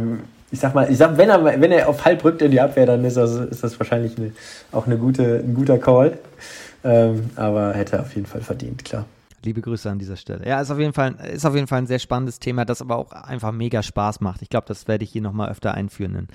ich 0.51 0.61
sag 0.61 0.75
mal, 0.75 0.91
ich 0.91 0.99
sag, 0.99 1.17
wenn 1.17 1.29
er, 1.29 1.45
wenn 1.45 1.71
er 1.71 1.89
auf 1.89 2.05
halb 2.05 2.25
rückt 2.25 2.43
in 2.43 2.51
die 2.51 2.61
Abwehr, 2.61 2.87
dann 2.87 3.05
ist 3.05 3.17
das, 3.17 3.35
ist 3.35 3.63
das 3.63 3.79
wahrscheinlich 3.79 4.19
eine, 4.19 4.33
auch 4.73 4.87
eine 4.87 4.97
gute, 4.97 5.43
ein 5.45 5.55
guter 5.55 5.79
Call. 5.79 6.19
Ähm, 6.83 7.31
aber 7.37 7.75
hätte 7.75 7.97
er 7.97 8.03
auf 8.03 8.15
jeden 8.15 8.27
Fall 8.27 8.41
verdient, 8.41 8.85
klar. 8.85 9.05
Liebe 9.43 9.63
Grüße 9.63 9.89
an 9.89 9.99
dieser 9.99 10.17
Stelle. 10.17 10.47
Ja, 10.47 10.61
ist 10.61 10.71
auf 10.71 10.79
jeden 10.79 10.93
Fall, 10.93 11.15
ist 11.33 11.47
auf 11.47 11.55
jeden 11.55 11.67
Fall 11.67 11.79
ein 11.79 11.87
sehr 11.87 11.99
spannendes 11.99 12.41
Thema, 12.41 12.65
das 12.67 12.83
aber 12.83 12.97
auch 12.97 13.13
einfach 13.13 13.53
mega 13.53 13.83
Spaß 13.83 14.21
macht. 14.21 14.43
Ich 14.43 14.51
glaube, 14.51 14.67
das 14.69 14.87
werde 14.87 15.05
ich 15.05 15.11
hier 15.11 15.23
nochmal 15.23 15.51
öfter 15.51 15.73
einführen 15.73 16.15
in, 16.15 16.29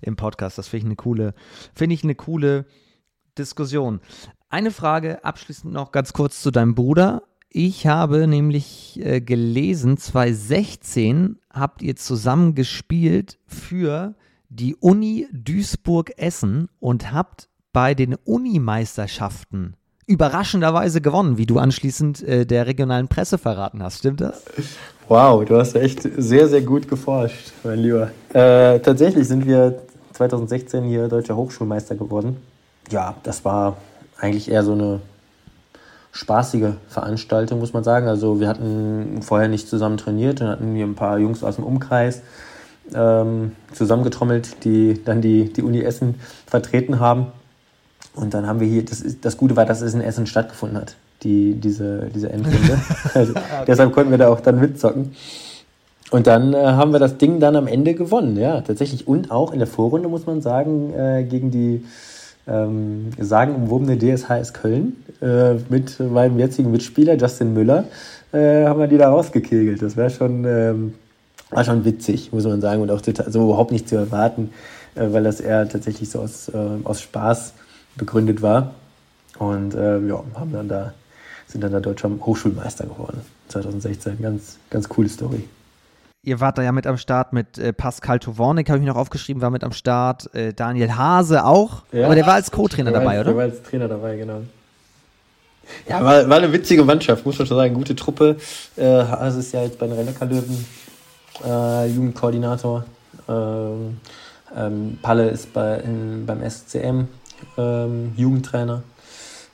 im 0.00 0.16
Podcast. 0.16 0.58
Das 0.58 0.68
finde 0.68 0.78
ich 0.78 0.86
eine 0.86 0.96
coole, 0.96 1.34
finde 1.74 1.94
ich 1.94 2.04
eine 2.04 2.14
coole 2.14 2.66
Diskussion. 3.38 4.00
Eine 4.48 4.70
Frage 4.70 5.24
abschließend 5.24 5.72
noch 5.72 5.92
ganz 5.92 6.12
kurz 6.12 6.42
zu 6.42 6.50
deinem 6.50 6.74
Bruder. 6.74 7.22
Ich 7.48 7.86
habe 7.86 8.26
nämlich 8.26 8.98
äh, 9.02 9.20
gelesen, 9.20 9.98
2016 9.98 11.38
habt 11.52 11.82
ihr 11.82 11.96
zusammen 11.96 12.54
gespielt 12.54 13.38
für 13.46 14.14
die 14.48 14.74
Uni 14.76 15.28
Duisburg-Essen 15.32 16.68
und 16.80 17.12
habt 17.12 17.48
bei 17.72 17.94
den 17.94 18.14
Unimeisterschaften 18.14 19.76
überraschenderweise 20.06 21.00
gewonnen, 21.00 21.38
wie 21.38 21.46
du 21.46 21.58
anschließend 21.58 22.22
äh, 22.22 22.46
der 22.46 22.66
regionalen 22.66 23.08
Presse 23.08 23.38
verraten 23.38 23.82
hast. 23.82 23.98
Stimmt 23.98 24.20
das? 24.20 24.44
Wow, 25.08 25.44
du 25.44 25.56
hast 25.56 25.74
echt 25.74 26.02
sehr, 26.16 26.48
sehr 26.48 26.62
gut 26.62 26.88
geforscht, 26.88 27.52
mein 27.64 27.78
Lieber. 27.78 28.10
Äh, 28.32 28.80
tatsächlich 28.80 29.26
sind 29.28 29.46
wir 29.46 29.82
2016 30.12 30.84
hier 30.84 31.08
deutscher 31.08 31.36
Hochschulmeister 31.36 31.94
geworden. 31.94 32.36
Ja, 32.92 33.14
das 33.22 33.44
war 33.44 33.78
eigentlich 34.20 34.50
eher 34.50 34.62
so 34.62 34.72
eine 34.72 35.00
spaßige 36.12 36.74
Veranstaltung, 36.88 37.58
muss 37.58 37.72
man 37.72 37.84
sagen. 37.84 38.06
Also 38.06 38.38
wir 38.38 38.48
hatten 38.48 39.22
vorher 39.22 39.48
nicht 39.48 39.68
zusammen 39.68 39.96
trainiert 39.96 40.42
und 40.42 40.48
hatten 40.48 40.74
hier 40.74 40.84
ein 40.84 40.94
paar 40.94 41.18
Jungs 41.18 41.42
aus 41.42 41.56
dem 41.56 41.64
Umkreis 41.64 42.20
ähm, 42.94 43.52
zusammengetrommelt, 43.72 44.64
die 44.64 45.02
dann 45.02 45.22
die, 45.22 45.50
die 45.52 45.62
Uni 45.62 45.80
Essen 45.80 46.16
vertreten 46.46 47.00
haben. 47.00 47.28
Und 48.14 48.34
dann 48.34 48.46
haben 48.46 48.60
wir 48.60 48.66
hier, 48.66 48.84
das, 48.84 49.00
ist, 49.00 49.24
das 49.24 49.38
Gute 49.38 49.56
war, 49.56 49.64
dass 49.64 49.80
es 49.80 49.94
in 49.94 50.02
Essen 50.02 50.26
stattgefunden 50.26 50.78
hat, 50.78 50.96
die, 51.22 51.54
diese, 51.54 52.10
diese 52.14 52.30
Endrunde. 52.30 52.78
also. 53.14 53.32
Deshalb 53.66 53.92
konnten 53.92 54.10
wir 54.10 54.18
da 54.18 54.28
auch 54.28 54.40
dann 54.40 54.60
mitzocken. 54.60 55.16
Und 56.10 56.26
dann 56.26 56.52
äh, 56.52 56.58
haben 56.58 56.92
wir 56.92 56.98
das 56.98 57.16
Ding 57.16 57.40
dann 57.40 57.56
am 57.56 57.66
Ende 57.66 57.94
gewonnen, 57.94 58.36
ja, 58.36 58.60
tatsächlich. 58.60 59.08
Und 59.08 59.30
auch 59.30 59.50
in 59.50 59.60
der 59.60 59.68
Vorrunde, 59.68 60.10
muss 60.10 60.26
man 60.26 60.42
sagen, 60.42 60.92
äh, 60.92 61.24
gegen 61.24 61.50
die 61.50 61.86
ähm, 62.46 63.10
sagenumwobene 63.18 63.98
DSHS 63.98 64.52
Köln 64.52 64.96
äh, 65.20 65.54
mit 65.68 66.00
meinem 66.00 66.38
jetzigen 66.38 66.70
Mitspieler 66.70 67.16
Justin 67.16 67.54
Müller 67.54 67.84
äh, 68.32 68.64
haben 68.64 68.80
wir 68.80 68.88
die 68.88 68.98
da 68.98 69.10
rausgekegelt. 69.10 69.82
Das 69.82 69.96
wäre 69.96 70.10
schon, 70.10 70.44
ähm, 70.44 70.94
war 71.50 71.64
schon 71.64 71.84
witzig, 71.84 72.32
muss 72.32 72.44
man 72.44 72.60
sagen, 72.60 72.82
und 72.82 72.90
auch 72.90 73.00
total, 73.00 73.28
überhaupt 73.28 73.72
nicht 73.72 73.88
zu 73.88 73.96
erwarten, 73.96 74.50
äh, 74.94 75.06
weil 75.12 75.22
das 75.22 75.40
eher 75.40 75.68
tatsächlich 75.68 76.10
so 76.10 76.20
aus, 76.20 76.48
äh, 76.48 76.56
aus 76.84 77.00
Spaß 77.00 77.54
begründet 77.96 78.42
war. 78.42 78.74
Und 79.38 79.74
äh, 79.74 80.00
ja, 80.00 80.22
haben 80.34 80.52
dann 80.52 80.68
da, 80.68 80.94
sind 81.46 81.62
dann 81.62 81.72
da 81.72 81.80
deutscher 81.80 82.10
Hochschulmeister 82.20 82.86
geworden 82.86 83.20
2016. 83.48 84.20
Ganz, 84.20 84.58
ganz 84.70 84.88
coole 84.88 85.08
Story. 85.08 85.44
Ihr 86.22 86.40
wart 86.40 86.58
da 86.58 86.62
ja 86.62 86.72
mit 86.72 86.86
am 86.86 86.96
Start 86.96 87.32
mit 87.32 87.58
äh, 87.58 87.72
Pascal 87.72 88.18
Towornik, 88.18 88.68
habe 88.68 88.78
ich 88.78 88.84
mir 88.84 88.90
noch 88.90 88.98
aufgeschrieben, 88.98 89.42
war 89.42 89.50
mit 89.50 89.64
am 89.64 89.72
Start. 89.72 90.32
Äh, 90.34 90.52
Daniel 90.54 90.96
Hase 90.96 91.44
auch. 91.44 91.82
Ja, 91.92 92.06
aber 92.06 92.14
der 92.14 92.26
war 92.26 92.34
als 92.34 92.50
Co-Trainer 92.50 92.92
dabei, 92.92 93.20
oder? 93.20 93.24
Der 93.24 93.36
war 93.36 93.42
als 93.42 93.62
Trainer 93.62 93.88
dabei, 93.88 94.16
genau. 94.16 94.42
Ja, 95.88 96.02
war, 96.02 96.28
war 96.28 96.38
eine 96.38 96.52
witzige 96.52 96.84
Mannschaft, 96.84 97.24
muss 97.24 97.38
man 97.38 97.46
schon 97.46 97.56
sagen. 97.56 97.74
Gute 97.74 97.94
Truppe. 97.94 98.36
Äh, 98.76 98.84
Hase 98.84 99.40
ist 99.40 99.52
ja 99.52 99.62
jetzt 99.62 99.78
bei 99.78 99.86
den 99.86 99.96
rhein 99.96 100.28
löwen 100.28 100.66
äh, 101.44 101.86
Jugendkoordinator. 101.86 102.84
Ähm, 103.28 104.00
ähm, 104.56 104.98
Palle 105.02 105.28
ist 105.28 105.52
bei, 105.52 105.78
in, 105.78 106.26
beim 106.26 106.48
SCM 106.48 107.08
ähm, 107.56 108.12
Jugendtrainer. 108.16 108.82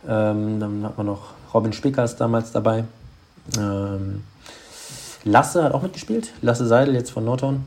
Ähm, 0.06 0.60
dann 0.60 0.84
hat 0.84 0.96
man 0.96 1.06
noch 1.06 1.34
Robin 1.54 1.72
Spickers 1.72 2.16
damals 2.16 2.52
dabei. 2.52 2.84
Ähm, 3.58 4.22
Lasse 5.24 5.64
hat 5.64 5.72
auch 5.72 5.82
mitgespielt. 5.82 6.32
Lasse 6.42 6.66
Seidel 6.66 6.94
jetzt 6.94 7.10
von 7.10 7.24
Nordhorn. 7.24 7.64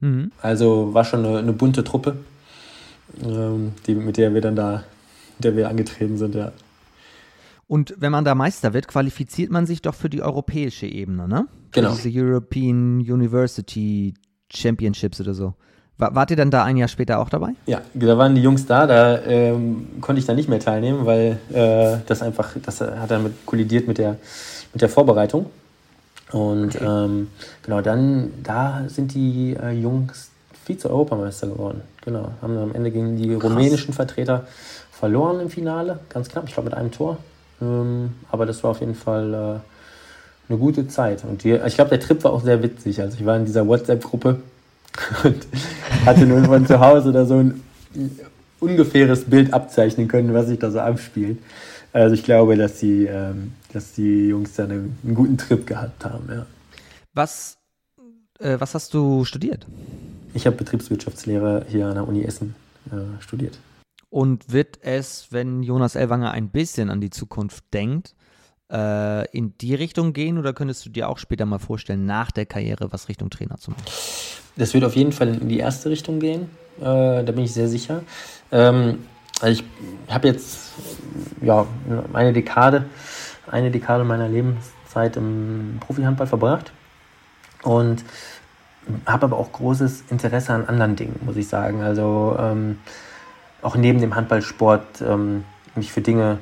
Mhm. 0.00 0.32
Also 0.42 0.94
war 0.94 1.04
schon 1.04 1.24
eine, 1.24 1.38
eine 1.38 1.52
bunte 1.52 1.84
Truppe, 1.84 2.16
ähm, 3.22 3.72
die, 3.86 3.94
mit 3.94 4.16
der 4.16 4.34
wir 4.34 4.40
dann 4.40 4.56
da, 4.56 4.84
der 5.38 5.56
wir 5.56 5.68
angetreten 5.68 6.18
sind, 6.18 6.34
ja. 6.34 6.52
Und 7.68 7.94
wenn 7.98 8.12
man 8.12 8.24
da 8.24 8.34
Meister 8.36 8.74
wird, 8.74 8.86
qualifiziert 8.86 9.50
man 9.50 9.66
sich 9.66 9.82
doch 9.82 9.94
für 9.94 10.08
die 10.08 10.22
europäische 10.22 10.86
Ebene, 10.86 11.26
ne? 11.26 11.48
Genau. 11.72 11.92
Für 11.92 12.02
diese 12.02 12.24
European 12.24 13.00
University 13.00 14.14
Championships 14.52 15.20
oder 15.20 15.34
so. 15.34 15.54
Wart 15.98 16.30
ihr 16.30 16.36
dann 16.36 16.50
da 16.50 16.62
ein 16.62 16.76
Jahr 16.76 16.88
später 16.88 17.18
auch 17.18 17.30
dabei? 17.30 17.52
Ja, 17.64 17.80
da 17.94 18.18
waren 18.18 18.34
die 18.34 18.42
Jungs 18.42 18.66
da, 18.66 18.86
da 18.86 19.18
ähm, 19.22 19.86
konnte 20.02 20.20
ich 20.20 20.26
dann 20.26 20.36
nicht 20.36 20.48
mehr 20.48 20.60
teilnehmen, 20.60 21.06
weil 21.06 21.38
äh, 21.50 21.98
das 22.06 22.20
einfach, 22.20 22.54
das 22.62 22.82
hat 22.82 23.10
dann 23.10 23.22
mit, 23.22 23.46
kollidiert 23.46 23.88
mit 23.88 23.96
der, 23.96 24.18
mit 24.74 24.82
der 24.82 24.90
Vorbereitung. 24.90 25.46
Und 26.36 26.76
okay. 26.76 26.84
ähm, 26.84 27.28
genau, 27.62 27.80
dann, 27.80 28.30
da 28.42 28.82
sind 28.88 29.14
die 29.14 29.56
äh, 29.58 29.70
Jungs 29.70 30.30
Vize-Europameister 30.66 31.46
geworden. 31.46 31.80
Genau, 32.04 32.30
haben 32.42 32.58
am 32.58 32.74
Ende 32.74 32.90
gegen 32.90 33.16
die 33.16 33.30
Krass. 33.30 33.44
rumänischen 33.44 33.94
Vertreter 33.94 34.46
verloren 34.92 35.40
im 35.40 35.48
Finale, 35.48 36.00
ganz 36.10 36.28
knapp, 36.28 36.44
ich 36.46 36.52
glaube 36.52 36.68
mit 36.68 36.78
einem 36.78 36.90
Tor. 36.90 37.16
Ähm, 37.62 38.12
aber 38.30 38.44
das 38.44 38.62
war 38.62 38.72
auf 38.72 38.80
jeden 38.80 38.94
Fall 38.94 39.32
äh, 39.32 40.50
eine 40.52 40.58
gute 40.58 40.88
Zeit. 40.88 41.24
Und 41.24 41.42
die, 41.42 41.52
ich 41.52 41.74
glaube, 41.76 41.90
der 41.90 42.00
Trip 42.00 42.22
war 42.22 42.34
auch 42.34 42.42
sehr 42.42 42.62
witzig. 42.62 43.00
Also 43.00 43.16
ich 43.18 43.24
war 43.24 43.36
in 43.36 43.46
dieser 43.46 43.66
WhatsApp-Gruppe 43.66 44.40
und 45.24 45.46
hatte 46.04 46.26
nur 46.26 46.44
von 46.44 46.66
zu 46.66 46.78
Hause 46.80 47.12
da 47.12 47.24
so 47.24 47.36
ein 47.36 47.62
ungefähres 48.60 49.24
Bild 49.24 49.54
abzeichnen 49.54 50.06
können, 50.06 50.34
was 50.34 50.48
sich 50.48 50.58
da 50.58 50.70
so 50.70 50.80
abspielt. 50.80 51.38
Also 51.92 52.14
ich 52.14 52.24
glaube, 52.24 52.56
dass 52.56 52.78
die, 52.78 53.06
ähm, 53.06 53.52
dass 53.72 53.94
die 53.94 54.28
Jungs 54.28 54.54
da 54.54 54.64
einen, 54.64 54.98
einen, 55.04 55.14
guten 55.14 55.38
Trip 55.38 55.66
gehabt 55.66 56.04
haben, 56.04 56.28
ja. 56.30 56.46
Was, 57.14 57.58
äh, 58.38 58.56
was 58.58 58.74
hast 58.74 58.92
du 58.92 59.24
studiert? 59.24 59.66
Ich 60.34 60.46
habe 60.46 60.56
Betriebswirtschaftslehre 60.56 61.64
hier 61.68 61.86
an 61.86 61.94
der 61.94 62.06
Uni 62.06 62.22
Essen 62.24 62.54
äh, 62.90 63.22
studiert. 63.22 63.58
Und 64.10 64.52
wird 64.52 64.78
es, 64.82 65.28
wenn 65.30 65.62
Jonas 65.62 65.94
Elwanger 65.94 66.30
ein 66.32 66.50
bisschen 66.50 66.90
an 66.90 67.00
die 67.00 67.10
Zukunft 67.10 67.64
denkt, 67.72 68.14
äh, 68.70 69.28
in 69.30 69.56
die 69.58 69.74
Richtung 69.74 70.12
gehen 70.12 70.38
oder 70.38 70.52
könntest 70.52 70.84
du 70.84 70.90
dir 70.90 71.08
auch 71.08 71.18
später 71.18 71.46
mal 71.46 71.58
vorstellen, 71.58 72.06
nach 72.06 72.30
der 72.30 72.46
Karriere 72.46 72.92
was 72.92 73.08
Richtung 73.08 73.30
Trainer 73.30 73.56
zu 73.58 73.70
machen? 73.70 73.84
Das 74.56 74.74
wird 74.74 74.84
auf 74.84 74.96
jeden 74.96 75.12
Fall 75.12 75.28
in 75.28 75.48
die 75.48 75.58
erste 75.58 75.90
Richtung 75.90 76.18
gehen. 76.18 76.50
Äh, 76.80 77.24
da 77.24 77.32
bin 77.32 77.44
ich 77.44 77.52
sehr 77.52 77.68
sicher. 77.68 78.02
Ähm, 78.52 78.98
also 79.40 79.62
ich 79.62 80.12
habe 80.12 80.28
jetzt 80.28 80.72
ja, 81.42 81.66
eine 82.12 82.32
Dekade, 82.32 82.86
eine 83.50 83.70
Dekade 83.70 84.04
meiner 84.04 84.28
Lebenszeit 84.28 85.16
im 85.16 85.78
Profihandball 85.80 86.26
verbracht 86.26 86.72
und 87.62 88.04
habe 89.04 89.26
aber 89.26 89.36
auch 89.38 89.52
großes 89.52 90.04
Interesse 90.10 90.52
an 90.52 90.66
anderen 90.66 90.96
Dingen, 90.96 91.18
muss 91.24 91.36
ich 91.36 91.48
sagen. 91.48 91.82
Also 91.82 92.36
ähm, 92.38 92.78
auch 93.62 93.76
neben 93.76 94.00
dem 94.00 94.14
Handballsport 94.14 95.02
ähm, 95.02 95.44
mich 95.74 95.92
für 95.92 96.00
Dinge 96.00 96.38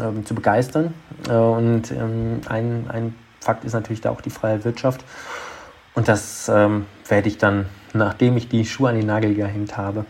ähm, 0.00 0.24
zu 0.24 0.34
begeistern. 0.34 0.94
Äh, 1.28 1.32
und 1.32 1.90
ähm, 1.90 2.40
ein, 2.48 2.86
ein 2.88 3.14
Fakt 3.40 3.64
ist 3.64 3.72
natürlich 3.72 4.00
da 4.00 4.10
auch 4.10 4.20
die 4.20 4.30
freie 4.30 4.64
Wirtschaft. 4.64 5.04
Und 5.94 6.08
das 6.08 6.48
ähm, 6.48 6.86
werde 7.08 7.28
ich 7.28 7.38
dann, 7.38 7.66
nachdem 7.92 8.36
ich 8.36 8.48
die 8.48 8.64
Schuhe 8.64 8.90
an 8.90 8.96
den 8.96 9.06
Nagel 9.06 9.34
gehängt 9.34 9.76
habe, 9.76 10.04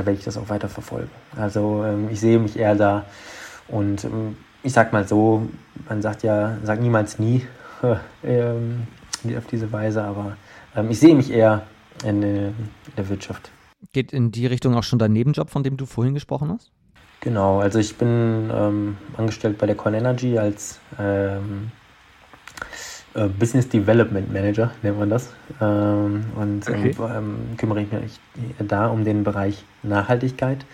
werde 0.00 0.18
ich 0.18 0.24
das 0.24 0.36
auch 0.36 0.48
weiter 0.48 0.68
verfolgen. 0.68 1.10
Also 1.36 1.84
ähm, 1.84 2.08
ich 2.10 2.20
sehe 2.20 2.38
mich 2.38 2.58
eher 2.58 2.74
da 2.74 3.04
und 3.68 4.04
ähm, 4.04 4.36
ich 4.62 4.72
sag 4.72 4.92
mal 4.92 5.06
so, 5.06 5.48
man 5.88 6.02
sagt 6.02 6.22
ja, 6.22 6.56
sag 6.62 6.80
niemals 6.80 7.18
nie 7.18 7.46
ähm, 8.24 8.86
auf 9.36 9.46
diese 9.46 9.70
Weise, 9.72 10.02
aber 10.02 10.36
ich 10.88 10.98
sehe 10.98 11.14
mich 11.14 11.30
eher 11.30 11.62
in, 12.02 12.22
äh, 12.22 12.48
in 12.48 12.54
der 12.96 13.08
Wirtschaft. 13.08 13.50
Geht 13.92 14.12
in 14.12 14.32
die 14.32 14.46
Richtung 14.46 14.74
auch 14.74 14.82
schon 14.82 14.98
dein 14.98 15.12
Nebenjob, 15.12 15.50
von 15.50 15.62
dem 15.62 15.76
du 15.76 15.86
vorhin 15.86 16.14
gesprochen 16.14 16.50
hast? 16.50 16.70
Genau, 17.20 17.60
also 17.60 17.78
ich 17.78 17.96
bin 17.96 18.50
ähm, 18.52 18.96
angestellt 19.16 19.58
bei 19.58 19.66
der 19.66 19.76
Con 19.76 19.94
Energy 19.94 20.38
als 20.38 20.78
ähm, 20.98 21.70
äh, 23.14 23.28
Business 23.28 23.68
Development 23.68 24.32
Manager, 24.32 24.72
nennt 24.82 24.98
man 24.98 25.10
das. 25.10 25.32
Ähm, 25.60 26.24
und 26.36 26.68
ähm, 26.68 26.74
okay. 26.74 26.94
ähm, 27.00 27.36
kümmere 27.56 27.82
ich 27.82 27.92
mich 27.92 28.20
da 28.58 28.88
um 28.88 29.04
den 29.04 29.24
Bereich 29.24 29.64
Nachhaltigkeit. 29.82 30.64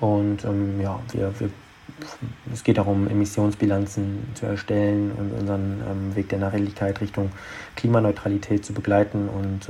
Und 0.00 0.44
ähm, 0.44 0.80
ja, 0.80 1.00
wir, 1.12 1.38
wir, 1.40 1.50
es 2.52 2.64
geht 2.64 2.78
darum, 2.78 3.08
Emissionsbilanzen 3.08 4.28
zu 4.34 4.46
erstellen 4.46 5.12
und 5.12 5.32
unseren 5.32 5.82
ähm, 5.88 6.16
Weg 6.16 6.28
der 6.28 6.38
Nachhaltigkeit 6.38 7.00
Richtung 7.00 7.30
Klimaneutralität 7.76 8.64
zu 8.64 8.72
begleiten 8.72 9.28
und 9.28 9.68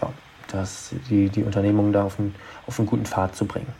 ja, 0.00 0.12
das, 0.50 0.94
die, 1.08 1.28
die 1.28 1.42
Unternehmung 1.42 1.92
da 1.92 2.04
auf 2.04 2.18
einen, 2.18 2.34
auf 2.66 2.78
einen 2.78 2.88
guten 2.88 3.04
Pfad 3.04 3.34
zu 3.34 3.46
bringen 3.46 3.72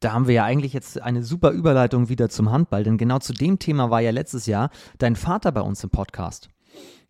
da 0.00 0.12
haben 0.12 0.28
wir 0.28 0.34
ja 0.34 0.44
eigentlich 0.44 0.72
jetzt 0.72 1.02
eine 1.02 1.24
super 1.24 1.50
Überleitung 1.50 2.08
wieder 2.08 2.28
zum 2.28 2.52
Handball, 2.52 2.84
denn 2.84 2.98
genau 2.98 3.18
zu 3.18 3.32
dem 3.32 3.58
Thema 3.58 3.90
war 3.90 4.00
ja 4.00 4.12
letztes 4.12 4.46
Jahr 4.46 4.70
dein 4.98 5.16
Vater 5.16 5.50
bei 5.50 5.60
uns 5.60 5.82
im 5.82 5.90
Podcast 5.90 6.48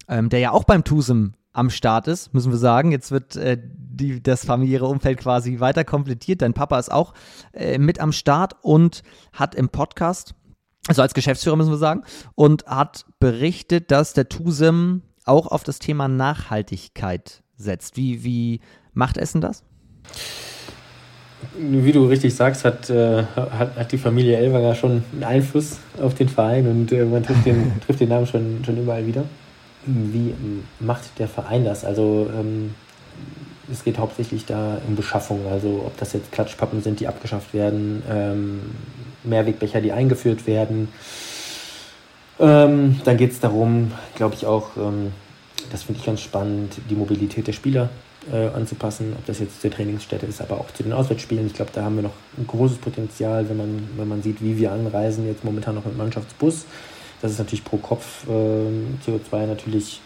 ähm, 0.09 0.29
der 0.29 0.41
ja 0.41 0.51
auch 0.53 0.65
beim 0.65 0.85
TUSEM 0.85 1.35
am 1.53 1.71
Start 1.71 2.09
ist, 2.09 2.33
müssen 2.35 2.53
wir 2.53 2.59
sagen. 2.59 2.93
Jetzt 2.93 3.11
wird 3.11 3.37
äh, 3.37 3.59
die, 3.61 4.23
das 4.23 4.45
familiäre 4.45 4.87
Umfeld 4.87 5.19
quasi 5.19 5.61
weiter 5.61 5.85
komplettiert. 5.85 6.43
Dein 6.43 6.55
Papa 6.55 6.79
ist 6.79 6.91
auch 6.91 7.15
äh, 7.53 7.79
mit 7.79 8.01
am 8.01 8.13
Start 8.13 8.57
und 8.63 9.03
hat 9.33 9.55
im 9.55 9.69
Podcast, 9.69 10.35
also 10.87 11.03
als 11.03 11.15
Geschäftsführer 11.15 11.57
müssen 11.57 11.73
wir 11.73 11.79
sagen, 11.79 12.05
und 12.35 12.67
hat 12.67 13.07
berichtet, 13.19 13.91
dass 13.91 14.15
der 14.15 14.29
TUSEM 14.29 15.03
auch 15.25 15.47
auf 15.47 15.65
das 15.65 15.79
Thema 15.79 16.09
Nachhaltigkeit 16.09 17.43
setzt. 17.57 17.97
Wie, 17.97 18.25
wie 18.25 18.61
macht 18.93 19.19
Essen 19.19 19.41
das? 19.41 19.65
Wie 21.57 21.93
du 21.93 22.07
richtig 22.07 22.35
sagst, 22.35 22.65
hat, 22.65 22.89
äh, 22.89 23.25
hat, 23.25 23.77
hat, 23.77 23.93
die 23.93 23.99
Familie 23.99 24.37
Elwanger 24.37 24.75
schon 24.75 25.03
einen 25.13 25.25
Einfluss 25.25 25.79
auf 26.01 26.15
den 26.15 26.29
Verein 26.29 26.67
und 26.67 26.93
äh, 26.93 27.05
man 27.05 27.23
trifft 27.23 27.47
den, 27.47 27.73
trifft 27.87 28.01
den 28.01 28.09
Namen 28.09 28.27
schon, 28.27 28.65
schon 28.65 28.79
überall 28.79 29.07
wieder. 29.07 29.25
Wie 29.87 30.35
macht 30.81 31.19
der 31.19 31.29
Verein 31.29 31.65
das? 31.65 31.85
Also 31.85 32.29
ähm, 32.35 32.75
es 33.71 33.85
geht 33.85 33.99
hauptsächlich 33.99 34.47
da 34.47 34.81
um 34.87 34.97
Beschaffung, 34.97 35.47
also 35.51 35.83
ob 35.87 35.97
das 35.99 36.13
jetzt 36.13 36.33
Klatschpappen 36.33 36.83
sind, 36.83 37.01
die 37.01 37.07
abgeschafft 37.07 37.55
werden, 37.55 38.03
ähm, 38.11 38.61
Mehrwegbecher, 39.25 39.81
die 39.81 39.93
eingeführt 39.93 40.47
werden. 40.47 40.89
Ähm, 42.41 43.01
dann 43.05 43.17
geht 43.17 43.33
es 43.33 43.41
darum, 43.41 43.93
glaube 44.15 44.35
ich 44.35 44.47
auch, 44.47 44.77
ähm, 44.77 45.13
das 45.71 45.83
finde 45.83 46.01
ich 46.01 46.07
ganz 46.07 46.21
spannend, 46.21 46.77
die 46.89 46.95
Mobilität 46.95 47.47
der 47.47 47.53
Spieler 47.53 47.91
äh, 48.33 48.49
anzupassen, 48.49 49.13
ob 49.19 49.27
das 49.27 49.41
jetzt 49.41 49.61
zur 49.61 49.71
Trainingsstätte 49.71 50.27
ist, 50.27 50.41
aber 50.41 50.59
auch 50.59 50.71
zu 50.73 50.83
den 50.83 50.93
Auswärtsspielen. 50.93 51.47
Ich 51.47 51.55
glaube, 51.55 51.73
da 51.75 51.83
haben 51.83 51.97
wir 51.97 52.03
noch 52.03 52.15
ein 52.37 52.47
großes 52.47 52.79
Potenzial, 52.79 53.49
wenn 53.49 53.57
man, 53.57 53.89
wenn 53.97 54.09
man 54.09 54.23
sieht, 54.23 54.43
wie 54.43 54.57
wir 54.57 54.73
anreisen, 54.73 55.27
jetzt 55.27 55.45
momentan 55.45 55.75
noch 55.75 55.85
mit 55.85 55.97
Mannschaftsbus. 55.97 56.65
Das 57.21 57.33
ist 57.33 57.39
natürlich 57.39 57.65
pro 57.65 57.79
Kopf 57.79 58.27
äh, 58.29 58.31
CO2 58.31 59.47
natürlich 59.47 60.01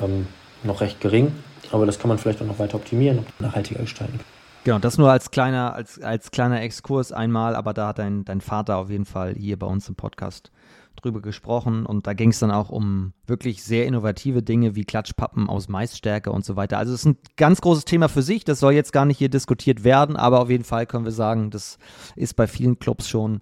ähm, 0.00 0.26
noch 0.62 0.80
recht 0.80 1.00
gering, 1.00 1.32
aber 1.70 1.86
das 1.86 1.98
kann 1.98 2.08
man 2.08 2.18
vielleicht 2.18 2.40
auch 2.42 2.46
noch 2.46 2.58
weiter 2.58 2.76
optimieren 2.76 3.18
und 3.18 3.40
nachhaltiger 3.40 3.80
gestalten. 3.80 4.20
Genau, 4.64 4.78
das 4.78 4.98
nur 4.98 5.10
als 5.10 5.30
kleiner, 5.30 5.74
als, 5.74 6.00
als 6.00 6.30
kleiner 6.30 6.60
Exkurs 6.60 7.12
einmal, 7.12 7.54
aber 7.54 7.72
da 7.72 7.88
hat 7.88 7.98
dein, 7.98 8.24
dein 8.24 8.40
Vater 8.40 8.76
auf 8.76 8.90
jeden 8.90 9.06
Fall 9.06 9.34
hier 9.34 9.58
bei 9.58 9.66
uns 9.66 9.88
im 9.88 9.94
Podcast 9.94 10.50
drüber 10.96 11.22
gesprochen 11.22 11.86
und 11.86 12.06
da 12.06 12.12
ging 12.12 12.30
es 12.30 12.40
dann 12.40 12.50
auch 12.50 12.70
um 12.70 13.12
wirklich 13.26 13.62
sehr 13.62 13.86
innovative 13.86 14.42
Dinge 14.42 14.74
wie 14.74 14.84
Klatschpappen 14.84 15.48
aus 15.48 15.68
Maisstärke 15.68 16.32
und 16.32 16.44
so 16.44 16.56
weiter. 16.56 16.76
Also 16.78 16.92
es 16.92 17.00
ist 17.00 17.06
ein 17.06 17.18
ganz 17.36 17.60
großes 17.60 17.84
Thema 17.84 18.08
für 18.08 18.22
sich, 18.22 18.44
das 18.44 18.58
soll 18.60 18.72
jetzt 18.72 18.92
gar 18.92 19.04
nicht 19.04 19.18
hier 19.18 19.28
diskutiert 19.28 19.84
werden, 19.84 20.16
aber 20.16 20.40
auf 20.40 20.50
jeden 20.50 20.64
Fall 20.64 20.86
können 20.86 21.04
wir 21.04 21.12
sagen, 21.12 21.50
das 21.50 21.78
ist 22.16 22.34
bei 22.34 22.46
vielen 22.46 22.78
Clubs 22.78 23.08
schon 23.08 23.40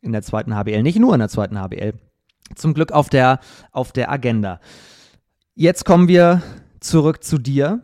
in 0.00 0.12
der 0.12 0.22
zweiten 0.22 0.54
HBL, 0.54 0.82
nicht 0.82 0.98
nur 0.98 1.12
in 1.12 1.20
der 1.20 1.28
zweiten 1.28 1.60
HBL, 1.60 1.94
zum 2.54 2.74
Glück 2.74 2.92
auf 2.92 3.08
der, 3.08 3.40
auf 3.70 3.92
der 3.92 4.10
Agenda. 4.10 4.60
Jetzt 5.54 5.84
kommen 5.84 6.08
wir 6.08 6.42
zurück 6.80 7.22
zu 7.22 7.38
dir 7.38 7.82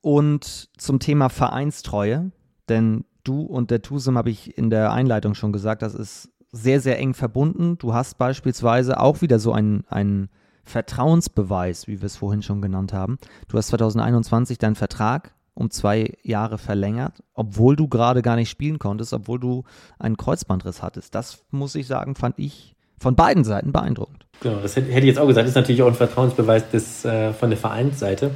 und 0.00 0.68
zum 0.78 1.00
Thema 1.00 1.28
Vereinstreue, 1.28 2.30
denn 2.68 3.04
du 3.24 3.42
und 3.42 3.70
der 3.70 3.82
TUSEM 3.82 4.16
habe 4.16 4.30
ich 4.30 4.56
in 4.56 4.70
der 4.70 4.92
Einleitung 4.92 5.34
schon 5.34 5.52
gesagt, 5.52 5.82
das 5.82 5.94
ist 5.94 6.30
sehr, 6.50 6.80
sehr 6.80 6.98
eng 6.98 7.14
verbunden. 7.14 7.78
Du 7.78 7.94
hast 7.94 8.18
beispielsweise 8.18 9.00
auch 9.00 9.20
wieder 9.20 9.38
so 9.38 9.52
einen, 9.52 9.84
einen 9.88 10.28
Vertrauensbeweis, 10.64 11.88
wie 11.88 12.00
wir 12.00 12.06
es 12.06 12.16
vorhin 12.16 12.42
schon 12.42 12.62
genannt 12.62 12.92
haben. 12.92 13.18
Du 13.48 13.58
hast 13.58 13.68
2021 13.68 14.58
deinen 14.58 14.74
Vertrag 14.74 15.34
um 15.54 15.70
zwei 15.70 16.14
Jahre 16.22 16.56
verlängert, 16.56 17.22
obwohl 17.34 17.74
du 17.74 17.88
gerade 17.88 18.22
gar 18.22 18.36
nicht 18.36 18.48
spielen 18.48 18.78
konntest, 18.78 19.12
obwohl 19.12 19.40
du 19.40 19.64
einen 19.98 20.16
Kreuzbandriss 20.16 20.82
hattest. 20.82 21.14
Das 21.14 21.44
muss 21.50 21.74
ich 21.74 21.86
sagen, 21.86 22.14
fand 22.14 22.38
ich 22.38 22.76
von 22.98 23.14
beiden 23.14 23.44
Seiten 23.44 23.72
beeindruckend. 23.72 24.24
Genau, 24.40 24.60
das 24.60 24.76
hätte 24.76 24.90
ich 24.90 25.04
jetzt 25.04 25.18
auch 25.18 25.26
gesagt. 25.26 25.44
Das 25.44 25.50
ist 25.50 25.56
natürlich 25.56 25.82
auch 25.82 25.88
ein 25.88 25.94
Vertrauensbeweis 25.94 26.70
des, 26.70 27.04
äh, 27.04 27.32
von 27.32 27.50
der 27.50 27.58
Vereinsseite. 27.58 28.30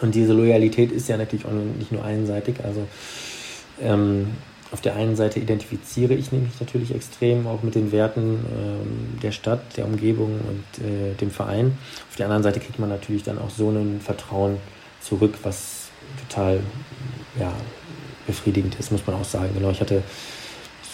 Und 0.00 0.14
diese 0.14 0.32
Loyalität 0.32 0.92
ist 0.92 1.08
ja 1.08 1.16
natürlich 1.16 1.46
auch 1.46 1.52
nicht 1.78 1.92
nur 1.92 2.04
einseitig. 2.04 2.56
Also 2.64 2.86
ähm, 3.80 4.28
auf 4.72 4.80
der 4.80 4.96
einen 4.96 5.16
Seite 5.16 5.38
identifiziere 5.38 6.14
ich 6.14 6.32
nämlich 6.32 6.58
natürlich 6.58 6.94
extrem 6.94 7.46
auch 7.46 7.62
mit 7.62 7.74
den 7.74 7.92
Werten 7.92 8.44
ähm, 8.56 9.20
der 9.22 9.32
Stadt, 9.32 9.76
der 9.76 9.84
Umgebung 9.84 10.40
und 10.48 10.84
äh, 10.84 11.14
dem 11.14 11.30
Verein. 11.30 11.76
Auf 12.10 12.16
der 12.16 12.26
anderen 12.26 12.42
Seite 12.42 12.58
kriegt 12.58 12.78
man 12.78 12.88
natürlich 12.88 13.22
dann 13.22 13.38
auch 13.38 13.50
so 13.50 13.70
ein 13.70 14.00
Vertrauen 14.02 14.56
zurück, 15.00 15.34
was 15.42 15.88
total 16.28 16.60
ja, 17.38 17.52
befriedigend 18.26 18.74
ist, 18.78 18.90
muss 18.92 19.06
man 19.06 19.16
auch 19.16 19.24
sagen. 19.24 19.50
Genau, 19.54 19.70
ich 19.70 19.80
hatte, 19.80 20.02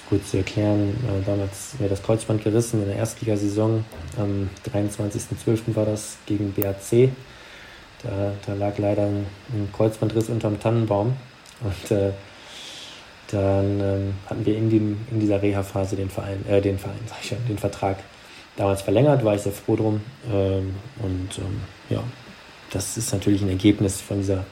kurz 0.09 0.31
zu 0.31 0.39
erklären, 0.39 0.91
äh, 1.05 1.25
damals 1.25 1.79
mir 1.79 1.89
das 1.89 2.03
Kreuzband 2.03 2.43
gerissen 2.43 2.83
in 2.83 2.89
der 2.89 2.97
Erstligasaison. 2.97 3.85
Am 4.17 4.49
23.12. 4.73 5.77
war 5.77 5.85
das 5.85 6.17
gegen 6.27 6.53
BAC. 6.53 7.11
Da, 8.03 8.33
da 8.47 8.55
lag 8.55 8.79
leider 8.79 9.07
ein, 9.07 9.27
ein 9.53 9.69
Kreuzbandriss 9.73 10.29
unterm 10.29 10.61
Tannenbaum. 10.61 11.17
Und 11.61 11.91
äh, 11.91 12.13
dann 13.31 13.81
ähm, 13.81 14.15
hatten 14.27 14.47
wir 14.47 14.57
in, 14.57 14.71
dem, 14.71 15.07
in 15.11 15.21
dieser 15.21 15.43
Reha-Phase 15.43 15.97
den 15.97 16.09
Verein, 16.09 16.45
äh, 16.49 16.61
den 16.61 16.79
Verein, 16.79 17.01
sag 17.07 17.19
ich 17.21 17.29
schon, 17.29 17.47
den 17.47 17.59
Vertrag 17.59 17.99
damals 18.57 18.83
verlängert, 18.83 19.25
war 19.25 19.35
ich 19.35 19.43
sehr 19.43 19.53
froh 19.53 19.77
drum. 19.77 20.01
Ähm, 20.31 20.75
und 21.01 21.39
ähm, 21.39 21.61
ja, 21.91 22.03
das 22.71 22.97
ist 22.97 23.13
natürlich 23.13 23.43
ein 23.43 23.49
Ergebnis 23.49 24.01
von 24.01 24.19
dieser, 24.19 24.45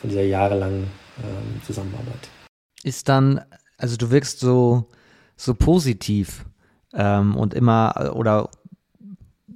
von 0.00 0.10
dieser 0.10 0.22
jahrelangen 0.22 0.90
ähm, 1.18 1.60
Zusammenarbeit. 1.66 2.28
Ist 2.82 3.08
dann, 3.08 3.40
also 3.84 3.98
du 3.98 4.10
wirkst 4.10 4.40
so, 4.40 4.86
so 5.36 5.52
positiv 5.52 6.46
ähm, 6.94 7.36
und 7.36 7.52
immer, 7.52 8.14
oder 8.14 8.48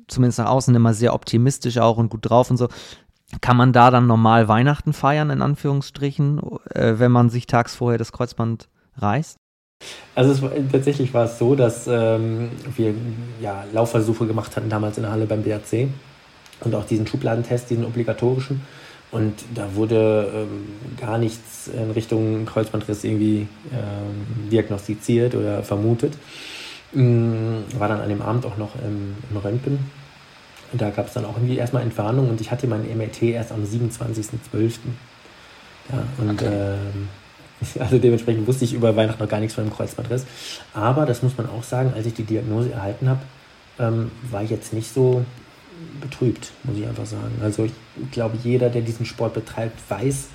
zumindest 0.07 0.39
nach 0.39 0.51
außen 0.51 0.75
immer 0.75 0.93
sehr 0.93 1.15
optimistisch 1.15 1.79
auch 1.79 1.97
und 1.97 2.11
gut 2.11 2.29
drauf 2.29 2.51
und 2.51 2.59
so. 2.59 2.69
Kann 3.41 3.57
man 3.57 3.73
da 3.73 3.91
dann 3.91 4.07
normal 4.07 4.47
Weihnachten 4.47 4.93
feiern, 4.93 5.31
in 5.31 5.41
Anführungsstrichen, 5.41 6.43
äh, 6.75 6.99
wenn 6.99 7.11
man 7.11 7.31
sich 7.31 7.47
tags 7.47 7.75
vorher 7.75 7.97
das 7.97 8.13
Kreuzband 8.13 8.69
reißt? 8.99 9.39
Also 10.15 10.43
war, 10.43 10.51
tatsächlich 10.71 11.15
war 11.15 11.25
es 11.25 11.39
so, 11.39 11.55
dass 11.55 11.87
ähm, 11.87 12.51
wir 12.77 12.95
ja, 13.41 13.65
Laufversuche 13.73 14.27
gemacht 14.27 14.57
hatten 14.57 14.69
damals 14.69 14.99
in 14.99 15.05
der 15.05 15.13
Halle 15.13 15.25
beim 15.25 15.43
BRC 15.43 15.89
und 16.61 16.75
auch 16.75 16.85
diesen 16.85 17.07
Schubladentest, 17.07 17.71
diesen 17.71 17.87
obligatorischen. 17.87 18.61
Und 19.11 19.35
da 19.55 19.75
wurde 19.75 20.31
ähm, 20.35 20.67
gar 20.99 21.17
nichts 21.19 21.69
in 21.69 21.91
Richtung 21.93 22.45
Kreuzbandriss 22.45 23.05
irgendwie 23.05 23.49
ähm, 23.73 24.51
diagnostiziert 24.51 25.35
oder 25.35 25.63
vermutet. 25.63 26.15
Ähm, 26.95 27.65
war 27.79 27.89
dann 27.89 28.01
an 28.01 28.09
dem 28.09 28.21
Abend 28.21 28.45
auch 28.45 28.59
noch 28.59 28.75
im, 28.77 29.15
im 29.31 29.37
Röntgen 29.37 29.79
und 30.73 30.81
da 30.81 30.91
gab 30.91 31.07
es 31.07 31.15
dann 31.15 31.25
auch 31.25 31.37
irgendwie 31.37 31.57
erstmal 31.57 31.83
Entwarnung 31.83 32.29
und 32.29 32.41
ich 32.41 32.51
hatte 32.51 32.67
mein 32.67 32.83
MRT 32.83 33.23
erst 33.23 33.53
am 33.53 33.65
27.12. 33.65 34.73
Ja, 35.91 36.03
und 36.19 36.43
okay. 36.43 36.47
ähm, 36.47 37.09
also 37.81 37.99
dementsprechend 37.99 38.47
wusste 38.47 38.65
ich 38.65 38.75
über 38.75 38.95
Weihnachten 38.95 39.23
noch 39.23 39.31
gar 39.31 39.41
nichts 39.41 39.55
von 39.55 39.65
dem 39.65 39.73
Kreuzbandriss. 39.73 40.27
Aber 40.75 41.07
das 41.07 41.23
muss 41.23 41.37
man 41.37 41.49
auch 41.49 41.63
sagen, 41.63 41.93
als 41.95 42.07
ich 42.07 42.15
die 42.15 42.25
Diagnose 42.25 42.73
erhalten 42.73 43.09
habe, 43.09 43.21
ähm, 43.79 44.11
war 44.31 44.43
ich 44.43 44.51
jetzt 44.51 44.73
nicht 44.73 44.93
so 44.93 45.25
betrübt, 46.01 46.53
muss 46.65 46.77
ich 46.77 46.87
einfach 46.87 47.07
sagen. 47.07 47.41
Also 47.43 47.65
ich 47.65 47.73
glaube, 48.11 48.39
jeder, 48.43 48.71
der 48.71 48.83
diesen 48.83 49.07
Sport 49.07 49.35
betreibt, 49.35 49.79
weiß 49.89 50.29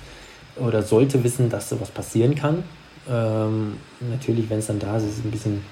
oder 0.56 0.82
sollte 0.82 1.24
wissen, 1.24 1.50
dass 1.50 1.68
sowas 1.68 1.90
passieren 1.90 2.34
kann. 2.34 2.62
Ähm, 3.10 3.76
natürlich, 4.00 4.48
wenn 4.48 4.58
es 4.58 4.66
dann 4.66 4.78
da 4.78 4.96
ist, 4.96 5.04
ist 5.04 5.18
es 5.18 5.24
ein 5.24 5.30
bisschen 5.30 5.64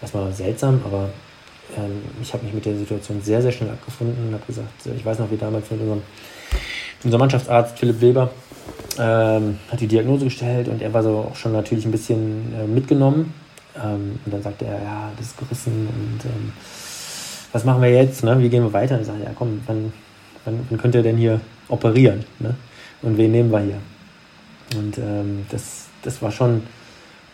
erstmal 0.00 0.32
seltsam, 0.32 0.80
aber 0.84 1.10
ähm, 1.76 2.02
ich 2.20 2.32
habe 2.32 2.44
mich 2.44 2.54
mit 2.54 2.64
der 2.64 2.76
Situation 2.76 3.20
sehr, 3.22 3.40
sehr 3.42 3.52
schnell 3.52 3.70
abgefunden 3.70 4.28
und 4.28 4.34
habe 4.34 4.44
gesagt, 4.46 4.86
äh, 4.86 4.94
ich 4.94 5.04
weiß 5.04 5.18
noch, 5.18 5.30
wie 5.30 5.36
damals 5.36 5.70
mit 5.70 5.80
unserem, 5.80 6.02
unser 7.04 7.18
Mannschaftsarzt 7.18 7.78
Philipp 7.78 8.00
Weber 8.00 8.30
ähm, 8.98 9.58
hat 9.70 9.80
die 9.80 9.86
Diagnose 9.86 10.24
gestellt 10.24 10.68
und 10.68 10.82
er 10.82 10.92
war 10.92 11.02
so 11.02 11.30
auch 11.30 11.36
schon 11.36 11.52
natürlich 11.52 11.84
ein 11.84 11.92
bisschen 11.92 12.52
äh, 12.54 12.66
mitgenommen. 12.66 13.32
Ähm, 13.76 14.18
und 14.24 14.34
dann 14.34 14.42
sagte 14.42 14.66
er, 14.66 14.82
ja, 14.82 15.10
das 15.16 15.28
ist 15.28 15.38
gerissen 15.38 15.88
und 15.88 16.24
ähm, 16.24 16.52
was 17.52 17.64
machen 17.64 17.82
wir 17.82 17.90
jetzt? 17.90 18.24
Ne? 18.24 18.38
Wie 18.40 18.48
gehen 18.48 18.62
wir 18.62 18.72
weiter? 18.72 19.00
Ich 19.00 19.06
sage, 19.06 19.22
ja 19.22 19.30
komm, 19.34 19.60
wann, 19.66 19.92
wann, 20.44 20.66
wann 20.68 20.78
könnt 20.78 20.94
ihr 20.94 21.02
denn 21.02 21.16
hier 21.16 21.40
operieren? 21.68 22.24
Ne? 22.38 22.54
Und 23.02 23.16
wen 23.18 23.32
nehmen 23.32 23.50
wir 23.50 23.60
hier? 23.60 23.78
Und 24.76 24.98
ähm, 24.98 25.44
das, 25.50 25.86
das 26.02 26.22
war 26.22 26.30
schon 26.30 26.62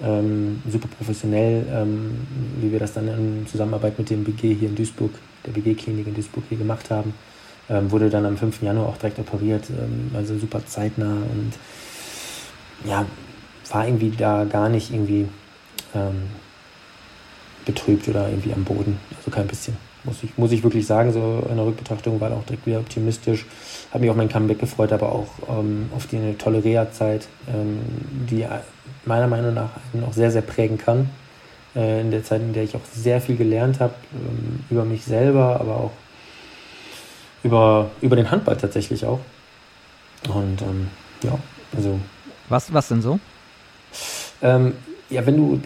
ähm, 0.03 0.63
super 0.69 0.89
professionell, 0.89 1.65
ähm, 1.73 2.27
wie 2.61 2.73
wir 2.73 2.79
das 2.79 2.93
dann 2.95 3.09
in 3.09 3.47
Zusammenarbeit 3.47 3.99
mit 3.99 4.11
dem 4.11 4.25
BG 4.25 4.55
hier 4.55 4.69
in 4.69 4.75
Duisburg, 4.75 5.13
der 5.47 5.53
BG-Klinik 5.53 6.07
in 6.07 6.15
Duisburg 6.15 6.45
hier 6.49 6.59
gemacht 6.59 6.91
haben. 6.91 7.15
Ähm, 7.71 7.91
wurde 7.91 8.09
dann 8.09 8.25
am 8.25 8.37
5. 8.37 8.63
Januar 8.63 8.89
auch 8.89 8.97
direkt 8.97 9.19
operiert, 9.19 9.69
ähm, 9.71 10.11
also 10.15 10.39
super 10.39 10.65
zeitnah 10.65 11.13
und 11.13 11.53
ja, 12.85 13.05
war 13.71 13.87
irgendwie 13.87 14.11
da 14.11 14.45
gar 14.45 14.71
nicht 14.71 14.91
irgendwie 14.91 15.29
ähm, 15.95 16.23
betrübt 17.67 18.09
oder 18.09 18.31
irgendwie 18.31 18.55
am 18.55 18.65
Boden, 18.65 18.99
also 19.17 19.31
kein 19.31 19.47
bisschen. 19.47 19.77
Muss 20.09 20.23
ich, 20.23 20.39
muss 20.39 20.53
ich 20.53 20.63
wirklich 20.63 20.87
sagen, 20.87 21.13
so 21.13 21.47
in 21.51 21.57
der 21.57 21.67
Rückbetrachtung 21.67 22.19
war 22.19 22.33
auch 22.33 22.45
direkt 22.45 22.67
wieder 22.67 22.79
optimistisch. 22.79 23.45
Habe 23.91 24.01
mich 24.01 24.11
auf 24.11 24.17
mein 24.17 24.31
Comeback 24.31 24.59
gefreut, 24.59 24.91
aber 24.91 25.13
auch 25.13 25.29
ähm, 25.51 25.91
auf 25.95 26.07
die 26.07 26.17
eine 26.17 26.39
tolle 26.39 26.65
Reha-Zeit, 26.65 27.29
ähm, 27.47 27.81
die 28.31 28.47
meiner 29.05 29.27
Meinung 29.27 29.53
nach 29.53 29.69
auch 30.07 30.15
sehr, 30.15 30.31
sehr 30.31 30.41
prägen 30.41 30.79
kann. 30.79 31.11
Äh, 31.77 32.01
in 32.01 32.11
der 32.11 32.25
Zeit, 32.25 32.41
in 32.41 32.55
der 32.55 32.65
ich 32.65 32.75
auch 32.75 32.85
sehr 32.91 33.21
viel 33.21 33.37
gelernt 33.37 33.81
habe, 33.81 33.93
ähm, 34.15 34.65
über 34.71 34.87
mich 34.87 35.05
selber, 35.05 35.61
aber 35.61 35.77
auch 35.77 35.93
über, 37.43 37.91
über 38.01 38.17
den 38.17 38.31
Handball 38.31 38.57
tatsächlich 38.57 39.05
auch. 39.05 39.21
Und 40.29 40.63
ähm, 40.63 40.89
ja, 41.23 41.39
also. 41.77 42.01
Was, 42.49 42.73
was 42.73 42.89
denn 42.89 43.03
so? 43.03 43.21
Ähm, 44.41 44.73
ja, 45.11 45.25
wenn 45.25 45.37
du 45.37 45.61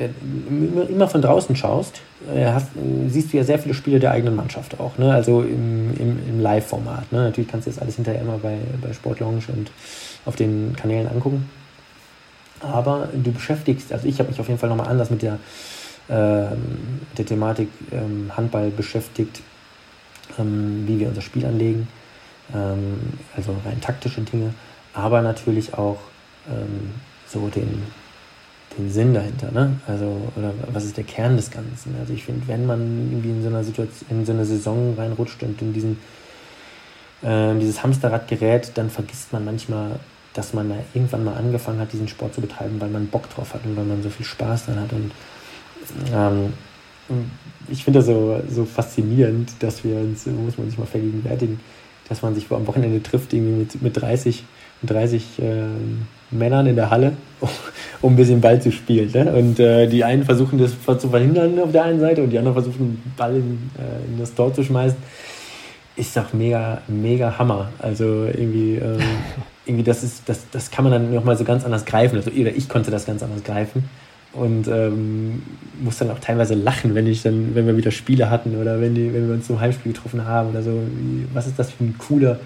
immer 0.89 1.09
von 1.09 1.21
draußen 1.21 1.57
schaust, 1.57 2.01
äh, 2.33 2.47
hast, 2.47 2.69
siehst 3.09 3.33
du 3.33 3.37
ja 3.37 3.45
sehr 3.45 3.59
viele 3.59 3.75
Spiele 3.75 3.99
der 3.99 4.13
eigenen 4.13 4.37
Mannschaft 4.37 4.79
auch, 4.79 4.99
ne? 4.99 5.13
also 5.13 5.43
im, 5.43 5.93
im, 5.99 6.29
im 6.29 6.41
Live-Format. 6.41 7.11
Ne? 7.11 7.25
Natürlich 7.25 7.51
kannst 7.51 7.67
du 7.67 7.71
das 7.71 7.81
alles 7.81 7.97
hinterher 7.97 8.21
immer 8.21 8.39
bei, 8.39 8.59
bei 8.81 8.93
Sport 8.93 9.21
Lounge 9.21 9.43
und 9.49 9.71
auf 10.25 10.37
den 10.37 10.77
Kanälen 10.77 11.09
angucken. 11.09 11.51
Aber 12.61 13.09
du 13.13 13.33
beschäftigst, 13.33 13.93
also 13.93 14.07
ich 14.07 14.19
habe 14.21 14.31
mich 14.31 14.39
auf 14.39 14.47
jeden 14.47 14.61
Fall 14.61 14.69
nochmal 14.69 14.89
anders 14.89 15.11
mit 15.11 15.23
der, 15.23 15.35
äh, 16.09 16.55
der 17.19 17.27
Thematik 17.27 17.69
ähm, 17.91 18.31
Handball 18.37 18.71
beschäftigt, 18.71 19.43
ähm, 20.39 20.85
wie 20.87 21.01
wir 21.01 21.09
unser 21.09 21.23
Spiel 21.23 21.45
anlegen, 21.45 21.89
ähm, 22.55 22.99
also 23.37 23.57
rein 23.65 23.81
taktische 23.81 24.21
Dinge, 24.21 24.55
aber 24.95 25.21
natürlich 25.23 25.75
auch 25.75 25.99
ähm, 26.49 26.93
so 27.27 27.49
den 27.49 27.83
den 28.79 28.91
Sinn 28.91 29.15
dahinter, 29.15 29.51
ne? 29.53 29.79
Also, 29.87 30.17
oder 30.37 30.53
was 30.73 30.85
ist 30.85 30.97
der 30.97 31.05
Kern 31.05 31.37
des 31.37 31.51
Ganzen? 31.51 31.95
Also 32.01 32.13
ich 32.13 32.25
finde, 32.25 32.47
wenn 32.49 32.67
man 32.67 33.11
irgendwie 33.11 33.31
in 33.31 33.43
so 33.43 33.49
einer 33.49 33.65
Situation, 33.65 34.09
in 34.11 34.27
so 34.27 34.33
eine 34.33 34.45
Saison 34.45 34.95
reinrutscht 34.97 35.43
und 35.43 35.61
in 35.63 35.73
diesen 35.73 35.99
äh, 37.23 37.55
dieses 37.59 37.83
Hamsterrad 37.83 38.29
gerät, 38.29 38.73
dann 38.75 38.91
vergisst 38.91 39.33
man 39.33 39.45
manchmal, 39.45 40.01
dass 40.35 40.53
man 40.53 40.69
da 40.69 40.77
irgendwann 40.95 41.25
mal 41.25 41.37
angefangen 41.37 41.79
hat, 41.81 41.93
diesen 41.93 42.09
Sport 42.09 42.35
zu 42.35 42.41
betreiben, 42.41 42.81
weil 42.81 42.89
man 42.89 43.07
Bock 43.07 43.31
drauf 43.31 43.55
hat 43.55 43.65
und 43.65 43.77
weil 43.77 43.85
man 43.85 44.03
so 44.03 44.11
viel 44.11 44.27
Spaß 44.27 44.67
dran 44.67 44.81
hat. 44.81 44.93
Und 44.93 45.13
ähm, 46.13 46.53
ich 47.69 47.85
finde 47.85 48.01
das 48.01 48.07
so, 48.07 48.41
so 48.49 48.65
faszinierend, 48.65 49.51
dass 49.61 49.85
wir 49.85 49.97
uns, 49.97 50.27
muss 50.27 50.59
man 50.59 50.69
sich 50.69 50.79
mal 50.79 50.87
vergegenwärtigen, 50.87 51.61
dass 52.09 52.23
man 52.23 52.35
sich 52.35 52.51
am 52.51 52.67
Wochenende 52.67 53.03
trifft, 53.03 53.33
irgendwie 53.33 53.53
mit, 53.53 53.83
mit 53.83 54.01
30, 54.01 54.45
30 54.83 55.39
äh, 55.39 55.67
Männern 56.33 56.67
in 56.67 56.77
der 56.77 56.91
Halle, 56.91 57.13
um 58.03 58.15
ein 58.15 58.17
bisschen 58.17 58.41
Ball 58.41 58.61
zu 58.61 58.73
spielen. 58.73 59.11
Ne? 59.13 59.33
Und 59.33 59.61
äh, 59.61 59.87
die 59.87 60.05
einen 60.05 60.25
versuchen 60.25 60.59
das 60.59 60.73
zu 61.01 61.09
verhindern 61.09 61.59
auf 61.59 61.73
der 61.73 61.85
einen 61.85 62.01
Seite 62.01 62.23
und 62.23 62.31
die 62.31 62.39
anderen 62.39 62.63
versuchen, 62.63 63.03
Ball 63.17 63.37
in, 63.37 63.71
äh, 63.79 64.13
in 64.13 64.19
das 64.19 64.35
Tor 64.35 64.53
zu 64.53 64.63
schmeißen. 64.63 64.97
Ist 65.95 66.17
doch 66.17 66.33
mega, 66.33 66.81
mega 66.89 67.39
Hammer. 67.39 67.71
Also 67.79 68.05
irgendwie, 68.05 68.77
äh, 68.77 68.99
irgendwie 69.67 69.85
das 69.85 70.03
ist, 70.03 70.29
das, 70.29 70.49
das 70.51 70.71
kann 70.71 70.85
man 70.85 70.93
dann 70.93 71.15
nochmal 71.15 71.37
so 71.37 71.45
ganz 71.45 71.65
anders 71.65 71.85
greifen. 71.85 72.17
Also 72.17 72.31
oder 72.31 72.55
ich 72.55 72.69
konnte 72.69 72.91
das 72.91 73.07
ganz 73.07 73.23
anders 73.23 73.45
greifen. 73.45 73.85
Und 74.33 74.67
ähm, 74.67 75.43
muss 75.83 75.99
dann 75.99 76.11
auch 76.11 76.19
teilweise 76.19 76.55
lachen, 76.55 76.95
wenn 76.95 77.07
ich 77.07 77.23
dann, 77.23 77.55
wenn 77.55 77.67
wir 77.67 77.77
wieder 77.77 77.91
Spiele 77.91 78.31
hatten 78.31 78.57
oder 78.57 78.81
wenn, 78.81 78.95
die, 78.95 79.13
wenn 79.13 79.29
wir 79.29 79.35
uns 79.35 79.47
zum 79.47 79.61
Heimspiel 79.61 79.93
getroffen 79.93 80.25
haben 80.25 80.51
oder 80.51 80.63
so. 80.63 80.71
Wie, 80.71 81.27
was 81.35 81.47
ist 81.47 81.59
das 81.59 81.71
für 81.71 81.85
eine 81.85 81.93
coole, 81.99 82.41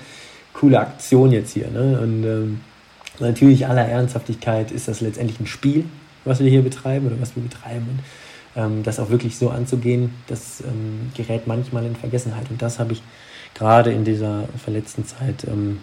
coole 0.53 0.81
Aktion 0.81 1.31
jetzt 1.31 1.53
hier? 1.53 1.69
Ne? 1.71 2.01
Und 2.01 2.25
ähm, 2.25 2.61
Natürlich 3.21 3.67
aller 3.67 3.87
Ernsthaftigkeit 3.87 4.71
ist 4.71 4.89
das 4.89 5.01
letztendlich 5.01 5.41
ein 5.41 5.47
Spiel, 5.47 5.85
was 6.25 6.41
wir 6.41 6.51
hier 6.51 6.63
betreiben 6.63 7.07
oder 7.07 7.21
was 7.21 7.37
wir 7.37 7.43
betreiben. 7.43 7.87
Und, 7.89 8.01
ähm, 8.57 8.83
das 8.83 8.99
auch 8.99 9.11
wirklich 9.11 9.37
so 9.37 9.51
anzugehen, 9.51 10.15
das 10.27 10.61
ähm, 10.61 11.11
gerät 11.15 11.47
manchmal 11.47 11.85
in 11.85 11.97
Vergessenheit. 11.97 12.51
Und 12.51 12.61
das 12.63 12.79
habe 12.79 12.93
ich 12.93 13.03
gerade 13.55 13.93
in 13.93 14.05
dieser 14.05 14.49
verletzten 14.63 15.05
Zeit 15.05 15.45
ähm, 15.45 15.81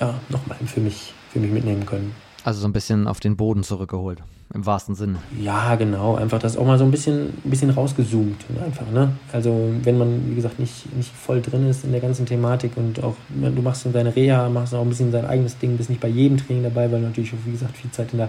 ja, 0.00 0.14
nochmal 0.28 0.58
für 0.66 0.80
mich, 0.80 1.12
für 1.32 1.40
mich 1.40 1.50
mitnehmen 1.50 1.86
können. 1.86 2.14
Also 2.44 2.60
so 2.60 2.68
ein 2.68 2.74
bisschen 2.74 3.08
auf 3.08 3.20
den 3.20 3.38
Boden 3.38 3.62
zurückgeholt, 3.62 4.22
im 4.52 4.66
wahrsten 4.66 4.94
Sinne. 4.94 5.16
Ja, 5.40 5.76
genau. 5.76 6.16
Einfach 6.16 6.38
das 6.38 6.58
auch 6.58 6.66
mal 6.66 6.76
so 6.76 6.84
ein 6.84 6.90
bisschen, 6.90 7.32
ein 7.42 7.50
bisschen 7.50 7.70
rausgezoomt. 7.70 8.44
Einfach, 8.62 8.90
ne? 8.90 9.14
Also 9.32 9.72
wenn 9.82 9.96
man, 9.96 10.30
wie 10.30 10.34
gesagt, 10.34 10.58
nicht, 10.58 10.94
nicht 10.94 11.10
voll 11.10 11.40
drin 11.40 11.66
ist 11.70 11.84
in 11.84 11.92
der 11.92 12.02
ganzen 12.02 12.26
Thematik 12.26 12.76
und 12.76 13.02
auch, 13.02 13.16
du 13.30 13.62
machst 13.62 13.86
deine 13.90 14.14
Reha, 14.14 14.50
machst 14.50 14.74
auch 14.74 14.82
ein 14.82 14.90
bisschen 14.90 15.10
dein 15.10 15.24
eigenes 15.24 15.56
Ding, 15.56 15.78
bist 15.78 15.88
nicht 15.88 16.02
bei 16.02 16.08
jedem 16.08 16.36
Training 16.36 16.64
dabei, 16.64 16.92
weil 16.92 17.00
du 17.00 17.06
natürlich, 17.06 17.32
wie 17.46 17.52
gesagt, 17.52 17.78
viel 17.78 17.90
Zeit 17.90 18.12
in 18.12 18.18
der, 18.18 18.28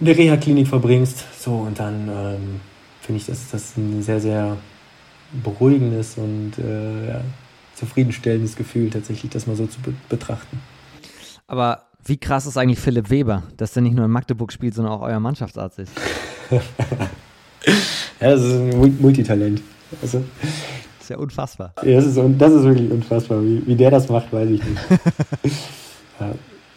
in 0.00 0.06
der 0.06 0.18
Reha-Klinik 0.18 0.66
verbringst. 0.66 1.24
So, 1.38 1.54
und 1.54 1.78
dann 1.78 2.08
ähm, 2.08 2.60
finde 3.00 3.20
ich, 3.20 3.26
dass 3.26 3.48
das 3.52 3.76
ein 3.76 4.02
sehr, 4.02 4.20
sehr 4.20 4.56
beruhigendes 5.44 6.18
und 6.18 6.58
äh, 6.58 7.10
ja, 7.10 7.20
zufriedenstellendes 7.76 8.56
Gefühl, 8.56 8.90
tatsächlich 8.90 9.30
das 9.30 9.46
mal 9.46 9.54
so 9.54 9.68
zu 9.68 9.80
be 9.80 9.94
betrachten. 10.08 10.60
Aber 11.46 11.91
wie 12.04 12.16
krass 12.16 12.46
ist 12.46 12.56
eigentlich 12.56 12.80
Philipp 12.80 13.10
Weber, 13.10 13.44
dass 13.56 13.72
der 13.72 13.82
nicht 13.82 13.94
nur 13.94 14.04
in 14.04 14.10
Magdeburg 14.10 14.52
spielt, 14.52 14.74
sondern 14.74 14.94
auch 14.94 15.02
euer 15.02 15.20
Mannschaftsarzt 15.20 15.78
ist? 15.78 15.92
ja, 16.50 16.60
das 18.18 18.42
ist 18.42 18.52
ein 18.52 18.96
Multitalent. 19.00 19.62
Also, 20.00 20.22
das 20.40 21.02
ist 21.02 21.10
ja 21.10 21.18
unfassbar. 21.18 21.72
Ja, 21.82 21.96
das, 21.96 22.06
ist, 22.06 22.18
das 22.38 22.52
ist 22.52 22.64
wirklich 22.64 22.90
unfassbar. 22.90 23.42
Wie, 23.42 23.62
wie 23.66 23.76
der 23.76 23.90
das 23.90 24.08
macht, 24.08 24.32
weiß 24.32 24.50
ich 24.50 24.64
nicht. 24.64 24.80
ja. 26.20 26.32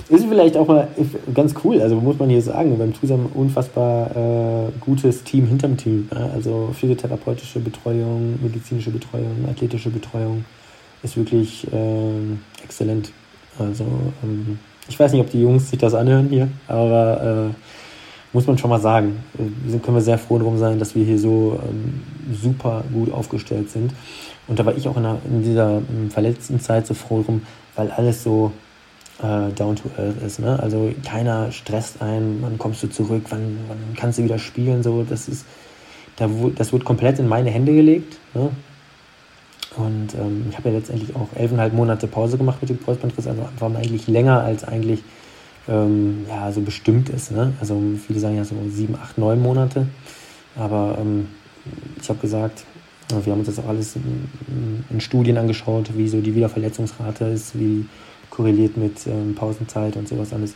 Ist 0.08 0.26
vielleicht 0.26 0.56
auch 0.56 0.68
mal 0.68 0.88
ganz 1.34 1.56
cool, 1.64 1.82
also 1.82 1.96
muss 1.96 2.20
man 2.20 2.30
hier 2.30 2.42
sagen, 2.42 2.78
beim 2.78 2.94
TUSAM 2.94 3.26
unfassbar 3.34 4.16
äh, 4.16 4.72
gutes 4.80 5.24
Team 5.24 5.48
hinterm 5.48 5.78
Team. 5.78 6.08
Ja? 6.14 6.30
Also 6.32 6.70
physiotherapeutische 6.74 7.60
Betreuung, 7.60 8.38
medizinische 8.40 8.92
Betreuung, 8.92 9.46
athletische 9.50 9.90
Betreuung 9.90 10.46
ist 11.02 11.18
wirklich 11.18 11.66
äh, 11.74 12.64
exzellent. 12.64 13.12
Also 13.58 13.86
ähm, 14.24 14.60
ich 14.88 15.00
weiß 15.00 15.12
nicht, 15.12 15.22
ob 15.22 15.30
die 15.32 15.42
Jungs 15.42 15.70
sich 15.70 15.80
das 15.80 15.94
anhören 15.94 16.30
hier, 16.30 16.48
aber 16.68 17.52
äh, 17.52 17.56
muss 18.34 18.48
man 18.48 18.58
schon 18.58 18.70
mal 18.70 18.82
sagen, 18.82 19.24
wir 19.34 19.80
können 19.80 19.98
wir 19.98 20.02
sehr 20.02 20.18
froh 20.18 20.38
darum 20.38 20.58
sein, 20.58 20.78
dass 20.78 20.94
wir 20.94 21.06
hier 21.06 21.18
so 21.18 21.60
ähm, 21.64 22.02
super 22.34 22.84
gut 22.94 23.12
aufgestellt 23.12 23.70
sind. 23.70 23.94
Und 24.48 24.60
da 24.60 24.66
war 24.66 24.76
ich 24.76 24.88
auch 24.88 24.98
in, 24.98 25.04
der, 25.04 25.18
in 25.26 25.44
dieser 25.44 25.78
in 25.90 26.12
verletzten 26.12 26.60
Zeit 26.60 26.86
so 26.86 26.94
froh 26.94 27.24
drum, 27.24 27.42
weil 27.76 27.90
alles 27.92 28.24
so 28.24 28.52
äh, 29.24 29.52
down 29.54 29.76
to 29.76 29.90
earth 29.98 30.22
ist. 30.22 30.40
Ne? 30.40 30.60
Also 30.62 30.92
keiner 31.06 31.52
stresst 31.52 32.02
ein, 32.02 32.40
wann 32.42 32.58
kommst 32.58 32.84
du 32.84 32.88
zurück, 32.88 33.24
wann, 33.30 33.58
wann 33.68 33.96
kannst 33.96 34.20
du 34.20 34.24
wieder 34.24 34.38
spielen. 34.38 34.84
So, 34.84 35.04
das 35.04 35.28
ist, 35.28 35.46
da, 36.18 36.30
das 36.56 36.74
wird 36.74 36.84
komplett 36.86 37.20
in 37.20 37.28
meine 37.28 37.50
Hände 37.50 37.74
gelegt. 37.74 38.18
Ne? 38.34 38.50
Und 39.78 40.14
ähm, 40.16 40.46
ich 40.50 40.58
habe 40.58 40.70
ja 40.70 40.76
letztendlich 40.76 41.16
auch 41.16 41.28
elfeinhalb 41.36 41.74
Monate 41.74 42.08
Pause 42.08 42.38
gemacht 42.38 42.60
mit 42.62 42.70
dem 42.70 42.82
Kreuzbandriss, 42.84 43.28
also 43.28 43.48
war 43.60 43.76
eigentlich 43.76 44.08
länger 44.08 44.42
als 44.42 44.64
eigentlich 44.64 45.04
ähm, 45.68 46.26
ja, 46.30 46.52
so 46.52 46.62
bestimmt 46.62 47.10
ist. 47.10 47.32
Ne? 47.32 47.54
Also 47.60 47.82
viele 48.06 48.20
sagen 48.20 48.38
ja 48.38 48.46
so 48.46 48.56
sieben, 48.70 48.96
acht, 48.96 49.18
neun 49.18 49.42
Monate. 49.42 49.88
Aber 50.56 50.98
ähm, 51.00 51.28
ich 52.02 52.08
habe 52.10 52.20
gesagt, 52.20 52.64
wir 53.10 53.32
haben 53.32 53.40
uns 53.40 53.48
das 53.48 53.60
auch 53.60 53.68
alles 53.68 53.96
in, 53.96 54.30
in, 54.90 55.02
Studien 55.02 55.38
angeschaut, 55.38 55.96
wie 55.96 56.08
so 56.08 56.22
die 56.22 56.34
Wiederverletzungsrate 56.34 57.26
ist, 57.26 57.58
wie 57.58 57.86
korreliert 58.30 58.78
mit 58.78 59.06
ähm, 59.06 59.36
Pausenzeit 59.36 59.96
und 59.96 60.08
sowas 60.08 60.34
alles. 60.34 60.56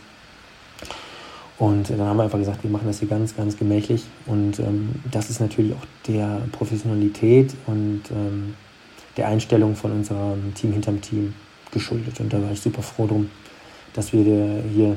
Und 1.59 1.89
dann 1.89 1.99
haben 1.99 2.17
wir 2.17 2.23
einfach 2.23 2.39
gesagt, 2.39 2.63
wir 2.63 2.71
machen 2.71 2.87
das 2.87 2.99
hier 2.99 3.09
ganz, 3.09 3.35
ganz 3.35 3.57
gemächlich. 3.57 4.05
Und 4.25 4.59
ähm, 4.59 4.95
das 5.11 5.29
ist 5.29 5.41
natürlich 5.41 5.73
auch 5.73 5.85
der 6.07 6.41
Professionalität 6.53 7.53
und 7.67 8.03
ähm, 8.11 8.55
der 9.19 9.27
Einstellung 9.27 9.75
von 9.75 9.91
unserem 9.91 10.53
Team 10.53 10.71
hinterm 10.71 11.01
Team 11.01 11.33
geschuldet. 11.71 12.19
Und 12.21 12.31
da 12.31 12.41
war 12.41 12.51
ich 12.51 12.61
super 12.61 12.81
froh 12.81 13.05
drum, 13.05 13.29
dass 13.93 14.13
wir 14.13 14.23
hier 14.23 14.95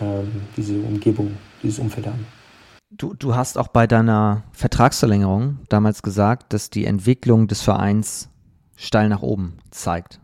ähm, 0.00 0.30
diese 0.56 0.78
Umgebung, 0.78 1.36
dieses 1.62 1.80
Umfeld 1.80 2.06
haben. 2.06 2.24
Du, 2.90 3.14
du 3.14 3.34
hast 3.34 3.58
auch 3.58 3.68
bei 3.68 3.88
deiner 3.88 4.44
Vertragsverlängerung 4.52 5.58
damals 5.68 6.02
gesagt, 6.02 6.52
dass 6.52 6.70
die 6.70 6.84
Entwicklung 6.84 7.48
des 7.48 7.60
Vereins 7.62 8.28
steil 8.76 9.08
nach 9.08 9.22
oben 9.22 9.58
zeigt. 9.72 10.20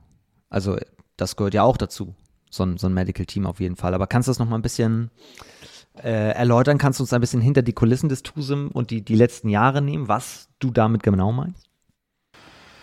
Also 0.48 0.76
das 1.16 1.34
gehört 1.34 1.54
ja 1.54 1.64
auch 1.64 1.76
dazu, 1.76 2.14
so 2.48 2.62
ein, 2.62 2.76
so 2.78 2.86
ein 2.86 2.94
Medical 2.94 3.26
Team 3.26 3.46
auf 3.46 3.58
jeden 3.58 3.74
Fall. 3.74 3.92
Aber 3.94 4.06
kannst 4.06 4.28
du 4.28 4.30
das 4.30 4.38
nochmal 4.38 4.60
ein 4.60 4.62
bisschen 4.62 5.10
äh, 5.94 6.30
erläutern? 6.32 6.78
Kannst 6.78 7.00
du 7.00 7.02
uns 7.02 7.12
ein 7.12 7.20
bisschen 7.20 7.40
hinter 7.40 7.62
die 7.62 7.72
Kulissen 7.72 8.08
des 8.08 8.22
TUSIM 8.22 8.68
und 8.68 8.90
die, 8.90 9.02
die 9.04 9.16
letzten 9.16 9.48
Jahre 9.48 9.82
nehmen, 9.82 10.06
was 10.06 10.48
du 10.60 10.70
damit 10.70 11.02
genau 11.02 11.32
meinst? 11.32 11.71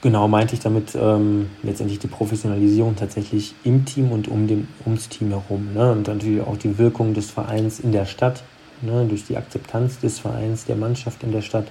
Genau, 0.01 0.29
meinte 0.29 0.53
ich 0.53 0.61
damit 0.61 0.95
ähm, 0.95 1.49
letztendlich 1.61 1.99
die 1.99 2.07
Professionalisierung 2.07 2.95
tatsächlich 2.95 3.53
im 3.65 3.83
Team 3.83 4.13
und 4.13 4.29
um 4.29 4.47
dem, 4.47 4.69
ums 4.85 5.09
Team 5.09 5.29
herum. 5.29 5.73
Ne? 5.73 5.91
Und 5.91 6.07
natürlich 6.07 6.41
auch 6.41 6.55
die 6.55 6.77
Wirkung 6.77 7.13
des 7.13 7.31
Vereins 7.31 7.81
in 7.81 7.91
der 7.91 8.05
Stadt, 8.05 8.43
ne? 8.81 9.05
durch 9.09 9.25
die 9.25 9.35
Akzeptanz 9.35 9.99
des 9.99 10.19
Vereins, 10.19 10.63
der 10.63 10.77
Mannschaft 10.77 11.21
in 11.23 11.33
der 11.33 11.41
Stadt, 11.41 11.67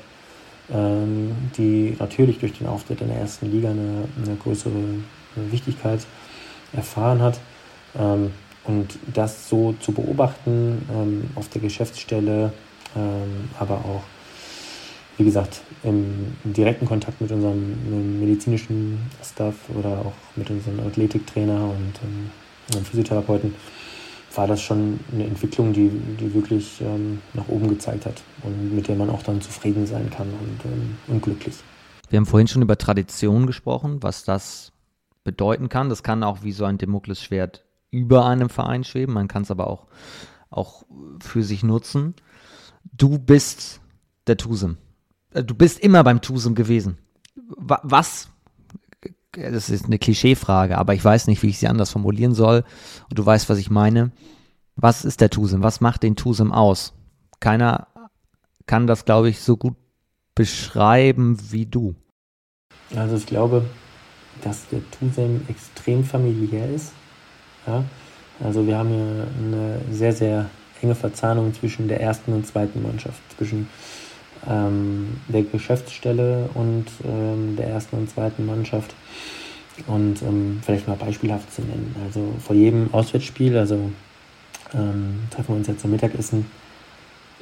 ähm, 0.70 1.34
die 1.56 1.96
natürlich 1.98 2.38
durch 2.38 2.52
den 2.52 2.66
Auftritt 2.66 3.00
in 3.00 3.08
der 3.08 3.16
ersten 3.16 3.50
Liga 3.50 3.70
eine, 3.70 4.04
eine 4.22 4.36
größere 4.36 4.74
Wichtigkeit 5.50 6.00
erfahren 6.74 7.22
hat. 7.22 7.40
Ähm, 7.98 8.32
und 8.64 8.98
das 9.14 9.48
so 9.48 9.74
zu 9.80 9.92
beobachten 9.92 10.86
ähm, 10.92 11.30
auf 11.34 11.48
der 11.48 11.62
Geschäftsstelle, 11.62 12.52
ähm, 12.94 13.48
aber 13.58 13.76
auch 13.76 14.02
wie 15.18 15.24
gesagt, 15.24 15.62
im, 15.82 16.34
im, 16.44 16.52
direkten 16.52 16.86
Kontakt 16.86 17.20
mit 17.20 17.30
unserem 17.30 18.20
medizinischen 18.20 18.98
Staff 19.22 19.54
oder 19.76 19.98
auch 19.98 20.12
mit 20.36 20.48
unserem 20.48 20.80
Athletiktrainer 20.80 21.64
und 21.64 21.92
ähm, 22.02 22.84
Physiotherapeuten 22.84 23.54
war 24.34 24.46
das 24.46 24.62
schon 24.62 25.00
eine 25.12 25.24
Entwicklung, 25.24 25.72
die, 25.72 25.90
die 25.90 26.32
wirklich 26.32 26.80
ähm, 26.80 27.20
nach 27.34 27.48
oben 27.48 27.68
gezeigt 27.68 28.06
hat 28.06 28.22
und 28.44 28.74
mit 28.74 28.86
der 28.86 28.94
man 28.94 29.10
auch 29.10 29.22
dann 29.22 29.40
zufrieden 29.40 29.86
sein 29.86 30.08
kann 30.10 30.28
und, 30.28 30.64
ähm, 30.64 30.96
und 31.08 31.22
glücklich. 31.22 31.56
Wir 32.08 32.18
haben 32.18 32.26
vorhin 32.26 32.46
schon 32.46 32.62
über 32.62 32.78
Tradition 32.78 33.46
gesprochen, 33.46 34.02
was 34.02 34.24
das 34.24 34.72
bedeuten 35.24 35.68
kann. 35.68 35.88
Das 35.88 36.02
kann 36.02 36.22
auch 36.22 36.42
wie 36.42 36.52
so 36.52 36.64
ein 36.64 36.78
Damoklesschwert 36.78 37.64
über 37.90 38.26
einem 38.26 38.50
Verein 38.50 38.84
schweben, 38.84 39.14
man 39.14 39.28
kann 39.28 39.42
es 39.42 39.50
aber 39.50 39.66
auch, 39.66 39.86
auch 40.50 40.84
für 41.20 41.42
sich 41.42 41.62
nutzen. 41.62 42.14
Du 42.92 43.18
bist 43.18 43.80
der 44.26 44.36
Tusem. 44.36 44.76
Äh, 45.38 45.44
du 45.44 45.54
bist 45.54 45.78
immer 45.80 46.04
beim 46.04 46.20
Tusum 46.20 46.54
gewesen. 46.54 46.98
Was? 47.56 48.28
Das 49.32 49.70
ist 49.70 49.86
eine 49.86 49.98
Klischeefrage, 49.98 50.76
aber 50.76 50.94
ich 50.94 51.04
weiß 51.04 51.28
nicht, 51.28 51.42
wie 51.42 51.48
ich 51.48 51.58
sie 51.58 51.68
anders 51.68 51.90
formulieren 51.90 52.34
soll. 52.34 52.64
Und 53.08 53.18
du 53.18 53.24
weißt, 53.24 53.48
was 53.48 53.58
ich 53.58 53.70
meine. 53.70 54.10
Was 54.76 55.04
ist 55.04 55.20
der 55.20 55.30
Tusum? 55.30 55.62
Was 55.62 55.80
macht 55.80 56.02
den 56.02 56.16
Tusum 56.16 56.52
aus? 56.52 56.92
Keiner 57.40 57.88
kann 58.66 58.86
das, 58.86 59.04
glaube 59.04 59.28
ich, 59.28 59.40
so 59.40 59.56
gut 59.56 59.76
beschreiben 60.34 61.38
wie 61.50 61.66
du. 61.66 61.94
Also 62.94 63.16
ich 63.16 63.26
glaube, 63.26 63.64
dass 64.42 64.68
der 64.68 64.80
Tusum 64.90 65.42
extrem 65.48 66.04
familiär 66.04 66.70
ist. 66.70 66.92
Ja? 67.66 67.84
Also 68.42 68.66
wir 68.66 68.78
haben 68.78 68.90
hier 68.90 69.26
eine 69.38 69.80
sehr, 69.90 70.12
sehr 70.12 70.50
enge 70.80 70.94
Verzahnung 70.94 71.52
zwischen 71.54 71.88
der 71.88 72.00
ersten 72.00 72.32
und 72.32 72.46
zweiten 72.46 72.82
Mannschaft, 72.82 73.20
zwischen 73.36 73.68
ähm, 74.48 75.20
der 75.28 75.42
Geschäftsstelle 75.42 76.48
und 76.54 76.86
ähm, 77.04 77.56
der 77.56 77.68
ersten 77.68 77.96
und 77.96 78.10
zweiten 78.10 78.46
Mannschaft. 78.46 78.94
Und 79.86 80.22
ähm, 80.22 80.60
vielleicht 80.64 80.88
mal 80.88 80.96
beispielhaft 80.96 81.52
zu 81.54 81.62
nennen. 81.62 81.94
Also 82.04 82.34
vor 82.44 82.56
jedem 82.56 82.92
Auswärtsspiel, 82.92 83.56
also 83.56 83.90
ähm, 84.74 85.20
treffen 85.30 85.48
wir 85.50 85.56
uns 85.56 85.68
jetzt 85.68 85.80
zum 85.80 85.92
Mittagessen, 85.92 86.46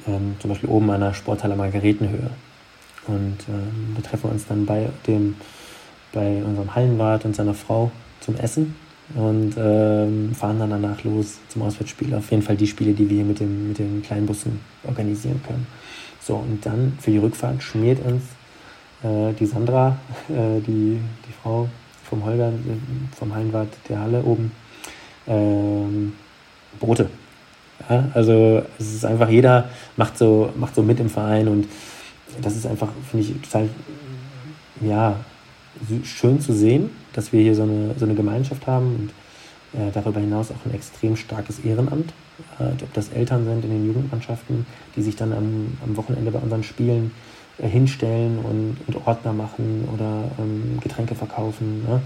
ähm, 0.07 0.35
zum 0.39 0.49
Beispiel 0.49 0.69
oben 0.69 0.89
an 0.91 1.01
der 1.01 1.13
Sporthalle 1.13 1.55
Margaretenhöhe. 1.55 2.29
Und 3.07 3.37
da 3.95 4.01
treffen 4.01 4.25
wir 4.25 4.31
uns 4.31 4.45
dann 4.47 4.65
bei 4.65 4.89
dem, 5.07 5.35
bei 6.11 6.43
unserem 6.43 6.75
Hallenwart 6.75 7.23
und 7.23 7.37
seiner 7.37 7.53
Frau 7.53 7.89
zum 8.19 8.35
Essen 8.35 8.75
und 9.15 9.55
ähm, 9.57 10.35
fahren 10.35 10.59
dann 10.59 10.69
danach 10.69 11.03
los 11.03 11.39
zum 11.49 11.61
Auswärtsspiel. 11.61 12.13
Auf 12.13 12.29
jeden 12.31 12.43
Fall 12.43 12.57
die 12.57 12.67
Spiele, 12.67 12.93
die 12.93 13.09
wir 13.09 13.23
mit, 13.23 13.39
dem, 13.39 13.69
mit 13.69 13.79
den 13.79 14.01
kleinen 14.01 14.25
Bussen 14.25 14.59
organisieren 14.83 15.41
können. 15.45 15.67
So, 16.27 16.35
und 16.35 16.65
dann 16.65 16.97
für 16.99 17.11
die 17.11 17.19
Rückfahrt 17.19 17.63
schmiert 17.63 18.05
uns 18.05 18.23
äh, 19.01 19.33
die 19.39 19.45
Sandra, 19.45 19.97
äh, 20.29 20.59
die, 20.59 20.99
die 21.25 21.33
Frau 21.41 21.69
vom 22.03 22.25
Holger, 22.25 22.51
vom 23.17 23.33
Hallenwart 23.33 23.69
der 23.87 24.01
Halle 24.01 24.21
oben, 24.23 24.51
ähm, 25.25 26.13
Brote. 26.81 27.09
Ja, 27.89 28.09
also 28.13 28.61
es 28.77 28.93
ist 28.93 29.05
einfach, 29.05 29.29
jeder 29.29 29.69
macht 29.95 30.17
so, 30.17 30.49
macht 30.57 30.75
so 30.75 30.83
mit 30.83 30.99
im 30.99 31.09
Verein 31.09 31.47
und 31.47 31.67
das 32.41 32.57
ist 32.57 32.65
einfach, 32.65 32.89
finde 33.09 33.25
ich, 33.25 33.41
total 33.41 33.69
ja, 34.81 35.15
schön 36.03 36.41
zu 36.41 36.51
sehen, 36.51 36.89
dass 37.13 37.31
wir 37.31 37.41
hier 37.41 37.55
so 37.55 37.63
eine, 37.63 37.95
so 37.97 38.03
eine 38.03 38.15
Gemeinschaft 38.15 38.67
haben 38.67 39.11
und 39.73 39.79
äh, 39.79 39.91
darüber 39.93 40.19
hinaus 40.19 40.51
auch 40.51 40.65
ein 40.65 40.73
extrem 40.73 41.15
starkes 41.15 41.59
Ehrenamt 41.59 42.11
ob 42.59 42.93
das 42.93 43.09
Eltern 43.09 43.45
sind 43.45 43.63
in 43.63 43.71
den 43.71 43.87
Jugendmannschaften, 43.87 44.65
die 44.95 45.01
sich 45.01 45.15
dann 45.15 45.33
am, 45.33 45.77
am 45.83 45.97
Wochenende 45.97 46.31
bei 46.31 46.39
unseren 46.39 46.63
Spielen 46.63 47.11
äh, 47.57 47.67
hinstellen 47.67 48.39
und, 48.39 48.77
und, 48.87 49.07
Ordner 49.07 49.33
machen 49.33 49.87
oder 49.93 50.31
ähm, 50.39 50.79
Getränke 50.81 51.15
verkaufen. 51.15 51.83
Ne? 51.87 52.01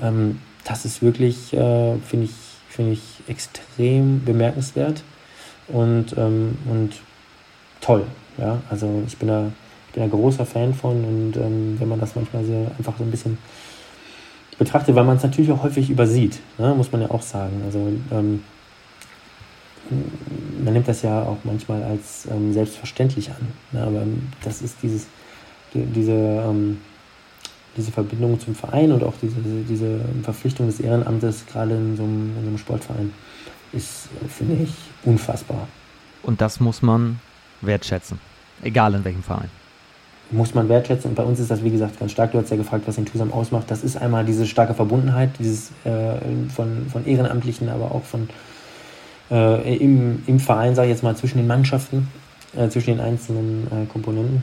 Ähm, 0.00 0.40
das 0.64 0.84
ist 0.84 1.02
wirklich, 1.02 1.52
äh, 1.52 1.96
finde 1.98 2.26
ich, 2.26 2.34
finde 2.68 2.92
ich 2.92 3.22
extrem 3.28 4.24
bemerkenswert 4.24 5.02
und, 5.68 6.16
ähm, 6.16 6.56
und 6.70 6.94
toll. 7.80 8.04
Ja, 8.38 8.62
also 8.70 9.02
ich 9.06 9.16
bin 9.18 9.28
da, 9.28 9.52
ich 9.88 9.94
bin 9.94 10.02
ein 10.02 10.10
großer 10.10 10.46
Fan 10.46 10.74
von 10.74 11.04
und 11.04 11.36
ähm, 11.36 11.76
wenn 11.78 11.88
man 11.88 12.00
das 12.00 12.16
manchmal 12.16 12.44
so 12.44 12.70
einfach 12.76 12.96
so 12.98 13.04
ein 13.04 13.10
bisschen 13.10 13.38
betrachtet, 14.58 14.94
weil 14.94 15.04
man 15.04 15.16
es 15.16 15.22
natürlich 15.22 15.52
auch 15.52 15.62
häufig 15.62 15.90
übersieht, 15.90 16.40
ne, 16.58 16.74
muss 16.74 16.90
man 16.92 17.02
ja 17.02 17.10
auch 17.10 17.22
sagen. 17.22 17.62
Also 17.64 17.92
ähm, 18.10 18.42
man 19.90 20.72
nimmt 20.72 20.88
das 20.88 21.02
ja 21.02 21.22
auch 21.22 21.38
manchmal 21.44 21.82
als 21.82 22.26
ähm, 22.30 22.52
selbstverständlich 22.52 23.30
an. 23.30 23.48
Ne, 23.72 23.82
aber 23.82 24.02
das 24.42 24.62
ist 24.62 24.76
dieses, 24.82 25.06
die, 25.74 25.84
diese, 25.84 26.12
ähm, 26.12 26.78
diese 27.76 27.92
Verbindung 27.92 28.38
zum 28.40 28.54
Verein 28.54 28.92
und 28.92 29.02
auch 29.02 29.14
diese, 29.20 29.36
diese 29.68 30.00
Verpflichtung 30.22 30.66
des 30.66 30.80
Ehrenamtes, 30.80 31.44
gerade 31.46 31.74
in 31.74 31.96
so 31.96 32.04
einem, 32.04 32.30
in 32.36 32.42
so 32.42 32.48
einem 32.48 32.58
Sportverein, 32.58 33.12
ist, 33.72 34.08
finde 34.28 34.62
ich, 34.62 34.72
unfassbar. 35.04 35.68
Und 36.22 36.40
das 36.40 36.60
muss 36.60 36.80
man 36.80 37.20
wertschätzen, 37.60 38.18
egal 38.62 38.94
in 38.94 39.04
welchem 39.04 39.22
Verein. 39.22 39.50
Muss 40.30 40.54
man 40.54 40.68
wertschätzen 40.68 41.10
und 41.10 41.16
bei 41.16 41.22
uns 41.22 41.38
ist 41.38 41.50
das, 41.50 41.62
wie 41.62 41.70
gesagt, 41.70 41.98
ganz 41.98 42.12
stark. 42.12 42.32
Du 42.32 42.38
hast 42.38 42.50
ja 42.50 42.56
gefragt, 42.56 42.84
was 42.86 42.94
den 42.94 43.04
Tusam 43.04 43.30
ausmacht. 43.32 43.70
Das 43.70 43.84
ist 43.84 43.96
einmal 43.96 44.24
diese 44.24 44.46
starke 44.46 44.72
Verbundenheit, 44.72 45.30
dieses 45.38 45.70
äh, 45.84 46.16
von, 46.54 46.86
von 46.90 47.04
Ehrenamtlichen, 47.04 47.68
aber 47.68 47.92
auch 47.92 48.04
von 48.04 48.28
äh, 49.30 49.76
im, 49.76 50.22
im 50.26 50.40
Verein, 50.40 50.74
sage 50.74 50.88
ich 50.88 50.94
jetzt 50.94 51.02
mal, 51.02 51.16
zwischen 51.16 51.38
den 51.38 51.46
Mannschaften, 51.46 52.08
äh, 52.56 52.68
zwischen 52.68 52.96
den 52.96 53.00
einzelnen 53.00 53.66
äh, 53.66 53.86
Komponenten. 53.86 54.42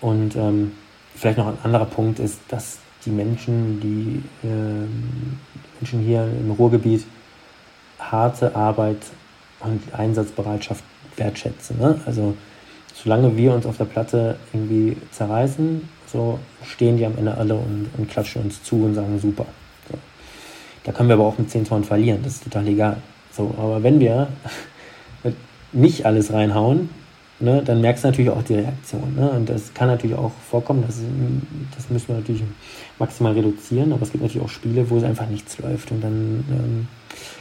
Und 0.00 0.36
ähm, 0.36 0.72
vielleicht 1.14 1.38
noch 1.38 1.46
ein 1.46 1.58
anderer 1.62 1.86
Punkt 1.86 2.18
ist, 2.18 2.40
dass 2.48 2.78
die 3.04 3.10
Menschen, 3.10 3.80
die 3.80 4.22
ähm, 4.46 5.38
Menschen 5.80 6.00
hier 6.00 6.24
im 6.24 6.50
Ruhrgebiet 6.50 7.04
harte 7.98 8.54
Arbeit 8.54 8.98
und 9.60 9.80
Einsatzbereitschaft 9.94 10.84
wertschätzen. 11.16 11.78
Ne? 11.78 12.00
Also 12.06 12.36
solange 12.94 13.36
wir 13.36 13.54
uns 13.54 13.66
auf 13.66 13.76
der 13.76 13.84
Platte 13.84 14.36
irgendwie 14.52 14.96
zerreißen, 15.12 15.88
so 16.06 16.38
stehen 16.64 16.96
die 16.96 17.06
am 17.06 17.16
Ende 17.16 17.34
alle 17.36 17.54
und, 17.54 17.90
und 17.96 18.10
klatschen 18.10 18.42
uns 18.42 18.62
zu 18.62 18.84
und 18.84 18.94
sagen 18.94 19.18
super. 19.18 19.46
So. 19.90 19.98
Da 20.84 20.92
können 20.92 21.08
wir 21.08 21.14
aber 21.14 21.26
auch 21.26 21.38
mit 21.38 21.50
10 21.50 21.64
Toren 21.64 21.84
verlieren, 21.84 22.20
das 22.22 22.34
ist 22.34 22.44
total 22.44 22.66
egal. 22.68 23.02
So, 23.36 23.54
aber 23.58 23.82
wenn 23.82 24.00
wir 24.00 24.28
nicht 25.72 26.06
alles 26.06 26.32
reinhauen, 26.32 26.88
ne, 27.38 27.62
dann 27.62 27.80
merkst 27.80 28.04
du 28.04 28.08
natürlich 28.08 28.30
auch 28.30 28.42
die 28.42 28.54
Reaktion. 28.54 29.14
Ne? 29.14 29.30
Und 29.30 29.48
das 29.48 29.74
kann 29.74 29.88
natürlich 29.88 30.16
auch 30.16 30.32
vorkommen, 30.50 30.84
das, 30.86 31.00
das 31.74 31.90
müssen 31.90 32.08
wir 32.08 32.16
natürlich 32.16 32.42
maximal 32.98 33.32
reduzieren, 33.32 33.92
aber 33.92 34.02
es 34.02 34.12
gibt 34.12 34.22
natürlich 34.22 34.44
auch 34.44 34.50
Spiele, 34.50 34.88
wo 34.88 34.96
es 34.96 35.04
einfach 35.04 35.28
nichts 35.28 35.58
läuft 35.58 35.90
und 35.90 36.02
dann 36.02 36.44
ähm, 36.50 36.88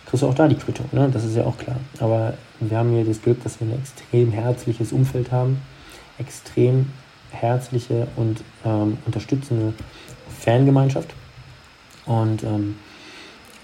kriegst 0.05 0.23
du 0.23 0.27
auch 0.27 0.33
da 0.33 0.47
die 0.47 0.55
Quittung, 0.55 0.87
ne? 0.91 1.09
das 1.11 1.23
ist 1.23 1.35
ja 1.35 1.45
auch 1.45 1.57
klar. 1.57 1.77
Aber 1.99 2.33
wir 2.59 2.77
haben 2.77 2.91
hier 2.91 3.05
das 3.05 3.21
Glück, 3.21 3.41
dass 3.43 3.59
wir 3.59 3.67
ein 3.67 3.79
extrem 3.79 4.31
herzliches 4.31 4.91
Umfeld 4.91 5.31
haben, 5.31 5.61
extrem 6.17 6.87
herzliche 7.31 8.07
und 8.15 8.43
ähm, 8.65 8.97
unterstützende 9.05 9.73
Fangemeinschaft 10.39 11.13
und 12.05 12.43
ähm, 12.43 12.77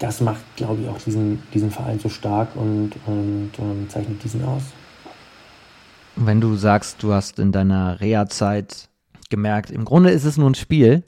das 0.02 0.20
macht, 0.20 0.42
glaube 0.56 0.82
ich, 0.82 0.88
auch 0.88 0.98
diesen, 0.98 1.42
diesen 1.54 1.70
Verein 1.70 2.00
so 2.00 2.08
stark 2.08 2.56
und, 2.56 2.92
und, 3.06 3.50
und 3.56 3.90
zeichnet 3.90 4.22
diesen 4.24 4.44
aus. 4.44 4.62
Wenn 6.16 6.40
du 6.40 6.56
sagst, 6.56 7.02
du 7.02 7.12
hast 7.12 7.38
in 7.38 7.52
deiner 7.52 8.00
Reha-Zeit 8.00 8.88
gemerkt, 9.30 9.70
im 9.70 9.84
Grunde 9.84 10.10
ist 10.10 10.24
es 10.24 10.36
nur 10.36 10.50
ein 10.50 10.56
Spiel, 10.56 11.04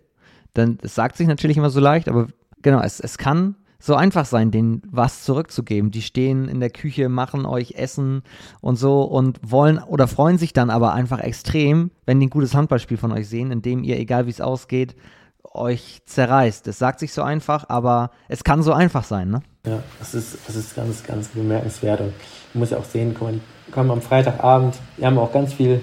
dann 0.55 0.79
es 0.83 0.95
sagt 0.95 1.17
sich 1.17 1.27
natürlich 1.27 1.57
immer 1.57 1.71
so 1.71 1.81
leicht, 1.81 2.09
aber 2.09 2.29
genau, 2.63 2.81
es, 2.81 3.01
es 3.01 3.19
kann 3.19 3.57
so 3.81 3.97
einfach 3.97 4.25
sein, 4.25 4.51
denen 4.51 4.81
was 4.91 5.25
zurückzugeben. 5.25 5.91
Die 5.91 6.01
stehen 6.01 6.49
in 6.49 6.61
der 6.61 6.71
Küche, 6.71 7.09
machen 7.09 7.45
euch 7.45 7.73
Essen 7.73 8.23
und 8.61 8.77
so 8.77 9.03
und 9.03 9.41
wollen 9.43 9.79
oder 9.79 10.07
freuen 10.07 10.39
sich 10.39 10.53
dann 10.53 10.71
aber 10.71 10.95
einfach 10.95 11.19
extrem, 11.19 11.91
wenn 12.07 12.21
die 12.21 12.27
ein 12.27 12.31
gutes 12.31 12.55
Handballspiel 12.55 12.97
von 12.97 13.13
euch 13.13 13.29
sehen, 13.29 13.51
in 13.51 13.61
dem 13.61 13.83
ihr, 13.83 13.99
egal 13.99 14.27
wie 14.27 14.31
es 14.31 14.41
ausgeht, 14.41 14.95
euch 15.55 16.01
zerreißt. 16.05 16.67
Es 16.67 16.79
sagt 16.79 17.01
sich 17.01 17.13
so 17.13 17.23
einfach, 17.23 17.67
aber 17.69 18.11
es 18.29 18.45
kann 18.45 18.63
so 18.63 18.73
einfach 18.73 19.05
sein, 19.05 19.31
ne? 19.31 19.43
Ja, 19.67 19.83
das 19.99 20.15
ist, 20.15 20.39
das 20.47 20.57
ist 20.57 20.77
ganz, 20.77 21.03
ganz 21.05 21.29
bemerkenswert. 21.29 22.01
Und 22.01 22.13
man 22.53 22.61
muss 22.61 22.71
ja 22.71 22.79
auch 22.79 22.85
sehen, 22.85 23.15
die 23.15 23.73
kommen 23.73 23.91
am 23.91 24.03
Freitagabend, 24.03 24.77
die 24.99 25.07
haben 25.07 25.19
auch 25.19 25.33
ganz 25.33 25.55
viel, 25.55 25.81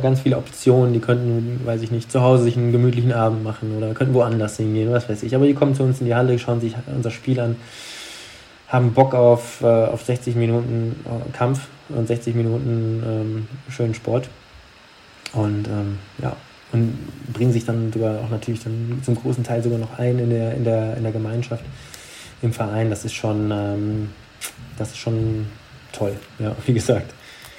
ganz 0.00 0.20
viele 0.20 0.36
Optionen, 0.36 0.92
die 0.92 1.00
könnten, 1.00 1.60
weiß 1.64 1.82
ich 1.82 1.90
nicht, 1.90 2.12
zu 2.12 2.20
Hause 2.22 2.44
sich 2.44 2.56
einen 2.56 2.70
gemütlichen 2.70 3.12
Abend 3.12 3.42
machen 3.42 3.76
oder 3.76 3.92
könnten 3.94 4.14
woanders 4.14 4.56
hingehen, 4.56 4.92
was 4.92 5.08
weiß 5.08 5.22
ich. 5.24 5.34
Aber 5.34 5.46
die 5.46 5.54
kommen 5.54 5.74
zu 5.74 5.82
uns 5.82 6.00
in 6.00 6.06
die 6.06 6.14
Halle, 6.14 6.38
schauen 6.38 6.60
sich 6.60 6.74
unser 6.94 7.10
Spiel 7.10 7.40
an, 7.40 7.56
haben 8.68 8.92
Bock 8.92 9.14
auf, 9.14 9.62
äh, 9.62 9.66
auf 9.66 10.02
60 10.04 10.36
Minuten 10.36 11.04
äh, 11.04 11.36
Kampf 11.36 11.68
und 11.88 12.06
60 12.06 12.34
Minuten 12.34 13.02
ähm, 13.04 13.48
schönen 13.68 13.94
Sport. 13.94 14.28
Und 15.32 15.66
ähm, 15.66 15.98
ja, 16.18 16.36
und 16.72 16.96
bringen 17.32 17.52
sich 17.52 17.64
dann 17.64 17.92
sogar 17.92 18.20
auch 18.20 18.30
natürlich 18.30 18.62
dann 18.62 19.00
zum 19.04 19.14
großen 19.14 19.44
Teil 19.44 19.62
sogar 19.62 19.78
noch 19.78 19.98
ein 19.98 20.18
in 20.18 20.30
der, 20.30 20.54
in 20.54 20.64
der, 20.64 20.96
in 20.96 21.02
der 21.02 21.12
Gemeinschaft, 21.12 21.64
im 22.40 22.52
Verein. 22.52 22.90
Das 22.90 23.04
ist 23.04 23.12
schon, 23.12 23.50
ähm, 23.50 24.10
das 24.78 24.90
ist 24.90 24.98
schon 24.98 25.46
toll, 25.92 26.16
ja, 26.38 26.56
wie 26.66 26.72
gesagt. 26.72 27.14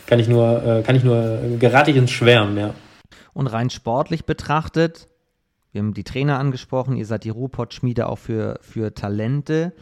Kann 0.05 0.19
ich 0.19 0.27
nur, 0.27 0.63
äh, 0.63 0.83
kann 0.83 0.95
ich 0.95 1.03
nur, 1.03 1.17
äh, 1.17 1.57
gerate 1.57 1.91
ich 1.91 1.97
ins 1.97 2.11
Schwärmen, 2.11 2.57
ja. 2.57 2.73
Und 3.33 3.47
rein 3.47 3.69
sportlich 3.69 4.25
betrachtet, 4.25 5.07
wir 5.71 5.81
haben 5.81 5.93
die 5.93 6.03
Trainer 6.03 6.37
angesprochen, 6.37 6.97
ihr 6.97 7.05
seid 7.05 7.23
die 7.23 7.29
Ruhrpott-Schmiede 7.29 8.07
auch 8.07 8.19
für, 8.19 8.59
für 8.61 8.93
Talente 8.93 9.73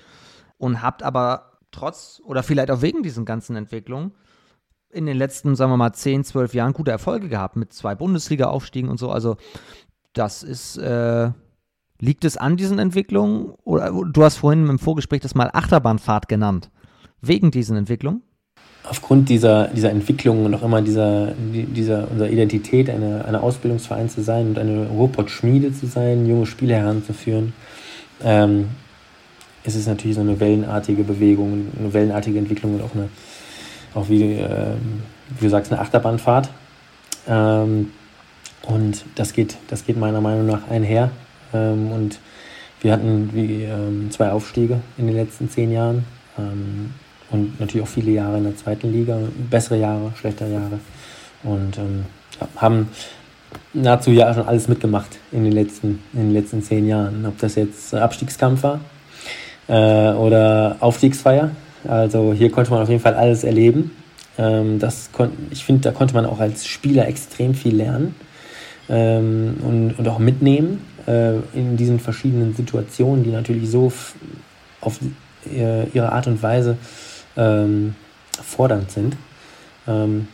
und 0.57 0.81
habt 0.81 1.03
aber 1.03 1.59
trotz 1.71 2.21
oder 2.23 2.43
vielleicht 2.43 2.71
auch 2.71 2.81
wegen 2.81 3.03
diesen 3.03 3.25
ganzen 3.25 3.55
Entwicklungen 3.55 4.13
in 4.93 5.05
den 5.05 5.17
letzten, 5.17 5.55
sagen 5.55 5.71
wir 5.71 5.77
mal, 5.77 5.93
10, 5.93 6.23
12 6.23 6.53
Jahren 6.53 6.73
gute 6.73 6.91
Erfolge 6.91 7.29
gehabt 7.29 7.55
mit 7.55 7.73
zwei 7.73 7.95
Bundesliga-Aufstiegen 7.95 8.89
und 8.89 8.97
so. 8.97 9.09
Also 9.09 9.37
das 10.13 10.43
ist, 10.43 10.77
äh, 10.77 11.31
liegt 11.99 12.25
es 12.25 12.37
an 12.37 12.57
diesen 12.57 12.79
Entwicklungen? 12.79 13.53
Oder 13.63 13.91
du 13.91 14.23
hast 14.23 14.37
vorhin 14.37 14.67
im 14.67 14.79
Vorgespräch 14.79 15.21
das 15.21 15.35
mal 15.35 15.49
Achterbahnfahrt 15.53 16.27
genannt. 16.27 16.69
Wegen 17.21 17.51
diesen 17.51 17.77
Entwicklungen? 17.77 18.23
Aufgrund 18.83 19.29
dieser, 19.29 19.67
dieser 19.67 19.91
Entwicklung 19.91 20.43
und 20.43 20.55
auch 20.55 20.63
immer 20.63 20.81
dieser, 20.81 21.33
dieser 21.37 22.09
unserer 22.09 22.29
Identität, 22.29 22.89
eine, 22.89 23.23
eine 23.25 23.41
Ausbildungsverein 23.41 24.09
zu 24.09 24.23
sein 24.23 24.47
und 24.47 24.57
eine 24.57 24.87
Ruhrpott-Schmiede 24.87 25.71
zu 25.71 25.85
sein, 25.85 26.25
junge 26.25 26.47
Spieler 26.47 26.77
heranzuführen, 26.77 27.53
ähm, 28.23 28.69
ist 29.63 29.75
es 29.75 29.85
natürlich 29.85 30.15
so 30.15 30.21
eine 30.21 30.39
wellenartige 30.39 31.03
Bewegung, 31.03 31.67
eine 31.77 31.93
wellenartige 31.93 32.39
Entwicklung 32.39 32.75
und 32.75 32.81
auch 32.81 32.95
eine, 32.95 33.09
auch 33.93 34.09
wie, 34.09 34.33
äh, 34.33 34.75
wie 35.39 35.45
du 35.45 35.49
sagst, 35.49 35.71
eine 35.71 35.81
Achterbahnfahrt. 35.81 36.49
Ähm, 37.27 37.91
und 38.63 39.05
das 39.15 39.33
geht, 39.33 39.57
das 39.67 39.85
geht 39.85 39.97
meiner 39.97 40.21
Meinung 40.21 40.45
nach 40.45 40.69
einher. 40.69 41.11
Ähm, 41.53 41.91
und 41.91 42.19
wir 42.81 42.93
hatten 42.93 43.29
wie, 43.33 43.63
ähm, 43.63 44.09
zwei 44.11 44.31
Aufstiege 44.31 44.79
in 44.97 45.07
den 45.07 45.15
letzten 45.15 45.49
zehn 45.49 45.71
Jahren 45.71 46.05
ähm, 46.37 46.93
und 47.29 47.59
natürlich 47.59 47.83
auch 47.83 47.91
viele 47.91 48.11
Jahre 48.11 48.37
in 48.37 48.43
der 48.43 48.57
zweiten 48.57 48.91
Liga, 48.91 49.17
bessere 49.49 49.77
Jahre, 49.77 50.11
schlechtere 50.15 50.51
Jahre. 50.51 50.79
Und 51.43 51.77
ähm, 51.77 52.05
ja, 52.39 52.47
haben 52.57 52.89
nahezu 53.73 54.11
ja 54.11 54.33
schon 54.33 54.47
alles 54.47 54.67
mitgemacht 54.67 55.17
in 55.31 55.43
den 55.43 55.53
letzten, 55.53 56.03
in 56.13 56.19
den 56.19 56.33
letzten 56.33 56.61
zehn 56.61 56.87
Jahren. 56.87 57.25
Ob 57.25 57.37
das 57.39 57.55
jetzt 57.55 57.93
Abstiegskampf 57.93 58.63
war 58.63 58.79
äh, 59.67 60.13
oder 60.13 60.77
Aufstiegsfeier. 60.79 61.51
Also 61.87 62.33
hier 62.33 62.51
konnte 62.51 62.71
man 62.71 62.81
auf 62.81 62.89
jeden 62.89 63.01
Fall 63.01 63.15
alles 63.15 63.43
erleben. 63.43 63.91
Ähm, 64.37 64.79
das 64.79 65.09
ich 65.51 65.65
finde, 65.65 65.81
da 65.81 65.91
konnte 65.91 66.13
man 66.13 66.25
auch 66.25 66.39
als 66.39 66.65
Spieler 66.65 67.07
extrem 67.07 67.53
viel 67.53 67.75
lernen 67.75 68.15
ähm, 68.89 69.57
und, 69.61 69.99
und 69.99 70.07
auch 70.07 70.19
mitnehmen 70.19 70.81
äh, 71.07 71.35
in 71.53 71.77
diesen 71.77 71.99
verschiedenen 71.99 72.53
Situationen, 72.53 73.23
die 73.23 73.31
natürlich 73.31 73.69
so 73.69 73.91
auf 74.81 74.99
ihre 75.45 76.11
Art 76.11 76.27
und 76.27 76.41
Weise 76.43 76.77
ähm, 77.35 77.95
fordernd 78.43 78.91
sind. 78.91 79.17
Ähm, 79.87 80.27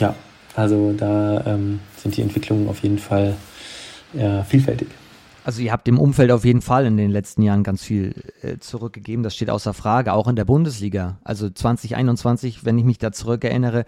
ja, 0.00 0.14
also 0.54 0.94
da 0.96 1.42
ähm, 1.46 1.80
sind 1.96 2.16
die 2.16 2.22
Entwicklungen 2.22 2.68
auf 2.68 2.80
jeden 2.82 2.98
Fall 2.98 3.34
äh, 4.16 4.42
vielfältig. 4.44 4.88
Also 5.46 5.62
ihr 5.62 5.70
habt 5.70 5.86
dem 5.86 6.00
Umfeld 6.00 6.32
auf 6.32 6.44
jeden 6.44 6.60
Fall 6.60 6.86
in 6.86 6.96
den 6.96 7.12
letzten 7.12 7.40
Jahren 7.40 7.62
ganz 7.62 7.80
viel 7.80 8.20
äh, 8.42 8.58
zurückgegeben, 8.58 9.22
das 9.22 9.36
steht 9.36 9.48
außer 9.48 9.74
Frage, 9.74 10.12
auch 10.12 10.26
in 10.26 10.34
der 10.34 10.44
Bundesliga. 10.44 11.18
Also 11.22 11.48
2021, 11.48 12.64
wenn 12.64 12.76
ich 12.76 12.84
mich 12.84 12.98
da 12.98 13.12
zurückerinnere, 13.12 13.84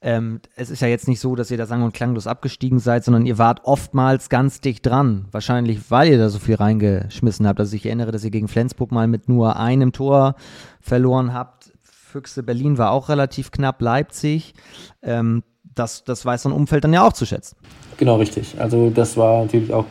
ähm, 0.00 0.40
es 0.56 0.70
ist 0.70 0.80
ja 0.80 0.88
jetzt 0.88 1.08
nicht 1.08 1.20
so, 1.20 1.36
dass 1.36 1.50
ihr 1.50 1.58
da 1.58 1.66
sang- 1.66 1.82
und 1.82 1.92
klanglos 1.92 2.26
abgestiegen 2.26 2.78
seid, 2.78 3.04
sondern 3.04 3.26
ihr 3.26 3.36
wart 3.36 3.60
oftmals 3.64 4.30
ganz 4.30 4.62
dicht 4.62 4.86
dran. 4.86 5.26
Wahrscheinlich, 5.32 5.90
weil 5.90 6.12
ihr 6.12 6.16
da 6.16 6.30
so 6.30 6.38
viel 6.38 6.54
reingeschmissen 6.54 7.46
habt. 7.46 7.60
Also 7.60 7.76
ich 7.76 7.84
erinnere, 7.84 8.10
dass 8.10 8.24
ihr 8.24 8.30
gegen 8.30 8.48
Flensburg 8.48 8.90
mal 8.90 9.06
mit 9.06 9.28
nur 9.28 9.56
einem 9.56 9.92
Tor 9.92 10.34
verloren 10.80 11.34
habt. 11.34 11.72
Füchse 11.82 12.42
Berlin 12.42 12.78
war 12.78 12.90
auch 12.90 13.10
relativ 13.10 13.50
knapp, 13.50 13.82
Leipzig. 13.82 14.54
Ähm, 15.02 15.42
das, 15.74 16.04
das 16.04 16.24
weiß 16.24 16.44
so 16.44 16.48
ein 16.48 16.54
Umfeld 16.54 16.84
dann 16.84 16.94
ja 16.94 17.06
auch 17.06 17.12
zu 17.12 17.26
schätzen. 17.26 17.56
Genau, 17.98 18.16
richtig. 18.16 18.58
Also 18.58 18.88
das 18.88 19.18
war 19.18 19.42
natürlich 19.42 19.74
auch 19.74 19.84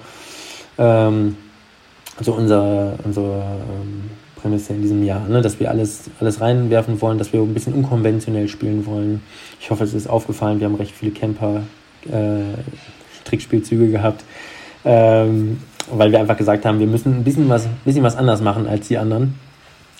ähm, 0.81 1.37
so 2.19 2.33
unser, 2.33 2.95
unsere 3.03 3.33
ähm, 3.35 4.09
Prämisse 4.35 4.73
in 4.73 4.81
diesem 4.81 5.03
Jahr, 5.03 5.27
ne? 5.27 5.41
dass 5.41 5.59
wir 5.59 5.69
alles, 5.69 6.09
alles 6.19 6.41
reinwerfen 6.41 6.99
wollen, 7.01 7.17
dass 7.17 7.31
wir 7.31 7.41
ein 7.41 7.53
bisschen 7.53 7.73
unkonventionell 7.73 8.47
spielen 8.47 8.85
wollen. 8.85 9.21
Ich 9.59 9.69
hoffe, 9.69 9.83
es 9.83 9.93
ist 9.93 10.09
aufgefallen, 10.09 10.59
wir 10.59 10.65
haben 10.65 10.75
recht 10.75 10.93
viele 10.93 11.11
Camper 11.11 11.61
äh, 12.09 12.57
gehabt, 13.69 14.25
ähm, 14.83 15.59
weil 15.91 16.11
wir 16.11 16.19
einfach 16.19 16.37
gesagt 16.37 16.65
haben, 16.65 16.79
wir 16.79 16.87
müssen 16.87 17.17
ein 17.17 17.23
bisschen 17.23 17.47
was, 17.47 17.67
bisschen 17.85 18.03
was 18.03 18.17
anders 18.17 18.41
machen 18.41 18.67
als 18.67 18.87
die 18.87 18.97
anderen, 18.97 19.35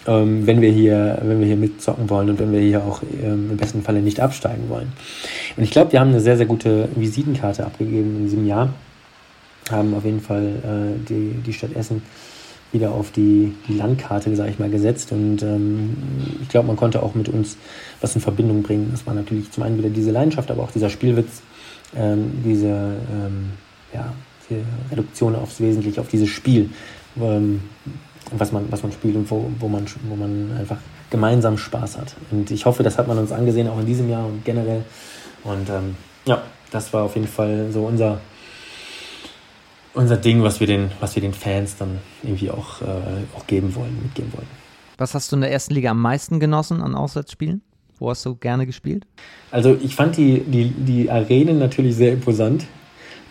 ähm, 0.08 0.48
wenn 0.48 0.60
wir 0.62 0.72
hier, 0.72 1.20
wenn 1.24 1.40
wir 1.40 1.48
hier 1.48 1.56
mitzocken 1.56 2.10
wollen 2.10 2.32
und 2.32 2.40
wenn 2.40 2.52
wir 2.52 2.60
hier 2.60 2.84
auch 2.84 3.02
ähm, 3.24 3.52
im 3.52 3.58
besten 3.58 3.84
Falle 3.84 4.02
nicht 4.02 4.20
absteigen 4.20 4.68
wollen. 4.70 4.92
Und 5.56 5.64
ich 5.64 5.72
glaube, 5.72 5.92
wir 5.92 6.00
haben 6.00 6.10
eine 6.10 6.20
sehr, 6.20 6.38
sehr 6.38 6.48
gute 6.48 6.90
Visitenkarte 6.96 7.66
abgegeben 7.66 8.18
in 8.18 8.24
diesem 8.24 8.48
Jahr, 8.48 8.74
haben 9.70 9.94
auf 9.94 10.06
jeden 10.06 10.22
Fall 10.22 10.96
äh, 10.98 11.08
die, 11.08 11.36
die 11.46 11.54
Stadt 11.54 11.76
Essen 11.76 12.02
wieder 12.72 12.92
auf 12.92 13.12
die, 13.12 13.54
die 13.68 13.74
Landkarte, 13.74 14.34
sage 14.36 14.52
ich 14.52 14.60
mal, 14.60 14.70
gesetzt. 14.70 15.12
Und 15.12 15.44
ähm, 15.44 15.98
ich 16.42 16.50
glaube, 16.50 16.68
man 16.68 16.78
konnte 16.78 17.04
auch 17.04 17.16
mit 17.16 17.28
uns 17.30 17.58
was 18.00 18.16
in 18.16 18.22
Verbindung 18.22 18.64
bringen. 18.64 18.90
Das 18.92 19.06
war 19.06 19.14
natürlich 19.14 19.52
zum 19.52 19.64
einen 19.64 19.78
wieder 19.78 19.90
diese 19.90 20.12
Leidenschaft, 20.12 20.50
aber 20.52 20.64
auch 20.64 20.72
dieser 20.72 20.90
Spielwitz, 20.90 21.42
ähm, 21.96 22.32
diese, 22.46 22.68
ähm, 22.70 23.52
ja, 23.94 24.14
diese 24.50 24.62
Reduktion 24.90 25.36
aufs 25.36 25.60
Wesentliche, 25.60 26.00
auf 26.00 26.08
dieses 26.08 26.30
Spiel, 26.30 26.70
ähm, 27.20 27.62
was, 28.32 28.52
man, 28.54 28.72
was 28.72 28.84
man 28.84 28.92
spielt 28.94 29.16
und 29.16 29.30
wo, 29.30 29.52
wo, 29.60 29.68
man, 29.68 29.86
wo 30.08 30.16
man 30.16 30.52
einfach 30.58 30.78
gemeinsam 31.10 31.58
Spaß 31.58 31.98
hat. 31.98 32.16
Und 32.32 32.52
ich 32.52 32.66
hoffe, 32.66 32.84
das 32.84 32.98
hat 32.98 33.08
man 33.08 33.18
uns 33.18 33.34
angesehen, 33.34 33.68
auch 33.68 33.80
in 33.80 33.86
diesem 33.86 34.10
Jahr 34.10 34.26
und 34.26 34.46
generell. 34.46 34.86
Und 35.44 35.70
ähm, 35.70 35.96
ja, 36.26 36.42
das 36.72 36.94
war 36.94 37.04
auf 37.04 37.16
jeden 37.16 37.28
Fall 37.28 37.68
so 37.74 37.86
unser, 37.86 38.22
unser 39.94 40.18
Ding, 40.18 40.44
was 40.44 40.60
wir 40.60 40.68
den, 40.68 40.92
was 41.00 41.16
wir 41.16 41.22
den 41.22 41.34
Fans 41.34 41.78
dann 41.78 42.00
irgendwie 42.24 42.50
auch, 42.50 42.82
äh, 42.82 42.86
auch 43.36 43.48
geben 43.48 43.76
wollen, 43.76 43.98
mitgeben 44.02 44.32
wollen. 44.34 44.48
Was 44.98 45.14
hast 45.16 45.32
du 45.32 45.36
in 45.36 45.42
der 45.42 45.52
ersten 45.52 45.74
Liga 45.74 45.92
am 45.92 46.02
meisten 46.02 46.40
genossen 46.40 46.82
an 46.82 46.96
Auswärtsspielen? 46.96 47.62
Wo 48.00 48.10
hast 48.10 48.26
du 48.26 48.36
gerne 48.36 48.66
gespielt? 48.66 49.06
Also 49.52 49.78
ich 49.82 49.96
fand 49.96 50.18
die, 50.18 50.40
die, 50.42 50.70
die 50.70 51.12
Arenen 51.12 51.60
natürlich 51.60 51.96
sehr 51.96 52.14
imposant. 52.14 52.66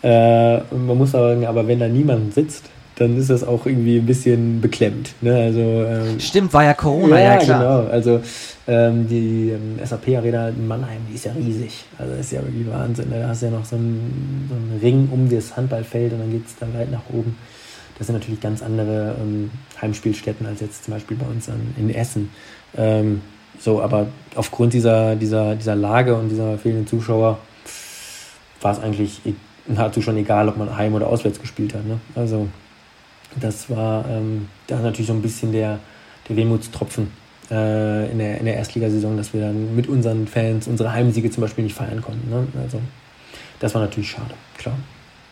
Äh, 0.03 0.59
man 0.59 0.97
muss 0.97 1.11
sagen, 1.13 1.47
aber 1.47 1.67
wenn 1.67 1.79
da 1.79 1.89
niemand 1.89 2.35
sitzt, 2.35 2.71
dann 3.01 3.17
ist 3.17 3.31
das 3.31 3.43
auch 3.43 3.65
irgendwie 3.65 3.97
ein 3.97 4.05
bisschen 4.05 4.61
beklemmt. 4.61 5.15
Ne? 5.23 5.35
Also, 5.35 5.61
ähm, 5.61 6.21
Stimmt, 6.21 6.53
war 6.53 6.65
ja 6.65 6.75
Corona, 6.75 7.19
ja, 7.19 7.33
ja 7.33 7.37
klar. 7.39 7.83
genau. 7.83 7.91
Also 7.91 8.21
ähm, 8.69 9.09
die 9.09 9.53
ähm, 9.53 9.79
SAP-Arena 9.83 10.51
in 10.51 10.69
Mannheim, 10.69 11.01
die 11.09 11.15
ist 11.15 11.25
ja 11.25 11.33
riesig. 11.33 11.87
Also 11.97 12.13
das 12.13 12.27
ist 12.27 12.33
ja 12.33 12.43
wirklich 12.43 12.71
Wahnsinn. 12.71 13.07
Da 13.11 13.27
hast 13.27 13.41
du 13.41 13.47
ja 13.47 13.53
noch 13.53 13.65
so 13.65 13.77
einen, 13.77 14.47
so 14.51 14.55
einen 14.55 14.81
Ring 14.83 15.09
um 15.11 15.31
das 15.31 15.57
Handballfeld 15.57 16.13
und 16.13 16.19
dann 16.19 16.31
geht 16.31 16.47
es 16.47 16.57
dann 16.57 16.75
weit 16.75 16.91
nach 16.91 17.01
oben. 17.11 17.39
Das 17.97 18.07
sind 18.07 18.17
natürlich 18.17 18.43
ganz 18.43 18.63
andere 18.63 19.17
ähm, 19.19 19.51
Heimspielstätten 19.81 20.47
als 20.47 20.61
jetzt 20.61 20.85
zum 20.85 20.93
Beispiel 20.93 21.17
bei 21.17 21.27
uns 21.27 21.49
an, 21.49 21.75
in 21.79 21.89
Essen. 21.89 22.29
Ähm, 22.77 23.23
so, 23.59 23.81
aber 23.81 24.09
aufgrund 24.35 24.75
dieser, 24.75 25.17
dieser, 25.17 25.55
dieser 25.55 25.75
Lage 25.75 26.15
und 26.17 26.29
dieser 26.29 26.59
fehlenden 26.59 26.87
Zuschauer 26.87 27.39
war 28.61 28.73
es 28.73 28.79
eigentlich 28.79 29.23
e-, 29.25 29.33
nahezu 29.69 30.03
schon 30.03 30.19
egal, 30.19 30.51
ob 30.51 30.59
man 30.59 30.77
heim 30.77 30.93
oder 30.93 31.07
auswärts 31.07 31.41
gespielt 31.41 31.73
hat. 31.73 31.87
Ne? 31.87 31.99
Also 32.15 32.47
das 33.39 33.71
war 33.71 34.05
ähm, 34.09 34.49
da 34.67 34.79
natürlich 34.81 35.07
so 35.07 35.13
ein 35.13 35.23
bisschen 35.23 35.53
der, 35.53 35.79
der 36.29 36.37
Wehmutstropfen 36.37 37.11
äh, 37.51 38.11
in, 38.11 38.19
der, 38.19 38.39
in 38.39 38.47
der 38.47 38.57
Erstligasaison, 38.57 39.17
dass 39.17 39.33
wir 39.33 39.43
dann 39.43 39.75
mit 39.77 39.89
unseren 39.89 40.27
Fans 40.27 40.67
unsere 40.67 40.93
Heimsiege 40.93 41.31
zum 41.31 41.43
Beispiel 41.43 41.65
nicht 41.65 41.77
feiern 41.77 42.03
konnten. 42.03 42.29
Ne? 42.31 42.47
Also 42.63 42.81
das 43.61 43.75
war 43.75 43.83
natürlich 43.83 44.11
schade, 44.11 44.35
klar. 44.59 44.77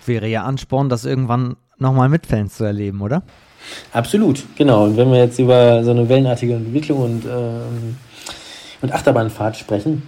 Wäre 0.07 0.29
ja 0.29 0.45
Ansporn, 0.45 0.89
das 0.89 1.05
irgendwann 1.05 1.57
nochmal 1.79 2.09
mit 2.09 2.27
Fans 2.27 2.57
zu 2.57 2.65
erleben, 2.65 3.01
oder? 3.01 3.23
Absolut, 3.93 4.45
genau. 4.57 4.85
Und 4.85 4.97
wenn 4.97 5.11
wir 5.11 5.19
jetzt 5.19 5.39
über 5.39 5.83
so 5.85 5.91
eine 5.91 6.09
wellenartige 6.09 6.55
Entwicklung 6.55 6.99
und, 6.99 7.25
ähm, 7.25 7.97
und 8.81 8.93
Achterbahnfahrt 8.93 9.57
sprechen, 9.57 10.03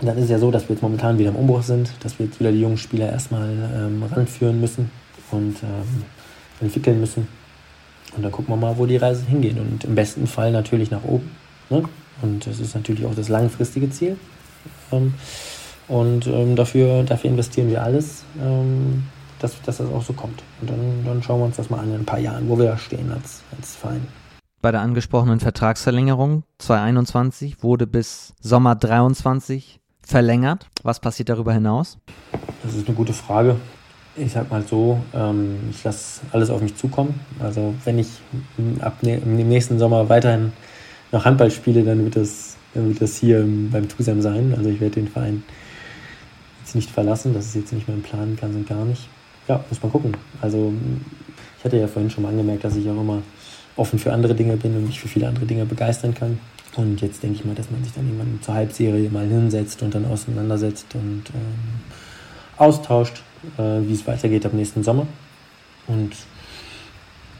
dann 0.00 0.16
ist 0.18 0.24
es 0.24 0.30
ja 0.30 0.38
so, 0.38 0.50
dass 0.50 0.68
wir 0.68 0.74
jetzt 0.74 0.82
momentan 0.82 1.18
wieder 1.18 1.30
im 1.30 1.36
Umbruch 1.36 1.62
sind, 1.62 1.90
dass 2.00 2.18
wir 2.18 2.26
jetzt 2.26 2.38
wieder 2.38 2.52
die 2.52 2.60
jungen 2.60 2.78
Spieler 2.78 3.10
erstmal 3.10 3.48
ähm, 3.74 4.02
ranführen 4.02 4.60
müssen 4.60 4.90
und 5.30 5.56
ähm, 5.62 6.04
entwickeln 6.60 7.00
müssen. 7.00 7.28
Und 8.16 8.22
dann 8.22 8.32
gucken 8.32 8.52
wir 8.54 8.56
mal, 8.56 8.78
wo 8.78 8.86
die 8.86 8.96
Reise 8.96 9.26
hingeht. 9.26 9.58
Und 9.58 9.84
im 9.84 9.94
besten 9.94 10.26
Fall 10.26 10.52
natürlich 10.52 10.90
nach 10.90 11.04
oben. 11.04 11.30
Ne? 11.70 11.82
Und 12.22 12.46
das 12.46 12.60
ist 12.60 12.74
natürlich 12.74 13.04
auch 13.04 13.14
das 13.14 13.28
langfristige 13.28 13.90
Ziel. 13.90 14.16
Ähm, 14.92 15.14
und 15.88 16.26
ähm, 16.26 16.56
dafür, 16.56 17.02
dafür 17.04 17.30
investieren 17.30 17.68
wir 17.68 17.82
alles, 17.82 18.24
ähm, 18.40 19.04
dass, 19.38 19.60
dass 19.62 19.78
das 19.78 19.88
auch 19.88 20.02
so 20.02 20.12
kommt. 20.12 20.42
Und 20.60 20.70
dann, 20.70 21.04
dann 21.04 21.22
schauen 21.22 21.40
wir 21.40 21.46
uns 21.46 21.56
das 21.56 21.70
mal 21.70 21.78
an 21.78 21.90
in 21.90 22.00
ein 22.00 22.04
paar 22.04 22.18
Jahren, 22.18 22.48
wo 22.48 22.58
wir 22.58 22.66
da 22.66 22.78
stehen 22.78 23.12
als, 23.12 23.42
als 23.56 23.76
Verein. 23.76 24.06
Bei 24.62 24.72
der 24.72 24.80
angesprochenen 24.80 25.38
Vertragsverlängerung 25.38 26.42
2021 26.58 27.62
wurde 27.62 27.86
bis 27.86 28.34
Sommer 28.40 28.74
23 28.74 29.80
verlängert. 30.00 30.66
Was 30.82 30.98
passiert 30.98 31.28
darüber 31.28 31.52
hinaus? 31.52 31.98
Das 32.62 32.74
ist 32.74 32.88
eine 32.88 32.96
gute 32.96 33.12
Frage 33.12 33.56
ich 34.16 34.32
sag 34.32 34.50
mal 34.50 34.62
so, 34.62 34.98
ähm, 35.14 35.56
ich 35.70 35.84
lasse 35.84 36.22
alles 36.32 36.50
auf 36.50 36.62
mich 36.62 36.74
zukommen. 36.76 37.20
Also 37.38 37.74
wenn 37.84 37.98
ich 37.98 38.08
ab 38.80 39.02
ne 39.02 39.16
im 39.16 39.48
nächsten 39.48 39.78
Sommer 39.78 40.08
weiterhin 40.08 40.52
noch 41.12 41.24
Handball 41.24 41.50
spiele, 41.50 41.82
dann 41.84 42.04
wird 42.04 42.16
das, 42.16 42.56
dann 42.74 42.88
wird 42.88 43.00
das 43.00 43.16
hier 43.16 43.46
beim 43.70 43.88
TUSAM 43.88 44.22
sein. 44.22 44.54
Also 44.56 44.70
ich 44.70 44.80
werde 44.80 44.96
den 44.96 45.08
Verein 45.08 45.42
jetzt 46.60 46.74
nicht 46.74 46.90
verlassen. 46.90 47.34
Das 47.34 47.46
ist 47.46 47.56
jetzt 47.56 47.72
nicht 47.72 47.88
mein 47.88 48.02
Plan, 48.02 48.36
ganz 48.40 48.54
und 48.54 48.68
gar 48.68 48.84
nicht. 48.84 49.08
Ja, 49.48 49.64
muss 49.68 49.82
man 49.82 49.92
gucken. 49.92 50.16
Also 50.40 50.72
ich 51.58 51.64
hatte 51.64 51.76
ja 51.76 51.86
vorhin 51.86 52.10
schon 52.10 52.22
mal 52.22 52.30
angemerkt, 52.30 52.64
dass 52.64 52.76
ich 52.76 52.88
auch 52.88 53.00
immer 53.00 53.22
offen 53.76 53.98
für 53.98 54.12
andere 54.12 54.34
Dinge 54.34 54.56
bin 54.56 54.74
und 54.74 54.86
mich 54.86 55.00
für 55.00 55.08
viele 55.08 55.28
andere 55.28 55.44
Dinge 55.46 55.66
begeistern 55.66 56.14
kann. 56.14 56.38
Und 56.76 57.00
jetzt 57.00 57.22
denke 57.22 57.36
ich 57.36 57.44
mal, 57.44 57.54
dass 57.54 57.70
man 57.70 57.82
sich 57.84 57.92
dann 57.92 58.06
irgendwann 58.06 58.38
zur 58.42 58.54
Halbserie 58.54 59.08
mal 59.10 59.26
hinsetzt 59.26 59.82
und 59.82 59.94
dann 59.94 60.04
auseinandersetzt 60.04 60.86
und 60.94 61.22
ähm, 61.34 61.80
austauscht 62.58 63.22
wie 63.56 63.92
es 63.92 64.06
weitergeht 64.06 64.46
ab 64.46 64.52
nächsten 64.52 64.82
Sommer. 64.82 65.06
Und 65.86 66.12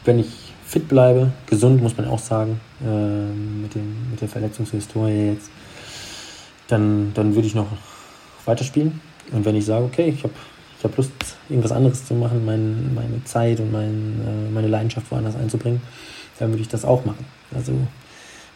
wenn 0.05 0.19
ich 0.19 0.27
fit 0.65 0.87
bleibe, 0.87 1.31
gesund 1.45 1.81
muss 1.81 1.97
man 1.97 2.07
auch 2.07 2.19
sagen, 2.19 2.59
äh, 2.81 2.85
mit, 2.85 3.75
dem, 3.75 4.11
mit 4.11 4.21
der 4.21 4.27
Verletzungshistorie 4.27 5.31
jetzt, 5.33 5.49
dann, 6.67 7.11
dann 7.13 7.35
würde 7.35 7.47
ich 7.47 7.55
noch 7.55 7.67
weiterspielen. 8.45 8.99
Und 9.31 9.45
wenn 9.45 9.55
ich 9.55 9.65
sage, 9.65 9.85
okay, 9.85 10.09
ich 10.09 10.23
habe 10.23 10.33
ich 10.77 10.83
hab 10.83 10.95
Lust, 10.95 11.11
irgendwas 11.49 11.71
anderes 11.71 12.05
zu 12.05 12.13
machen, 12.13 12.45
mein, 12.45 12.93
meine 12.93 13.23
Zeit 13.23 13.59
und 13.59 13.71
mein, 13.71 14.21
äh, 14.25 14.51
meine 14.53 14.67
Leidenschaft 14.67 15.09
woanders 15.09 15.35
einzubringen, 15.35 15.81
dann 16.37 16.49
würde 16.49 16.61
ich 16.61 16.67
das 16.67 16.85
auch 16.85 17.03
machen. 17.05 17.25
Also 17.53 17.73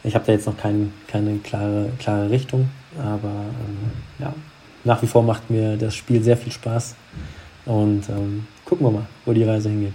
ich 0.03 0.13
habe 0.13 0.25
da 0.25 0.33
jetzt 0.33 0.45
noch 0.45 0.57
kein, 0.57 0.93
keine 1.07 1.37
klare, 1.37 1.89
klare 1.99 2.29
Richtung, 2.29 2.69
aber 2.99 3.29
ähm, 3.29 3.91
ja, 4.19 4.33
nach 4.83 5.01
wie 5.01 5.07
vor 5.07 5.23
macht 5.23 5.49
mir 5.49 5.77
das 5.77 5.95
Spiel 5.95 6.21
sehr 6.23 6.37
viel 6.37 6.51
Spaß. 6.51 6.95
Und 7.65 8.09
ähm, 8.09 8.47
gucken 8.65 8.85
wir 8.85 8.91
mal, 8.91 9.07
wo 9.25 9.33
die 9.33 9.43
Reise 9.43 9.69
hingeht. 9.69 9.93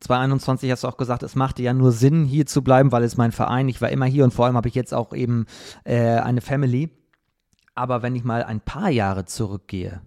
2021 0.00 0.70
hast 0.70 0.84
du 0.84 0.88
auch 0.88 0.96
gesagt, 0.96 1.22
es 1.22 1.36
machte 1.36 1.62
ja 1.62 1.72
nur 1.72 1.92
Sinn, 1.92 2.24
hier 2.24 2.46
zu 2.46 2.62
bleiben, 2.62 2.92
weil 2.92 3.04
es 3.04 3.16
mein 3.16 3.32
Verein, 3.32 3.68
ich 3.68 3.80
war 3.80 3.90
immer 3.90 4.06
hier 4.06 4.24
und 4.24 4.34
vor 4.34 4.46
allem 4.46 4.56
habe 4.56 4.68
ich 4.68 4.74
jetzt 4.74 4.92
auch 4.92 5.12
eben 5.14 5.46
äh, 5.84 6.18
eine 6.18 6.40
Family. 6.40 6.90
Aber 7.74 8.02
wenn 8.02 8.16
ich 8.16 8.24
mal 8.24 8.42
ein 8.42 8.60
paar 8.60 8.90
Jahre 8.90 9.24
zurückgehe, 9.24 10.02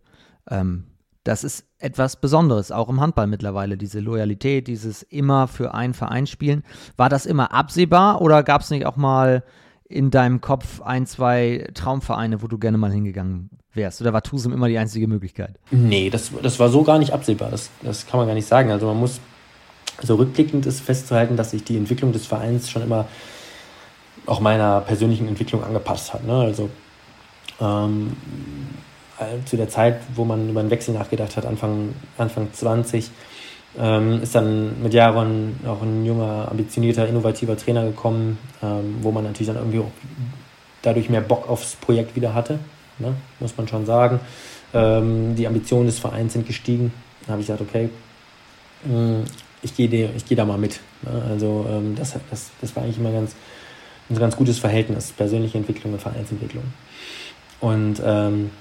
ähm, 0.50 0.86
das 1.24 1.44
ist 1.44 1.66
etwas 1.80 2.22
Besonderes, 2.22 2.72
auch 2.72 2.88
im 2.88 3.02
Handball 3.02 3.26
mittlerweile, 3.26 3.78
diese 3.78 4.00
Loyalität, 4.00 4.68
dieses 4.68 5.02
immer 5.02 5.48
für 5.48 5.74
einen 5.74 5.96
Verein 5.96 6.28
spielen. 6.28 6.64
War 6.98 7.10
das 7.10 7.26
immer 7.26 7.52
absehbar 7.52 8.22
oder 8.22 8.44
gab 8.44 8.62
es 8.62 8.70
nicht 8.70 8.86
auch 8.86 8.96
mal 8.96 9.44
in 9.88 10.10
deinem 10.10 10.42
Kopf 10.42 10.82
ein, 10.82 11.06
zwei 11.06 11.68
Traumvereine, 11.74 12.42
wo 12.42 12.48
du 12.48 12.58
gerne 12.58 12.78
mal 12.78 12.92
hingegangen 12.92 13.50
wärst? 13.74 14.02
Oder 14.02 14.14
war 14.14 14.24
Tusum 14.24 14.52
immer 14.52 14.68
die 14.68 14.78
einzige 14.78 15.08
Möglichkeit? 15.08 15.60
Nee, 15.72 16.10
das, 16.10 16.32
das 16.42 16.60
war 16.60 16.70
so 16.70 16.84
gar 16.84 16.98
nicht 16.98 17.14
absehbar. 17.14 17.52
Das, 17.52 17.70
das 17.84 18.08
kann 18.08 18.20
man 18.20 18.28
gar 18.28 18.34
nicht 18.34 18.48
sagen. 18.48 18.72
Also 18.72 18.88
man 18.88 18.98
muss, 18.98 19.20
so 20.02 20.16
rückblickend 20.16 20.66
ist 20.66 20.82
festzuhalten, 20.82 21.38
dass 21.38 21.52
sich 21.52 21.64
die 21.64 21.78
Entwicklung 21.78 22.12
des 22.12 22.26
Vereins 22.26 22.70
schon 22.70 22.82
immer 22.82 23.08
auch 24.26 24.40
meiner 24.40 24.82
persönlichen 24.82 25.28
Entwicklung 25.28 25.64
angepasst 25.64 26.14
hat. 26.14 26.26
Ne? 26.26 26.34
Also 26.34 26.70
ähm, 27.62 28.18
zu 29.46 29.56
der 29.56 29.70
Zeit, 29.70 30.02
wo 30.16 30.26
man 30.26 30.50
über 30.50 30.60
einen 30.60 30.72
Wechsel 30.72 30.94
nachgedacht 30.94 31.38
hat, 31.38 31.46
Anfang, 31.46 31.94
Anfang 32.18 32.52
20, 32.52 33.12
ähm, 33.80 34.22
ist 34.22 34.36
dann 34.36 34.82
mit 34.82 34.94
Jaron 34.94 35.56
auch 35.66 35.82
ein 35.82 36.06
junger, 36.06 36.48
ambitionierter, 36.50 37.08
innovativer 37.08 37.58
Trainer 37.58 37.86
gekommen, 37.86 38.38
ähm, 38.64 38.98
wo 39.02 39.12
man 39.12 39.24
natürlich 39.24 39.48
dann 39.48 39.58
irgendwie 39.58 39.80
auch 39.80 39.92
dadurch 40.82 41.10
mehr 41.10 41.22
Bock 41.22 41.50
aufs 41.50 41.76
Projekt 41.76 42.16
wieder 42.16 42.34
hatte, 42.34 42.60
ne? 43.00 43.16
muss 43.40 43.58
man 43.58 43.68
schon 43.68 43.86
sagen. 43.86 44.20
Ähm, 44.74 45.36
die 45.36 45.48
Ambitionen 45.48 45.88
des 45.88 46.00
Vereins 46.00 46.34
sind 46.34 46.46
gestiegen. 46.46 46.94
Da 47.26 47.34
habe 47.34 47.42
ich 47.42 47.48
gesagt, 47.48 47.62
okay, 47.62 47.90
mm, 48.84 49.24
ich 49.62 49.76
gehe 49.76 49.88
geh 49.88 50.36
da 50.36 50.46
mal 50.46 50.58
mit. 50.58 50.80
Ne? 51.02 51.24
Also 51.30 51.66
ähm, 51.70 51.96
das, 51.96 52.14
das, 52.30 52.52
das 52.62 52.76
war 52.76 52.84
eigentlich 52.84 52.98
immer 52.98 53.12
ganz, 53.12 53.36
ein 54.10 54.18
ganz 54.18 54.36
gutes 54.36 54.60
Verhältnis, 54.60 55.12
persönliche 55.12 55.58
Entwicklung 55.58 55.94
und 55.94 56.02
Vereinsentwicklung. 56.02 56.64
Und 57.60 58.02
ähm, 58.06 58.52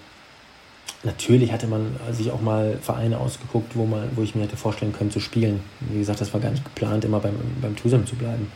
natürlich 1.05 1.52
hatte 1.52 1.66
man 1.66 1.97
sich 2.12 2.31
auch 2.31 2.40
mal 2.40 2.78
Vereine 2.81 3.18
ausgeguckt, 3.18 3.76
wo, 3.76 3.86
man, 3.86 4.09
wo 4.16 4.22
ich 4.22 4.35
mir 4.35 4.43
hätte 4.43 4.56
vorstellen 4.56 4.93
können 4.93 5.10
zu 5.10 5.20
spielen. 5.20 5.60
Wie 5.81 5.98
gesagt, 5.98 6.20
das 6.20 6.32
war 6.32 6.40
gar 6.40 6.51
nicht 6.51 6.64
geplant, 6.64 7.05
immer 7.05 7.20
beim, 7.20 7.35
beim 7.60 7.76
Tusem 7.76 8.06
zu 8.06 8.16
bleiben. 8.16 8.51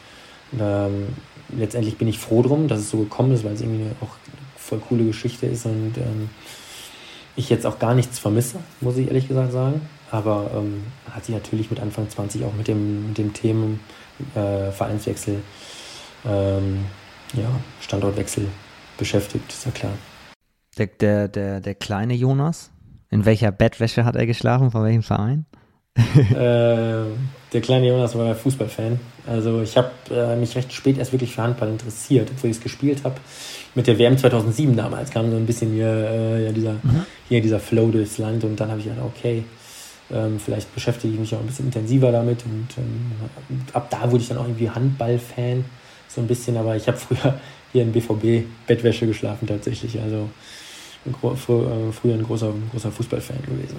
Und, 0.53 0.61
ähm, 0.63 1.09
letztendlich 1.57 1.97
bin 1.97 2.09
ich 2.09 2.19
froh 2.19 2.43
drum, 2.43 2.69
dass 2.69 2.81
es 2.81 2.91
so 2.91 2.99
gekommen 2.99 3.33
ist, 3.33 3.45
weil 3.45 3.55
es 3.55 3.61
irgendwie 3.61 3.87
auch 4.01 4.17
voll 4.57 4.81
coole 4.81 5.05
Geschichte 5.05 5.47
ist 5.47 5.65
und 5.65 5.95
ähm, 5.97 6.29
ich 7.37 7.49
jetzt 7.49 7.65
auch 7.67 7.79
gar 7.79 7.95
nichts 7.95 8.19
vermisse, 8.19 8.59
muss 8.81 8.97
ich 8.97 9.07
ehrlich 9.07 9.29
gesagt 9.29 9.53
sagen. 9.53 9.81
Aber 10.11 10.51
ähm, 10.55 10.83
hat 11.11 11.25
sich 11.25 11.35
natürlich 11.35 11.71
mit 11.71 11.81
Anfang 11.81 12.09
20 12.09 12.45
auch 12.45 12.55
mit 12.55 12.67
dem, 12.67 13.09
mit 13.09 13.19
dem 13.19 13.33
Themen 13.33 13.81
äh, 14.35 14.71
Vereinswechsel, 14.73 15.43
ähm, 16.27 16.87
ja, 17.35 17.49
Standortwechsel 17.81 18.49
beschäftigt, 18.97 19.51
ist 19.53 19.67
ja 19.67 19.71
klar. 19.71 19.93
Der, 20.79 20.87
der, 20.87 21.29
der, 21.29 21.61
der 21.61 21.75
kleine 21.75 22.15
Jonas, 22.15 22.71
in 23.11 23.25
welcher 23.25 23.51
Bettwäsche 23.51 24.05
hat 24.05 24.17
er 24.17 24.27
geschlafen? 24.27 24.71
Von 24.71 24.85
welchem 24.85 25.03
Verein? 25.03 25.47
äh, 25.97 27.05
der 27.53 27.61
kleine 27.61 27.89
Jonas 27.89 28.17
war 28.17 28.35
Fußballfan. 28.35 29.01
Also 29.27 29.61
ich 29.63 29.77
habe 29.77 29.91
äh, 30.11 30.37
mich 30.37 30.55
recht 30.55 30.73
spät 30.73 30.99
erst 30.99 31.13
wirklich 31.13 31.35
für 31.35 31.43
Handball 31.43 31.69
interessiert, 31.69 32.31
obwohl 32.31 32.51
ich 32.51 32.57
es 32.57 32.63
gespielt 32.63 33.03
habe. 33.05 33.17
Mit 33.75 33.87
der 33.87 33.99
WM 33.99 34.17
2007 34.17 34.77
damals 34.77 35.11
kam 35.11 35.31
so 35.31 35.37
ein 35.37 35.47
bisschen 35.47 35.73
hier, 35.73 35.89
äh, 35.89 36.45
ja, 36.47 36.53
dieser, 36.53 36.73
mhm. 36.75 37.05
hier 37.29 37.43
dieser 37.43 37.61
Flow 37.61 37.91
durchs 37.91 38.19
Land 38.19 38.45
und 38.45 38.59
dann 38.61 38.71
habe 38.71 38.79
ich 38.79 38.87
gedacht, 38.87 39.05
okay, 39.05 39.45
ähm, 40.11 40.39
vielleicht 40.39 40.75
beschäftige 40.75 41.13
ich 41.13 41.21
mich 41.21 41.35
auch 41.35 41.41
ein 41.41 41.47
bisschen 41.47 41.67
intensiver 41.67 42.13
damit 42.13 42.45
und 42.45 42.69
ähm, 42.79 43.13
ab 43.73 43.89
da 43.91 44.11
wurde 44.11 44.23
ich 44.23 44.29
dann 44.29 44.39
auch 44.39 44.45
irgendwie 44.45 44.71
Handballfan, 44.71 45.65
so 46.09 46.21
ein 46.21 46.27
bisschen, 46.27 46.57
aber 46.57 46.77
ich 46.77 46.87
habe 46.87 46.97
früher 46.97 47.39
hier 47.73 47.83
in 47.83 47.93
BVB 47.93 48.47
Bettwäsche 48.67 49.07
geschlafen 49.07 49.47
tatsächlich, 49.47 50.01
also 50.01 50.29
ein, 51.09 51.93
früher 51.93 52.15
ein 52.15 52.23
großer, 52.23 52.53
großer 52.73 52.91
Fußballfan 52.91 53.43
gewesen. 53.43 53.77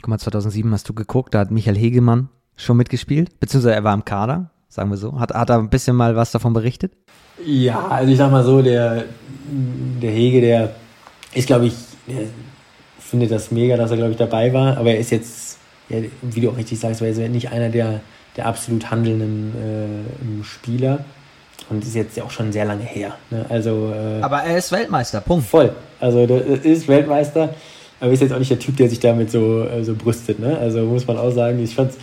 Guck 0.00 0.08
mal, 0.08 0.18
2007 0.18 0.72
hast 0.72 0.88
du 0.88 0.94
geguckt, 0.94 1.34
da 1.34 1.40
hat 1.40 1.50
Michael 1.50 1.76
Hegemann 1.76 2.28
schon 2.56 2.76
mitgespielt, 2.76 3.38
beziehungsweise 3.40 3.74
er 3.74 3.84
war 3.84 3.94
im 3.94 4.04
Kader, 4.04 4.50
sagen 4.68 4.90
wir 4.90 4.96
so. 4.96 5.18
Hat, 5.18 5.32
hat 5.32 5.50
er 5.50 5.58
ein 5.58 5.70
bisschen 5.70 5.96
mal 5.96 6.16
was 6.16 6.30
davon 6.30 6.52
berichtet? 6.52 6.92
Ja, 7.44 7.88
also 7.88 8.12
ich 8.12 8.18
sag 8.18 8.30
mal 8.30 8.44
so, 8.44 8.62
der, 8.62 9.04
der 10.02 10.10
Hege, 10.10 10.40
der 10.40 10.74
ist, 11.34 11.46
glaube 11.46 11.66
ich, 11.66 11.74
der 12.06 12.26
findet 12.98 13.30
das 13.30 13.50
mega, 13.50 13.76
dass 13.76 13.90
er, 13.90 13.96
glaube 13.96 14.12
ich, 14.12 14.16
dabei 14.16 14.52
war, 14.52 14.76
aber 14.76 14.90
er 14.90 14.98
ist 14.98 15.10
jetzt, 15.10 15.58
ja, 15.88 15.98
wie 16.22 16.40
du 16.40 16.50
auch 16.50 16.56
richtig 16.56 16.78
sagst, 16.78 17.02
er 17.02 17.10
ist 17.10 17.18
nicht 17.18 17.50
einer 17.50 17.68
der, 17.68 18.00
der 18.36 18.46
absolut 18.46 18.90
handelnden 18.90 19.52
äh, 20.40 20.44
Spieler 20.44 21.04
und 21.68 21.82
ist 21.82 21.94
jetzt 21.94 22.16
ja 22.16 22.24
auch 22.24 22.30
schon 22.30 22.52
sehr 22.52 22.64
lange 22.64 22.84
her. 22.84 23.16
Ne? 23.30 23.44
Also, 23.48 23.92
äh, 23.92 24.22
aber 24.22 24.42
er 24.42 24.58
ist 24.58 24.70
Weltmeister, 24.72 25.20
Punkt. 25.20 25.46
Voll. 25.46 25.74
Also 26.00 26.26
der 26.26 26.44
ist 26.64 26.88
Weltmeister, 26.88 27.54
aber 28.00 28.12
ist 28.12 28.20
jetzt 28.20 28.32
auch 28.32 28.38
nicht 28.38 28.50
der 28.50 28.58
Typ, 28.58 28.76
der 28.76 28.88
sich 28.88 29.00
damit 29.00 29.30
so, 29.30 29.64
äh, 29.64 29.84
so 29.84 29.94
brüstet. 29.94 30.38
Ne? 30.38 30.58
Also 30.58 30.80
muss 30.84 31.06
man 31.06 31.18
auch 31.18 31.30
sagen, 31.30 31.62
ich 31.62 31.74
fand 31.74 31.90
es 31.90 31.98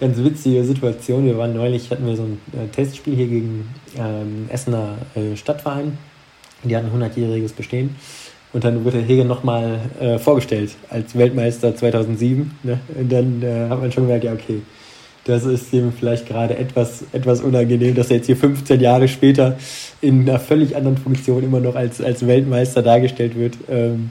ganz 0.00 0.18
witzige 0.18 0.64
Situation. 0.64 1.26
Wir 1.26 1.38
waren 1.38 1.54
neulich, 1.54 1.90
hatten 1.90 2.06
wir 2.06 2.16
so 2.16 2.24
ein 2.24 2.40
äh, 2.52 2.66
Testspiel 2.68 3.14
hier 3.14 3.28
gegen 3.28 3.68
ähm, 3.96 4.46
Essener 4.48 4.96
äh, 5.14 5.36
Stadtverein. 5.36 5.98
Die 6.64 6.76
hatten 6.76 6.88
ein 6.90 7.02
100-jähriges 7.02 7.54
Bestehen. 7.54 7.96
Und 8.52 8.64
dann 8.64 8.84
wurde 8.84 8.98
Hege 8.98 9.24
nochmal 9.24 9.80
äh, 10.00 10.18
vorgestellt 10.18 10.72
als 10.90 11.16
Weltmeister 11.16 11.74
2007. 11.74 12.50
Ne? 12.62 12.80
Und 12.98 13.12
dann 13.12 13.42
äh, 13.42 13.68
hat 13.68 13.80
man 13.80 13.92
schon 13.92 14.04
gemerkt, 14.04 14.24
ja, 14.24 14.32
okay, 14.32 14.60
das 15.24 15.44
ist 15.44 15.72
ihm 15.72 15.92
vielleicht 15.92 16.26
gerade 16.26 16.56
etwas, 16.56 17.04
etwas 17.12 17.40
unangenehm, 17.40 17.94
dass 17.94 18.10
er 18.10 18.16
jetzt 18.16 18.26
hier 18.26 18.36
15 18.36 18.80
Jahre 18.80 19.06
später 19.06 19.56
in 20.00 20.28
einer 20.28 20.40
völlig 20.40 20.74
anderen 20.74 20.96
Funktion 20.96 21.44
immer 21.44 21.60
noch 21.60 21.76
als, 21.76 22.00
als 22.00 22.26
Weltmeister 22.26 22.82
dargestellt 22.82 23.36
wird. 23.36 23.56
Ähm, 23.68 24.10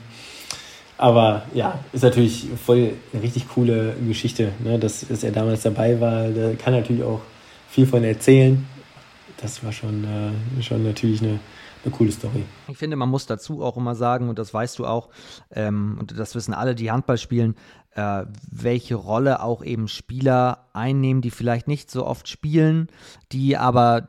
aber 0.98 1.44
ja, 1.54 1.80
ist 1.92 2.04
natürlich 2.04 2.48
voll 2.64 2.94
eine 3.12 3.24
richtig 3.24 3.50
coole 3.50 3.96
Geschichte, 4.08 4.52
ne? 4.64 4.78
dass, 4.78 5.06
dass 5.08 5.24
er 5.24 5.32
damals 5.32 5.64
dabei 5.64 6.00
war. 6.00 6.30
Da 6.30 6.54
kann 6.54 6.74
natürlich 6.74 7.04
auch 7.04 7.22
viel 7.70 7.88
von 7.88 8.04
erzählen. 8.04 8.66
Das 9.38 9.64
war 9.64 9.72
schon, 9.72 10.04
äh, 10.04 10.62
schon 10.62 10.84
natürlich 10.84 11.22
eine, 11.22 11.40
eine 11.84 11.92
coole 11.92 12.12
Story. 12.12 12.44
Ich 12.68 12.78
finde, 12.78 12.96
man 12.96 13.10
muss 13.10 13.26
dazu 13.26 13.64
auch 13.64 13.78
immer 13.78 13.96
sagen, 13.96 14.30
und 14.30 14.38
das 14.38 14.54
weißt 14.54 14.78
du 14.78 14.86
auch, 14.86 15.10
ähm, 15.52 15.98
und 16.00 16.18
das 16.18 16.36
wissen 16.36 16.54
alle, 16.54 16.76
die 16.76 16.92
Handball 16.92 17.18
spielen, 17.18 17.56
äh, 17.94 18.26
welche 18.50 18.96
Rolle 18.96 19.44
auch 19.44 19.64
eben 19.64 19.88
Spieler 19.88 20.70
einnehmen, 20.74 21.22
die 21.22 21.32
vielleicht 21.32 21.68
nicht 21.68 21.92
so 21.92 22.06
oft 22.06 22.28
spielen, 22.28 22.88
die 23.32 23.58
aber 23.58 24.08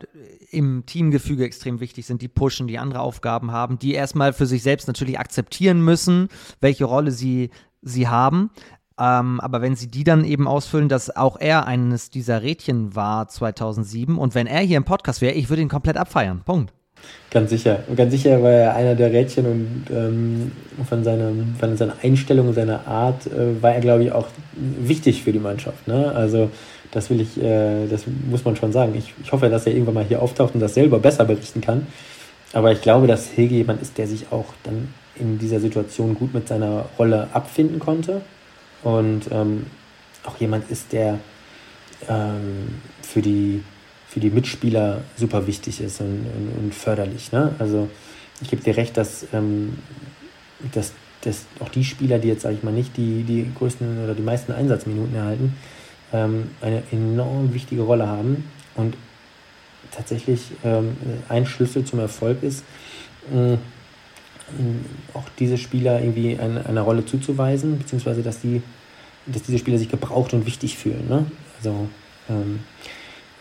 im 0.51 0.87
Teamgefüge 0.87 1.45
extrem 1.45 1.81
wichtig 1.81 2.07
sind, 2.07 2.23
die 2.23 2.29
pushen, 2.29 2.69
die 2.69 2.79
andere 2.79 3.01
Aufgaben 3.01 3.51
haben, 3.51 3.79
die 3.79 3.95
erstmal 3.95 4.33
für 4.33 4.47
sich 4.47 4.63
selbst 4.63 4.87
natürlich 4.87 5.19
akzeptieren 5.19 5.85
müssen, 5.85 6.29
welche 6.61 6.85
Rolle 6.85 7.11
sie, 7.11 7.51
sie 7.81 8.09
haben. 8.09 8.51
Ähm, 8.99 9.41
aber 9.41 9.63
wenn 9.63 9.75
sie 9.75 9.89
die 9.89 10.05
dann 10.05 10.25
eben 10.25 10.47
ausfüllen, 10.47 10.89
dass 10.89 11.15
auch 11.15 11.41
er 11.41 11.67
eines 11.67 12.11
dieser 12.11 12.43
Rädchen 12.43 12.95
war 12.95 13.27
2007 13.27 14.19
und 14.19 14.35
wenn 14.35 14.47
er 14.47 14.61
hier 14.61 14.77
im 14.77 14.85
Podcast 14.85 15.23
wäre, 15.23 15.35
ich 15.35 15.49
würde 15.49 15.63
ihn 15.63 15.69
komplett 15.69 15.97
abfeiern. 15.97 16.43
Punkt. 16.45 16.73
Ganz 17.31 17.49
sicher. 17.49 17.79
Und 17.89 17.97
ganz 17.97 18.13
sicher 18.13 18.43
war 18.43 18.51
er 18.51 18.75
einer 18.77 18.95
der 18.95 19.11
Rädchen 19.11 19.47
und 19.47 19.85
ähm, 19.91 20.53
von, 20.87 21.03
seiner, 21.03 21.33
von 21.59 21.77
seiner 21.79 21.97
Einstellung 22.03 22.53
seiner 22.53 22.87
Art 22.87 23.27
äh, 23.27 23.63
war 23.63 23.75
er, 23.75 23.81
glaube 23.81 24.05
ich, 24.05 24.13
auch 24.13 24.29
wichtig 24.53 25.23
für 25.23 25.33
die 25.33 25.39
Mannschaft. 25.39 25.89
Ne? 25.89 26.13
Also 26.15 26.51
das 26.91 27.09
will 27.09 27.23
ich, 27.23 27.43
äh, 27.43 27.87
das 27.89 28.05
muss 28.29 28.45
man 28.45 28.55
schon 28.55 28.73
sagen. 28.73 28.95
Ich, 28.97 29.15
ich 29.25 29.33
hoffe, 29.33 29.49
dass 29.49 29.67
er 29.67 29.73
irgendwann 29.73 29.95
mal 29.95 30.05
hier 30.05 30.21
auftaucht 30.21 30.55
und 30.55 30.61
das 30.61 30.75
selber 30.75 30.99
besser 30.99 31.25
berichten 31.25 31.63
kann. 31.63 31.87
Aber 32.53 32.71
ich 32.71 32.83
glaube, 32.83 33.07
dass 33.07 33.35
Hege 33.35 33.55
jemand 33.55 33.81
ist, 33.81 33.97
der 33.97 34.07
sich 34.07 34.27
auch 34.31 34.53
dann 34.63 34.93
in 35.15 35.39
dieser 35.39 35.59
Situation 35.59 36.15
gut 36.15 36.35
mit 36.35 36.49
seiner 36.49 36.85
Rolle 36.99 37.29
abfinden 37.33 37.79
konnte. 37.79 38.21
Und 38.83 39.23
ähm, 39.31 39.67
auch 40.25 40.37
jemand 40.37 40.71
ist, 40.71 40.93
der 40.93 41.19
ähm, 42.09 42.81
für 43.01 43.23
die 43.23 43.63
für 44.13 44.21
die 44.21 44.29
Mitspieler 44.29 45.01
super 45.17 45.47
wichtig 45.47 45.81
ist 45.81 46.03
und, 46.03 46.27
und, 46.37 46.65
und 46.65 46.75
förderlich. 46.75 47.33
Ne? 47.33 47.55
Also 47.59 47.89
ich 48.43 48.51
gebe 48.51 48.63
dir 48.63 48.77
recht, 48.77 48.95
dass, 48.99 49.27
ähm, 49.33 49.79
dass, 50.73 50.93
dass 51.23 51.47
auch 51.61 51.71
die 51.71 51.83
Spieler, 51.83 52.19
die 52.19 52.29
jetzt, 52.29 52.43
sage 52.43 52.57
ich 52.57 52.63
mal, 52.63 52.75
nicht 52.75 52.95
die, 52.99 53.23
die 53.23 53.51
größten 53.55 54.05
oder 54.05 54.15
die 54.15 54.23
meisten 54.23 54.53
Einsatzminuten 54.53 55.15
erhalten, 55.15 55.57
ähm, 56.13 56.51
eine 56.61 56.83
enorm 56.93 57.55
wichtige 57.55 57.83
Rolle 57.83 58.07
haben 58.07 58.45
und 58.75 58.99
tatsächlich 59.93 60.43
ähm, 60.63 60.95
ein 61.31 61.47
Schlüssel 61.47 61.85
zum 61.87 61.99
Erfolg 61.99 62.43
ist, 62.43 62.65
äh, 63.33 63.57
auch 65.15 65.25
diese 65.39 65.57
Spieler 65.57 66.03
irgendwie 66.03 66.39
eine, 66.39 66.67
eine 66.67 66.83
Rolle 66.83 67.07
zuzuweisen, 67.07 67.79
beziehungsweise 67.79 68.23
dass, 68.23 68.43
die, 68.43 68.61
dass 69.25 69.43
diese 69.43 69.59
Spieler 69.59 69.79
sich 69.79 69.89
gebraucht 69.89 70.35
und 70.35 70.45
wichtig 70.45 70.77
fühlen. 70.77 71.09
Ne? 71.09 71.25
Also 71.57 71.89
ähm, 72.29 72.61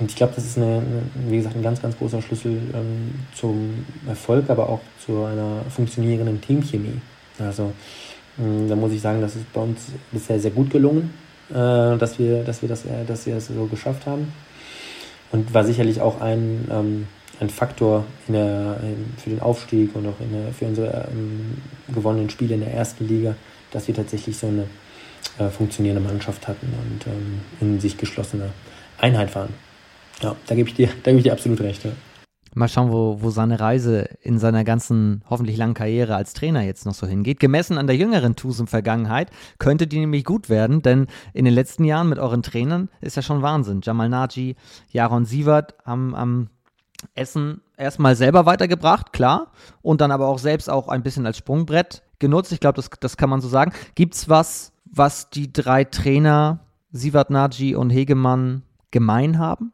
und 0.01 0.09
ich 0.09 0.15
glaube, 0.15 0.33
das 0.35 0.43
ist, 0.43 0.57
eine, 0.57 0.81
wie 1.27 1.37
gesagt, 1.37 1.55
ein 1.55 1.61
ganz, 1.61 1.79
ganz 1.79 1.95
großer 1.95 2.23
Schlüssel 2.23 2.53
ähm, 2.73 3.13
zum 3.35 3.85
Erfolg, 4.07 4.49
aber 4.49 4.67
auch 4.67 4.79
zu 5.05 5.25
einer 5.25 5.61
funktionierenden 5.69 6.41
Teamchemie. 6.41 6.99
Also 7.37 7.71
ähm, 8.39 8.67
da 8.67 8.75
muss 8.75 8.93
ich 8.93 8.99
sagen, 8.99 9.21
das 9.21 9.35
ist 9.35 9.53
bei 9.53 9.61
uns 9.61 9.91
bisher 10.11 10.39
sehr 10.39 10.49
gut 10.49 10.71
gelungen, 10.71 11.13
äh, 11.51 11.53
dass, 11.53 12.17
wir, 12.17 12.43
dass, 12.43 12.63
wir 12.63 12.69
das, 12.69 12.83
äh, 12.85 13.05
dass 13.05 13.27
wir 13.27 13.35
das 13.35 13.47
so 13.47 13.65
geschafft 13.67 14.07
haben. 14.07 14.33
Und 15.31 15.53
war 15.53 15.63
sicherlich 15.63 16.01
auch 16.01 16.19
ein, 16.19 16.67
ähm, 16.71 17.07
ein 17.39 17.51
Faktor 17.51 18.05
in 18.27 18.33
der, 18.33 18.79
in, 18.81 19.13
für 19.17 19.29
den 19.29 19.39
Aufstieg 19.39 19.95
und 19.95 20.07
auch 20.07 20.19
in 20.19 20.31
der, 20.31 20.51
für 20.51 20.65
unsere 20.65 21.09
ähm, 21.11 21.57
gewonnenen 21.93 22.31
Spiele 22.31 22.55
in 22.55 22.61
der 22.61 22.73
ersten 22.73 23.07
Liga, 23.07 23.35
dass 23.69 23.87
wir 23.87 23.93
tatsächlich 23.93 24.35
so 24.35 24.47
eine 24.47 24.65
äh, 25.37 25.49
funktionierende 25.49 26.01
Mannschaft 26.01 26.47
hatten 26.47 26.73
und 26.81 27.05
ähm, 27.05 27.41
in 27.59 27.79
sich 27.79 27.99
geschlossene 27.99 28.49
Einheit 28.97 29.35
waren. 29.35 29.53
Ja, 30.21 30.35
da 30.47 30.55
gebe 30.55 30.69
ich 30.69 30.75
dir, 30.75 30.89
da 31.03 31.11
gebe 31.11 31.17
ich 31.17 31.23
dir 31.23 31.33
absolut 31.33 31.61
recht. 31.61 31.83
Ja. 31.83 31.91
Mal 32.53 32.67
schauen, 32.67 32.91
wo, 32.91 33.21
wo 33.21 33.29
seine 33.29 33.61
Reise 33.61 34.09
in 34.21 34.37
seiner 34.37 34.65
ganzen 34.65 35.23
hoffentlich 35.29 35.55
langen 35.55 35.73
Karriere 35.73 36.15
als 36.15 36.33
Trainer 36.33 36.61
jetzt 36.61 36.85
noch 36.85 36.93
so 36.93 37.07
hingeht. 37.07 37.39
Gemessen 37.39 37.77
an 37.77 37.87
der 37.87 37.95
jüngeren 37.95 38.35
Tusem-Vergangenheit 38.35 39.29
könnte 39.57 39.87
die 39.87 39.99
nämlich 39.99 40.25
gut 40.25 40.49
werden, 40.49 40.81
denn 40.81 41.07
in 41.33 41.45
den 41.45 41.53
letzten 41.53 41.85
Jahren 41.85 42.09
mit 42.09 42.19
euren 42.19 42.43
Trainern 42.43 42.89
ist 42.99 43.15
ja 43.15 43.21
schon 43.21 43.41
Wahnsinn. 43.41 43.79
Jamal 43.81 44.09
Naji, 44.09 44.57
Jaron 44.91 45.23
Sievert 45.23 45.75
haben 45.85 46.13
am 46.13 46.49
Essen 47.15 47.61
erstmal 47.77 48.17
selber 48.17 48.45
weitergebracht, 48.45 49.13
klar, 49.13 49.51
und 49.81 50.01
dann 50.01 50.11
aber 50.11 50.27
auch 50.27 50.39
selbst 50.39 50.69
auch 50.69 50.89
ein 50.89 51.03
bisschen 51.03 51.25
als 51.25 51.37
Sprungbrett 51.37 52.03
genutzt. 52.19 52.51
Ich 52.51 52.59
glaube, 52.59 52.75
das, 52.75 52.89
das 52.99 53.15
kann 53.15 53.29
man 53.29 53.39
so 53.39 53.47
sagen. 53.47 53.71
Gibt 53.95 54.15
es 54.15 54.27
was, 54.27 54.73
was 54.83 55.29
die 55.29 55.53
drei 55.53 55.85
Trainer, 55.85 56.59
Sievert, 56.91 57.29
Naji 57.29 57.75
und 57.75 57.91
Hegemann, 57.91 58.63
gemein 58.91 59.39
haben? 59.39 59.71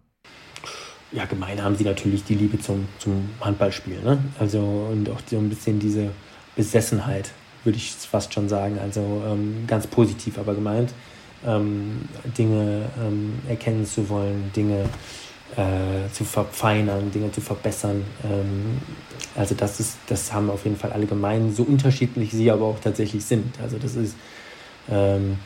Ja, 1.11 1.25
gemein 1.25 1.63
haben 1.63 1.75
sie 1.75 1.83
natürlich 1.83 2.23
die 2.23 2.35
Liebe 2.35 2.59
zum, 2.59 2.87
zum 2.99 3.29
Handballspiel. 3.41 4.01
Ne? 4.01 4.19
Also 4.39 4.59
und 4.91 5.09
auch 5.09 5.21
so 5.25 5.37
ein 5.37 5.49
bisschen 5.49 5.79
diese 5.79 6.09
Besessenheit, 6.55 7.31
würde 7.63 7.77
ich 7.77 7.91
fast 7.91 8.33
schon 8.33 8.49
sagen. 8.49 8.77
Also 8.79 9.23
ähm, 9.25 9.65
ganz 9.67 9.87
positiv 9.87 10.37
aber 10.37 10.53
gemeint. 10.53 10.93
Ähm, 11.45 12.01
Dinge 12.37 12.89
ähm, 12.99 13.39
erkennen 13.47 13.85
zu 13.85 14.09
wollen, 14.09 14.51
Dinge 14.55 14.85
äh, 15.55 16.11
zu 16.11 16.25
verfeinern, 16.25 17.11
Dinge 17.11 17.31
zu 17.31 17.41
verbessern. 17.41 18.03
Ähm, 18.23 18.81
also 19.35 19.55
das 19.55 19.79
ist, 19.79 19.97
das 20.07 20.33
haben 20.33 20.49
auf 20.49 20.65
jeden 20.65 20.77
Fall 20.77 20.91
alle 20.91 21.05
gemein, 21.05 21.53
so 21.53 21.63
unterschiedlich 21.63 22.31
sie 22.31 22.51
aber 22.51 22.65
auch 22.65 22.79
tatsächlich 22.79 23.23
sind. 23.23 23.57
Also 23.61 23.77
das 23.77 23.95
ist, 23.95 24.15
ähm, 24.89 25.37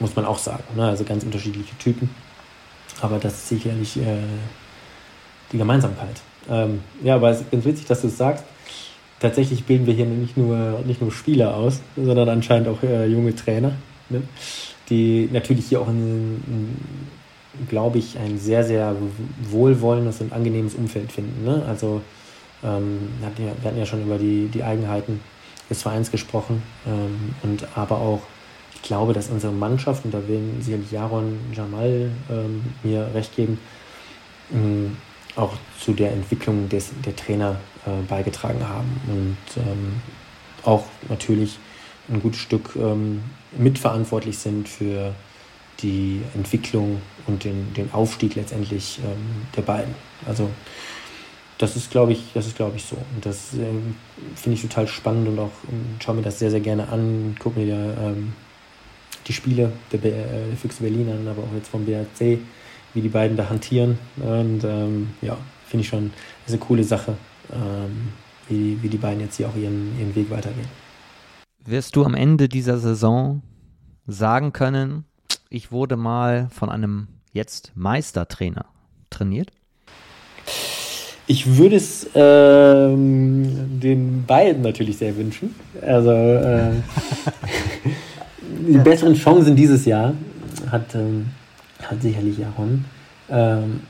muss 0.00 0.16
man 0.16 0.24
auch 0.24 0.38
sagen, 0.38 0.64
ne? 0.74 0.88
also 0.88 1.04
ganz 1.04 1.22
unterschiedliche 1.22 1.76
Typen. 1.78 2.10
Aber 3.00 3.18
das 3.18 3.34
ist 3.34 3.48
sicherlich 3.48 3.98
äh, 3.98 4.22
die 5.54 5.58
Gemeinsamkeit. 5.58 6.20
Ähm, 6.50 6.80
ja, 7.02 7.14
aber 7.14 7.30
es 7.30 7.40
ist 7.40 7.50
ganz 7.50 7.64
witzig, 7.64 7.86
dass 7.86 8.02
du 8.02 8.08
es 8.08 8.18
sagst. 8.18 8.44
Tatsächlich 9.20 9.64
bilden 9.64 9.86
wir 9.86 9.94
hier 9.94 10.04
nicht 10.04 10.36
nur, 10.36 10.82
nicht 10.84 11.00
nur 11.00 11.10
Spieler 11.10 11.56
aus, 11.56 11.80
sondern 11.96 12.28
anscheinend 12.28 12.68
auch 12.68 12.82
äh, 12.82 13.06
junge 13.06 13.34
Trainer, 13.34 13.72
ne? 14.10 14.22
die 14.90 15.30
natürlich 15.32 15.68
hier 15.68 15.80
auch, 15.80 15.88
glaube 17.70 17.98
ich, 17.98 18.18
ein 18.18 18.38
sehr, 18.38 18.64
sehr 18.64 18.94
wohlwollendes 19.48 20.20
und 20.20 20.32
angenehmes 20.32 20.74
Umfeld 20.74 21.10
finden. 21.10 21.44
Ne? 21.44 21.62
Also 21.66 22.02
ähm, 22.62 23.08
wir 23.36 23.50
hatten 23.64 23.78
ja 23.78 23.86
schon 23.86 24.02
über 24.02 24.18
die, 24.18 24.48
die 24.52 24.62
Eigenheiten 24.62 25.20
des 25.70 25.80
Vereins 25.80 26.10
gesprochen 26.10 26.62
ähm, 26.86 27.34
und 27.42 27.66
aber 27.76 27.98
auch 27.98 28.20
ich 28.74 28.82
glaube, 28.82 29.14
dass 29.14 29.30
unsere 29.30 29.52
Mannschaft, 29.52 30.04
und 30.04 30.12
da 30.12 30.28
werden 30.28 30.60
sicherlich 30.60 30.92
Jaron 30.92 31.38
Jamal 31.54 32.10
ähm, 32.30 32.62
mir 32.82 33.08
recht 33.14 33.34
geben, 33.34 33.58
ähm, 34.52 34.98
auch 35.36 35.54
zu 35.80 35.92
der 35.92 36.12
Entwicklung 36.12 36.68
des, 36.68 36.90
der 37.04 37.16
Trainer 37.16 37.56
äh, 37.86 38.02
beigetragen 38.08 38.68
haben 38.68 39.00
und 39.08 39.62
ähm, 39.62 40.00
auch 40.62 40.84
natürlich 41.08 41.58
ein 42.08 42.20
gutes 42.20 42.40
Stück 42.40 42.76
ähm, 42.76 43.22
mitverantwortlich 43.56 44.38
sind 44.38 44.68
für 44.68 45.14
die 45.80 46.22
Entwicklung 46.34 47.00
und 47.26 47.44
den, 47.44 47.72
den 47.74 47.92
Aufstieg 47.92 48.36
letztendlich 48.36 49.00
ähm, 49.04 49.46
der 49.56 49.62
beiden. 49.62 49.94
Also 50.26 50.48
das 51.58 51.76
ist, 51.76 51.90
glaube 51.90 52.12
ich, 52.12 52.32
das 52.34 52.46
ich, 52.46 52.54
so. 52.84 52.96
Und 53.14 53.24
das 53.24 53.54
äh, 53.54 53.66
finde 54.34 54.56
ich 54.56 54.62
total 54.62 54.86
spannend 54.88 55.28
und 55.28 55.38
auch 55.38 55.52
ähm, 55.70 55.96
schaue 56.02 56.16
mir 56.16 56.22
das 56.22 56.38
sehr, 56.38 56.50
sehr 56.50 56.60
gerne 56.60 56.88
an, 56.88 57.36
gucke 57.38 57.58
mir 57.58 57.66
ja, 57.66 58.08
ähm, 58.08 58.32
die 59.26 59.32
Spiele 59.32 59.72
der, 59.92 60.00
äh, 60.00 60.48
der 60.48 60.56
Füchse 60.56 60.82
Berlin 60.82 61.10
an, 61.10 61.28
aber 61.28 61.42
auch 61.42 61.54
jetzt 61.54 61.68
vom 61.68 61.84
BRC 61.84 62.38
wie 62.94 63.00
die 63.00 63.08
beiden 63.08 63.36
da 63.36 63.50
hantieren. 63.50 63.98
Und 64.16 64.64
ähm, 64.64 65.10
ja, 65.20 65.36
finde 65.66 65.82
ich 65.82 65.88
schon 65.88 66.12
eine 66.48 66.58
coole 66.58 66.84
Sache, 66.84 67.16
ähm, 67.52 68.12
wie, 68.48 68.82
wie 68.82 68.88
die 68.88 68.96
beiden 68.98 69.20
jetzt 69.20 69.36
hier 69.36 69.48
auch 69.48 69.56
ihren, 69.56 69.98
ihren 69.98 70.14
Weg 70.14 70.30
weitergehen. 70.30 70.68
Wirst 71.64 71.96
du 71.96 72.04
am 72.04 72.14
Ende 72.14 72.48
dieser 72.48 72.78
Saison 72.78 73.42
sagen 74.06 74.52
können, 74.52 75.04
ich 75.48 75.72
wurde 75.72 75.96
mal 75.96 76.48
von 76.50 76.68
einem 76.68 77.08
jetzt 77.32 77.72
Meistertrainer 77.74 78.66
trainiert? 79.10 79.50
Ich 81.26 81.56
würde 81.56 81.76
es 81.76 82.06
ähm, 82.14 83.80
den 83.80 84.24
beiden 84.26 84.62
natürlich 84.62 84.98
sehr 84.98 85.16
wünschen. 85.16 85.54
Also 85.80 86.10
äh, 86.10 86.72
die 88.68 88.76
besseren 88.78 89.14
Chancen 89.14 89.56
dieses 89.56 89.86
Jahr 89.86 90.12
hat 90.70 90.94
ähm, 90.94 91.30
hat 91.90 92.02
sicherlich 92.02 92.38
Jaron. 92.38 92.84
Ähm, 93.30 93.80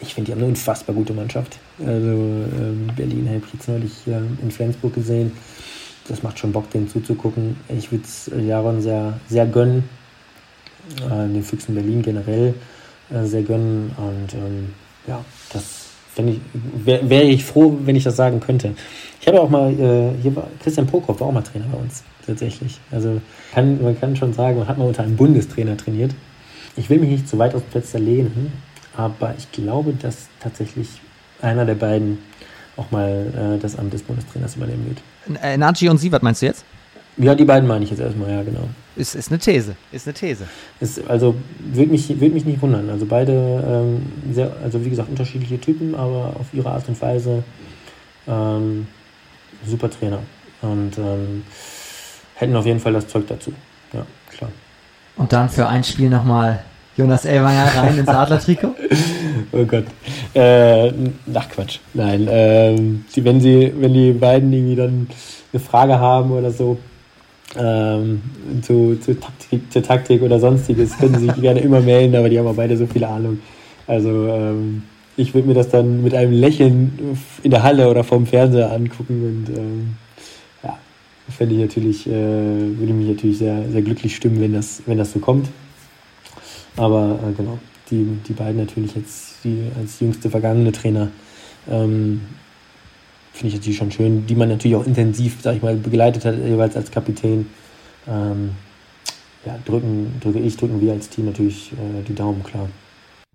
ich 0.00 0.14
finde, 0.14 0.26
die 0.26 0.32
haben 0.32 0.40
eine 0.40 0.48
unfassbar 0.48 0.94
gute 0.94 1.12
Mannschaft. 1.12 1.58
Also 1.78 1.96
ähm, 1.96 2.88
Berlin 2.96 3.28
habe 3.28 3.42
ich 3.46 3.54
jetzt 3.54 3.68
neulich 3.68 3.92
ähm, 4.06 4.38
in 4.42 4.50
Flensburg 4.50 4.94
gesehen. 4.94 5.32
Das 6.06 6.22
macht 6.22 6.38
schon 6.38 6.52
Bock, 6.52 6.70
denen 6.70 6.88
zuzugucken. 6.88 7.56
Ich 7.68 7.90
würde 7.90 8.04
es 8.04 8.28
äh, 8.28 8.40
Jaron 8.40 8.80
sehr, 8.80 9.18
sehr 9.28 9.46
gönnen. 9.46 9.84
Äh, 11.00 11.28
den 11.28 11.42
Füchsen 11.42 11.74
Berlin 11.74 12.02
generell 12.02 12.54
äh, 13.10 13.24
sehr 13.24 13.42
gönnen. 13.42 13.90
Und 13.96 14.34
ähm, 14.34 14.70
ja, 15.06 15.24
das 15.52 15.88
wäre 16.84 17.08
wär 17.08 17.24
ich 17.24 17.44
froh, 17.44 17.76
wenn 17.84 17.96
ich 17.96 18.04
das 18.04 18.16
sagen 18.16 18.40
könnte. 18.40 18.74
Ich 19.20 19.28
habe 19.28 19.40
auch 19.40 19.50
mal, 19.50 19.72
äh, 19.72 20.20
hier 20.22 20.34
war 20.34 20.48
Christian 20.62 20.86
Prokop 20.86 21.20
war 21.20 21.28
auch 21.28 21.32
mal 21.32 21.42
Trainer 21.42 21.66
bei 21.70 21.78
uns, 21.78 22.02
tatsächlich. 22.26 22.80
Also 22.90 23.20
kann, 23.52 23.82
man 23.82 23.98
kann 23.98 24.16
schon 24.16 24.32
sagen, 24.32 24.58
man 24.58 24.68
hat 24.68 24.78
mal 24.78 24.86
unter 24.86 25.02
einem 25.02 25.16
Bundestrainer 25.16 25.76
trainiert. 25.76 26.12
Ich 26.78 26.88
will 26.88 26.98
mich 26.98 27.10
nicht 27.10 27.28
zu 27.28 27.38
weit 27.38 27.54
aus 27.54 27.62
dem 27.62 27.72
Fenster 27.72 27.98
lehnen, 27.98 28.52
aber 28.96 29.34
ich 29.36 29.50
glaube, 29.52 29.92
dass 29.92 30.28
tatsächlich 30.40 30.88
einer 31.42 31.64
der 31.64 31.74
beiden 31.74 32.18
auch 32.76 32.90
mal 32.90 33.56
äh, 33.56 33.60
das 33.60 33.76
Amt 33.76 33.92
des 33.92 34.02
Bundestrainers 34.02 34.56
übernehmen 34.56 34.86
wird. 34.86 35.42
Äh, 35.42 35.88
und 35.88 35.98
Sievert 35.98 36.22
meinst 36.22 36.42
du 36.42 36.46
jetzt? 36.46 36.64
Ja, 37.16 37.34
die 37.34 37.44
beiden 37.44 37.66
meine 37.66 37.84
ich 37.84 37.90
jetzt 37.90 37.98
erstmal, 37.98 38.30
ja, 38.30 38.42
genau. 38.44 38.68
Ist, 38.94 39.16
ist 39.16 39.30
eine 39.30 39.40
These, 39.40 39.74
ist 39.90 40.06
eine 40.06 40.14
These. 40.14 40.46
Ist, 40.78 41.04
also 41.08 41.34
würde 41.58 41.90
mich, 41.90 42.08
würd 42.20 42.32
mich 42.32 42.44
nicht 42.44 42.62
wundern. 42.62 42.88
Also 42.90 43.06
beide 43.06 43.32
ähm, 43.32 44.32
sehr, 44.32 44.56
also 44.62 44.84
wie 44.84 44.90
gesagt, 44.90 45.08
unterschiedliche 45.08 45.60
Typen, 45.60 45.96
aber 45.96 46.36
auf 46.38 46.46
ihre 46.52 46.70
Art 46.70 46.88
und 46.88 47.00
Weise 47.02 47.42
ähm, 48.28 48.86
super 49.66 49.90
Trainer. 49.90 50.20
Und 50.62 50.96
ähm, 50.96 51.42
hätten 52.34 52.54
auf 52.54 52.66
jeden 52.66 52.78
Fall 52.78 52.92
das 52.92 53.08
Zeug 53.08 53.26
dazu. 53.26 53.52
Ja. 53.92 54.06
Und 55.18 55.32
dann 55.32 55.48
für 55.48 55.68
ein 55.68 55.84
Spiel 55.84 56.08
nochmal 56.08 56.60
Jonas 56.96 57.24
Elwanger 57.24 57.66
rein 57.76 57.98
ins 57.98 58.08
Adler-Trikot? 58.08 58.74
oh 59.52 59.64
Gott. 59.64 59.84
Äh, 60.34 60.92
ach 61.34 61.48
Quatsch. 61.48 61.78
Nein. 61.94 62.26
Ähm, 62.30 63.04
die, 63.14 63.24
wenn, 63.24 63.40
sie, 63.40 63.72
wenn 63.76 63.92
die 63.92 64.12
beiden 64.12 64.52
irgendwie 64.52 64.76
dann 64.76 65.08
eine 65.52 65.60
Frage 65.60 65.98
haben 65.98 66.32
oder 66.32 66.50
so, 66.50 66.78
ähm, 67.56 68.22
zu, 68.62 68.96
zu 69.00 69.18
Taktik, 69.18 69.72
zur 69.72 69.82
Taktik 69.82 70.22
oder 70.22 70.38
sonstiges, 70.38 70.96
können 70.98 71.18
sie 71.18 71.26
sich 71.26 71.40
gerne 71.40 71.60
immer 71.60 71.80
melden, 71.80 72.14
aber 72.16 72.28
die 72.28 72.38
haben 72.38 72.46
auch 72.46 72.54
beide 72.54 72.76
so 72.76 72.86
viel 72.86 73.04
Ahnung. 73.04 73.40
Also 73.86 74.28
ähm, 74.28 74.82
ich 75.16 75.34
würde 75.34 75.48
mir 75.48 75.54
das 75.54 75.68
dann 75.68 76.02
mit 76.02 76.14
einem 76.14 76.32
Lächeln 76.32 77.16
in 77.42 77.50
der 77.50 77.62
Halle 77.62 77.88
oder 77.88 78.04
vorm 78.04 78.26
Fernseher 78.26 78.72
angucken 78.72 79.46
und 79.48 79.56
ähm, 79.56 79.96
fände 81.38 81.54
ich 81.54 81.60
natürlich, 81.60 82.06
äh, 82.08 82.10
würde 82.10 82.92
mich 82.92 83.08
natürlich 83.08 83.38
sehr, 83.38 83.70
sehr 83.70 83.82
glücklich 83.82 84.16
stimmen, 84.16 84.40
wenn 84.40 84.52
das, 84.52 84.82
wenn 84.86 84.98
das 84.98 85.12
so 85.12 85.20
kommt. 85.20 85.48
Aber 86.76 87.16
äh, 87.22 87.32
genau, 87.32 87.60
die, 87.90 88.18
die 88.26 88.32
beiden 88.32 88.56
natürlich 88.56 88.96
jetzt 88.96 89.44
die, 89.44 89.70
als 89.78 90.00
jüngste 90.00 90.30
vergangene 90.30 90.72
Trainer 90.72 91.12
ähm, 91.68 92.22
finde 93.32 93.48
ich 93.48 93.54
natürlich 93.54 93.76
schon 93.76 93.92
schön, 93.92 94.26
die 94.26 94.34
man 94.34 94.48
natürlich 94.48 94.76
auch 94.76 94.84
intensiv, 94.84 95.38
sag 95.40 95.54
ich 95.54 95.62
mal, 95.62 95.76
begleitet 95.76 96.24
hat, 96.24 96.36
jeweils 96.36 96.74
als 96.74 96.90
Kapitän. 96.90 97.46
Ähm, 98.08 98.50
ja, 99.46 99.56
drücken, 99.64 100.14
drücke 100.20 100.40
ich, 100.40 100.56
drücken 100.56 100.80
wir 100.80 100.92
als 100.92 101.08
Team 101.08 101.26
natürlich 101.26 101.72
äh, 101.72 102.02
die 102.02 102.16
Daumen, 102.16 102.42
klar. 102.42 102.68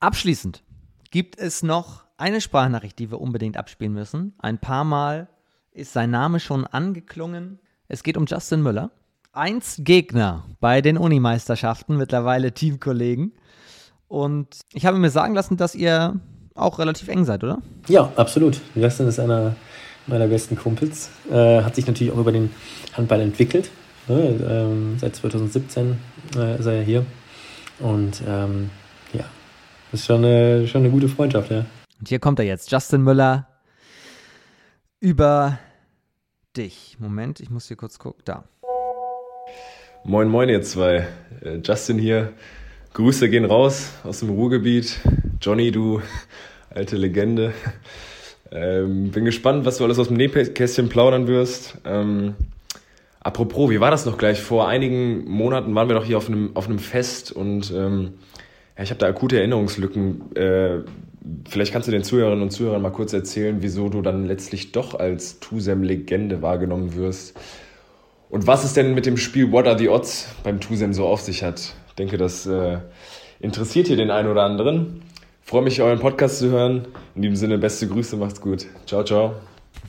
Abschließend 0.01 0.61
gibt 1.09 1.39
es 1.39 1.63
noch 1.63 2.03
eine 2.17 2.41
Sprachnachricht, 2.41 2.99
die 2.99 3.11
wir 3.11 3.21
unbedingt 3.21 3.55
abspielen 3.55 3.93
müssen. 3.93 4.33
Ein 4.39 4.57
paar 4.57 4.83
Mal 4.83 5.29
ist 5.71 5.93
sein 5.93 6.11
Name 6.11 6.41
schon 6.41 6.67
angeklungen. 6.67 7.59
Es 7.93 8.01
geht 8.01 8.17
um 8.17 8.25
Justin 8.25 8.63
Müller. 8.63 8.89
Eins 9.33 9.75
Gegner 9.83 10.45
bei 10.59 10.81
den 10.81 10.97
Unimeisterschaften, 10.97 11.95
mittlerweile 11.95 12.51
Teamkollegen. 12.51 13.33
Und 14.07 14.47
ich 14.73 14.87
habe 14.87 14.97
mir 14.97 15.11
sagen 15.11 15.35
lassen, 15.35 15.57
dass 15.57 15.75
ihr 15.75 16.19
auch 16.55 16.79
relativ 16.79 17.07
eng 17.07 17.23
seid, 17.23 17.43
oder? 17.43 17.59
Ja, 17.87 18.11
absolut. 18.15 18.59
Justin 18.73 19.07
ist 19.07 19.19
einer 19.19 19.55
meiner 20.07 20.25
besten 20.25 20.55
Kumpels. 20.55 21.11
Äh, 21.29 21.61
hat 21.61 21.75
sich 21.75 21.85
natürlich 21.85 22.11
auch 22.11 22.17
über 22.17 22.31
den 22.31 22.49
Handball 22.93 23.21
entwickelt. 23.21 23.69
Ne? 24.07 24.39
Ähm, 24.49 24.97
seit 24.97 25.15
2017 25.15 25.95
äh, 26.35 26.57
ist 26.57 26.65
er 26.65 26.77
ja 26.77 26.81
hier. 26.81 27.05
Und 27.77 28.23
ähm, 28.27 28.71
ja, 29.13 29.25
ist 29.91 30.07
schon 30.07 30.25
eine, 30.25 30.67
schon 30.67 30.81
eine 30.81 30.89
gute 30.89 31.09
Freundschaft, 31.09 31.51
ja. 31.51 31.63
Und 31.99 32.09
hier 32.09 32.17
kommt 32.17 32.39
er 32.39 32.45
jetzt, 32.45 32.71
Justin 32.71 33.03
Müller, 33.03 33.47
über 34.99 35.59
dich. 36.57 36.97
Moment, 36.99 37.39
ich 37.39 37.49
muss 37.49 37.67
hier 37.67 37.77
kurz 37.77 37.99
gucken. 37.99 38.21
Da. 38.25 38.43
Moin, 40.03 40.27
moin, 40.27 40.49
ihr 40.49 40.61
zwei. 40.61 41.07
Äh, 41.41 41.59
Justin 41.63 41.97
hier. 41.97 42.33
Grüße 42.93 43.29
gehen 43.29 43.45
raus 43.45 43.91
aus 44.03 44.19
dem 44.19 44.29
Ruhrgebiet. 44.29 44.99
Johnny, 45.41 45.71
du 45.71 46.01
alte 46.69 46.95
Legende. 46.95 47.53
Ähm, 48.51 49.09
bin 49.09 49.25
gespannt, 49.25 49.65
was 49.65 49.77
du 49.77 49.83
alles 49.83 49.97
aus 49.97 50.09
dem 50.09 50.17
Nähkästchen 50.17 50.89
plaudern 50.89 51.25
wirst. 51.25 51.77
Ähm, 51.85 52.35
apropos, 53.19 53.71
wie 53.71 53.79
war 53.79 53.89
das 53.89 54.05
noch 54.05 54.19
gleich? 54.19 54.41
Vor 54.41 54.67
einigen 54.67 55.25
Monaten 55.27 55.73
waren 55.73 55.87
wir 55.87 55.95
doch 55.95 56.05
hier 56.05 56.17
auf 56.17 56.27
einem, 56.27 56.55
auf 56.55 56.67
einem 56.67 56.77
Fest 56.77 57.31
und 57.31 57.71
ähm, 57.71 58.13
ja, 58.77 58.83
ich 58.83 58.91
habe 58.91 58.99
da 58.99 59.07
akute 59.07 59.37
Erinnerungslücken. 59.37 60.35
Äh, 60.35 60.81
Vielleicht 61.47 61.71
kannst 61.71 61.87
du 61.87 61.91
den 61.91 62.03
Zuhörerinnen 62.03 62.43
und 62.43 62.51
Zuhörern 62.51 62.81
mal 62.81 62.91
kurz 62.91 63.13
erzählen, 63.13 63.57
wieso 63.61 63.87
du 63.89 64.01
dann 64.01 64.25
letztlich 64.25 64.71
doch 64.71 64.95
als 64.95 65.39
Tusem-Legende 65.39 66.41
wahrgenommen 66.41 66.95
wirst. 66.95 67.39
Und 68.29 68.47
was 68.47 68.63
es 68.63 68.73
denn 68.73 68.93
mit 68.93 69.05
dem 69.05 69.15
Spiel 69.15 69.51
What 69.51 69.67
Are 69.67 69.77
the 69.77 69.89
Odds 69.89 70.27
beim 70.43 70.59
Tusem 70.59 70.91
so 70.93 71.05
auf 71.05 71.21
sich 71.21 71.43
hat. 71.43 71.73
Ich 71.87 71.93
denke, 71.95 72.17
das 72.17 72.45
äh, 72.45 72.79
interessiert 73.39 73.87
hier 73.87 73.95
den 73.95 74.09
einen 74.09 74.27
oder 74.27 74.43
anderen. 74.43 75.03
Ich 75.43 75.49
freue 75.49 75.61
mich, 75.61 75.81
euren 75.81 75.99
Podcast 75.99 76.39
zu 76.39 76.49
hören. 76.49 76.87
In 77.15 77.21
diesem 77.21 77.35
Sinne, 77.35 77.57
beste 77.57 77.87
Grüße, 77.87 78.17
macht's 78.17 78.41
gut. 78.41 78.65
Ciao, 78.85 79.03
ciao. 79.03 79.35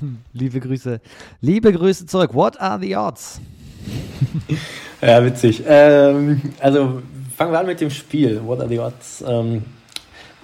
Liebe 0.33 0.61
Grüße. 0.61 1.01
Liebe 1.41 1.73
Grüße 1.73 2.07
zurück. 2.07 2.35
What 2.35 2.61
are 2.61 2.79
the 2.81 2.95
odds? 2.97 3.41
ja, 5.01 5.25
witzig. 5.25 5.63
Ähm, 5.67 6.43
also 6.61 7.03
fangen 7.37 7.53
wir 7.53 7.59
an 7.61 7.67
mit 7.67 7.81
dem 7.81 7.91
Spiel. 7.91 8.41
What 8.45 8.61
are 8.61 8.69
the 8.69 8.79
odds? 8.79 9.25
Ähm, 9.27 9.63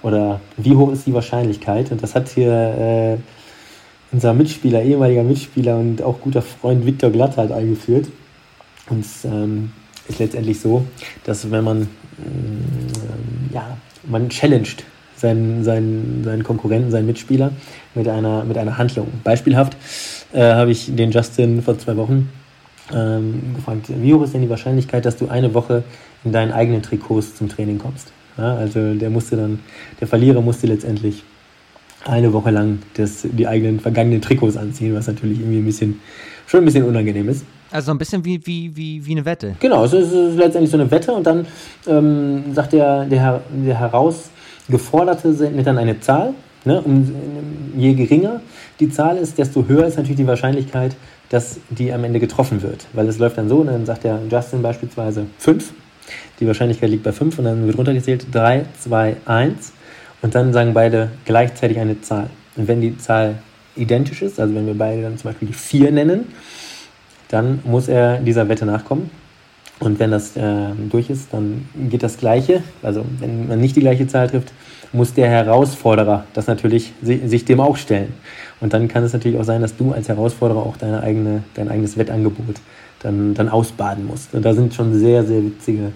Oder 0.03 0.41
wie 0.57 0.75
hoch 0.75 0.91
ist 0.91 1.05
die 1.05 1.13
Wahrscheinlichkeit? 1.13 1.91
Und 1.91 2.01
das 2.01 2.15
hat 2.15 2.29
hier 2.29 2.51
äh, 2.51 3.17
unser 4.11 4.33
Mitspieler, 4.33 4.81
ehemaliger 4.81 5.23
Mitspieler 5.23 5.77
und 5.77 6.01
auch 6.01 6.19
guter 6.19 6.41
Freund 6.41 6.85
Viktor 6.85 7.11
Glatt 7.11 7.37
halt 7.37 7.51
eingeführt. 7.51 8.07
Und 8.89 9.01
es 9.01 9.25
ähm, 9.25 9.71
ist 10.07 10.19
letztendlich 10.19 10.59
so, 10.59 10.85
dass 11.23 11.49
wenn 11.51 11.63
man, 11.63 11.81
äh, 11.83 13.53
ja, 13.53 13.77
man 14.07 14.29
challenged 14.29 14.83
seinen, 15.15 15.63
seinen, 15.63 16.23
seinen 16.23 16.43
Konkurrenten, 16.43 16.91
seinen 16.91 17.05
Mitspieler 17.05 17.51
mit 17.93 18.07
einer, 18.07 18.43
mit 18.43 18.57
einer 18.57 18.77
Handlung. 18.77 19.07
Beispielhaft 19.23 19.77
äh, 20.33 20.41
habe 20.41 20.71
ich 20.71 20.93
den 20.95 21.11
Justin 21.11 21.61
vor 21.61 21.77
zwei 21.77 21.95
Wochen 21.95 22.29
ähm, 22.93 23.53
gefragt, 23.55 23.85
wie 23.87 24.13
hoch 24.13 24.23
ist 24.23 24.33
denn 24.33 24.41
die 24.41 24.49
Wahrscheinlichkeit, 24.49 25.05
dass 25.05 25.17
du 25.17 25.29
eine 25.29 25.53
Woche 25.53 25.83
in 26.23 26.31
deinen 26.31 26.51
eigenen 26.51 26.81
Trikots 26.81 27.35
zum 27.35 27.49
Training 27.49 27.77
kommst? 27.77 28.11
Ja, 28.37 28.55
also 28.55 28.93
der 28.93 29.09
musste 29.09 29.35
dann, 29.35 29.59
der 29.99 30.07
Verlierer 30.07 30.41
musste 30.41 30.67
letztendlich 30.67 31.23
eine 32.05 32.33
Woche 32.33 32.51
lang 32.51 32.79
das, 32.95 33.23
die 33.23 33.47
eigenen 33.47 33.79
vergangenen 33.79 34.21
Trikots 34.21 34.57
anziehen, 34.57 34.95
was 34.95 35.07
natürlich 35.07 35.39
irgendwie 35.39 35.59
ein 35.59 35.65
bisschen, 35.65 35.99
schon 36.47 36.61
ein 36.61 36.65
bisschen 36.65 36.83
unangenehm 36.83 37.29
ist. 37.29 37.45
Also 37.71 37.91
ein 37.91 37.97
bisschen 37.97 38.25
wie, 38.25 38.45
wie, 38.45 38.75
wie, 38.75 39.05
wie 39.05 39.11
eine 39.11 39.23
Wette. 39.23 39.55
Genau, 39.59 39.85
es 39.85 39.93
ist, 39.93 40.11
es 40.11 40.31
ist 40.31 40.37
letztendlich 40.37 40.71
so 40.71 40.77
eine 40.77 40.89
Wette 40.89 41.11
und 41.13 41.25
dann 41.25 41.45
ähm, 41.87 42.53
sagt 42.53 42.73
der, 42.73 43.05
der, 43.05 43.41
der 43.49 43.79
Herausgeforderte 43.79 45.51
mit 45.55 45.67
dann 45.67 45.77
eine 45.77 45.99
Zahl. 45.99 46.33
Ne? 46.63 46.81
Um, 46.81 47.15
je 47.75 47.93
geringer 47.93 48.41
die 48.79 48.89
Zahl 48.89 49.17
ist, 49.17 49.37
desto 49.37 49.67
höher 49.67 49.85
ist 49.85 49.97
natürlich 49.97 50.17
die 50.17 50.27
Wahrscheinlichkeit, 50.27 50.95
dass 51.29 51.59
die 51.69 51.93
am 51.93 52.03
Ende 52.03 52.19
getroffen 52.19 52.61
wird. 52.61 52.85
Weil 52.93 53.07
es 53.07 53.19
läuft 53.19 53.37
dann 53.37 53.47
so, 53.47 53.57
und 53.57 53.67
dann 53.67 53.85
sagt 53.85 54.03
der 54.03 54.19
Justin 54.29 54.61
beispielsweise 54.61 55.27
5. 55.37 55.71
Die 56.41 56.47
Wahrscheinlichkeit 56.47 56.89
liegt 56.89 57.03
bei 57.03 57.11
5 57.11 57.37
und 57.39 57.45
dann 57.45 57.67
wird 57.67 57.77
runtergezählt 57.77 58.25
3, 58.31 58.65
2, 58.79 59.15
1 59.25 59.73
und 60.23 60.35
dann 60.35 60.51
sagen 60.53 60.73
beide 60.73 61.11
gleichzeitig 61.23 61.79
eine 61.79 62.01
Zahl. 62.01 62.29
Und 62.57 62.67
wenn 62.67 62.81
die 62.81 62.97
Zahl 62.97 63.35
identisch 63.75 64.21
ist, 64.23 64.39
also 64.39 64.53
wenn 64.55 64.65
wir 64.65 64.73
beide 64.73 65.03
dann 65.03 65.17
zum 65.17 65.29
Beispiel 65.29 65.47
die 65.47 65.53
4 65.53 65.91
nennen, 65.91 66.25
dann 67.29 67.59
muss 67.63 67.87
er 67.87 68.17
dieser 68.17 68.49
Wette 68.49 68.65
nachkommen. 68.65 69.09
Und 69.79 69.99
wenn 69.99 70.11
das 70.11 70.35
äh, 70.35 70.69
durch 70.91 71.09
ist, 71.09 71.33
dann 71.33 71.67
geht 71.89 72.03
das 72.03 72.17
Gleiche. 72.17 72.61
Also 72.83 73.03
wenn 73.19 73.47
man 73.47 73.59
nicht 73.59 73.75
die 73.75 73.79
gleiche 73.79 74.07
Zahl 74.07 74.29
trifft, 74.29 74.51
muss 74.93 75.13
der 75.13 75.29
Herausforderer 75.29 76.25
das 76.33 76.47
natürlich 76.47 76.93
sich 77.01 77.45
dem 77.45 77.59
auch 77.59 77.77
stellen. 77.77 78.13
Und 78.59 78.73
dann 78.73 78.87
kann 78.87 79.03
es 79.03 79.13
natürlich 79.13 79.39
auch 79.39 79.43
sein, 79.43 79.61
dass 79.61 79.75
du 79.75 79.91
als 79.91 80.07
Herausforderer 80.07 80.59
auch 80.59 80.77
deine 80.77 81.01
eigene, 81.01 81.43
dein 81.55 81.69
eigenes 81.69 81.97
Wettangebot 81.97 82.57
dann, 83.01 83.33
dann 83.33 83.49
ausbaden 83.49 84.05
musst. 84.05 84.33
Und 84.35 84.43
da 84.43 84.53
sind 84.53 84.73
schon 84.73 84.93
sehr, 84.93 85.23
sehr 85.23 85.43
witzige 85.43 85.91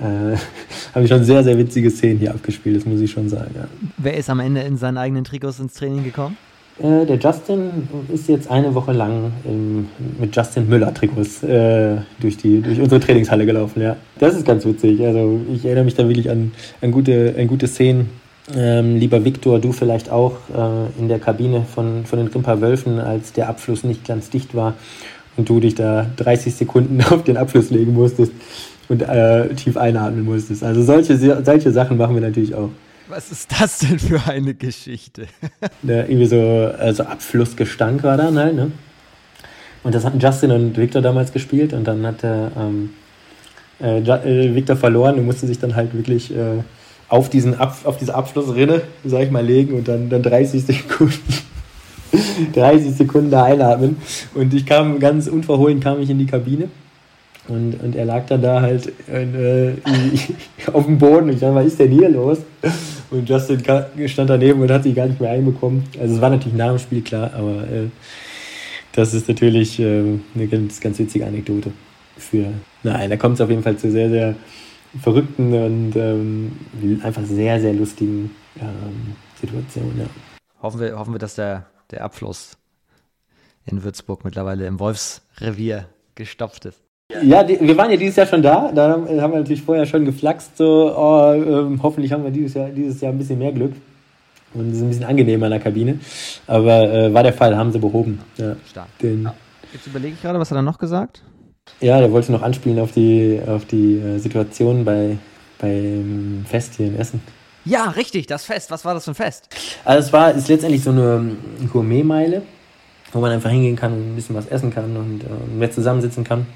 äh, 0.00 0.36
habe 0.94 1.04
ich 1.04 1.08
schon 1.08 1.24
sehr, 1.24 1.44
sehr 1.44 1.56
witzige 1.58 1.90
Szenen 1.90 2.18
hier 2.18 2.30
abgespielt, 2.30 2.76
das 2.76 2.86
muss 2.86 3.00
ich 3.00 3.10
schon 3.10 3.28
sagen. 3.28 3.50
Ja. 3.54 3.68
Wer 3.98 4.16
ist 4.16 4.30
am 4.30 4.40
Ende 4.40 4.62
in 4.62 4.76
seinen 4.76 4.98
eigenen 4.98 5.24
Trikots 5.24 5.60
ins 5.60 5.74
Training 5.74 6.04
gekommen? 6.04 6.36
Äh, 6.78 7.04
der 7.04 7.18
Justin 7.18 7.88
ist 8.12 8.28
jetzt 8.28 8.50
eine 8.50 8.74
Woche 8.74 8.92
lang 8.92 9.32
im, 9.44 9.88
mit 10.18 10.34
Justin 10.34 10.68
Müller-Trikots 10.68 11.42
äh, 11.42 11.96
durch, 12.20 12.38
durch 12.38 12.80
unsere 12.80 13.00
Trainingshalle 13.00 13.44
gelaufen. 13.44 13.82
Ja. 13.82 13.96
Das 14.18 14.34
ist 14.34 14.46
ganz 14.46 14.64
witzig. 14.64 15.00
Also 15.04 15.40
ich 15.52 15.64
erinnere 15.64 15.84
mich 15.84 15.94
da 15.94 16.08
wirklich 16.08 16.30
an, 16.30 16.52
an, 16.80 16.90
gute, 16.90 17.34
an 17.38 17.46
gute 17.48 17.68
Szenen. 17.68 18.08
Ähm, 18.56 18.96
lieber 18.96 19.24
Viktor, 19.24 19.60
du 19.60 19.72
vielleicht 19.72 20.10
auch 20.10 20.36
äh, 20.56 21.00
in 21.00 21.08
der 21.08 21.18
Kabine 21.18 21.62
von, 21.62 22.06
von 22.06 22.18
den 22.18 22.28
Rimper 22.28 22.60
Wölfen, 22.60 22.98
als 22.98 23.32
der 23.32 23.48
Abfluss 23.48 23.84
nicht 23.84 24.06
ganz 24.06 24.30
dicht 24.30 24.54
war 24.54 24.74
und 25.36 25.48
du 25.48 25.60
dich 25.60 25.74
da 25.74 26.06
30 26.16 26.54
Sekunden 26.54 27.00
auf 27.10 27.22
den 27.24 27.36
Abfluss 27.36 27.70
legen 27.70 27.92
musstest 27.92 28.32
und 28.90 29.02
äh, 29.02 29.48
tief 29.54 29.76
einatmen 29.76 30.24
musstest. 30.24 30.64
Also 30.64 30.82
solche, 30.82 31.16
solche 31.16 31.70
Sachen 31.70 31.96
machen 31.96 32.14
wir 32.16 32.22
natürlich 32.22 32.54
auch. 32.54 32.70
Was 33.08 33.30
ist 33.30 33.50
das 33.58 33.78
denn 33.78 33.98
für 34.00 34.20
eine 34.28 34.52
Geschichte? 34.52 35.26
ja, 35.84 36.04
irgendwie 36.08 36.26
so 36.26 36.72
also 36.76 37.04
Abflussgestank 37.04 38.02
war 38.02 38.16
dann 38.16 38.36
halt, 38.36 38.56
ne? 38.56 38.72
Und 39.82 39.94
das 39.94 40.04
hatten 40.04 40.18
Justin 40.18 40.50
und 40.50 40.76
Victor 40.76 41.00
damals 41.00 41.32
gespielt 41.32 41.72
und 41.72 41.84
dann 41.84 42.04
hat 42.04 42.22
der 42.22 42.50
ähm, 42.56 42.90
äh, 43.80 44.00
äh, 44.00 44.54
Victor 44.54 44.76
verloren 44.76 45.14
und 45.14 45.24
musste 45.24 45.46
sich 45.46 45.58
dann 45.58 45.74
halt 45.74 45.94
wirklich 45.94 46.36
äh, 46.36 46.62
auf, 47.08 47.30
diesen 47.30 47.58
Ab 47.58 47.78
auf 47.84 47.96
diese 47.96 48.14
Abflussrinne, 48.14 48.82
sag 49.04 49.22
ich 49.22 49.30
mal, 49.30 49.44
legen 49.44 49.74
und 49.74 49.88
dann, 49.88 50.10
dann 50.10 50.22
30 50.22 50.66
Sekunden 50.66 51.34
30 52.54 52.92
Sekunden 52.92 53.30
da 53.30 53.44
einatmen. 53.44 53.96
Und 54.34 54.52
ich 54.52 54.66
kam 54.66 54.98
ganz 54.98 55.28
unverhohlen 55.28 55.78
kam 55.78 56.00
ich 56.00 56.10
in 56.10 56.18
die 56.18 56.26
Kabine 56.26 56.68
und, 57.50 57.82
und 57.82 57.96
er 57.96 58.04
lag 58.04 58.26
dann 58.26 58.42
da 58.42 58.60
halt 58.60 58.92
äh, 59.08 59.72
auf 60.72 60.86
dem 60.86 60.98
Boden. 60.98 61.30
Ich 61.30 61.40
dachte, 61.40 61.54
was 61.54 61.66
ist 61.66 61.78
denn 61.78 61.90
hier 61.90 62.08
los? 62.08 62.38
Und 63.10 63.28
Justin 63.28 63.62
stand 64.06 64.30
daneben 64.30 64.60
und 64.60 64.70
hat 64.70 64.84
sich 64.84 64.94
gar 64.94 65.06
nicht 65.06 65.20
mehr 65.20 65.30
einbekommen. 65.30 65.84
Also 65.98 66.14
es 66.14 66.20
war 66.20 66.30
natürlich 66.30 66.56
nach 66.56 66.70
dem 66.70 66.78
Spiel 66.78 67.02
klar, 67.02 67.32
aber 67.34 67.62
äh, 67.68 67.88
das 68.92 69.14
ist 69.14 69.28
natürlich 69.28 69.80
äh, 69.80 70.18
eine 70.34 70.46
ganz, 70.48 70.80
ganz 70.80 70.98
witzige 70.98 71.26
Anekdote. 71.26 71.72
Für, 72.16 72.52
nein, 72.82 73.10
da 73.10 73.16
kommt 73.16 73.34
es 73.34 73.40
auf 73.40 73.50
jeden 73.50 73.62
Fall 73.62 73.76
zu 73.76 73.90
sehr, 73.90 74.10
sehr 74.10 74.34
verrückten 75.00 75.52
und 75.52 75.96
ähm, 75.96 76.52
einfach 77.02 77.24
sehr, 77.24 77.60
sehr 77.60 77.72
lustigen 77.72 78.30
ähm, 78.60 79.16
Situationen. 79.40 80.00
Ja. 80.00 80.06
Hoffen, 80.62 80.80
wir, 80.80 80.98
hoffen 80.98 81.14
wir, 81.14 81.18
dass 81.18 81.34
der, 81.34 81.66
der 81.90 82.04
Abfluss 82.04 82.58
in 83.64 83.82
Würzburg 83.82 84.24
mittlerweile 84.24 84.66
im 84.66 84.78
Wolfsrevier 84.78 85.88
gestopft 86.14 86.66
ist. 86.66 86.89
Ja, 87.22 87.42
die, 87.42 87.60
wir 87.60 87.76
waren 87.76 87.90
ja 87.90 87.96
dieses 87.96 88.16
Jahr 88.16 88.26
schon 88.26 88.42
da. 88.42 88.70
Da 88.72 88.90
haben 88.92 89.06
wir 89.08 89.28
natürlich 89.28 89.62
vorher 89.62 89.86
schon 89.86 90.04
geflaxt. 90.04 90.56
So, 90.56 90.94
oh, 90.96 91.32
ähm, 91.32 91.80
hoffentlich 91.82 92.12
haben 92.12 92.24
wir 92.24 92.30
dieses 92.30 92.54
Jahr, 92.54 92.68
dieses 92.68 93.00
Jahr 93.00 93.12
ein 93.12 93.18
bisschen 93.18 93.38
mehr 93.38 93.52
Glück. 93.52 93.72
Und 94.54 94.70
es 94.70 94.76
ist 94.76 94.82
ein 94.82 94.88
bisschen 94.88 95.04
angenehmer 95.04 95.46
in 95.46 95.52
der 95.52 95.60
Kabine. 95.60 95.98
Aber 96.46 96.90
äh, 96.92 97.12
war 97.12 97.22
der 97.22 97.32
Fall, 97.32 97.56
haben 97.56 97.72
sie 97.72 97.78
behoben. 97.78 98.20
Ja, 98.36 98.56
Stark. 98.68 98.98
Den, 98.98 99.24
ja. 99.24 99.34
Jetzt 99.72 99.86
überlege 99.86 100.14
ich 100.14 100.22
gerade, 100.22 100.38
was 100.38 100.50
hat 100.50 100.58
er 100.58 100.62
noch 100.62 100.78
gesagt? 100.78 101.22
Ja, 101.80 102.00
der 102.00 102.10
wollte 102.10 102.32
noch 102.32 102.42
anspielen 102.42 102.78
auf 102.80 102.92
die, 102.92 103.40
auf 103.46 103.64
die 103.64 103.96
äh, 103.98 104.18
Situation 104.18 104.84
bei, 104.84 105.18
beim 105.58 106.44
Fest 106.48 106.74
hier 106.76 106.88
in 106.88 106.98
Essen. 106.98 107.20
Ja, 107.64 107.90
richtig, 107.90 108.26
das 108.26 108.44
Fest. 108.44 108.70
Was 108.70 108.84
war 108.84 108.94
das 108.94 109.04
für 109.04 109.12
ein 109.12 109.14
Fest? 109.14 109.48
Also 109.84 110.06
es 110.06 110.12
war 110.12 110.32
ist 110.32 110.48
letztendlich 110.48 110.82
so 110.82 110.90
eine 110.90 111.36
Gourmetmeile, 111.72 112.42
wo 113.12 113.20
man 113.20 113.30
einfach 113.30 113.50
hingehen 113.50 113.76
kann 113.76 113.92
und 113.92 114.12
ein 114.12 114.16
bisschen 114.16 114.34
was 114.34 114.46
essen 114.46 114.72
kann 114.72 114.96
und 114.96 115.22
äh, 115.22 115.56
mehr 115.56 115.70
zusammensitzen 115.70 116.24
kann. 116.24 116.46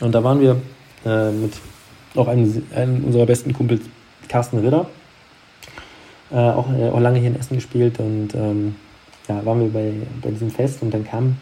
Und 0.00 0.14
da 0.14 0.22
waren 0.22 0.40
wir 0.40 0.60
äh, 1.04 1.30
mit 1.30 1.52
auch 2.14 2.28
einem, 2.28 2.62
einem 2.74 3.04
unserer 3.04 3.26
besten 3.26 3.52
Kumpels, 3.52 3.82
Carsten 4.28 4.58
Ritter, 4.58 4.88
äh, 6.30 6.36
auch, 6.36 6.70
äh, 6.72 6.88
auch 6.88 7.00
lange 7.00 7.18
hier 7.18 7.28
in 7.28 7.36
Essen 7.36 7.56
gespielt 7.56 7.98
und 7.98 8.34
ähm, 8.34 8.76
ja, 9.28 9.44
waren 9.44 9.60
wir 9.60 9.68
bei, 9.68 9.92
bei 10.22 10.30
diesem 10.30 10.50
Fest 10.50 10.82
und 10.82 10.92
dann 10.92 11.04
kam 11.04 11.36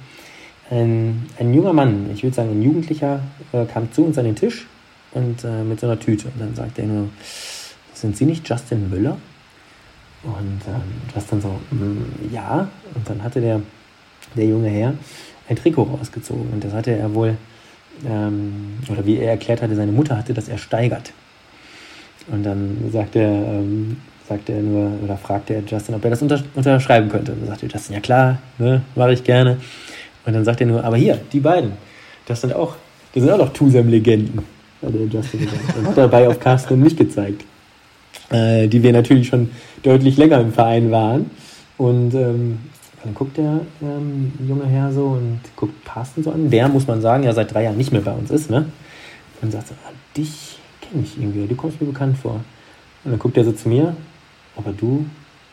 ein, 0.71 1.27
ein 1.39 1.55
junger 1.55 1.73
Mann, 1.73 2.11
ich 2.13 2.23
würde 2.23 2.35
sagen 2.35 2.51
ein 2.51 2.63
Jugendlicher, 2.63 3.21
äh, 3.53 3.65
kam 3.67 3.93
zu 3.93 4.05
uns 4.05 4.19
an 4.19 4.25
den 4.25 4.37
Tisch 4.37 4.67
und 5.13 5.45
äh, 5.45 5.63
mit 5.63 5.81
so 5.81 5.87
einer 5.87 5.99
Tüte 5.99 6.29
und 6.29 6.41
dann 6.41 6.55
sagte 6.55 6.83
er 6.83 6.89
nur, 6.89 7.09
sind 7.95 8.17
Sie 8.17 8.27
nicht 8.27 8.49
Justin 8.49 8.91
Müller? 8.91 9.17
Und 10.23 10.61
ähm, 10.67 10.83
Justin 11.15 11.41
so, 11.41 11.49
mm, 11.71 12.33
ja. 12.33 12.69
Und 12.95 13.09
dann 13.09 13.23
hatte 13.23 13.41
der, 13.41 13.61
der 14.35 14.45
junge 14.45 14.69
Herr 14.69 14.95
ein 15.49 15.57
Trikot 15.57 15.85
rausgezogen 15.85 16.51
und 16.53 16.65
das 16.65 16.73
hatte 16.73 16.93
er 16.93 17.15
wohl 17.15 17.37
ähm, 18.05 18.79
oder 18.89 19.05
wie 19.07 19.19
er 19.19 19.31
erklärt 19.31 19.63
hatte, 19.63 19.75
seine 19.75 19.93
Mutter 19.93 20.17
hatte 20.17 20.35
das 20.35 20.49
ersteigert. 20.49 21.13
Und 22.29 22.43
dann 22.43 22.91
sagt 22.93 23.17
er, 23.17 23.29
ähm, 23.29 23.99
sagt 24.29 24.49
er 24.49 24.61
nur, 24.61 24.91
oder 25.03 25.17
fragte 25.17 25.55
er 25.55 25.63
Justin, 25.67 25.95
ob 25.95 26.05
er 26.05 26.11
das 26.11 26.23
unter, 26.23 26.43
unterschreiben 26.55 27.09
könnte. 27.09 27.33
Und 27.33 27.43
dann 27.43 27.49
sagte 27.49 27.67
Justin, 27.67 27.95
ja 27.95 28.01
klar, 28.01 28.39
ne, 28.59 28.83
mache 28.95 29.13
ich 29.13 29.23
gerne. 29.23 29.59
Und 30.25 30.33
dann 30.33 30.45
sagt 30.45 30.61
er 30.61 30.67
nur, 30.67 30.83
aber 30.83 30.97
hier, 30.97 31.21
die 31.33 31.41
beiden, 31.41 31.73
das 32.27 32.41
sind 32.41 32.53
auch, 32.53 32.75
das 33.15 33.23
sind 33.23 33.33
auch 33.33 33.39
noch 33.39 33.53
Tusem-Legenden, 33.53 34.41
hat 34.83 34.93
gesagt. 34.93 35.79
Und 35.79 35.87
hat 35.87 35.97
dabei 35.97 36.27
auf 36.29 36.41
Carsten 36.41 36.75
und 36.75 36.81
mich 36.81 36.97
gezeigt. 36.97 37.45
Äh, 38.31 38.67
die 38.67 38.83
wir 38.83 38.93
natürlich 38.93 39.29
schon 39.29 39.51
deutlich 39.85 40.17
länger 40.17 40.41
im 40.41 40.53
Verein 40.53 40.91
waren. 40.91 41.31
Und 41.79 42.13
ähm, 42.15 42.59
dann 43.07 43.15
guckt 43.15 43.37
der 43.37 43.61
ähm, 43.83 44.33
junge 44.47 44.67
Herr 44.67 44.93
so 44.93 45.07
und 45.07 45.41
guckt 45.55 45.85
Carsten 45.85 46.25
so 46.25 46.33
an. 46.33 46.51
Der, 46.51 46.69
muss 46.69 46.87
man 46.87 47.01
sagen, 47.01 47.23
ja 47.23 47.33
seit 47.33 47.55
drei 47.55 47.63
Jahren 47.63 47.77
nicht 47.77 47.93
mehr 47.93 48.01
bei 48.01 48.13
uns 48.13 48.31
ist, 48.31 48.51
ne? 48.51 48.67
Und 49.41 49.53
sagt 49.53 49.69
so, 49.69 49.75
ah, 49.87 49.93
dich 50.17 50.59
kenne 50.81 51.05
ich 51.05 51.17
irgendwie, 51.17 51.47
du 51.47 51.55
kommst 51.55 51.81
mir 51.81 51.87
bekannt 51.87 52.19
vor. 52.19 52.41
Und 53.05 53.13
dann 53.13 53.19
guckt 53.19 53.37
er 53.37 53.45
so 53.45 53.53
zu 53.53 53.69
mir, 53.69 53.97
aber 54.57 54.73
du, 54.73 55.07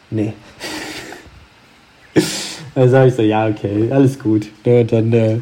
nee. 0.10 0.34
dann 2.76 2.90
sage 2.90 3.10
ich 3.10 3.14
so, 3.14 3.22
ja, 3.22 3.48
okay, 3.48 3.92
alles 3.92 4.18
gut. 4.18 4.48
Ja, 4.66 4.84
dann, 4.84 5.14
äh, 5.14 5.38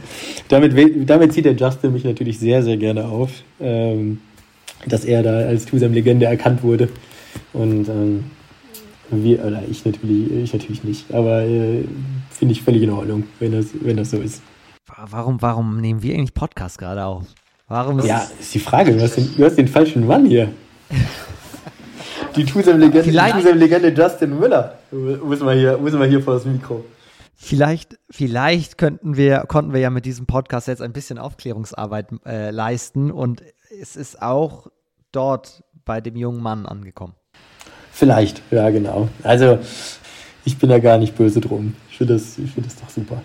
damit, 0.50 1.10
damit 1.10 1.34
zieht 1.34 1.46
der 1.46 1.56
Justin 1.56 1.94
mich 1.94 2.04
natürlich 2.04 2.40
sehr, 2.40 2.62
sehr 2.62 2.76
gerne 2.76 3.06
auf, 3.06 3.32
ähm, 3.62 4.20
dass 4.86 5.06
er 5.06 5.24
da 5.24 5.32
als 5.32 5.66
Tusam-Legende 5.66 6.26
erkannt 6.26 6.62
wurde. 6.64 6.90
Und 7.54 7.88
ähm, 7.88 8.26
wir, 9.12 9.46
oder 9.46 9.64
ich 9.70 9.86
natürlich, 9.86 10.32
ich 10.32 10.54
natürlich 10.54 10.84
nicht, 10.84 11.14
aber 11.14 11.42
äh, 11.42 11.84
finde 12.30 12.54
ich 12.54 12.62
völlig 12.62 12.84
in 12.84 12.90
Ordnung, 12.90 13.24
wenn 13.40 13.52
das, 13.52 13.68
wenn 13.82 13.98
das 13.98 14.12
so 14.12 14.18
ist. 14.18 14.42
Warum, 15.10 15.42
warum 15.42 15.80
nehmen 15.80 16.02
wir 16.02 16.16
eigentlich 16.16 16.34
Podcast 16.34 16.78
gerade 16.78 17.06
auf? 17.06 17.24
Warum 17.68 18.00
ist 18.00 18.06
ja, 18.06 18.28
ist 18.40 18.54
die 18.54 18.60
Frage, 18.60 18.94
du 18.94 19.02
hast, 19.02 19.16
den, 19.16 19.34
du 19.38 19.46
hast 19.46 19.58
den 19.58 19.68
falschen 19.68 20.06
Mann 20.06 20.26
hier. 20.26 20.52
die 22.36 22.46
Tusem-Legende 22.46 23.90
Justin 23.90 24.38
Müller. 24.38 24.78
Müssen 24.92 25.46
wir 25.46 25.54
hier, 25.54 25.78
müssen 25.78 26.00
wir 26.00 26.08
hier 26.08 26.22
vor 26.22 26.34
das 26.34 26.46
Mikro. 26.46 26.84
Vielleicht, 27.34 27.98
vielleicht 28.10 28.78
könnten 28.78 29.18
wir, 29.18 29.46
konnten 29.48 29.74
wir 29.74 29.80
ja 29.80 29.90
mit 29.90 30.06
diesem 30.06 30.28
Podcast 30.28 30.68
jetzt 30.68 30.82
ein 30.82 30.94
bisschen 30.94 31.18
Aufklärungsarbeit 31.18 32.08
äh, 32.26 32.52
leisten 32.52 33.10
und 33.10 33.42
es 33.82 33.96
ist 33.96 34.22
auch 34.22 34.68
dort 35.12 35.64
bei 35.86 36.02
dem 36.02 36.16
jungen 36.16 36.42
Mann 36.42 36.66
angekommen. 36.66 37.14
Vielleicht, 37.92 38.42
ja 38.52 38.70
genau. 38.70 39.10
Also 39.24 39.60
ich 40.46 40.58
bin 40.58 40.70
da 40.70 40.80
gar 40.80 40.98
nicht 40.98 41.16
böse 41.16 41.42
drum. 41.42 41.76
Ich 41.90 41.98
finde 41.98 42.14
das, 42.14 42.36
find 42.36 42.66
das 42.66 42.76
doch 42.76 42.90
super. 42.90 43.22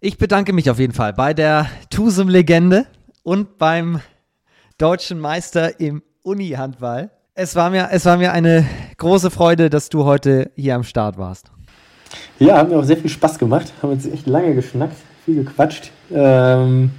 Ich 0.00 0.18
bedanke 0.18 0.52
mich 0.52 0.70
auf 0.70 0.78
jeden 0.78 0.92
Fall 0.92 1.12
bei 1.12 1.34
der 1.34 1.66
Tusem-Legende 1.90 2.86
und 3.22 3.58
beim 3.58 4.00
deutschen 4.78 5.18
Meister 5.18 5.80
im 5.80 6.02
Uni-Handball. 6.22 7.10
Es 7.34 7.56
war, 7.56 7.70
mir, 7.70 7.88
es 7.90 8.04
war 8.04 8.16
mir 8.16 8.32
eine 8.32 8.66
große 8.96 9.30
Freude, 9.30 9.70
dass 9.70 9.88
du 9.88 10.04
heute 10.04 10.50
hier 10.54 10.74
am 10.74 10.84
Start 10.84 11.18
warst. 11.18 11.50
Ja, 12.38 12.58
hat 12.58 12.68
mir 12.68 12.78
auch 12.78 12.84
sehr 12.84 12.96
viel 12.96 13.10
Spaß 13.10 13.38
gemacht. 13.38 13.72
Haben 13.82 13.92
jetzt 13.92 14.06
echt 14.06 14.26
lange 14.26 14.54
geschnackt, 14.54 14.96
viel 15.24 15.42
gequatscht. 15.42 15.90
Ähm, 16.12 16.90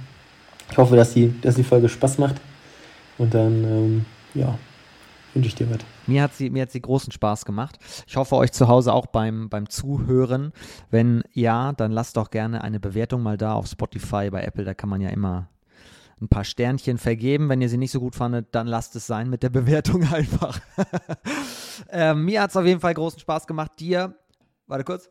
ich 0.70 0.76
hoffe, 0.76 0.96
dass 0.96 1.14
die, 1.14 1.32
dass 1.40 1.54
die 1.54 1.64
Folge 1.64 1.88
Spaß 1.88 2.18
macht. 2.18 2.36
Und 3.18 3.32
dann, 3.32 3.64
ähm, 3.64 4.04
ja, 4.34 4.58
wünsche 5.32 5.48
ich 5.48 5.54
dir 5.54 5.70
was. 5.70 5.78
Mir 6.06 6.22
hat, 6.22 6.34
sie, 6.34 6.50
mir 6.50 6.62
hat 6.62 6.70
sie 6.70 6.80
großen 6.80 7.12
Spaß 7.12 7.44
gemacht. 7.44 7.78
Ich 8.06 8.16
hoffe, 8.16 8.36
euch 8.36 8.52
zu 8.52 8.68
Hause 8.68 8.92
auch 8.92 9.06
beim, 9.06 9.48
beim 9.48 9.68
Zuhören. 9.68 10.52
Wenn 10.90 11.24
ja, 11.32 11.72
dann 11.72 11.90
lasst 11.92 12.16
doch 12.16 12.30
gerne 12.30 12.62
eine 12.62 12.80
Bewertung 12.80 13.22
mal 13.22 13.36
da 13.36 13.54
auf 13.54 13.66
Spotify, 13.66 14.30
bei 14.30 14.42
Apple. 14.42 14.64
Da 14.64 14.74
kann 14.74 14.88
man 14.88 15.00
ja 15.00 15.10
immer 15.10 15.48
ein 16.20 16.28
paar 16.28 16.44
Sternchen 16.44 16.98
vergeben. 16.98 17.48
Wenn 17.48 17.60
ihr 17.60 17.68
sie 17.68 17.76
nicht 17.76 17.90
so 17.90 18.00
gut 18.00 18.14
fandet, 18.14 18.48
dann 18.52 18.66
lasst 18.66 18.96
es 18.96 19.06
sein 19.06 19.28
mit 19.28 19.42
der 19.42 19.50
Bewertung 19.50 20.02
einfach. 20.04 20.60
äh, 21.90 22.14
mir 22.14 22.42
hat 22.42 22.50
es 22.50 22.56
auf 22.56 22.64
jeden 22.64 22.80
Fall 22.80 22.94
großen 22.94 23.20
Spaß 23.20 23.46
gemacht. 23.46 23.72
Dir, 23.78 24.16
warte 24.66 24.84
kurz. 24.84 25.10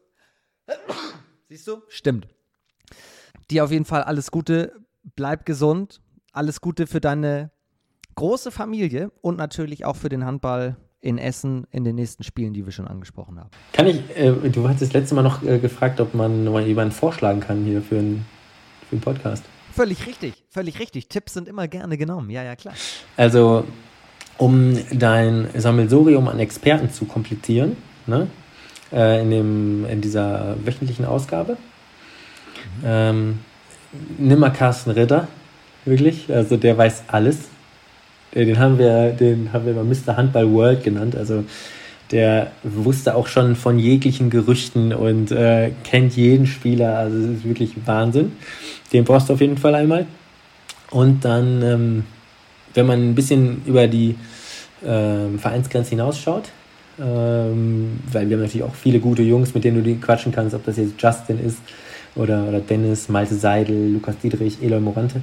Siehst 1.49 1.67
du? 1.67 1.81
Stimmt. 1.89 2.27
Dir 3.51 3.63
auf 3.63 3.71
jeden 3.71 3.85
Fall 3.85 4.03
alles 4.03 4.31
Gute, 4.31 4.73
bleib 5.15 5.45
gesund, 5.45 6.01
alles 6.31 6.61
Gute 6.61 6.87
für 6.87 6.99
deine 6.99 7.51
große 8.15 8.49
Familie 8.49 9.11
und 9.21 9.37
natürlich 9.37 9.85
auch 9.85 9.95
für 9.95 10.09
den 10.09 10.25
Handball 10.25 10.77
in 11.01 11.17
Essen 11.17 11.67
in 11.71 11.83
den 11.83 11.95
nächsten 11.95 12.23
Spielen, 12.23 12.53
die 12.53 12.65
wir 12.65 12.71
schon 12.71 12.87
angesprochen 12.87 13.39
haben. 13.39 13.49
Kann 13.73 13.87
ich, 13.87 14.01
äh, 14.17 14.31
du 14.49 14.67
hattest 14.67 14.83
das 14.83 14.93
letzte 14.93 15.15
Mal 15.15 15.21
noch 15.21 15.43
äh, 15.43 15.59
gefragt, 15.59 15.99
ob 15.99 16.13
man 16.13 16.45
mal 16.45 16.65
jemanden 16.65 16.93
vorschlagen 16.93 17.39
kann 17.39 17.63
hier 17.63 17.81
für 17.81 17.99
einen, 17.99 18.25
für 18.89 18.95
einen 18.95 19.01
Podcast. 19.01 19.43
Völlig 19.71 20.07
richtig, 20.07 20.45
völlig 20.49 20.79
richtig. 20.79 21.09
Tipps 21.09 21.33
sind 21.33 21.47
immer 21.47 21.67
gerne 21.67 21.97
genommen, 21.97 22.29
ja, 22.29 22.43
ja, 22.43 22.55
klar. 22.55 22.73
Also, 23.17 23.65
um 24.37 24.77
dein 24.91 25.49
Sammelsurium 25.53 26.27
an 26.27 26.39
Experten 26.39 26.89
zu 26.89 27.05
komplettieren, 27.05 27.77
ne? 28.07 28.27
äh, 28.91 29.21
in, 29.21 29.29
dem, 29.29 29.85
in 29.85 30.01
dieser 30.01 30.55
wöchentlichen 30.65 31.05
Ausgabe. 31.05 31.57
Mhm. 32.81 32.83
Ähm, 32.85 33.39
nimm 34.17 34.39
mal 34.39 34.51
Carsten 34.51 34.91
Ritter, 34.91 35.27
wirklich. 35.85 36.33
Also 36.33 36.57
der 36.57 36.77
weiß 36.77 37.03
alles. 37.07 37.49
Äh, 38.35 38.45
den 38.45 38.59
haben 38.59 38.77
wir, 38.77 39.11
den 39.11 39.51
haben 39.51 39.65
wir 39.65 39.73
mal 39.73 39.83
Mr. 39.83 40.15
Handball 40.17 40.51
World 40.51 40.83
genannt. 40.83 41.15
Also 41.15 41.43
der 42.11 42.51
wusste 42.63 43.15
auch 43.15 43.27
schon 43.27 43.55
von 43.55 43.79
jeglichen 43.79 44.29
Gerüchten 44.29 44.93
und 44.93 45.31
äh, 45.31 45.71
kennt 45.83 46.15
jeden 46.15 46.45
Spieler. 46.45 46.97
Also 46.97 47.17
es 47.17 47.37
ist 47.37 47.45
wirklich 47.45 47.71
Wahnsinn. 47.85 48.33
Den 48.93 49.05
brauchst 49.05 49.29
du 49.29 49.33
auf 49.33 49.41
jeden 49.41 49.57
Fall 49.57 49.73
einmal. 49.73 50.05
Und 50.91 51.25
dann, 51.25 51.63
ähm, 51.63 52.03
wenn 52.75 52.85
man 52.85 53.09
ein 53.09 53.15
bisschen 53.15 53.63
über 53.65 53.87
die 53.87 54.15
ähm, 54.85 55.39
Vereinsgrenze 55.39 55.91
hinausschaut, 55.91 56.51
ähm, 56.99 57.99
weil 58.11 58.29
wir 58.29 58.37
haben 58.37 58.43
natürlich 58.43 58.63
auch 58.63 58.75
viele 58.75 58.99
gute 58.99 59.23
Jungs, 59.23 59.53
mit 59.53 59.63
denen 59.63 59.83
du 59.83 59.95
quatschen 59.95 60.31
kannst, 60.31 60.55
ob 60.55 60.63
das 60.63 60.77
jetzt 60.77 60.93
Justin 61.01 61.43
ist 61.43 61.57
oder, 62.15 62.47
oder 62.47 62.59
Dennis, 62.59 63.09
Malte 63.09 63.35
Seidel, 63.35 63.93
Lukas 63.93 64.17
Dietrich, 64.19 64.61
Eloy 64.61 64.79
Morante 64.79 65.21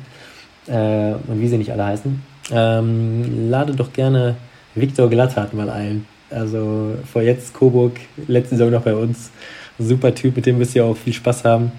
äh, 0.66 1.14
und 1.28 1.40
wie 1.40 1.48
sie 1.48 1.59
nicht 1.59 1.72
alle 1.72 1.84
heißen. 1.84 2.31
Ähm, 2.52 3.50
lade 3.50 3.74
doch 3.74 3.92
gerne 3.92 4.36
Viktor 4.74 5.08
Glatthardt 5.08 5.54
mal 5.54 5.70
ein. 5.70 6.06
Also 6.30 6.96
vor 7.10 7.22
jetzt 7.22 7.54
Coburg, 7.54 7.98
letzte 8.26 8.56
Saison 8.56 8.70
noch 8.70 8.82
bei 8.82 8.94
uns. 8.94 9.30
Super 9.78 10.14
Typ, 10.14 10.36
mit 10.36 10.46
dem 10.46 10.58
wirst 10.58 10.74
du 10.74 10.80
ja 10.80 10.84
auch 10.84 10.96
viel 10.96 11.12
Spaß 11.12 11.44
haben. 11.44 11.72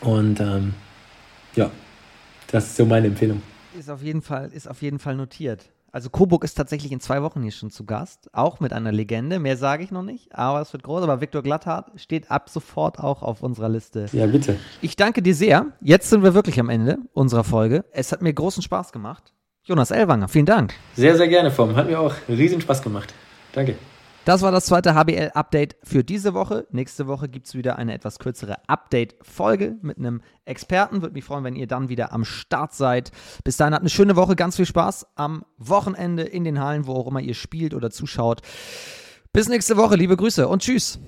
Und 0.00 0.40
ähm, 0.40 0.74
ja, 1.54 1.70
das 2.50 2.66
ist 2.66 2.76
so 2.76 2.86
meine 2.86 3.06
Empfehlung. 3.08 3.42
Ist 3.78 3.90
auf 3.90 4.02
jeden 4.02 4.22
Fall, 4.22 4.50
ist 4.52 4.68
auf 4.68 4.82
jeden 4.82 4.98
Fall 4.98 5.14
notiert. 5.14 5.70
Also 5.92 6.08
Coburg 6.08 6.44
ist 6.44 6.54
tatsächlich 6.54 6.92
in 6.92 7.00
zwei 7.00 7.22
Wochen 7.22 7.42
hier 7.42 7.50
schon 7.50 7.70
zu 7.70 7.84
Gast, 7.84 8.30
auch 8.32 8.60
mit 8.60 8.72
einer 8.72 8.92
Legende. 8.92 9.40
Mehr 9.40 9.56
sage 9.56 9.82
ich 9.82 9.90
noch 9.90 10.04
nicht, 10.04 10.32
aber 10.34 10.60
es 10.60 10.72
wird 10.72 10.84
groß. 10.84 11.02
Aber 11.02 11.20
Viktor 11.20 11.42
Glatthardt 11.42 11.90
steht 12.00 12.30
ab 12.30 12.48
sofort 12.48 13.00
auch 13.00 13.22
auf 13.22 13.42
unserer 13.42 13.68
Liste. 13.68 14.06
Ja, 14.12 14.26
bitte. 14.26 14.56
Ich 14.82 14.94
danke 14.94 15.20
dir 15.20 15.34
sehr. 15.34 15.66
Jetzt 15.80 16.08
sind 16.08 16.22
wir 16.22 16.34
wirklich 16.34 16.60
am 16.60 16.68
Ende 16.68 16.98
unserer 17.12 17.42
Folge. 17.44 17.84
Es 17.92 18.12
hat 18.12 18.22
mir 18.22 18.32
großen 18.32 18.62
Spaß 18.62 18.92
gemacht. 18.92 19.32
Jonas 19.70 19.92
Ellwanger, 19.92 20.26
vielen 20.26 20.46
Dank. 20.46 20.74
Sehr, 20.96 21.16
sehr 21.16 21.28
gerne, 21.28 21.52
Vom. 21.52 21.76
Hat 21.76 21.86
mir 21.86 22.00
auch 22.00 22.12
riesen 22.28 22.60
Spaß 22.60 22.82
gemacht. 22.82 23.14
Danke. 23.52 23.76
Das 24.24 24.42
war 24.42 24.50
das 24.50 24.66
zweite 24.66 24.96
HBL-Update 24.96 25.76
für 25.84 26.02
diese 26.02 26.34
Woche. 26.34 26.66
Nächste 26.72 27.06
Woche 27.06 27.28
gibt 27.28 27.46
es 27.46 27.54
wieder 27.54 27.78
eine 27.78 27.94
etwas 27.94 28.18
kürzere 28.18 28.56
Update-Folge 28.66 29.76
mit 29.80 29.98
einem 29.98 30.22
Experten. 30.44 31.02
Würde 31.02 31.14
mich 31.14 31.22
freuen, 31.22 31.44
wenn 31.44 31.54
ihr 31.54 31.68
dann 31.68 31.88
wieder 31.88 32.12
am 32.12 32.24
Start 32.24 32.74
seid. 32.74 33.12
Bis 33.44 33.58
dahin 33.58 33.72
habt 33.72 33.82
eine 33.82 33.90
schöne 33.90 34.16
Woche, 34.16 34.34
ganz 34.34 34.56
viel 34.56 34.66
Spaß 34.66 35.06
am 35.14 35.44
Wochenende 35.56 36.24
in 36.24 36.42
den 36.42 36.58
Hallen, 36.58 36.88
wo 36.88 36.94
auch 36.94 37.06
immer 37.06 37.20
ihr 37.20 37.34
spielt 37.34 37.72
oder 37.72 37.92
zuschaut. 37.92 38.40
Bis 39.32 39.48
nächste 39.48 39.76
Woche, 39.76 39.94
liebe 39.94 40.16
Grüße 40.16 40.48
und 40.48 40.62
tschüss. 40.62 40.98